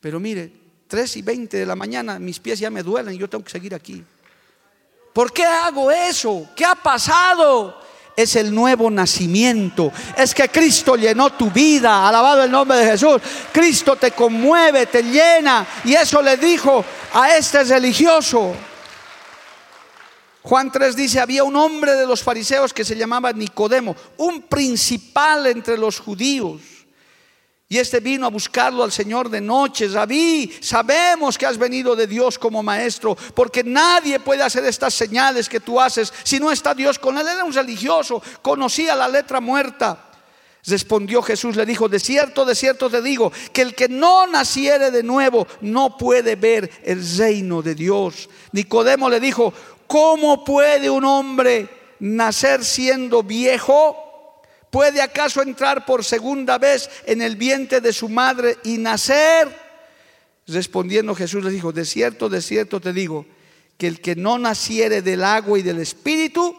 Pero 0.00 0.18
mire, 0.18 0.50
3 0.88 1.18
y 1.18 1.22
20 1.22 1.56
de 1.56 1.66
la 1.66 1.76
mañana 1.76 2.18
mis 2.18 2.40
pies 2.40 2.58
ya 2.58 2.68
me 2.68 2.82
duelen 2.82 3.14
y 3.14 3.18
yo 3.18 3.30
tengo 3.30 3.44
que 3.44 3.50
seguir 3.52 3.76
aquí. 3.76 4.02
¿Por 5.16 5.32
qué 5.32 5.44
hago 5.44 5.90
eso? 5.90 6.50
¿Qué 6.54 6.62
ha 6.62 6.74
pasado? 6.74 7.80
Es 8.14 8.36
el 8.36 8.54
nuevo 8.54 8.90
nacimiento. 8.90 9.90
Es 10.14 10.34
que 10.34 10.46
Cristo 10.50 10.94
llenó 10.94 11.32
tu 11.32 11.50
vida. 11.50 12.06
Alabado 12.06 12.44
el 12.44 12.50
nombre 12.50 12.76
de 12.76 12.90
Jesús. 12.90 13.22
Cristo 13.50 13.96
te 13.96 14.10
conmueve, 14.10 14.84
te 14.84 15.02
llena. 15.02 15.66
Y 15.86 15.94
eso 15.94 16.20
le 16.20 16.36
dijo 16.36 16.84
a 17.14 17.34
este 17.34 17.64
religioso. 17.64 18.54
Juan 20.42 20.70
3 20.70 20.94
dice, 20.94 21.18
había 21.18 21.44
un 21.44 21.56
hombre 21.56 21.94
de 21.94 22.06
los 22.06 22.22
fariseos 22.22 22.74
que 22.74 22.84
se 22.84 22.94
llamaba 22.94 23.32
Nicodemo, 23.32 23.96
un 24.18 24.42
principal 24.42 25.46
entre 25.46 25.78
los 25.78 25.98
judíos. 25.98 26.60
Y 27.68 27.78
este 27.78 27.98
vino 27.98 28.26
a 28.26 28.30
buscarlo 28.30 28.84
al 28.84 28.92
Señor 28.92 29.28
de 29.28 29.40
noche. 29.40 29.88
Rabí, 29.88 30.52
sabemos 30.60 31.36
que 31.36 31.46
has 31.46 31.58
venido 31.58 31.96
de 31.96 32.06
Dios 32.06 32.38
como 32.38 32.62
maestro, 32.62 33.16
porque 33.34 33.64
nadie 33.64 34.20
puede 34.20 34.42
hacer 34.42 34.64
estas 34.64 34.94
señales 34.94 35.48
que 35.48 35.60
tú 35.60 35.80
haces 35.80 36.12
si 36.22 36.38
no 36.38 36.52
está 36.52 36.74
Dios 36.74 36.98
con 36.98 37.18
él. 37.18 37.26
Era 37.26 37.44
un 37.44 37.52
religioso, 37.52 38.22
conocía 38.40 38.94
la 38.94 39.08
letra 39.08 39.40
muerta. 39.40 40.02
Respondió 40.64 41.22
Jesús, 41.22 41.54
le 41.54 41.64
dijo, 41.64 41.88
de 41.88 42.00
cierto, 42.00 42.44
de 42.44 42.54
cierto 42.54 42.90
te 42.90 43.00
digo, 43.00 43.32
que 43.52 43.62
el 43.62 43.74
que 43.74 43.88
no 43.88 44.26
naciere 44.26 44.90
de 44.90 45.02
nuevo 45.02 45.46
no 45.60 45.96
puede 45.96 46.34
ver 46.34 46.70
el 46.84 47.04
reino 47.16 47.62
de 47.62 47.74
Dios. 47.76 48.28
Nicodemo 48.52 49.08
le 49.08 49.20
dijo, 49.20 49.52
¿Cómo 49.86 50.44
puede 50.44 50.90
un 50.90 51.04
hombre 51.04 51.68
nacer 52.00 52.64
siendo 52.64 53.22
viejo? 53.22 54.05
¿Puede 54.76 55.00
acaso 55.00 55.40
entrar 55.40 55.86
por 55.86 56.04
segunda 56.04 56.58
vez 56.58 56.90
en 57.06 57.22
el 57.22 57.36
vientre 57.36 57.80
de 57.80 57.94
su 57.94 58.10
madre 58.10 58.58
y 58.62 58.76
nacer? 58.76 59.48
Respondiendo 60.46 61.14
Jesús 61.14 61.42
le 61.42 61.50
dijo, 61.50 61.72
de 61.72 61.86
cierto, 61.86 62.28
de 62.28 62.42
cierto 62.42 62.78
te 62.78 62.92
digo, 62.92 63.24
que 63.78 63.86
el 63.86 64.02
que 64.02 64.16
no 64.16 64.36
naciere 64.36 65.00
del 65.00 65.24
agua 65.24 65.58
y 65.58 65.62
del 65.62 65.78
espíritu, 65.78 66.54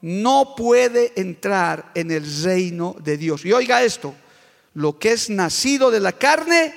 no 0.00 0.56
puede 0.56 1.12
entrar 1.14 1.92
en 1.94 2.10
el 2.10 2.42
reino 2.42 2.96
de 3.04 3.16
Dios. 3.16 3.44
Y 3.44 3.52
oiga 3.52 3.84
esto, 3.84 4.16
lo 4.74 4.98
que 4.98 5.12
es 5.12 5.30
nacido 5.30 5.92
de 5.92 6.00
la 6.00 6.10
carne, 6.10 6.74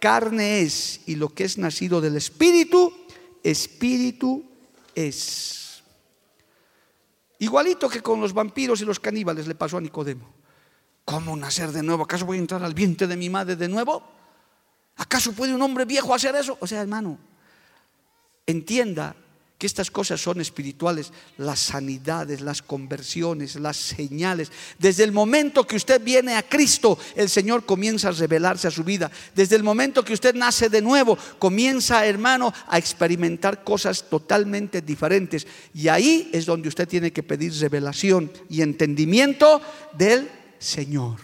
carne 0.00 0.62
es, 0.62 1.02
y 1.06 1.14
lo 1.14 1.28
que 1.28 1.44
es 1.44 1.58
nacido 1.58 2.00
del 2.00 2.16
espíritu, 2.16 2.92
espíritu 3.44 4.44
es. 4.96 5.63
Igualito 7.38 7.88
que 7.88 8.00
con 8.00 8.20
los 8.20 8.32
vampiros 8.32 8.80
y 8.80 8.84
los 8.84 9.00
caníbales 9.00 9.46
le 9.46 9.54
pasó 9.54 9.78
a 9.78 9.80
Nicodemo. 9.80 10.32
¿Cómo 11.04 11.36
nacer 11.36 11.72
de 11.72 11.82
nuevo? 11.82 12.04
¿Acaso 12.04 12.24
voy 12.24 12.38
a 12.38 12.40
entrar 12.40 12.62
al 12.62 12.74
vientre 12.74 13.06
de 13.06 13.16
mi 13.16 13.28
madre 13.28 13.56
de 13.56 13.68
nuevo? 13.68 14.02
¿Acaso 14.96 15.32
puede 15.32 15.54
un 15.54 15.62
hombre 15.62 15.84
viejo 15.84 16.14
hacer 16.14 16.34
eso? 16.36 16.56
O 16.60 16.66
sea, 16.66 16.80
hermano, 16.80 17.18
entienda 18.46 19.14
que 19.58 19.66
estas 19.66 19.90
cosas 19.90 20.20
son 20.20 20.40
espirituales, 20.40 21.12
las 21.38 21.60
sanidades, 21.60 22.40
las 22.40 22.60
conversiones, 22.60 23.54
las 23.56 23.76
señales. 23.76 24.50
Desde 24.78 25.04
el 25.04 25.12
momento 25.12 25.64
que 25.64 25.76
usted 25.76 26.02
viene 26.02 26.34
a 26.34 26.42
Cristo, 26.42 26.98
el 27.14 27.28
Señor 27.28 27.64
comienza 27.64 28.08
a 28.08 28.12
revelarse 28.12 28.66
a 28.66 28.72
su 28.72 28.82
vida. 28.82 29.10
Desde 29.34 29.54
el 29.54 29.62
momento 29.62 30.04
que 30.04 30.12
usted 30.12 30.34
nace 30.34 30.68
de 30.68 30.82
nuevo, 30.82 31.16
comienza, 31.38 32.04
hermano, 32.04 32.52
a 32.66 32.78
experimentar 32.78 33.62
cosas 33.62 34.08
totalmente 34.10 34.82
diferentes. 34.82 35.46
Y 35.72 35.86
ahí 35.86 36.30
es 36.32 36.46
donde 36.46 36.68
usted 36.68 36.88
tiene 36.88 37.12
que 37.12 37.22
pedir 37.22 37.52
revelación 37.54 38.32
y 38.48 38.60
entendimiento 38.62 39.60
del 39.96 40.28
Señor. 40.58 41.20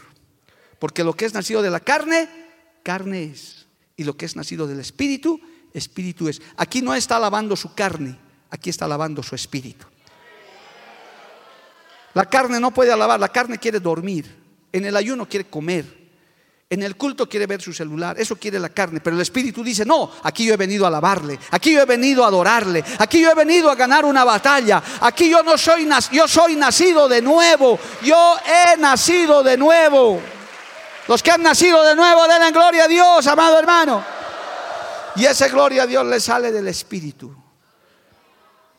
Porque 0.78 1.02
lo 1.02 1.14
que 1.14 1.24
es 1.24 1.34
nacido 1.34 1.62
de 1.62 1.70
la 1.70 1.80
carne, 1.80 2.28
carne 2.84 3.24
es. 3.24 3.66
Y 3.96 4.04
lo 4.04 4.16
que 4.16 4.24
es 4.24 4.36
nacido 4.36 4.68
del 4.68 4.80
Espíritu, 4.80 5.40
espíritu 5.72 6.28
es. 6.28 6.40
Aquí 6.56 6.82
no 6.82 6.94
está 6.94 7.18
lavando 7.18 7.56
su 7.56 7.74
carne, 7.74 8.16
aquí 8.50 8.70
está 8.70 8.86
lavando 8.86 9.22
su 9.22 9.34
espíritu. 9.34 9.86
La 12.14 12.24
carne 12.24 12.58
no 12.58 12.72
puede 12.72 12.92
alabar, 12.92 13.20
la 13.20 13.28
carne 13.28 13.58
quiere 13.58 13.78
dormir, 13.78 14.36
en 14.72 14.84
el 14.84 14.96
ayuno 14.96 15.28
quiere 15.28 15.48
comer, 15.48 16.00
en 16.68 16.82
el 16.82 16.96
culto 16.96 17.28
quiere 17.28 17.46
ver 17.46 17.62
su 17.62 17.72
celular, 17.72 18.18
eso 18.18 18.36
quiere 18.36 18.58
la 18.58 18.68
carne, 18.68 19.00
pero 19.00 19.14
el 19.14 19.22
espíritu 19.22 19.62
dice, 19.62 19.84
no, 19.84 20.10
aquí 20.24 20.44
yo 20.44 20.54
he 20.54 20.56
venido 20.56 20.84
a 20.84 20.88
alabarle, 20.88 21.38
aquí 21.52 21.72
yo 21.72 21.82
he 21.82 21.84
venido 21.84 22.24
a 22.24 22.28
adorarle, 22.28 22.84
aquí 22.98 23.20
yo 23.20 23.30
he 23.30 23.34
venido 23.34 23.70
a 23.70 23.76
ganar 23.76 24.04
una 24.04 24.24
batalla, 24.24 24.82
aquí 25.00 25.30
yo 25.30 25.42
no 25.44 25.56
soy, 25.56 25.88
yo 26.10 26.26
soy 26.26 26.56
nacido 26.56 27.08
de 27.08 27.22
nuevo, 27.22 27.78
yo 28.02 28.36
he 28.44 28.76
nacido 28.76 29.42
de 29.44 29.56
nuevo. 29.56 30.20
Los 31.06 31.22
que 31.22 31.30
han 31.32 31.42
nacido 31.42 31.82
de 31.82 31.96
nuevo, 31.96 32.26
den 32.28 32.52
gloria 32.52 32.84
a 32.84 32.88
Dios, 32.88 33.26
amado 33.26 33.58
hermano. 33.58 34.19
Y 35.16 35.24
esa 35.24 35.48
gloria 35.48 35.84
a 35.84 35.86
Dios 35.86 36.06
le 36.06 36.20
sale 36.20 36.52
del 36.52 36.68
Espíritu. 36.68 37.34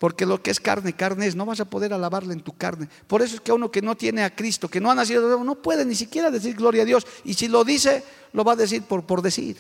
Porque 0.02 0.26
lo 0.26 0.42
que 0.42 0.50
es 0.50 0.60
carne, 0.60 0.94
carne 0.94 1.28
es, 1.28 1.36
no 1.36 1.46
vas 1.46 1.60
a 1.60 1.66
poder 1.66 1.94
alabarle 1.94 2.34
en 2.34 2.42
tu 2.42 2.58
carne. 2.58 2.90
Por 3.06 3.22
eso 3.22 3.36
es 3.36 3.42
que 3.42 3.52
uno 3.52 3.70
que 3.70 3.84
no 3.84 3.96
tiene 3.96 4.24
a 4.24 4.36
Cristo, 4.36 4.68
que 4.68 4.82
no 4.82 4.90
ha 4.90 4.96
nacido 4.96 5.22
de 5.22 5.28
nuevo, 5.28 5.44
no 5.44 5.62
puede 5.62 5.86
ni 5.86 5.94
siquiera 5.94 6.32
decir 6.32 6.56
gloria 6.56 6.82
a 6.82 6.86
Dios. 6.86 7.06
Y 7.24 7.36
si 7.36 7.48
lo 7.48 7.64
dice, 7.64 8.04
lo 8.34 8.44
va 8.44 8.54
a 8.54 8.56
decir 8.56 8.82
por, 8.82 9.06
por 9.06 9.22
decir. 9.22 9.58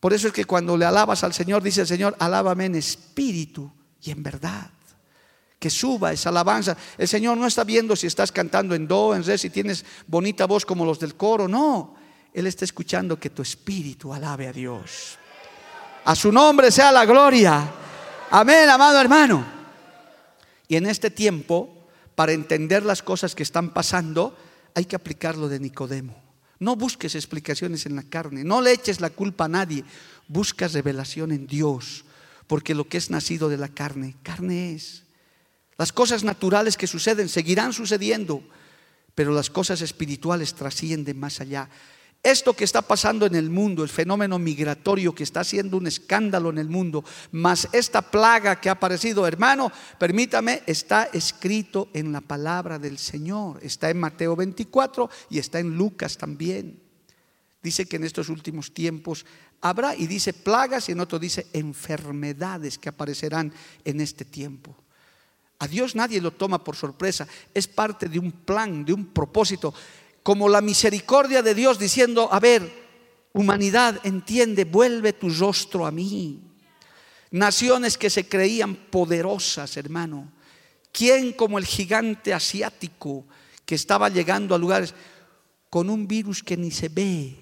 Por 0.00 0.12
eso 0.12 0.28
es 0.28 0.34
que 0.34 0.44
cuando 0.44 0.76
le 0.76 0.84
alabas 0.84 1.24
al 1.24 1.32
Señor, 1.32 1.62
dice 1.62 1.82
el 1.82 1.86
Señor, 1.86 2.14
alábame 2.18 2.66
en 2.66 2.74
espíritu 2.74 3.72
y 4.02 4.10
en 4.10 4.22
verdad. 4.22 4.70
Que 5.58 5.70
suba 5.70 6.12
esa 6.12 6.28
alabanza. 6.28 6.76
El 6.98 7.08
Señor 7.08 7.38
no 7.38 7.46
está 7.46 7.64
viendo 7.64 7.96
si 7.96 8.06
estás 8.06 8.32
cantando 8.32 8.74
en 8.74 8.88
do, 8.88 9.14
en 9.14 9.24
re, 9.24 9.38
si 9.38 9.48
tienes 9.48 9.82
bonita 10.06 10.46
voz 10.46 10.66
como 10.66 10.84
los 10.84 10.98
del 10.98 11.14
coro. 11.14 11.48
No, 11.48 11.94
Él 12.34 12.46
está 12.46 12.66
escuchando 12.66 13.18
que 13.18 13.30
tu 13.30 13.40
espíritu 13.40 14.12
alabe 14.12 14.46
a 14.46 14.52
Dios. 14.52 15.18
A 16.10 16.16
su 16.16 16.32
nombre 16.32 16.72
sea 16.72 16.90
la 16.90 17.06
gloria. 17.06 17.72
Amén, 18.32 18.68
amado 18.68 19.00
hermano. 19.00 19.46
Y 20.66 20.74
en 20.74 20.86
este 20.86 21.08
tiempo, 21.08 21.86
para 22.16 22.32
entender 22.32 22.84
las 22.84 23.00
cosas 23.00 23.36
que 23.36 23.44
están 23.44 23.72
pasando, 23.72 24.36
hay 24.74 24.86
que 24.86 24.96
aplicarlo 24.96 25.48
de 25.48 25.60
Nicodemo. 25.60 26.20
No 26.58 26.74
busques 26.74 27.14
explicaciones 27.14 27.86
en 27.86 27.94
la 27.94 28.02
carne, 28.02 28.42
no 28.42 28.60
le 28.60 28.72
eches 28.72 29.00
la 29.00 29.10
culpa 29.10 29.44
a 29.44 29.48
nadie, 29.48 29.84
buscas 30.26 30.72
revelación 30.72 31.30
en 31.30 31.46
Dios, 31.46 32.04
porque 32.48 32.74
lo 32.74 32.88
que 32.88 32.98
es 32.98 33.10
nacido 33.10 33.48
de 33.48 33.58
la 33.58 33.68
carne, 33.68 34.16
carne 34.24 34.74
es. 34.74 35.04
Las 35.78 35.92
cosas 35.92 36.24
naturales 36.24 36.76
que 36.76 36.88
suceden 36.88 37.28
seguirán 37.28 37.72
sucediendo, 37.72 38.42
pero 39.14 39.30
las 39.30 39.48
cosas 39.48 39.80
espirituales 39.80 40.54
trascienden 40.54 41.20
más 41.20 41.40
allá. 41.40 41.68
Esto 42.22 42.52
que 42.52 42.64
está 42.64 42.82
pasando 42.82 43.24
en 43.24 43.34
el 43.34 43.48
mundo, 43.48 43.82
el 43.82 43.88
fenómeno 43.88 44.38
migratorio 44.38 45.14
que 45.14 45.22
está 45.22 45.40
haciendo 45.40 45.78
un 45.78 45.86
escándalo 45.86 46.50
en 46.50 46.58
el 46.58 46.68
mundo, 46.68 47.02
más 47.32 47.66
esta 47.72 48.02
plaga 48.02 48.60
que 48.60 48.68
ha 48.68 48.72
aparecido, 48.72 49.26
hermano, 49.26 49.72
permítame, 49.98 50.62
está 50.66 51.04
escrito 51.04 51.88
en 51.94 52.12
la 52.12 52.20
palabra 52.20 52.78
del 52.78 52.98
Señor. 52.98 53.58
Está 53.62 53.88
en 53.88 54.00
Mateo 54.00 54.36
24 54.36 55.08
y 55.30 55.38
está 55.38 55.60
en 55.60 55.78
Lucas 55.78 56.18
también. 56.18 56.78
Dice 57.62 57.86
que 57.86 57.96
en 57.96 58.04
estos 58.04 58.28
últimos 58.28 58.74
tiempos 58.74 59.24
habrá, 59.62 59.94
y 59.94 60.06
dice 60.06 60.34
plagas, 60.34 60.90
y 60.90 60.92
en 60.92 61.00
otro 61.00 61.18
dice 61.18 61.46
enfermedades 61.54 62.76
que 62.76 62.90
aparecerán 62.90 63.50
en 63.82 64.00
este 64.00 64.26
tiempo. 64.26 64.76
A 65.58 65.68
Dios 65.68 65.94
nadie 65.94 66.22
lo 66.22 66.30
toma 66.30 66.64
por 66.64 66.74
sorpresa, 66.74 67.26
es 67.52 67.66
parte 67.66 68.08
de 68.08 68.18
un 68.18 68.32
plan, 68.32 68.84
de 68.84 68.94
un 68.94 69.06
propósito 69.06 69.74
como 70.22 70.48
la 70.48 70.60
misericordia 70.60 71.42
de 71.42 71.54
Dios 71.54 71.78
diciendo, 71.78 72.28
a 72.32 72.40
ver, 72.40 72.70
humanidad, 73.32 74.00
entiende, 74.04 74.64
vuelve 74.64 75.12
tu 75.12 75.30
rostro 75.30 75.86
a 75.86 75.90
mí. 75.90 76.40
Naciones 77.30 77.96
que 77.96 78.10
se 78.10 78.28
creían 78.28 78.74
poderosas, 78.74 79.76
hermano. 79.76 80.32
¿Quién 80.92 81.32
como 81.32 81.58
el 81.58 81.64
gigante 81.64 82.34
asiático 82.34 83.26
que 83.64 83.76
estaba 83.76 84.08
llegando 84.08 84.54
a 84.54 84.58
lugares 84.58 84.94
con 85.70 85.88
un 85.88 86.08
virus 86.08 86.42
que 86.42 86.56
ni 86.56 86.70
se 86.70 86.88
ve? 86.88 87.36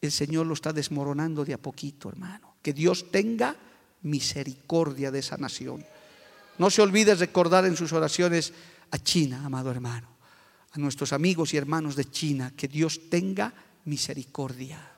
El 0.00 0.10
Señor 0.10 0.46
lo 0.46 0.54
está 0.54 0.72
desmoronando 0.72 1.44
de 1.44 1.54
a 1.54 1.58
poquito, 1.58 2.08
hermano. 2.08 2.56
Que 2.60 2.72
Dios 2.72 3.10
tenga 3.10 3.56
misericordia 4.02 5.10
de 5.10 5.20
esa 5.20 5.36
nación. 5.36 5.86
No 6.58 6.68
se 6.68 6.82
olvide 6.82 7.14
recordar 7.14 7.64
en 7.64 7.76
sus 7.76 7.92
oraciones 7.92 8.52
a 8.90 8.98
China, 8.98 9.42
amado 9.46 9.70
hermano 9.70 10.13
a 10.74 10.80
nuestros 10.80 11.12
amigos 11.12 11.54
y 11.54 11.56
hermanos 11.56 11.94
de 11.94 12.10
China, 12.10 12.52
que 12.56 12.66
Dios 12.66 13.08
tenga 13.08 13.54
misericordia. 13.84 14.93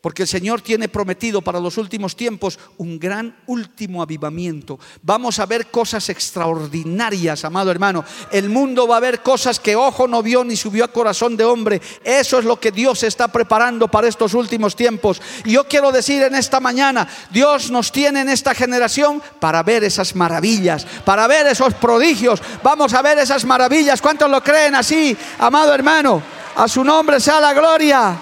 Porque 0.00 0.22
el 0.22 0.28
Señor 0.28 0.60
tiene 0.60 0.88
prometido 0.88 1.42
para 1.42 1.58
los 1.58 1.78
últimos 1.78 2.14
tiempos 2.14 2.58
un 2.76 2.98
gran 2.98 3.34
último 3.46 4.02
avivamiento. 4.02 4.78
Vamos 5.02 5.38
a 5.38 5.46
ver 5.46 5.66
cosas 5.68 6.08
extraordinarias, 6.10 7.44
amado 7.44 7.70
hermano. 7.70 8.04
El 8.30 8.48
mundo 8.48 8.86
va 8.86 8.98
a 8.98 9.00
ver 9.00 9.22
cosas 9.22 9.58
que 9.58 9.74
ojo 9.74 10.06
no 10.06 10.22
vio 10.22 10.44
ni 10.44 10.54
subió 10.54 10.84
a 10.84 10.92
corazón 10.92 11.36
de 11.36 11.44
hombre. 11.44 11.80
Eso 12.04 12.38
es 12.38 12.44
lo 12.44 12.60
que 12.60 12.70
Dios 12.70 13.02
está 13.02 13.28
preparando 13.28 13.88
para 13.88 14.06
estos 14.06 14.34
últimos 14.34 14.76
tiempos. 14.76 15.20
Y 15.44 15.52
yo 15.52 15.64
quiero 15.64 15.90
decir 15.90 16.22
en 16.22 16.34
esta 16.34 16.60
mañana, 16.60 17.08
Dios 17.30 17.70
nos 17.70 17.90
tiene 17.90 18.20
en 18.20 18.28
esta 18.28 18.54
generación 18.54 19.22
para 19.40 19.62
ver 19.62 19.82
esas 19.82 20.14
maravillas, 20.14 20.86
para 21.04 21.26
ver 21.26 21.46
esos 21.46 21.74
prodigios. 21.74 22.40
Vamos 22.62 22.94
a 22.94 23.02
ver 23.02 23.18
esas 23.18 23.44
maravillas. 23.44 24.00
¿Cuántos 24.00 24.30
lo 24.30 24.42
creen 24.42 24.74
así, 24.74 25.16
amado 25.38 25.74
hermano? 25.74 26.22
A 26.54 26.68
su 26.68 26.84
nombre 26.84 27.18
sea 27.18 27.40
la 27.40 27.52
gloria. 27.52 28.16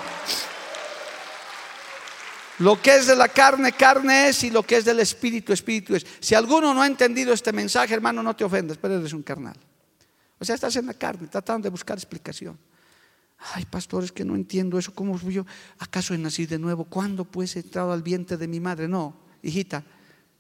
Lo 2.61 2.81
que 2.81 2.97
es 2.97 3.07
de 3.07 3.17
la 3.17 3.29
carne, 3.29 3.73
carne 3.73 4.29
es, 4.29 4.45
y 4.45 4.51
lo 4.51 4.63
que 4.63 4.77
es 4.77 4.85
del 4.85 5.01
espíritu, 5.01 5.53
espíritu 5.53 5.97
es. 5.97 6.07
Si 6.21 6.35
alguno 6.35 6.73
no 6.73 6.83
ha 6.83 6.87
entendido 6.87 7.33
este 7.33 7.53
mensaje, 7.53 7.95
hermano, 7.95 8.23
no 8.23 8.37
te 8.37 8.45
ofendas, 8.45 8.79
pero 8.79 8.97
eres 8.97 9.13
un 9.13 9.23
carnal. 9.23 9.57
O 10.39 10.45
sea, 10.45 10.55
estás 10.55 10.77
en 10.77 10.87
la 10.87 10.95
carne, 10.95 11.27
tratando 11.27 11.67
de 11.67 11.71
buscar 11.71 11.97
explicación. 11.97 12.59
Ay, 13.55 13.65
pastor, 13.65 14.05
es 14.05 14.13
que 14.13 14.25
no 14.25 14.37
entiendo 14.37 14.79
eso. 14.79 14.95
¿Cómo 14.95 15.19
yo? 15.19 15.45
¿Acaso 15.79 16.15
he 16.15 16.19
nacido 16.19 16.51
de 16.51 16.59
nuevo? 16.59 16.85
¿Cuándo 16.85 17.25
pues 17.25 17.57
he 17.57 17.61
entrado 17.61 17.93
al 17.93 18.03
vientre 18.03 18.37
de 18.37 18.47
mi 18.47 18.61
madre? 18.61 18.89
No, 18.89 19.17
hijita, 19.43 19.83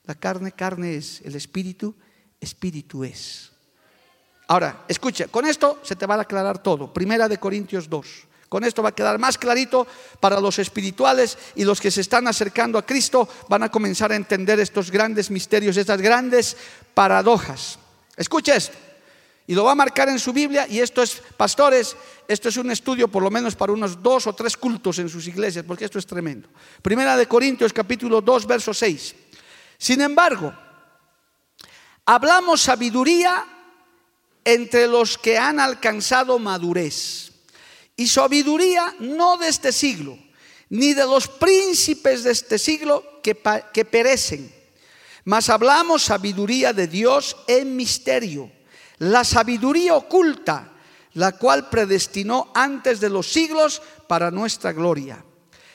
la 0.04 0.14
carne, 0.14 0.52
carne 0.52 0.96
es. 0.96 1.20
El 1.22 1.34
espíritu, 1.34 1.94
espíritu 2.40 3.04
es. 3.04 3.50
Ahora, 4.46 4.84
escucha, 4.88 5.26
con 5.28 5.46
esto 5.46 5.80
se 5.82 5.96
te 5.96 6.06
va 6.06 6.14
a 6.14 6.20
aclarar 6.22 6.62
todo. 6.62 6.92
Primera 6.92 7.28
de 7.28 7.38
Corintios 7.38 7.88
2. 7.88 8.06
Con 8.54 8.62
esto 8.62 8.84
va 8.84 8.90
a 8.90 8.94
quedar 8.94 9.18
más 9.18 9.36
clarito 9.36 9.84
para 10.20 10.38
los 10.38 10.60
espirituales 10.60 11.36
y 11.56 11.64
los 11.64 11.80
que 11.80 11.90
se 11.90 12.02
están 12.02 12.28
acercando 12.28 12.78
a 12.78 12.86
Cristo 12.86 13.28
van 13.48 13.64
a 13.64 13.68
comenzar 13.68 14.12
a 14.12 14.14
entender 14.14 14.60
estos 14.60 14.92
grandes 14.92 15.28
misterios, 15.28 15.76
estas 15.76 16.00
grandes 16.00 16.56
paradojas. 16.94 17.80
Escucha 18.16 18.54
esto. 18.54 18.78
Y 19.48 19.56
lo 19.56 19.64
va 19.64 19.72
a 19.72 19.74
marcar 19.74 20.08
en 20.08 20.20
su 20.20 20.32
Biblia 20.32 20.68
y 20.68 20.78
esto 20.78 21.02
es, 21.02 21.20
pastores, 21.36 21.96
esto 22.28 22.48
es 22.48 22.56
un 22.56 22.70
estudio 22.70 23.08
por 23.08 23.24
lo 23.24 23.30
menos 23.32 23.56
para 23.56 23.72
unos 23.72 24.00
dos 24.00 24.28
o 24.28 24.34
tres 24.34 24.56
cultos 24.56 25.00
en 25.00 25.08
sus 25.08 25.26
iglesias, 25.26 25.64
porque 25.66 25.86
esto 25.86 25.98
es 25.98 26.06
tremendo. 26.06 26.48
Primera 26.80 27.16
de 27.16 27.26
Corintios 27.26 27.72
capítulo 27.72 28.20
2, 28.20 28.46
verso 28.46 28.72
6. 28.72 29.16
Sin 29.78 30.00
embargo, 30.00 30.54
hablamos 32.06 32.60
sabiduría 32.60 33.44
entre 34.44 34.86
los 34.86 35.18
que 35.18 35.38
han 35.38 35.58
alcanzado 35.58 36.38
madurez 36.38 37.33
y 37.96 38.06
sabiduría 38.08 38.94
no 38.98 39.36
de 39.36 39.48
este 39.48 39.72
siglo, 39.72 40.18
ni 40.70 40.94
de 40.94 41.04
los 41.04 41.28
príncipes 41.28 42.24
de 42.24 42.32
este 42.32 42.58
siglo 42.58 43.20
que, 43.22 43.34
perecen, 43.84 44.52
mas 45.24 45.48
hablamos 45.48 46.02
sabiduría 46.02 46.72
de 46.72 46.86
Dios 46.86 47.36
en 47.46 47.76
misterio, 47.76 48.50
la 48.98 49.24
sabiduría 49.24 49.94
oculta, 49.94 50.72
la 51.14 51.32
cual 51.32 51.70
predestinó 51.70 52.50
antes 52.54 53.00
de 53.00 53.08
los 53.10 53.30
siglos 53.30 53.80
para 54.08 54.30
nuestra 54.30 54.72
gloria, 54.72 55.24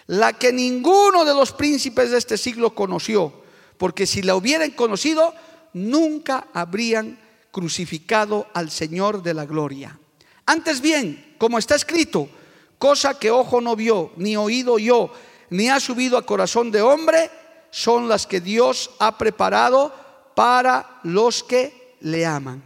la 0.07 0.33
que 0.33 0.51
ninguno 0.51 1.23
de 1.23 1.33
los 1.33 1.53
príncipes 1.53 2.11
de 2.11 2.17
este 2.17 2.37
siglo 2.37 2.75
conoció, 2.75 3.43
porque 3.77 4.05
si 4.05 4.21
la 4.21 4.35
hubieran 4.35 4.71
conocido, 4.71 5.33
nunca 5.73 6.47
habrían 6.53 7.17
crucificado 7.51 8.47
al 8.53 8.69
Señor 8.69 9.23
de 9.23 9.33
la 9.33 9.45
gloria. 9.45 9.97
Antes 10.45 10.81
bien, 10.81 11.28
como 11.39 11.57
está 11.57 11.73
escrito, 11.73 12.29
cosa 12.77 13.17
que 13.17 13.31
ojo 13.31 13.61
no 13.61 13.75
vio, 13.75 14.11
ni 14.17 14.37
oído 14.37 14.77
yo, 14.77 15.11
ni 15.49 15.69
ha 15.69 15.79
subido 15.79 16.17
a 16.17 16.25
corazón 16.25 16.69
de 16.69 16.83
hombre, 16.83 17.31
son 17.71 18.07
las 18.07 18.27
que 18.27 18.41
Dios 18.41 18.91
ha 18.99 19.17
preparado 19.17 19.91
para 20.35 20.99
los 21.03 21.43
que 21.43 21.95
le 22.01 22.25
aman. 22.25 22.61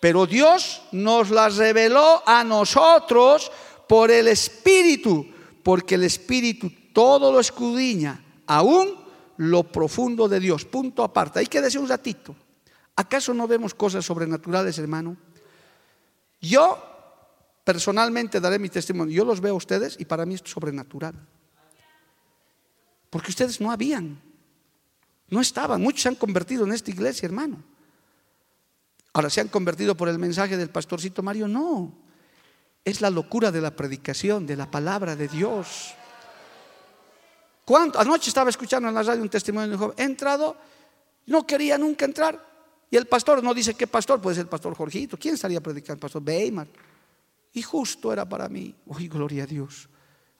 Pero 0.00 0.26
Dios 0.26 0.82
nos 0.92 1.30
las 1.30 1.56
reveló 1.56 2.22
a 2.26 2.44
nosotros 2.44 3.50
por 3.88 4.10
el 4.10 4.28
Espíritu, 4.28 5.26
porque 5.62 5.96
el 5.96 6.04
Espíritu 6.04 6.70
todo 6.92 7.32
lo 7.32 7.40
escudriña, 7.40 8.22
aún 8.46 8.94
lo 9.38 9.64
profundo 9.64 10.28
de 10.28 10.40
Dios. 10.40 10.64
Punto 10.64 11.02
aparte. 11.02 11.40
Hay 11.40 11.46
que 11.46 11.60
decir 11.60 11.80
un 11.80 11.88
ratito. 11.88 12.34
¿Acaso 12.94 13.34
no 13.34 13.46
vemos 13.46 13.74
cosas 13.74 14.04
sobrenaturales, 14.04 14.78
hermano? 14.78 15.16
Yo 16.40 16.95
personalmente 17.66 18.38
daré 18.38 18.60
mi 18.60 18.68
testimonio. 18.68 19.12
Yo 19.12 19.24
los 19.24 19.40
veo 19.40 19.54
a 19.54 19.56
ustedes 19.56 19.96
y 19.98 20.04
para 20.04 20.24
mí 20.24 20.36
es 20.36 20.42
sobrenatural. 20.44 21.14
Porque 23.10 23.30
ustedes 23.30 23.60
no 23.60 23.72
habían, 23.72 24.22
no 25.28 25.40
estaban. 25.40 25.82
Muchos 25.82 26.02
se 26.02 26.08
han 26.08 26.14
convertido 26.14 26.64
en 26.64 26.70
esta 26.70 26.92
iglesia, 26.92 27.26
hermano. 27.26 27.60
Ahora, 29.12 29.30
¿se 29.30 29.40
han 29.40 29.48
convertido 29.48 29.96
por 29.96 30.08
el 30.08 30.16
mensaje 30.16 30.56
del 30.56 30.70
pastorcito 30.70 31.24
Mario? 31.24 31.48
No. 31.48 31.92
Es 32.84 33.00
la 33.00 33.10
locura 33.10 33.50
de 33.50 33.60
la 33.60 33.74
predicación, 33.74 34.46
de 34.46 34.54
la 34.54 34.70
palabra 34.70 35.16
de 35.16 35.26
Dios. 35.26 35.92
¿Cuánto? 37.64 37.98
Anoche 37.98 38.28
estaba 38.28 38.48
escuchando 38.48 38.88
en 38.88 38.94
la 38.94 39.02
radio 39.02 39.20
un 39.20 39.28
testimonio 39.28 39.70
de 39.70 39.74
un 39.74 39.80
joven. 39.80 39.96
He 39.98 40.04
entrado, 40.04 40.56
no 41.26 41.44
quería 41.44 41.76
nunca 41.78 42.04
entrar. 42.04 42.40
Y 42.88 42.96
el 42.96 43.06
pastor 43.06 43.42
no 43.42 43.52
dice 43.52 43.74
qué 43.74 43.88
pastor, 43.88 44.20
puede 44.20 44.36
ser 44.36 44.44
el 44.44 44.48
pastor 44.48 44.72
Jorgito. 44.76 45.16
¿Quién 45.16 45.34
estaría 45.34 45.60
predicando? 45.60 45.98
Pastor 45.98 46.22
Weimar 46.24 46.68
y 47.56 47.62
justo 47.62 48.12
era 48.12 48.28
para 48.28 48.50
mí. 48.50 48.74
Uy, 48.84 49.08
gloria 49.08 49.44
a 49.44 49.46
Dios. 49.46 49.88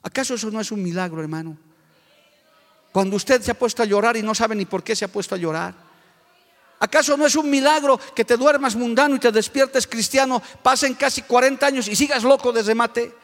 ¿Acaso 0.02 0.34
eso 0.34 0.50
no 0.50 0.60
es 0.60 0.70
un 0.70 0.82
milagro, 0.82 1.22
hermano? 1.22 1.56
Cuando 2.92 3.16
usted 3.16 3.40
se 3.40 3.50
ha 3.50 3.58
puesto 3.58 3.82
a 3.82 3.86
llorar 3.86 4.18
y 4.18 4.22
no 4.22 4.34
sabe 4.34 4.54
ni 4.54 4.66
por 4.66 4.84
qué 4.84 4.94
se 4.94 5.06
ha 5.06 5.08
puesto 5.08 5.34
a 5.34 5.38
llorar. 5.38 5.74
¿Acaso 6.78 7.16
no 7.16 7.24
es 7.24 7.34
un 7.34 7.48
milagro 7.48 7.98
que 8.14 8.26
te 8.26 8.36
duermas 8.36 8.76
mundano 8.76 9.16
y 9.16 9.18
te 9.18 9.32
despiertes 9.32 9.86
cristiano, 9.86 10.42
pasen 10.62 10.92
casi 10.92 11.22
40 11.22 11.66
años 11.66 11.88
y 11.88 11.96
sigas 11.96 12.22
loco 12.22 12.52
de 12.52 12.62
remate? 12.62 13.14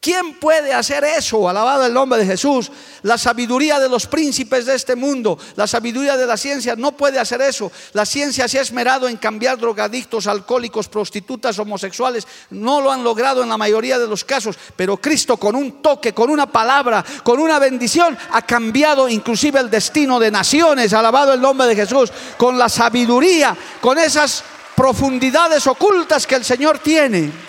¿Quién 0.00 0.38
puede 0.38 0.72
hacer 0.72 1.02
eso? 1.02 1.48
Alabado 1.48 1.84
el 1.84 1.92
nombre 1.92 2.20
de 2.20 2.26
Jesús. 2.26 2.70
La 3.02 3.18
sabiduría 3.18 3.80
de 3.80 3.88
los 3.88 4.06
príncipes 4.06 4.64
de 4.64 4.76
este 4.76 4.94
mundo, 4.94 5.36
la 5.56 5.66
sabiduría 5.66 6.16
de 6.16 6.26
la 6.26 6.36
ciencia 6.36 6.76
no 6.76 6.92
puede 6.92 7.18
hacer 7.18 7.40
eso. 7.40 7.72
La 7.92 8.06
ciencia 8.06 8.46
se 8.46 8.58
ha 8.58 8.62
esmerado 8.62 9.08
en 9.08 9.16
cambiar 9.16 9.58
drogadictos, 9.58 10.28
alcohólicos, 10.28 10.88
prostitutas, 10.88 11.58
homosexuales. 11.58 12.26
No 12.50 12.80
lo 12.80 12.92
han 12.92 13.02
logrado 13.02 13.42
en 13.42 13.48
la 13.48 13.58
mayoría 13.58 13.98
de 13.98 14.06
los 14.06 14.24
casos. 14.24 14.56
Pero 14.76 14.98
Cristo 14.98 15.38
con 15.38 15.56
un 15.56 15.82
toque, 15.82 16.12
con 16.12 16.30
una 16.30 16.46
palabra, 16.46 17.04
con 17.24 17.40
una 17.40 17.58
bendición, 17.58 18.16
ha 18.30 18.42
cambiado 18.42 19.08
inclusive 19.08 19.58
el 19.58 19.70
destino 19.70 20.20
de 20.20 20.30
naciones. 20.30 20.92
Alabado 20.92 21.32
el 21.32 21.40
nombre 21.40 21.66
de 21.66 21.74
Jesús. 21.74 22.12
Con 22.36 22.56
la 22.56 22.68
sabiduría, 22.68 23.56
con 23.80 23.98
esas 23.98 24.44
profundidades 24.76 25.66
ocultas 25.66 26.26
que 26.26 26.36
el 26.36 26.44
Señor 26.44 26.78
tiene. 26.78 27.45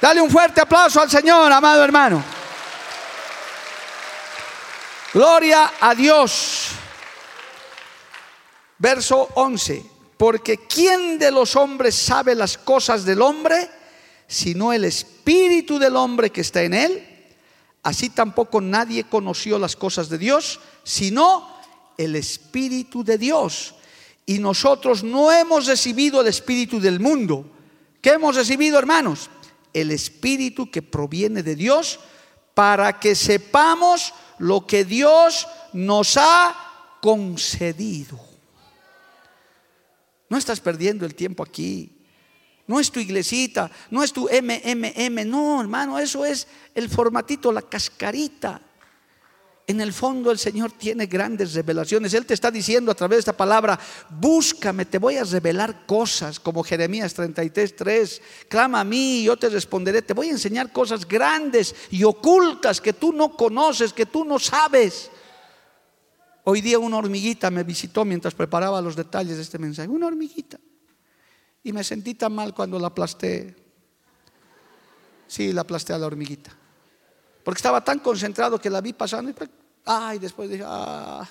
Dale 0.00 0.20
un 0.20 0.30
fuerte 0.30 0.60
aplauso 0.60 1.00
al 1.00 1.10
Señor, 1.10 1.50
amado 1.50 1.82
hermano. 1.82 2.22
Gloria 5.12 5.72
a 5.80 5.94
Dios. 5.94 6.68
Verso 8.78 9.28
11. 9.34 9.84
Porque 10.18 10.58
¿quién 10.66 11.18
de 11.18 11.30
los 11.30 11.56
hombres 11.56 11.94
sabe 11.94 12.34
las 12.34 12.58
cosas 12.58 13.04
del 13.04 13.22
hombre, 13.22 13.70
sino 14.26 14.72
el 14.72 14.84
espíritu 14.84 15.78
del 15.78 15.96
hombre 15.96 16.30
que 16.30 16.42
está 16.42 16.62
en 16.62 16.74
él? 16.74 17.16
Así 17.82 18.10
tampoco 18.10 18.60
nadie 18.60 19.04
conoció 19.04 19.58
las 19.58 19.76
cosas 19.76 20.08
de 20.08 20.18
Dios, 20.18 20.60
sino 20.82 21.56
el 21.96 22.16
espíritu 22.16 23.04
de 23.04 23.16
Dios. 23.16 23.74
Y 24.26 24.38
nosotros 24.38 25.02
no 25.04 25.30
hemos 25.30 25.66
recibido 25.66 26.20
el 26.20 26.26
espíritu 26.26 26.80
del 26.80 27.00
mundo. 27.00 27.46
¿Qué 28.02 28.10
hemos 28.10 28.36
recibido, 28.36 28.78
hermanos? 28.78 29.30
El 29.80 29.90
espíritu 29.90 30.70
que 30.70 30.80
proviene 30.80 31.42
de 31.42 31.54
Dios 31.54 32.00
para 32.54 32.98
que 32.98 33.14
sepamos 33.14 34.14
lo 34.38 34.66
que 34.66 34.84
Dios 34.84 35.46
nos 35.74 36.16
ha 36.16 36.56
concedido. 37.02 38.18
No 40.30 40.38
estás 40.38 40.60
perdiendo 40.60 41.04
el 41.04 41.14
tiempo 41.14 41.42
aquí. 41.42 41.92
No 42.66 42.80
es 42.80 42.90
tu 42.90 42.98
iglesita, 42.98 43.70
no 43.90 44.02
es 44.02 44.12
tu 44.12 44.28
MMM, 44.28 45.28
no, 45.28 45.60
hermano, 45.60 45.98
eso 45.98 46.24
es 46.24 46.48
el 46.74 46.88
formatito, 46.88 47.52
la 47.52 47.62
cascarita. 47.62 48.60
En 49.68 49.80
el 49.80 49.92
fondo 49.92 50.30
el 50.30 50.38
Señor 50.38 50.70
tiene 50.70 51.06
grandes 51.06 51.54
revelaciones. 51.54 52.14
Él 52.14 52.24
te 52.24 52.34
está 52.34 52.52
diciendo 52.52 52.92
a 52.92 52.94
través 52.94 53.16
de 53.16 53.20
esta 53.20 53.36
palabra, 53.36 53.78
búscame, 54.10 54.84
te 54.84 54.98
voy 54.98 55.16
a 55.16 55.24
revelar 55.24 55.84
cosas, 55.86 56.38
como 56.38 56.62
Jeremías 56.62 57.14
33, 57.14 57.74
3. 57.74 58.22
Clama 58.48 58.80
a 58.80 58.84
mí 58.84 59.20
y 59.20 59.24
yo 59.24 59.36
te 59.36 59.48
responderé. 59.48 60.02
Te 60.02 60.14
voy 60.14 60.28
a 60.28 60.32
enseñar 60.32 60.70
cosas 60.70 61.06
grandes 61.06 61.74
y 61.90 62.04
ocultas 62.04 62.80
que 62.80 62.92
tú 62.92 63.12
no 63.12 63.36
conoces, 63.36 63.92
que 63.92 64.06
tú 64.06 64.24
no 64.24 64.38
sabes. 64.38 65.10
Hoy 66.44 66.60
día 66.60 66.78
una 66.78 66.98
hormiguita 66.98 67.50
me 67.50 67.64
visitó 67.64 68.04
mientras 68.04 68.34
preparaba 68.34 68.80
los 68.80 68.94
detalles 68.94 69.36
de 69.36 69.42
este 69.42 69.58
mensaje. 69.58 69.88
Una 69.88 70.06
hormiguita. 70.06 70.60
Y 71.64 71.72
me 71.72 71.82
sentí 71.82 72.14
tan 72.14 72.32
mal 72.32 72.54
cuando 72.54 72.78
la 72.78 72.86
aplasté. 72.86 73.56
Sí, 75.26 75.52
la 75.52 75.62
aplasté 75.62 75.92
a 75.92 75.98
la 75.98 76.06
hormiguita. 76.06 76.56
Porque 77.46 77.58
estaba 77.58 77.80
tan 77.84 78.00
concentrado 78.00 78.58
que 78.58 78.68
la 78.68 78.80
vi 78.80 78.92
pasando 78.92 79.30
y 79.30 79.34
ay, 79.84 80.18
después 80.18 80.50
dije, 80.50 80.64
ah, 80.66 81.24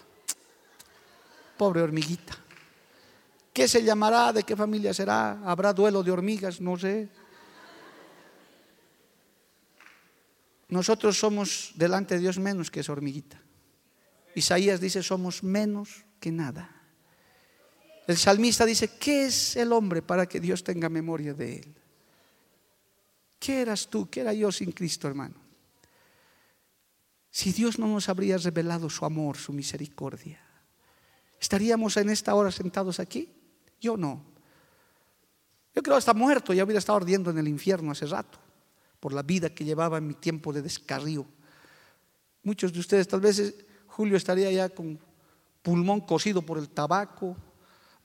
pobre 1.57 1.81
hormiguita. 1.81 2.37
¿Qué 3.51 3.67
se 3.67 3.83
llamará? 3.83 4.31
¿De 4.31 4.43
qué 4.43 4.55
familia 4.55 4.93
será? 4.93 5.41
¿Habrá 5.43 5.73
duelo 5.73 6.03
de 6.03 6.11
hormigas? 6.11 6.61
No 6.61 6.77
sé. 6.77 7.09
Nosotros 10.69 11.19
somos 11.19 11.73
delante 11.75 12.15
de 12.15 12.21
Dios 12.21 12.39
menos 12.39 12.71
que 12.71 12.79
esa 12.79 12.93
hormiguita. 12.93 13.41
Isaías 14.35 14.79
dice, 14.79 15.03
somos 15.03 15.43
menos 15.43 16.05
que 16.21 16.31
nada. 16.31 16.81
El 18.07 18.15
salmista 18.15 18.65
dice, 18.65 18.97
¿qué 18.97 19.25
es 19.25 19.57
el 19.57 19.73
hombre 19.73 20.01
para 20.01 20.25
que 20.27 20.39
Dios 20.39 20.63
tenga 20.63 20.87
memoria 20.87 21.33
de 21.33 21.57
él? 21.57 21.75
¿Qué 23.37 23.59
eras 23.59 23.89
tú? 23.89 24.09
¿Qué 24.09 24.21
era 24.21 24.31
yo 24.31 24.49
sin 24.49 24.71
Cristo, 24.71 25.09
hermano? 25.09 25.44
Si 27.35 27.51
Dios 27.51 27.77
no 27.77 27.87
nos 27.87 28.07
habría 28.07 28.37
revelado 28.37 28.89
su 28.89 29.03
amor, 29.03 29.35
su 29.35 29.51
misericordia, 29.51 30.39
¿estaríamos 31.37 31.97
en 31.97 32.07
esta 32.07 32.33
hora 32.33 32.49
sentados 32.49 32.97
aquí? 33.01 33.29
Yo 33.81 33.97
no. 33.97 34.23
Yo 35.75 35.83
creo 35.83 35.97
hasta 35.97 36.13
muerto, 36.13 36.53
ya 36.53 36.63
hubiera 36.63 36.79
estado 36.79 36.95
ardiendo 36.95 37.31
en 37.31 37.37
el 37.37 37.49
infierno 37.49 37.91
hace 37.91 38.05
rato, 38.05 38.39
por 39.01 39.11
la 39.11 39.21
vida 39.21 39.49
que 39.49 39.65
llevaba 39.65 39.97
en 39.97 40.07
mi 40.07 40.13
tiempo 40.13 40.53
de 40.53 40.61
descarrío. 40.61 41.25
Muchos 42.41 42.71
de 42.71 42.79
ustedes, 42.79 43.05
tal 43.05 43.19
vez 43.19 43.53
Julio 43.87 44.15
estaría 44.15 44.49
ya 44.49 44.69
con 44.69 44.97
pulmón 45.61 45.99
cocido 45.99 46.41
por 46.41 46.57
el 46.57 46.69
tabaco, 46.69 47.35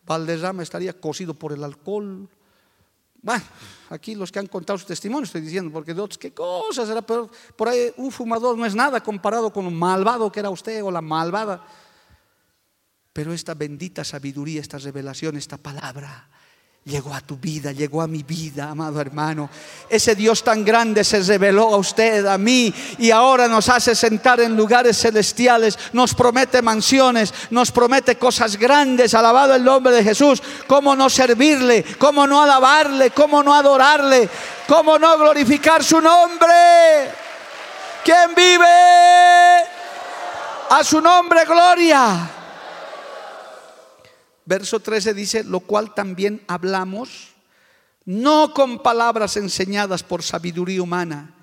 Valderrama 0.05 0.65
estaría 0.65 1.01
cocido 1.01 1.35
por 1.35 1.53
el 1.53 1.63
alcohol. 1.63 2.29
Bueno, 3.23 3.45
aquí 3.91 4.15
los 4.15 4.33
que 4.33 4.39
han 4.39 4.47
contado 4.47 4.79
su 4.79 4.87
testimonio 4.87 5.25
estoy 5.25 5.43
diciendo, 5.43 5.71
porque 5.71 5.93
de 5.93 6.01
otros, 6.01 6.19
¿qué 6.19 6.33
cosas 6.33 6.89
era 6.89 7.03
peor? 7.03 7.31
Por 7.57 7.69
ahí 7.69 7.93
un 7.97 8.11
fumador 8.11 8.57
no 8.57 8.65
es 8.65 8.75
nada 8.75 9.03
comparado 9.03 9.53
con 9.53 9.67
un 9.67 9.79
malvado 9.79 10.33
que 10.33 10.41
era 10.41 10.49
usted 10.49 10.83
o 10.83 10.91
la 10.91 11.03
malvada. 11.03 11.65
Pero 13.13 13.33
esta 13.33 13.55
bendita 13.55 14.05
sabiduría, 14.05 14.61
esta 14.61 14.79
revelación, 14.79 15.37
esta 15.37 15.59
palabra, 15.59 16.31
llegó 16.85 17.15
a 17.15 17.21
tu 17.21 17.37
vida, 17.37 17.73
llegó 17.73 18.01
a 18.01 18.07
mi 18.07 18.23
vida, 18.23 18.71
amado 18.71 19.01
hermano. 19.01 19.51
Ese 19.89 20.15
Dios 20.15 20.43
tan 20.43 20.65
grande 20.65 21.05
se 21.05 21.23
reveló 21.23 21.75
a 21.75 21.77
usted, 21.77 22.27
a 22.27 22.39
mí, 22.39 22.73
y 22.99 23.11
ahora 23.11 23.49
nos 23.49 23.69
hace 23.69 23.95
sentar 23.95 24.41
en 24.41 24.57
lugares 24.57 24.99
celestiales, 24.99 25.79
nos 25.93 26.15
promete 26.15 26.63
mansiones, 26.63 27.35
nos 27.51 27.71
promete 27.71 28.17
cosas 28.17 28.57
grandes, 28.57 29.15
alabado 29.15 29.55
el 29.55 29.63
nombre 29.63 29.95
de 29.95 30.03
Jesús. 30.03 30.43
¿Cómo 30.67 30.97
no 30.97 31.11
servirle? 31.11 31.85
¿Cómo 31.99 32.27
no 32.27 32.43
alabarle? 32.43 33.11
¿Cómo 33.11 33.43
no 33.43 33.55
adorarle? 33.55 34.29
¿Cómo 34.67 34.99
no 34.99 35.19
glorificar 35.19 35.85
su 35.85 36.01
nombre? 36.01 37.11
¿Quién 38.05 38.35
vive? 38.35 38.67
A 40.71 40.83
su 40.83 41.01
nombre, 41.01 41.45
gloria. 41.45 42.40
Verso 44.51 44.81
13 44.81 45.15
dice, 45.15 45.45
lo 45.45 45.61
cual 45.61 45.95
también 45.95 46.43
hablamos, 46.49 47.29
no 48.05 48.53
con 48.53 48.83
palabras 48.83 49.37
enseñadas 49.37 50.03
por 50.03 50.25
sabiduría 50.25 50.83
humana, 50.83 51.37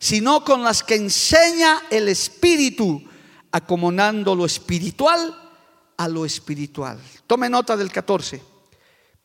sino 0.00 0.42
con 0.42 0.64
las 0.64 0.82
que 0.82 0.96
enseña 0.96 1.82
el 1.88 2.08
Espíritu, 2.08 3.00
acomodando 3.52 4.34
lo 4.34 4.44
espiritual 4.44 5.52
a 5.96 6.08
lo 6.08 6.26
espiritual. 6.26 6.98
Tome 7.28 7.48
nota 7.48 7.76
del 7.76 7.92
14. 7.92 8.42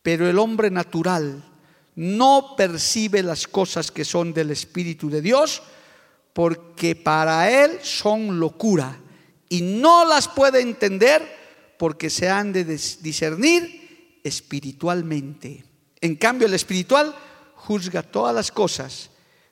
Pero 0.04 0.30
el 0.30 0.38
hombre 0.38 0.70
natural 0.70 1.44
no 1.96 2.54
percibe 2.56 3.24
las 3.24 3.48
cosas 3.48 3.90
que 3.90 4.06
son 4.06 4.32
del 4.32 4.52
Espíritu 4.52 5.10
de 5.10 5.24
Dios, 5.24 5.64
porque 6.34 6.96
para 6.96 7.50
él 7.50 7.80
son 7.82 8.40
locura 8.40 8.96
y 9.50 9.64
no 9.64 10.06
las 10.06 10.28
puede 10.28 10.62
entender 10.62 11.43
porque 11.84 12.10
se 12.10 12.30
han 12.30 12.54
de 12.54 12.64
discernir 12.64 14.22
espiritualmente. 14.24 15.66
En 16.00 16.16
cambio, 16.16 16.48
el 16.48 16.54
espiritual 16.54 17.14
juzga 17.56 18.02
todas 18.02 18.34
las 18.34 18.54
cosas, 18.54 19.10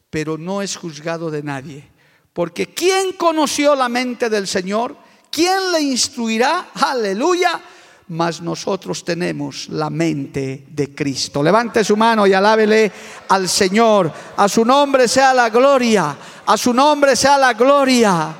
pero 0.09 0.37
no 0.37 0.61
es 0.61 0.77
juzgado 0.77 1.29
de 1.29 1.43
nadie. 1.43 1.89
Porque 2.31 2.67
¿quién 2.67 3.11
conoció 3.17 3.75
la 3.75 3.89
mente 3.89 4.29
del 4.29 4.47
Señor? 4.47 4.95
¿Quién 5.29 5.73
le 5.73 5.81
instruirá? 5.81 6.69
Aleluya. 6.73 7.59
Mas 8.07 8.39
nosotros 8.41 9.03
tenemos 9.03 9.67
la 9.67 9.89
mente 9.89 10.67
de 10.69 10.95
Cristo. 10.95 11.43
Levante 11.43 11.83
su 11.83 11.97
mano 11.97 12.25
y 12.25 12.31
alábele 12.31 12.89
al 13.27 13.49
Señor. 13.49 14.09
A 14.37 14.47
su 14.47 14.63
nombre 14.63 15.09
sea 15.09 15.33
la 15.33 15.49
gloria. 15.49 16.15
A 16.45 16.55
su 16.55 16.73
nombre 16.73 17.13
sea 17.17 17.37
la 17.37 17.51
gloria. 17.51 18.33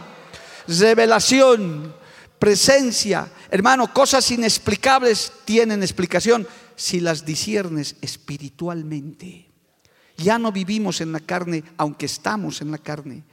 Revelación, 0.65 1.93
presencia, 2.39 3.27
Hermano, 3.51 3.93
cosas 3.93 4.31
inexplicables 4.31 5.33
tienen 5.43 5.83
explicación 5.83 6.47
si 6.77 7.01
las 7.01 7.25
disiernes 7.25 7.97
espiritualmente. 8.01 9.49
Ya 10.15 10.39
no 10.39 10.53
vivimos 10.53 11.01
en 11.01 11.11
la 11.11 11.19
carne, 11.19 11.61
aunque 11.75 12.05
estamos 12.05 12.61
en 12.61 12.71
la 12.71 12.77
carne. 12.77 13.25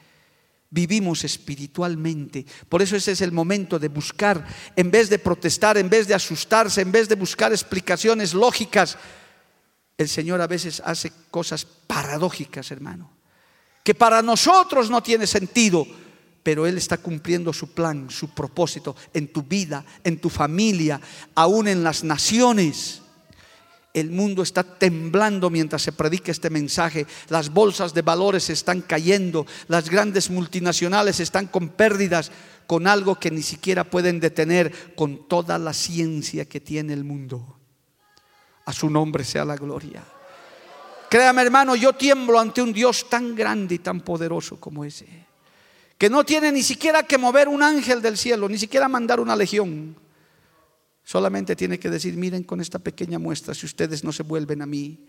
Vivimos 0.70 1.22
espiritualmente. 1.22 2.44
Por 2.68 2.82
eso 2.82 2.96
ese 2.96 3.12
es 3.12 3.20
el 3.20 3.30
momento 3.30 3.78
de 3.78 3.86
buscar, 3.86 4.44
en 4.74 4.90
vez 4.90 5.08
de 5.08 5.20
protestar, 5.20 5.78
en 5.78 5.88
vez 5.88 6.08
de 6.08 6.14
asustarse, 6.14 6.80
en 6.80 6.90
vez 6.90 7.08
de 7.08 7.14
buscar 7.14 7.52
explicaciones 7.52 8.34
lógicas. 8.34 8.98
El 9.96 10.08
Señor 10.08 10.40
a 10.40 10.48
veces 10.48 10.82
hace 10.84 11.12
cosas 11.30 11.64
paradójicas, 11.64 12.72
hermano, 12.72 13.08
que 13.84 13.94
para 13.94 14.20
nosotros 14.20 14.90
no 14.90 15.00
tiene 15.00 15.28
sentido, 15.28 15.86
pero 16.42 16.66
Él 16.66 16.78
está 16.78 16.96
cumpliendo 16.98 17.52
su 17.52 17.72
plan, 17.72 18.08
su 18.10 18.30
propósito 18.30 18.96
en 19.12 19.28
tu 19.28 19.42
vida, 19.42 19.84
en 20.04 20.18
tu 20.20 20.30
familia, 20.30 21.00
aún 21.34 21.68
en 21.68 21.82
las 21.84 22.04
naciones. 22.04 23.02
El 23.92 24.10
mundo 24.10 24.42
está 24.42 24.62
temblando 24.62 25.50
mientras 25.50 25.82
se 25.82 25.92
predica 25.92 26.30
este 26.30 26.50
mensaje. 26.50 27.06
Las 27.28 27.50
bolsas 27.50 27.94
de 27.94 28.02
valores 28.02 28.48
están 28.50 28.82
cayendo. 28.82 29.46
Las 29.66 29.90
grandes 29.90 30.30
multinacionales 30.30 31.20
están 31.20 31.46
con 31.46 31.70
pérdidas, 31.70 32.30
con 32.66 32.86
algo 32.86 33.16
que 33.16 33.30
ni 33.30 33.42
siquiera 33.42 33.84
pueden 33.84 34.20
detener, 34.20 34.94
con 34.94 35.26
toda 35.26 35.58
la 35.58 35.72
ciencia 35.72 36.44
que 36.44 36.60
tiene 36.60 36.92
el 36.92 37.04
mundo. 37.04 37.58
A 38.66 38.72
su 38.72 38.88
nombre 38.88 39.24
sea 39.24 39.44
la 39.44 39.56
gloria. 39.56 40.04
Créame 41.10 41.42
hermano, 41.42 41.74
yo 41.74 41.94
tiemblo 41.94 42.38
ante 42.38 42.60
un 42.60 42.72
Dios 42.72 43.08
tan 43.08 43.34
grande 43.34 43.76
y 43.76 43.78
tan 43.78 44.02
poderoso 44.02 44.60
como 44.60 44.84
ese 44.84 45.27
que 45.98 46.08
no 46.08 46.24
tiene 46.24 46.52
ni 46.52 46.62
siquiera 46.62 47.02
que 47.02 47.18
mover 47.18 47.48
un 47.48 47.62
ángel 47.62 48.00
del 48.00 48.16
cielo, 48.16 48.48
ni 48.48 48.56
siquiera 48.56 48.88
mandar 48.88 49.18
una 49.18 49.34
legión. 49.34 49.96
Solamente 51.02 51.56
tiene 51.56 51.78
que 51.78 51.90
decir, 51.90 52.14
miren 52.16 52.44
con 52.44 52.60
esta 52.60 52.78
pequeña 52.78 53.18
muestra, 53.18 53.52
si 53.52 53.66
ustedes 53.66 54.04
no 54.04 54.12
se 54.12 54.22
vuelven 54.22 54.62
a 54.62 54.66
mí, 54.66 55.04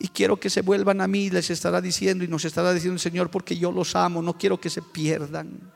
Y 0.00 0.08
quiero 0.08 0.38
que 0.38 0.48
se 0.48 0.62
vuelvan 0.62 1.00
a 1.00 1.08
mí, 1.08 1.28
les 1.28 1.50
estará 1.50 1.80
diciendo 1.80 2.22
y 2.22 2.28
nos 2.28 2.44
estará 2.44 2.72
diciendo 2.72 2.94
el 2.94 3.00
Señor, 3.00 3.30
porque 3.30 3.56
yo 3.56 3.72
los 3.72 3.96
amo, 3.96 4.22
no 4.22 4.38
quiero 4.38 4.60
que 4.60 4.70
se 4.70 4.80
pierdan. 4.80 5.72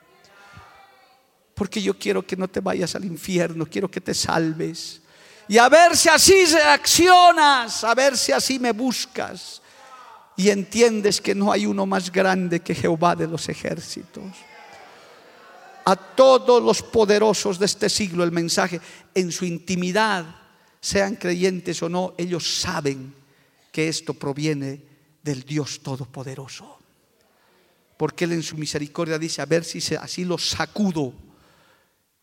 Porque 1.54 1.82
yo 1.82 1.98
quiero 1.98 2.24
que 2.24 2.36
no 2.36 2.48
te 2.48 2.60
vayas 2.60 2.94
al 2.94 3.04
infierno, 3.04 3.66
quiero 3.66 3.90
que 3.90 4.00
te 4.00 4.14
salves. 4.14 5.02
Y 5.48 5.58
a 5.58 5.68
ver 5.68 5.96
si 5.96 6.08
así 6.08 6.44
reaccionas, 6.46 7.82
a 7.82 7.94
ver 7.94 8.16
si 8.16 8.30
así 8.32 8.58
me 8.58 8.72
buscas. 8.72 9.61
Y 10.36 10.50
entiendes 10.50 11.20
que 11.20 11.34
no 11.34 11.52
hay 11.52 11.66
uno 11.66 11.86
más 11.86 12.10
grande 12.10 12.60
que 12.60 12.74
Jehová 12.74 13.14
de 13.14 13.26
los 13.26 13.48
ejércitos. 13.48 14.24
A 15.84 15.96
todos 15.96 16.62
los 16.62 16.82
poderosos 16.82 17.58
de 17.58 17.66
este 17.66 17.88
siglo 17.88 18.24
el 18.24 18.32
mensaje 18.32 18.80
en 19.14 19.32
su 19.32 19.44
intimidad, 19.44 20.24
sean 20.80 21.16
creyentes 21.16 21.82
o 21.82 21.88
no, 21.88 22.14
ellos 22.18 22.60
saben 22.60 23.14
que 23.70 23.88
esto 23.88 24.14
proviene 24.14 24.82
del 25.22 25.42
Dios 25.44 25.80
Todopoderoso. 25.80 26.78
Porque 27.96 28.24
Él 28.24 28.32
en 28.32 28.42
su 28.42 28.56
misericordia 28.56 29.18
dice, 29.18 29.40
a 29.42 29.46
ver 29.46 29.64
si 29.64 29.78
así 29.94 30.24
los 30.24 30.48
sacudo 30.50 31.14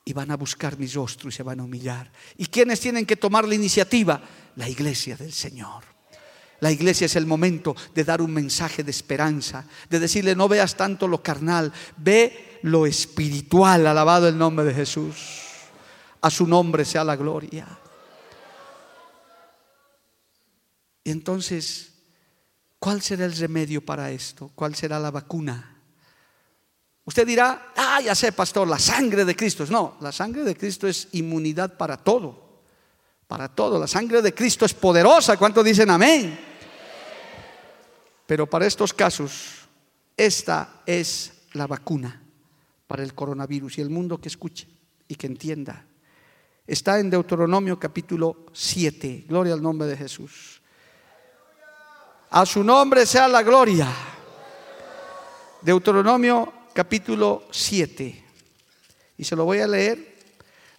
y 0.04 0.14
van 0.14 0.32
a 0.32 0.38
buscar 0.38 0.78
mi 0.78 0.88
rostro 0.88 1.30
y 1.30 1.32
se 1.32 1.44
van 1.44 1.60
a 1.60 1.64
humillar. 1.64 2.12
¿Y 2.38 2.48
quiénes 2.48 2.80
tienen 2.80 3.06
que 3.06 3.16
tomar 3.16 3.48
la 3.48 3.56
iniciativa? 3.56 4.22
La 4.56 4.68
iglesia 4.68 5.16
del 5.16 5.32
Señor. 5.32 5.89
La 6.62 6.72
iglesia 6.72 7.06
es 7.06 7.16
el 7.16 7.26
momento 7.26 7.76
de 7.94 8.04
dar 8.04 8.22
un 8.22 8.34
mensaje 8.34 8.84
de 8.84 8.92
esperanza, 8.92 9.66
de 9.90 10.00
decirle 10.00 10.36
no 10.36 10.48
veas 10.48 10.76
tanto 10.76 11.08
lo 11.08 11.24
carnal, 11.24 11.72
ve 11.98 12.60
lo 12.64 12.86
espiritual, 12.86 13.88
alabado 13.88 14.28
el 14.28 14.38
nombre 14.38 14.66
de 14.66 14.74
Jesús. 14.74 15.16
A 16.22 16.30
su 16.30 16.46
nombre 16.46 16.84
sea 16.84 17.04
la 17.04 17.16
gloria. 17.16 17.66
Y 21.06 21.12
entonces, 21.12 21.94
¿cuál 22.78 23.02
será 23.02 23.24
el 23.24 23.36
remedio 23.36 23.84
para 23.86 24.12
esto? 24.12 24.52
¿Cuál 24.54 24.76
será 24.76 25.00
la 25.00 25.12
vacuna? 25.12 25.78
Usted 27.06 27.26
dirá, 27.26 27.72
ah, 27.78 28.02
ya 28.02 28.14
sé, 28.14 28.34
pastor, 28.34 28.68
la 28.68 28.78
sangre 28.78 29.24
de 29.24 29.36
Cristo. 29.36 29.66
No, 29.70 29.98
la 30.02 30.12
sangre 30.12 30.44
de 30.44 30.56
Cristo 30.56 30.88
es 30.88 31.08
inmunidad 31.14 31.78
para 31.78 31.96
todo. 31.96 32.64
Para 33.28 33.48
todo. 33.48 33.80
La 33.80 33.88
sangre 33.88 34.22
de 34.22 34.34
Cristo 34.34 34.66
es 34.66 34.74
poderosa. 34.74 35.38
¿Cuántos 35.38 35.64
dicen 35.64 35.90
amén? 35.90 36.49
Pero 38.30 38.48
para 38.48 38.68
estos 38.68 38.94
casos, 38.94 39.68
esta 40.16 40.84
es 40.86 41.34
la 41.54 41.66
vacuna 41.66 42.22
para 42.86 43.02
el 43.02 43.16
coronavirus 43.16 43.80
y 43.80 43.82
el 43.82 43.90
mundo 43.90 44.22
que 44.22 44.28
escuche 44.28 44.68
y 45.08 45.16
que 45.16 45.26
entienda. 45.26 45.84
Está 46.68 47.00
en 47.00 47.10
Deuteronomio 47.10 47.80
capítulo 47.80 48.46
7. 48.54 49.26
Gloria 49.28 49.56
al 49.56 49.64
nombre 49.64 49.88
de 49.88 49.98
Jesús. 49.98 50.62
A 52.30 52.46
su 52.46 52.64
nombre 52.64 53.08
sea 53.08 53.28
la 53.28 53.42
gloria. 53.42 53.88
Deuteronomio 55.64 56.54
capítulo 56.72 57.48
7. 57.50 58.26
Y 59.18 59.24
se 59.24 59.36
lo 59.36 59.44
voy 59.46 59.58
a 59.58 59.68
leer. 59.68 60.18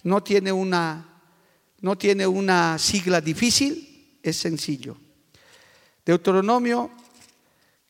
No 0.04 0.22
tiene 0.22 0.52
una 0.52 1.20
no 1.80 1.98
tiene 1.98 2.28
una 2.28 2.78
sigla 2.78 3.20
difícil, 3.20 4.20
es 4.22 4.36
sencillo. 4.36 4.96
Deuteronomio 6.06 6.92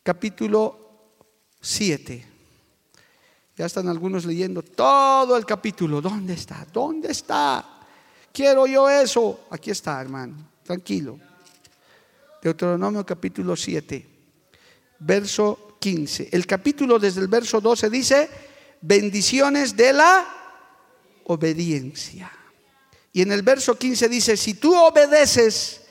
capítulo 0.03 1.15
7. 1.61 2.27
Ya 3.57 3.67
están 3.67 3.89
algunos 3.89 4.25
leyendo 4.25 4.63
todo 4.63 5.37
el 5.37 5.45
capítulo. 5.45 6.01
¿Dónde 6.01 6.35
está? 6.35 6.67
¿Dónde 6.73 7.13
está? 7.13 7.81
Quiero 8.33 8.67
yo 8.67 8.89
eso. 8.89 9.47
Aquí 9.51 9.71
está, 9.71 10.01
hermano. 10.01 10.35
Tranquilo. 10.63 11.19
Deuteronomio 12.43 13.05
capítulo 13.05 13.55
7, 13.55 14.07
verso 15.01 15.77
15. 15.79 16.31
El 16.33 16.47
capítulo 16.47 16.99
desde 16.99 17.21
el 17.21 17.29
verso 17.29 17.61
12 17.61 17.91
dice, 17.91 18.31
bendiciones 18.81 19.77
de 19.77 19.93
la 19.93 20.27
obediencia. 21.25 22.33
Y 23.13 23.21
en 23.23 23.33
el 23.33 23.43
verso 23.43 23.77
15 23.77 24.09
dice, 24.09 24.37
si 24.39 24.55
tú 24.55 24.75
obedeces 24.75 25.83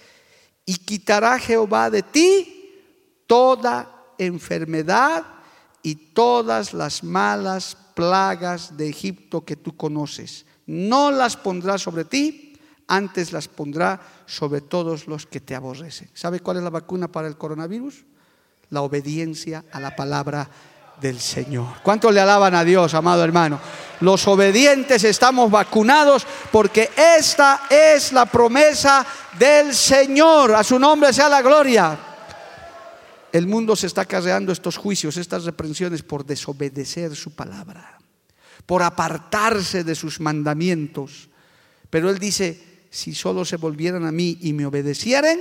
y 0.65 0.75
quitará 0.77 1.37
Jehová 1.37 1.91
de 1.91 2.01
ti 2.01 3.23
toda 3.27 3.98
enfermedad 4.19 5.25
y 5.81 5.95
todas 5.95 6.73
las 6.73 7.03
malas 7.03 7.75
plagas 7.95 8.77
de 8.77 8.89
Egipto 8.89 9.43
que 9.43 9.55
tú 9.55 9.75
conoces. 9.75 10.45
No 10.67 11.09
las 11.09 11.35
pondrá 11.35 11.79
sobre 11.79 12.05
ti 12.05 12.49
antes 12.89 13.31
las 13.31 13.47
pondrá 13.47 14.01
sobre 14.25 14.61
todos 14.61 15.07
los 15.07 15.25
que 15.25 15.39
te 15.39 15.55
aborrecen. 15.55 16.09
¿Sabe 16.13 16.41
cuál 16.41 16.57
es 16.57 16.63
la 16.63 16.71
vacuna 16.71 17.07
para 17.07 17.27
el 17.27 17.37
coronavirus? 17.37 18.03
La 18.71 18.81
obediencia 18.81 19.63
a 19.71 19.79
la 19.79 19.95
palabra 19.95 20.49
del 20.99 21.19
Señor. 21.19 21.67
¿Cuánto 21.83 22.11
le 22.11 22.19
alaban 22.19 22.55
a 22.55 22.63
Dios, 22.63 22.93
amado 22.95 23.23
hermano? 23.23 23.59
Los 24.01 24.27
obedientes 24.27 25.03
estamos 25.03 25.51
vacunados 25.51 26.25
porque 26.51 26.89
esta 26.95 27.61
es 27.69 28.11
la 28.11 28.25
promesa 28.25 29.05
del 29.37 29.73
Señor. 29.73 30.55
A 30.55 30.63
su 30.63 30.79
nombre 30.79 31.13
sea 31.13 31.29
la 31.29 31.43
gloria. 31.43 32.08
El 33.31 33.47
mundo 33.47 33.75
se 33.75 33.87
está 33.87 34.01
acarreando 34.01 34.51
estos 34.51 34.77
juicios, 34.77 35.17
estas 35.17 35.43
reprensiones 35.43 36.01
por 36.01 36.25
desobedecer 36.25 37.15
su 37.15 37.31
palabra, 37.31 37.99
por 38.65 38.81
apartarse 38.81 39.83
de 39.83 39.95
sus 39.95 40.19
mandamientos. 40.19 41.29
Pero 41.89 42.09
Él 42.09 42.17
dice, 42.17 42.87
si 42.89 43.13
solo 43.13 43.45
se 43.45 43.57
volvieran 43.57 44.05
a 44.05 44.11
mí 44.11 44.37
y 44.41 44.53
me 44.53 44.65
obedecieran, 44.65 45.39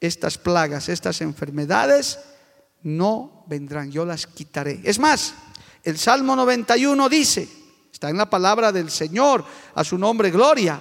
estas 0.00 0.38
plagas, 0.38 0.88
estas 0.88 1.20
enfermedades 1.20 2.18
no 2.82 3.44
vendrán, 3.46 3.90
yo 3.90 4.04
las 4.04 4.26
quitaré. 4.26 4.80
Es 4.84 4.98
más, 4.98 5.34
el 5.82 5.98
Salmo 5.98 6.36
91 6.36 7.08
dice, 7.08 7.48
está 7.92 8.10
en 8.10 8.16
la 8.16 8.28
palabra 8.28 8.72
del 8.72 8.90
Señor, 8.90 9.44
a 9.74 9.84
su 9.84 9.98
nombre 9.98 10.30
gloria. 10.30 10.80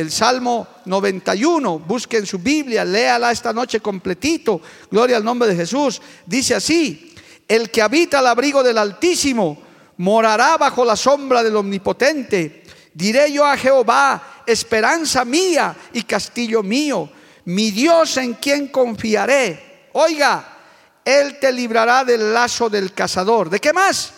El 0.00 0.10
Salmo 0.10 0.66
91, 0.86 1.80
busquen 1.80 2.24
su 2.24 2.38
Biblia, 2.38 2.86
léala 2.86 3.32
esta 3.32 3.52
noche 3.52 3.80
completito, 3.80 4.58
gloria 4.90 5.18
al 5.18 5.24
nombre 5.24 5.46
de 5.46 5.54
Jesús. 5.54 6.00
Dice 6.24 6.54
así, 6.54 7.14
el 7.46 7.70
que 7.70 7.82
habita 7.82 8.20
al 8.20 8.28
abrigo 8.28 8.62
del 8.62 8.78
Altísimo 8.78 9.62
morará 9.98 10.56
bajo 10.56 10.86
la 10.86 10.96
sombra 10.96 11.42
del 11.42 11.54
Omnipotente. 11.54 12.62
Diré 12.94 13.30
yo 13.30 13.44
a 13.44 13.58
Jehová, 13.58 14.42
esperanza 14.46 15.26
mía 15.26 15.76
y 15.92 16.04
castillo 16.04 16.62
mío, 16.62 17.10
mi 17.44 17.70
Dios 17.70 18.16
en 18.16 18.32
quien 18.32 18.68
confiaré. 18.68 19.90
Oiga, 19.92 20.60
Él 21.04 21.38
te 21.38 21.52
librará 21.52 22.06
del 22.06 22.32
lazo 22.32 22.70
del 22.70 22.94
cazador. 22.94 23.50
¿De 23.50 23.60
qué 23.60 23.74
más? 23.74 24.14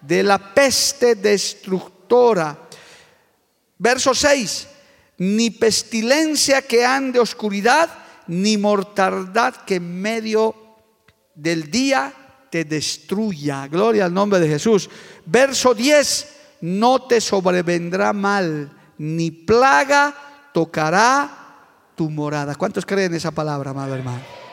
De 0.00 0.22
la 0.22 0.54
peste 0.54 1.16
destructora. 1.16 2.56
Verso 3.76 4.14
6. 4.14 4.68
Ni 5.18 5.50
pestilencia 5.50 6.62
que 6.62 6.84
ande 6.84 7.20
oscuridad, 7.20 7.88
ni 8.26 8.56
mortandad 8.58 9.54
que 9.66 9.76
en 9.76 10.00
medio 10.00 10.54
del 11.34 11.70
día 11.70 12.12
te 12.50 12.64
destruya. 12.64 13.66
Gloria 13.68 14.04
al 14.04 14.14
nombre 14.14 14.40
de 14.40 14.48
Jesús. 14.48 14.88
Verso 15.26 15.74
10. 15.74 16.30
No 16.62 17.06
te 17.06 17.20
sobrevendrá 17.20 18.12
mal 18.12 18.70
ni 18.98 19.30
plaga 19.30 20.14
tocará 20.52 21.30
tu 21.94 22.10
morada. 22.10 22.54
¿Cuántos 22.54 22.86
creen 22.86 23.14
esa 23.14 23.30
palabra, 23.30 23.70
amado 23.70 23.94
hermano? 23.94 24.43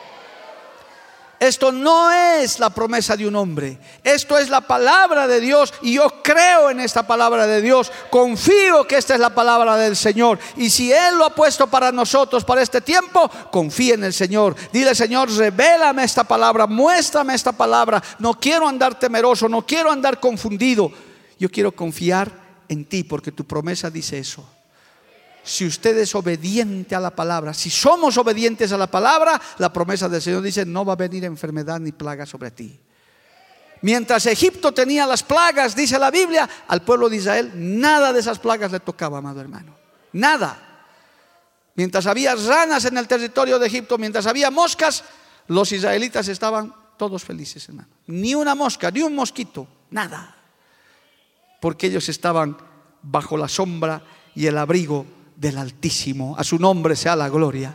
Esto 1.42 1.72
no 1.72 2.08
es 2.12 2.60
la 2.60 2.70
promesa 2.70 3.16
de 3.16 3.26
un 3.26 3.34
hombre, 3.34 3.76
esto 4.04 4.38
es 4.38 4.48
la 4.48 4.60
palabra 4.60 5.26
de 5.26 5.40
Dios 5.40 5.74
y 5.82 5.94
yo 5.94 6.22
creo 6.22 6.70
en 6.70 6.78
esta 6.78 7.04
palabra 7.04 7.48
de 7.48 7.60
Dios, 7.60 7.90
confío 8.10 8.86
que 8.86 8.96
esta 8.96 9.14
es 9.14 9.20
la 9.20 9.34
palabra 9.34 9.76
del 9.76 9.96
Señor. 9.96 10.38
Y 10.56 10.70
si 10.70 10.92
Él 10.92 11.18
lo 11.18 11.24
ha 11.24 11.34
puesto 11.34 11.66
para 11.66 11.90
nosotros, 11.90 12.44
para 12.44 12.62
este 12.62 12.80
tiempo, 12.80 13.28
confía 13.50 13.94
en 13.94 14.04
el 14.04 14.12
Señor. 14.12 14.54
Dile 14.72 14.94
Señor, 14.94 15.32
revélame 15.32 16.04
esta 16.04 16.22
palabra, 16.22 16.68
muéstrame 16.68 17.34
esta 17.34 17.50
palabra, 17.50 18.00
no 18.20 18.34
quiero 18.34 18.68
andar 18.68 18.96
temeroso, 18.96 19.48
no 19.48 19.66
quiero 19.66 19.90
andar 19.90 20.20
confundido, 20.20 20.92
yo 21.40 21.50
quiero 21.50 21.72
confiar 21.72 22.30
en 22.68 22.84
ti, 22.84 23.02
porque 23.02 23.32
tu 23.32 23.44
promesa 23.44 23.90
dice 23.90 24.16
eso. 24.16 24.48
Si 25.44 25.66
usted 25.66 25.98
es 25.98 26.14
obediente 26.14 26.94
a 26.94 27.00
la 27.00 27.10
palabra, 27.10 27.52
si 27.52 27.70
somos 27.70 28.16
obedientes 28.16 28.72
a 28.72 28.78
la 28.78 28.86
palabra, 28.86 29.40
la 29.58 29.72
promesa 29.72 30.08
del 30.08 30.22
Señor 30.22 30.42
dice, 30.42 30.64
no 30.64 30.84
va 30.84 30.92
a 30.92 30.96
venir 30.96 31.24
enfermedad 31.24 31.80
ni 31.80 31.92
plaga 31.92 32.26
sobre 32.26 32.50
ti. 32.50 32.78
Mientras 33.82 34.26
Egipto 34.26 34.72
tenía 34.72 35.06
las 35.06 35.24
plagas, 35.24 35.74
dice 35.74 35.98
la 35.98 36.10
Biblia, 36.10 36.48
al 36.68 36.82
pueblo 36.82 37.08
de 37.08 37.16
Israel 37.16 37.52
nada 37.54 38.12
de 38.12 38.20
esas 38.20 38.38
plagas 38.38 38.70
le 38.70 38.80
tocaba, 38.80 39.18
amado 39.18 39.40
hermano. 39.40 39.74
Nada. 40.12 40.86
Mientras 41.74 42.06
había 42.06 42.34
ranas 42.36 42.84
en 42.84 42.96
el 42.96 43.08
territorio 43.08 43.58
de 43.58 43.66
Egipto, 43.66 43.98
mientras 43.98 44.26
había 44.26 44.50
moscas, 44.50 45.02
los 45.48 45.72
israelitas 45.72 46.28
estaban 46.28 46.72
todos 46.96 47.24
felices, 47.24 47.68
hermano. 47.68 47.88
Ni 48.06 48.34
una 48.34 48.54
mosca, 48.54 48.90
ni 48.90 49.02
un 49.02 49.16
mosquito, 49.16 49.66
nada 49.90 50.36
porque 51.62 51.86
ellos 51.86 52.08
estaban 52.08 52.56
bajo 53.02 53.36
la 53.36 53.46
sombra 53.46 54.02
y 54.34 54.46
el 54.46 54.58
abrigo 54.58 55.06
del 55.42 55.58
Altísimo. 55.58 56.36
A 56.38 56.44
su 56.44 56.58
nombre 56.58 56.94
sea 56.94 57.16
la 57.16 57.28
gloria. 57.28 57.74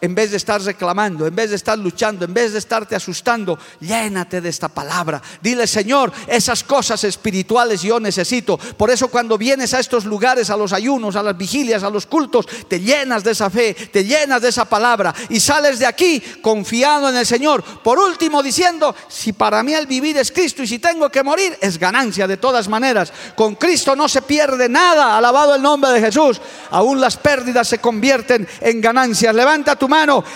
En 0.00 0.14
vez 0.14 0.30
de 0.30 0.36
estar 0.36 0.60
reclamando, 0.62 1.26
en 1.26 1.34
vez 1.34 1.50
de 1.50 1.56
estar 1.56 1.78
luchando, 1.78 2.24
en 2.24 2.32
vez 2.32 2.52
de 2.52 2.58
estarte 2.58 2.96
asustando, 2.96 3.58
llénate 3.80 4.40
de 4.40 4.48
esta 4.48 4.68
palabra. 4.68 5.20
Dile, 5.42 5.66
Señor, 5.66 6.12
esas 6.26 6.64
cosas 6.64 7.04
espirituales 7.04 7.82
yo 7.82 8.00
necesito. 8.00 8.56
Por 8.58 8.90
eso 8.90 9.08
cuando 9.08 9.36
vienes 9.36 9.74
a 9.74 9.80
estos 9.80 10.04
lugares, 10.04 10.50
a 10.50 10.56
los 10.56 10.72
ayunos, 10.72 11.16
a 11.16 11.22
las 11.22 11.36
vigilias, 11.36 11.82
a 11.82 11.90
los 11.90 12.06
cultos, 12.06 12.46
te 12.68 12.80
llenas 12.80 13.22
de 13.24 13.32
esa 13.32 13.50
fe, 13.50 13.74
te 13.74 14.04
llenas 14.04 14.40
de 14.42 14.48
esa 14.48 14.64
palabra 14.64 15.14
y 15.28 15.40
sales 15.40 15.78
de 15.78 15.86
aquí 15.86 16.20
confiado 16.40 17.08
en 17.08 17.16
el 17.16 17.26
Señor. 17.26 17.62
Por 17.62 17.98
último, 17.98 18.42
diciendo, 18.42 18.94
si 19.08 19.32
para 19.32 19.62
mí 19.62 19.74
el 19.74 19.86
vivir 19.86 20.16
es 20.16 20.32
Cristo 20.32 20.62
y 20.62 20.66
si 20.66 20.78
tengo 20.78 21.10
que 21.10 21.22
morir, 21.22 21.56
es 21.60 21.78
ganancia 21.78 22.26
de 22.26 22.36
todas 22.36 22.68
maneras. 22.68 23.12
Con 23.34 23.56
Cristo 23.56 23.94
no 23.94 24.08
se 24.08 24.22
pierde 24.22 24.68
nada. 24.68 25.16
Alabado 25.16 25.54
el 25.54 25.62
nombre 25.62 25.90
de 25.90 26.00
Jesús. 26.00 26.40
Aún 26.70 27.00
las 27.00 27.16
pérdidas 27.16 27.68
se 27.68 27.78
convierten 27.78 28.48
en 28.60 28.80
ganancias. 28.80 29.34
Levanta 29.34 29.76
tu 29.76 29.89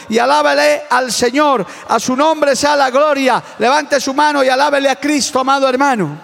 y 0.08 0.18
alábele 0.18 0.82
al 0.90 1.12
Señor. 1.12 1.66
A 1.88 1.98
su 1.98 2.16
nombre 2.16 2.56
sea 2.56 2.76
la 2.76 2.90
gloria. 2.90 3.42
Levante 3.58 4.00
su 4.00 4.12
mano 4.12 4.42
y 4.44 4.48
alábele 4.48 4.90
a 4.90 4.96
Cristo, 4.96 5.40
amado 5.40 5.68
hermano. 5.68 6.20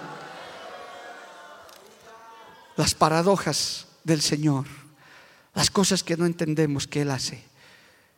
Las 2.77 2.95
paradojas 2.95 3.87
del 4.05 4.23
Señor, 4.23 4.67
las 5.55 5.71
cosas 5.71 6.03
que 6.03 6.17
no 6.17 6.27
entendemos 6.27 6.87
que 6.87 7.03
Él 7.03 7.11
hace. 7.11 7.45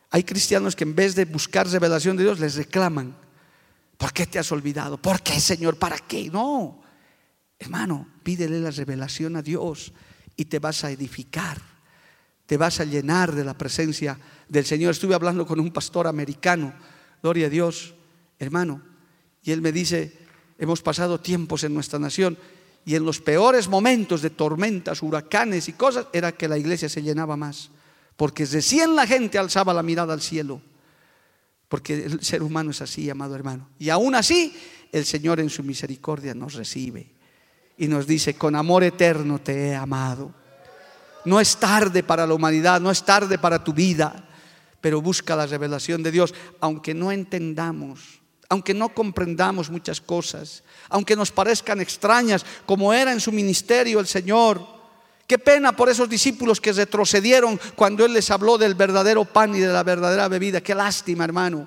Hay 0.09 0.23
cristianos 0.23 0.75
que 0.75 0.83
en 0.83 0.95
vez 0.95 1.15
de 1.15 1.25
buscar 1.25 1.67
revelación 1.67 2.15
de 2.15 2.23
Dios 2.23 2.39
les 2.39 2.55
reclaman. 2.55 3.15
¿Por 3.97 4.13
qué 4.13 4.25
te 4.25 4.39
has 4.39 4.51
olvidado? 4.51 4.97
¿Por 4.97 5.21
qué, 5.21 5.39
Señor? 5.39 5.77
¿Para 5.77 5.97
qué? 5.97 6.29
No. 6.29 6.83
Hermano, 7.57 8.07
pídele 8.23 8.59
la 8.59 8.71
revelación 8.71 9.35
a 9.35 9.41
Dios 9.41 9.93
y 10.35 10.45
te 10.45 10.59
vas 10.59 10.83
a 10.83 10.91
edificar. 10.91 11.72
Te 12.53 12.57
vas 12.57 12.79
a 12.79 12.85
llenar 12.85 13.33
de 13.33 13.43
la 13.43 13.57
presencia 13.57 14.15
del 14.47 14.63
Señor. 14.63 14.91
Estuve 14.91 15.15
hablando 15.15 15.43
con 15.43 15.59
un 15.59 15.71
pastor 15.71 16.05
americano, 16.05 16.71
gloria 17.19 17.47
a 17.47 17.49
Dios, 17.49 17.95
hermano, 18.37 18.79
y 19.41 19.49
él 19.49 19.59
me 19.59 19.71
dice, 19.71 20.15
hemos 20.59 20.83
pasado 20.83 21.19
tiempos 21.19 21.63
en 21.63 21.73
nuestra 21.73 21.97
nación 21.97 22.37
y 22.85 22.93
en 22.93 23.05
los 23.05 23.19
peores 23.21 23.67
momentos 23.67 24.21
de 24.21 24.29
tormentas, 24.29 25.01
huracanes 25.01 25.67
y 25.67 25.73
cosas, 25.73 26.05
era 26.13 26.31
que 26.31 26.47
la 26.47 26.59
iglesia 26.59 26.89
se 26.89 27.01
llenaba 27.01 27.35
más, 27.35 27.71
porque 28.15 28.45
recién 28.45 28.95
la 28.95 29.07
gente 29.07 29.39
alzaba 29.39 29.73
la 29.73 29.81
mirada 29.81 30.13
al 30.13 30.21
cielo, 30.21 30.61
porque 31.69 32.05
el 32.05 32.23
ser 32.23 32.43
humano 32.43 32.69
es 32.69 32.83
así, 32.83 33.09
amado 33.09 33.33
hermano. 33.33 33.67
Y 33.79 33.89
aún 33.89 34.13
así, 34.13 34.55
el 34.91 35.05
Señor 35.05 35.39
en 35.39 35.49
su 35.49 35.63
misericordia 35.63 36.35
nos 36.35 36.53
recibe 36.53 37.15
y 37.79 37.87
nos 37.87 38.05
dice, 38.05 38.35
con 38.35 38.55
amor 38.55 38.83
eterno 38.83 39.41
te 39.41 39.69
he 39.69 39.75
amado. 39.75 40.42
No 41.25 41.39
es 41.39 41.57
tarde 41.57 42.03
para 42.03 42.27
la 42.27 42.33
humanidad, 42.33 42.81
no 42.81 42.91
es 42.91 43.03
tarde 43.03 43.37
para 43.37 43.63
tu 43.63 43.73
vida 43.73 44.29
pero 44.83 45.01
busca 45.01 45.33
la 45.37 45.45
revelación 45.45 46.03
de 46.03 46.11
Dios, 46.11 46.33
aunque 46.59 46.93
no 46.93 47.09
entendamos, 47.09 48.19
aunque 48.49 48.73
no 48.73 48.89
comprendamos 48.89 49.69
muchas 49.69 50.01
cosas, 50.01 50.61
aunque 50.89 51.15
nos 51.15 51.31
parezcan 51.31 51.79
extrañas, 51.79 52.45
como 52.65 52.91
era 52.91 53.13
en 53.13 53.21
su 53.21 53.31
ministerio 53.31 54.01
el 54.01 54.07
Señor. 54.07 54.61
Qué 55.25 55.39
pena 55.39 55.73
por 55.73 55.87
esos 55.87 56.09
discípulos 56.09 56.59
que 56.59 56.73
retrocedieron 56.73 57.57
cuando 57.77 58.03
Él 58.03 58.11
les 58.11 58.29
habló 58.29 58.57
del 58.57 58.75
verdadero 58.75 59.23
pan 59.23 59.55
y 59.55 59.61
de 59.61 59.71
la 59.71 59.83
verdadera 59.83 60.27
bebida. 60.27 60.59
Qué 60.59 60.75
lástima, 60.75 61.23
hermano. 61.23 61.65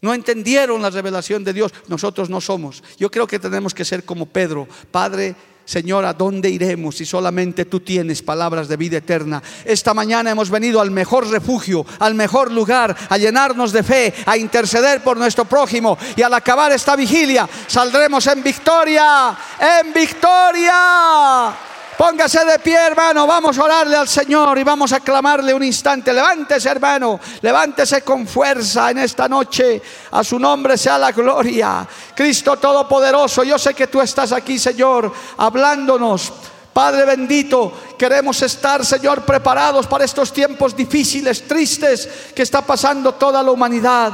No 0.00 0.14
entendieron 0.14 0.80
la 0.80 0.88
revelación 0.88 1.44
de 1.44 1.52
Dios. 1.52 1.74
Nosotros 1.88 2.30
no 2.30 2.40
somos. 2.40 2.82
Yo 2.96 3.10
creo 3.10 3.26
que 3.26 3.38
tenemos 3.38 3.74
que 3.74 3.84
ser 3.84 4.06
como 4.06 4.24
Pedro. 4.24 4.66
Padre, 4.90 5.36
Señor, 5.70 6.04
¿a 6.04 6.14
dónde 6.14 6.50
iremos 6.50 6.96
si 6.96 7.06
solamente 7.06 7.64
tú 7.64 7.78
tienes 7.78 8.22
palabras 8.22 8.66
de 8.66 8.76
vida 8.76 8.96
eterna? 8.96 9.40
Esta 9.64 9.94
mañana 9.94 10.32
hemos 10.32 10.50
venido 10.50 10.80
al 10.80 10.90
mejor 10.90 11.28
refugio, 11.28 11.86
al 12.00 12.16
mejor 12.16 12.50
lugar, 12.50 12.96
a 13.08 13.16
llenarnos 13.16 13.70
de 13.70 13.84
fe, 13.84 14.12
a 14.26 14.36
interceder 14.36 15.00
por 15.00 15.16
nuestro 15.16 15.44
prójimo 15.44 15.96
y 16.16 16.22
al 16.22 16.34
acabar 16.34 16.72
esta 16.72 16.96
vigilia 16.96 17.48
saldremos 17.68 18.26
en 18.26 18.42
victoria, 18.42 19.38
en 19.60 19.92
victoria. 19.92 21.69
Póngase 22.00 22.46
de 22.46 22.58
pie, 22.60 22.78
hermano. 22.78 23.26
Vamos 23.26 23.58
a 23.58 23.64
orarle 23.64 23.94
al 23.94 24.08
Señor 24.08 24.58
y 24.58 24.64
vamos 24.64 24.90
a 24.90 25.00
clamarle 25.00 25.52
un 25.52 25.62
instante. 25.62 26.14
Levántese, 26.14 26.70
hermano. 26.70 27.20
Levántese 27.42 28.00
con 28.00 28.26
fuerza 28.26 28.90
en 28.90 29.00
esta 29.00 29.28
noche. 29.28 29.82
A 30.12 30.24
su 30.24 30.38
nombre 30.38 30.78
sea 30.78 30.96
la 30.96 31.12
gloria. 31.12 31.86
Cristo 32.14 32.56
Todopoderoso, 32.56 33.42
yo 33.42 33.58
sé 33.58 33.74
que 33.74 33.88
tú 33.88 34.00
estás 34.00 34.32
aquí, 34.32 34.58
Señor, 34.58 35.12
hablándonos. 35.36 36.32
Padre 36.72 37.04
bendito, 37.04 37.70
queremos 37.98 38.40
estar, 38.40 38.82
Señor, 38.82 39.26
preparados 39.26 39.86
para 39.86 40.06
estos 40.06 40.32
tiempos 40.32 40.74
difíciles, 40.74 41.46
tristes 41.46 42.08
que 42.34 42.44
está 42.44 42.62
pasando 42.62 43.12
toda 43.12 43.42
la 43.42 43.50
humanidad. 43.50 44.10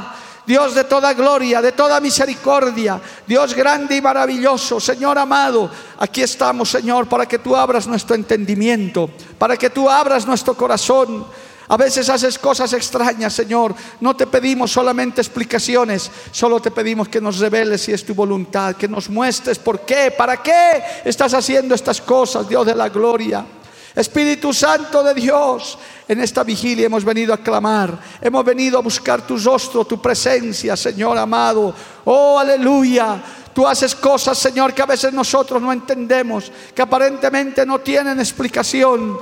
Dios 0.47 0.73
de 0.73 0.85
toda 0.85 1.13
gloria, 1.13 1.61
de 1.61 1.73
toda 1.73 1.99
misericordia, 1.99 3.01
Dios 3.27 3.53
grande 3.53 3.97
y 3.97 4.01
maravilloso, 4.01 4.79
Señor 4.79 5.17
amado, 5.17 5.69
aquí 5.99 6.21
estamos, 6.21 6.69
Señor, 6.69 7.05
para 7.09 7.25
que 7.25 7.39
tú 7.39 7.53
abras 7.53 7.85
nuestro 7.85 8.15
entendimiento, 8.15 9.09
para 9.37 9.57
que 9.57 9.69
tú 9.69 9.89
abras 9.89 10.25
nuestro 10.25 10.53
corazón. 10.53 11.25
A 11.69 11.75
veces 11.75 12.07
haces 12.07 12.39
cosas 12.39 12.71
extrañas, 12.71 13.33
Señor. 13.33 13.75
No 13.99 14.15
te 14.15 14.25
pedimos 14.25 14.71
solamente 14.71 15.19
explicaciones, 15.19 16.09
solo 16.31 16.61
te 16.61 16.71
pedimos 16.71 17.09
que 17.09 17.19
nos 17.19 17.39
reveles 17.39 17.81
si 17.81 17.91
es 17.91 18.05
tu 18.05 18.15
voluntad, 18.15 18.77
que 18.77 18.87
nos 18.87 19.09
muestres 19.09 19.59
por 19.59 19.81
qué, 19.81 20.11
para 20.11 20.41
qué 20.41 20.81
estás 21.03 21.33
haciendo 21.33 21.75
estas 21.75 21.99
cosas, 21.99 22.47
Dios 22.47 22.65
de 22.65 22.73
la 22.73 22.87
gloria. 22.87 23.45
Espíritu 23.97 24.53
Santo 24.53 25.01
de 25.01 25.15
Dios, 25.15 25.75
en 26.07 26.19
esta 26.19 26.43
vigilia 26.43 26.85
hemos 26.85 27.03
venido 27.03 27.33
a 27.33 27.39
clamar, 27.39 27.97
hemos 28.21 28.45
venido 28.45 28.77
a 28.77 28.83
buscar 28.83 29.25
tu 29.25 29.39
rostro, 29.39 29.85
tu 29.85 29.99
presencia, 29.99 30.77
Señor 30.77 31.17
amado. 31.17 31.73
Oh, 32.05 32.37
aleluya. 32.37 33.19
Tú 33.55 33.65
haces 33.65 33.95
cosas, 33.95 34.37
Señor, 34.37 34.75
que 34.75 34.83
a 34.83 34.85
veces 34.85 35.11
nosotros 35.13 35.59
no 35.59 35.73
entendemos, 35.73 36.51
que 36.75 36.83
aparentemente 36.83 37.65
no 37.65 37.79
tienen 37.79 38.19
explicación 38.19 39.17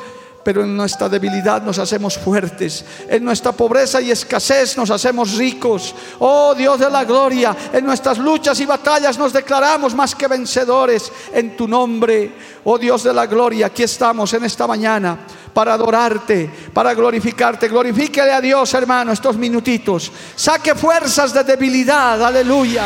pero 0.46 0.64
en 0.64 0.78
nuestra 0.78 1.10
debilidad 1.10 1.64
nos 1.64 1.80
hacemos 1.80 2.20
fuertes, 2.20 2.86
en 3.10 3.26
nuestra 3.26 3.52
pobreza 3.52 4.00
y 4.00 4.12
escasez 4.12 4.78
nos 4.78 4.92
hacemos 4.92 5.34
ricos. 5.34 5.96
Oh 6.20 6.54
Dios 6.54 6.80
de 6.80 6.88
la 6.88 7.04
gloria, 7.04 7.58
en 7.74 7.84
nuestras 7.84 8.20
luchas 8.20 8.60
y 8.60 8.66
batallas 8.68 9.18
nos 9.18 9.34
declaramos 9.34 9.96
más 9.96 10.14
que 10.14 10.28
vencedores 10.28 11.12
en 11.34 11.58
tu 11.58 11.68
nombre. 11.68 12.32
Oh 12.64 12.78
Dios 12.78 13.02
de 13.02 13.12
la 13.12 13.26
gloria, 13.26 13.66
aquí 13.66 13.82
estamos 13.82 14.32
en 14.36 14.44
esta 14.44 14.68
mañana 14.68 15.18
para 15.52 15.74
adorarte, 15.74 16.48
para 16.72 16.94
glorificarte. 16.94 17.68
Glorifíquele 17.68 18.32
a 18.32 18.40
Dios, 18.40 18.72
hermano, 18.76 19.14
estos 19.14 19.38
minutitos. 19.38 20.12
Saque 20.36 20.76
fuerzas 20.76 21.34
de 21.34 21.44
debilidad, 21.44 22.24
aleluya. 22.24 22.84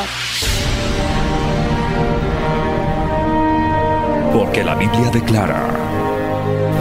Porque 4.32 4.64
la 4.64 4.76
Biblia 4.76 5.10
declara 5.12 5.99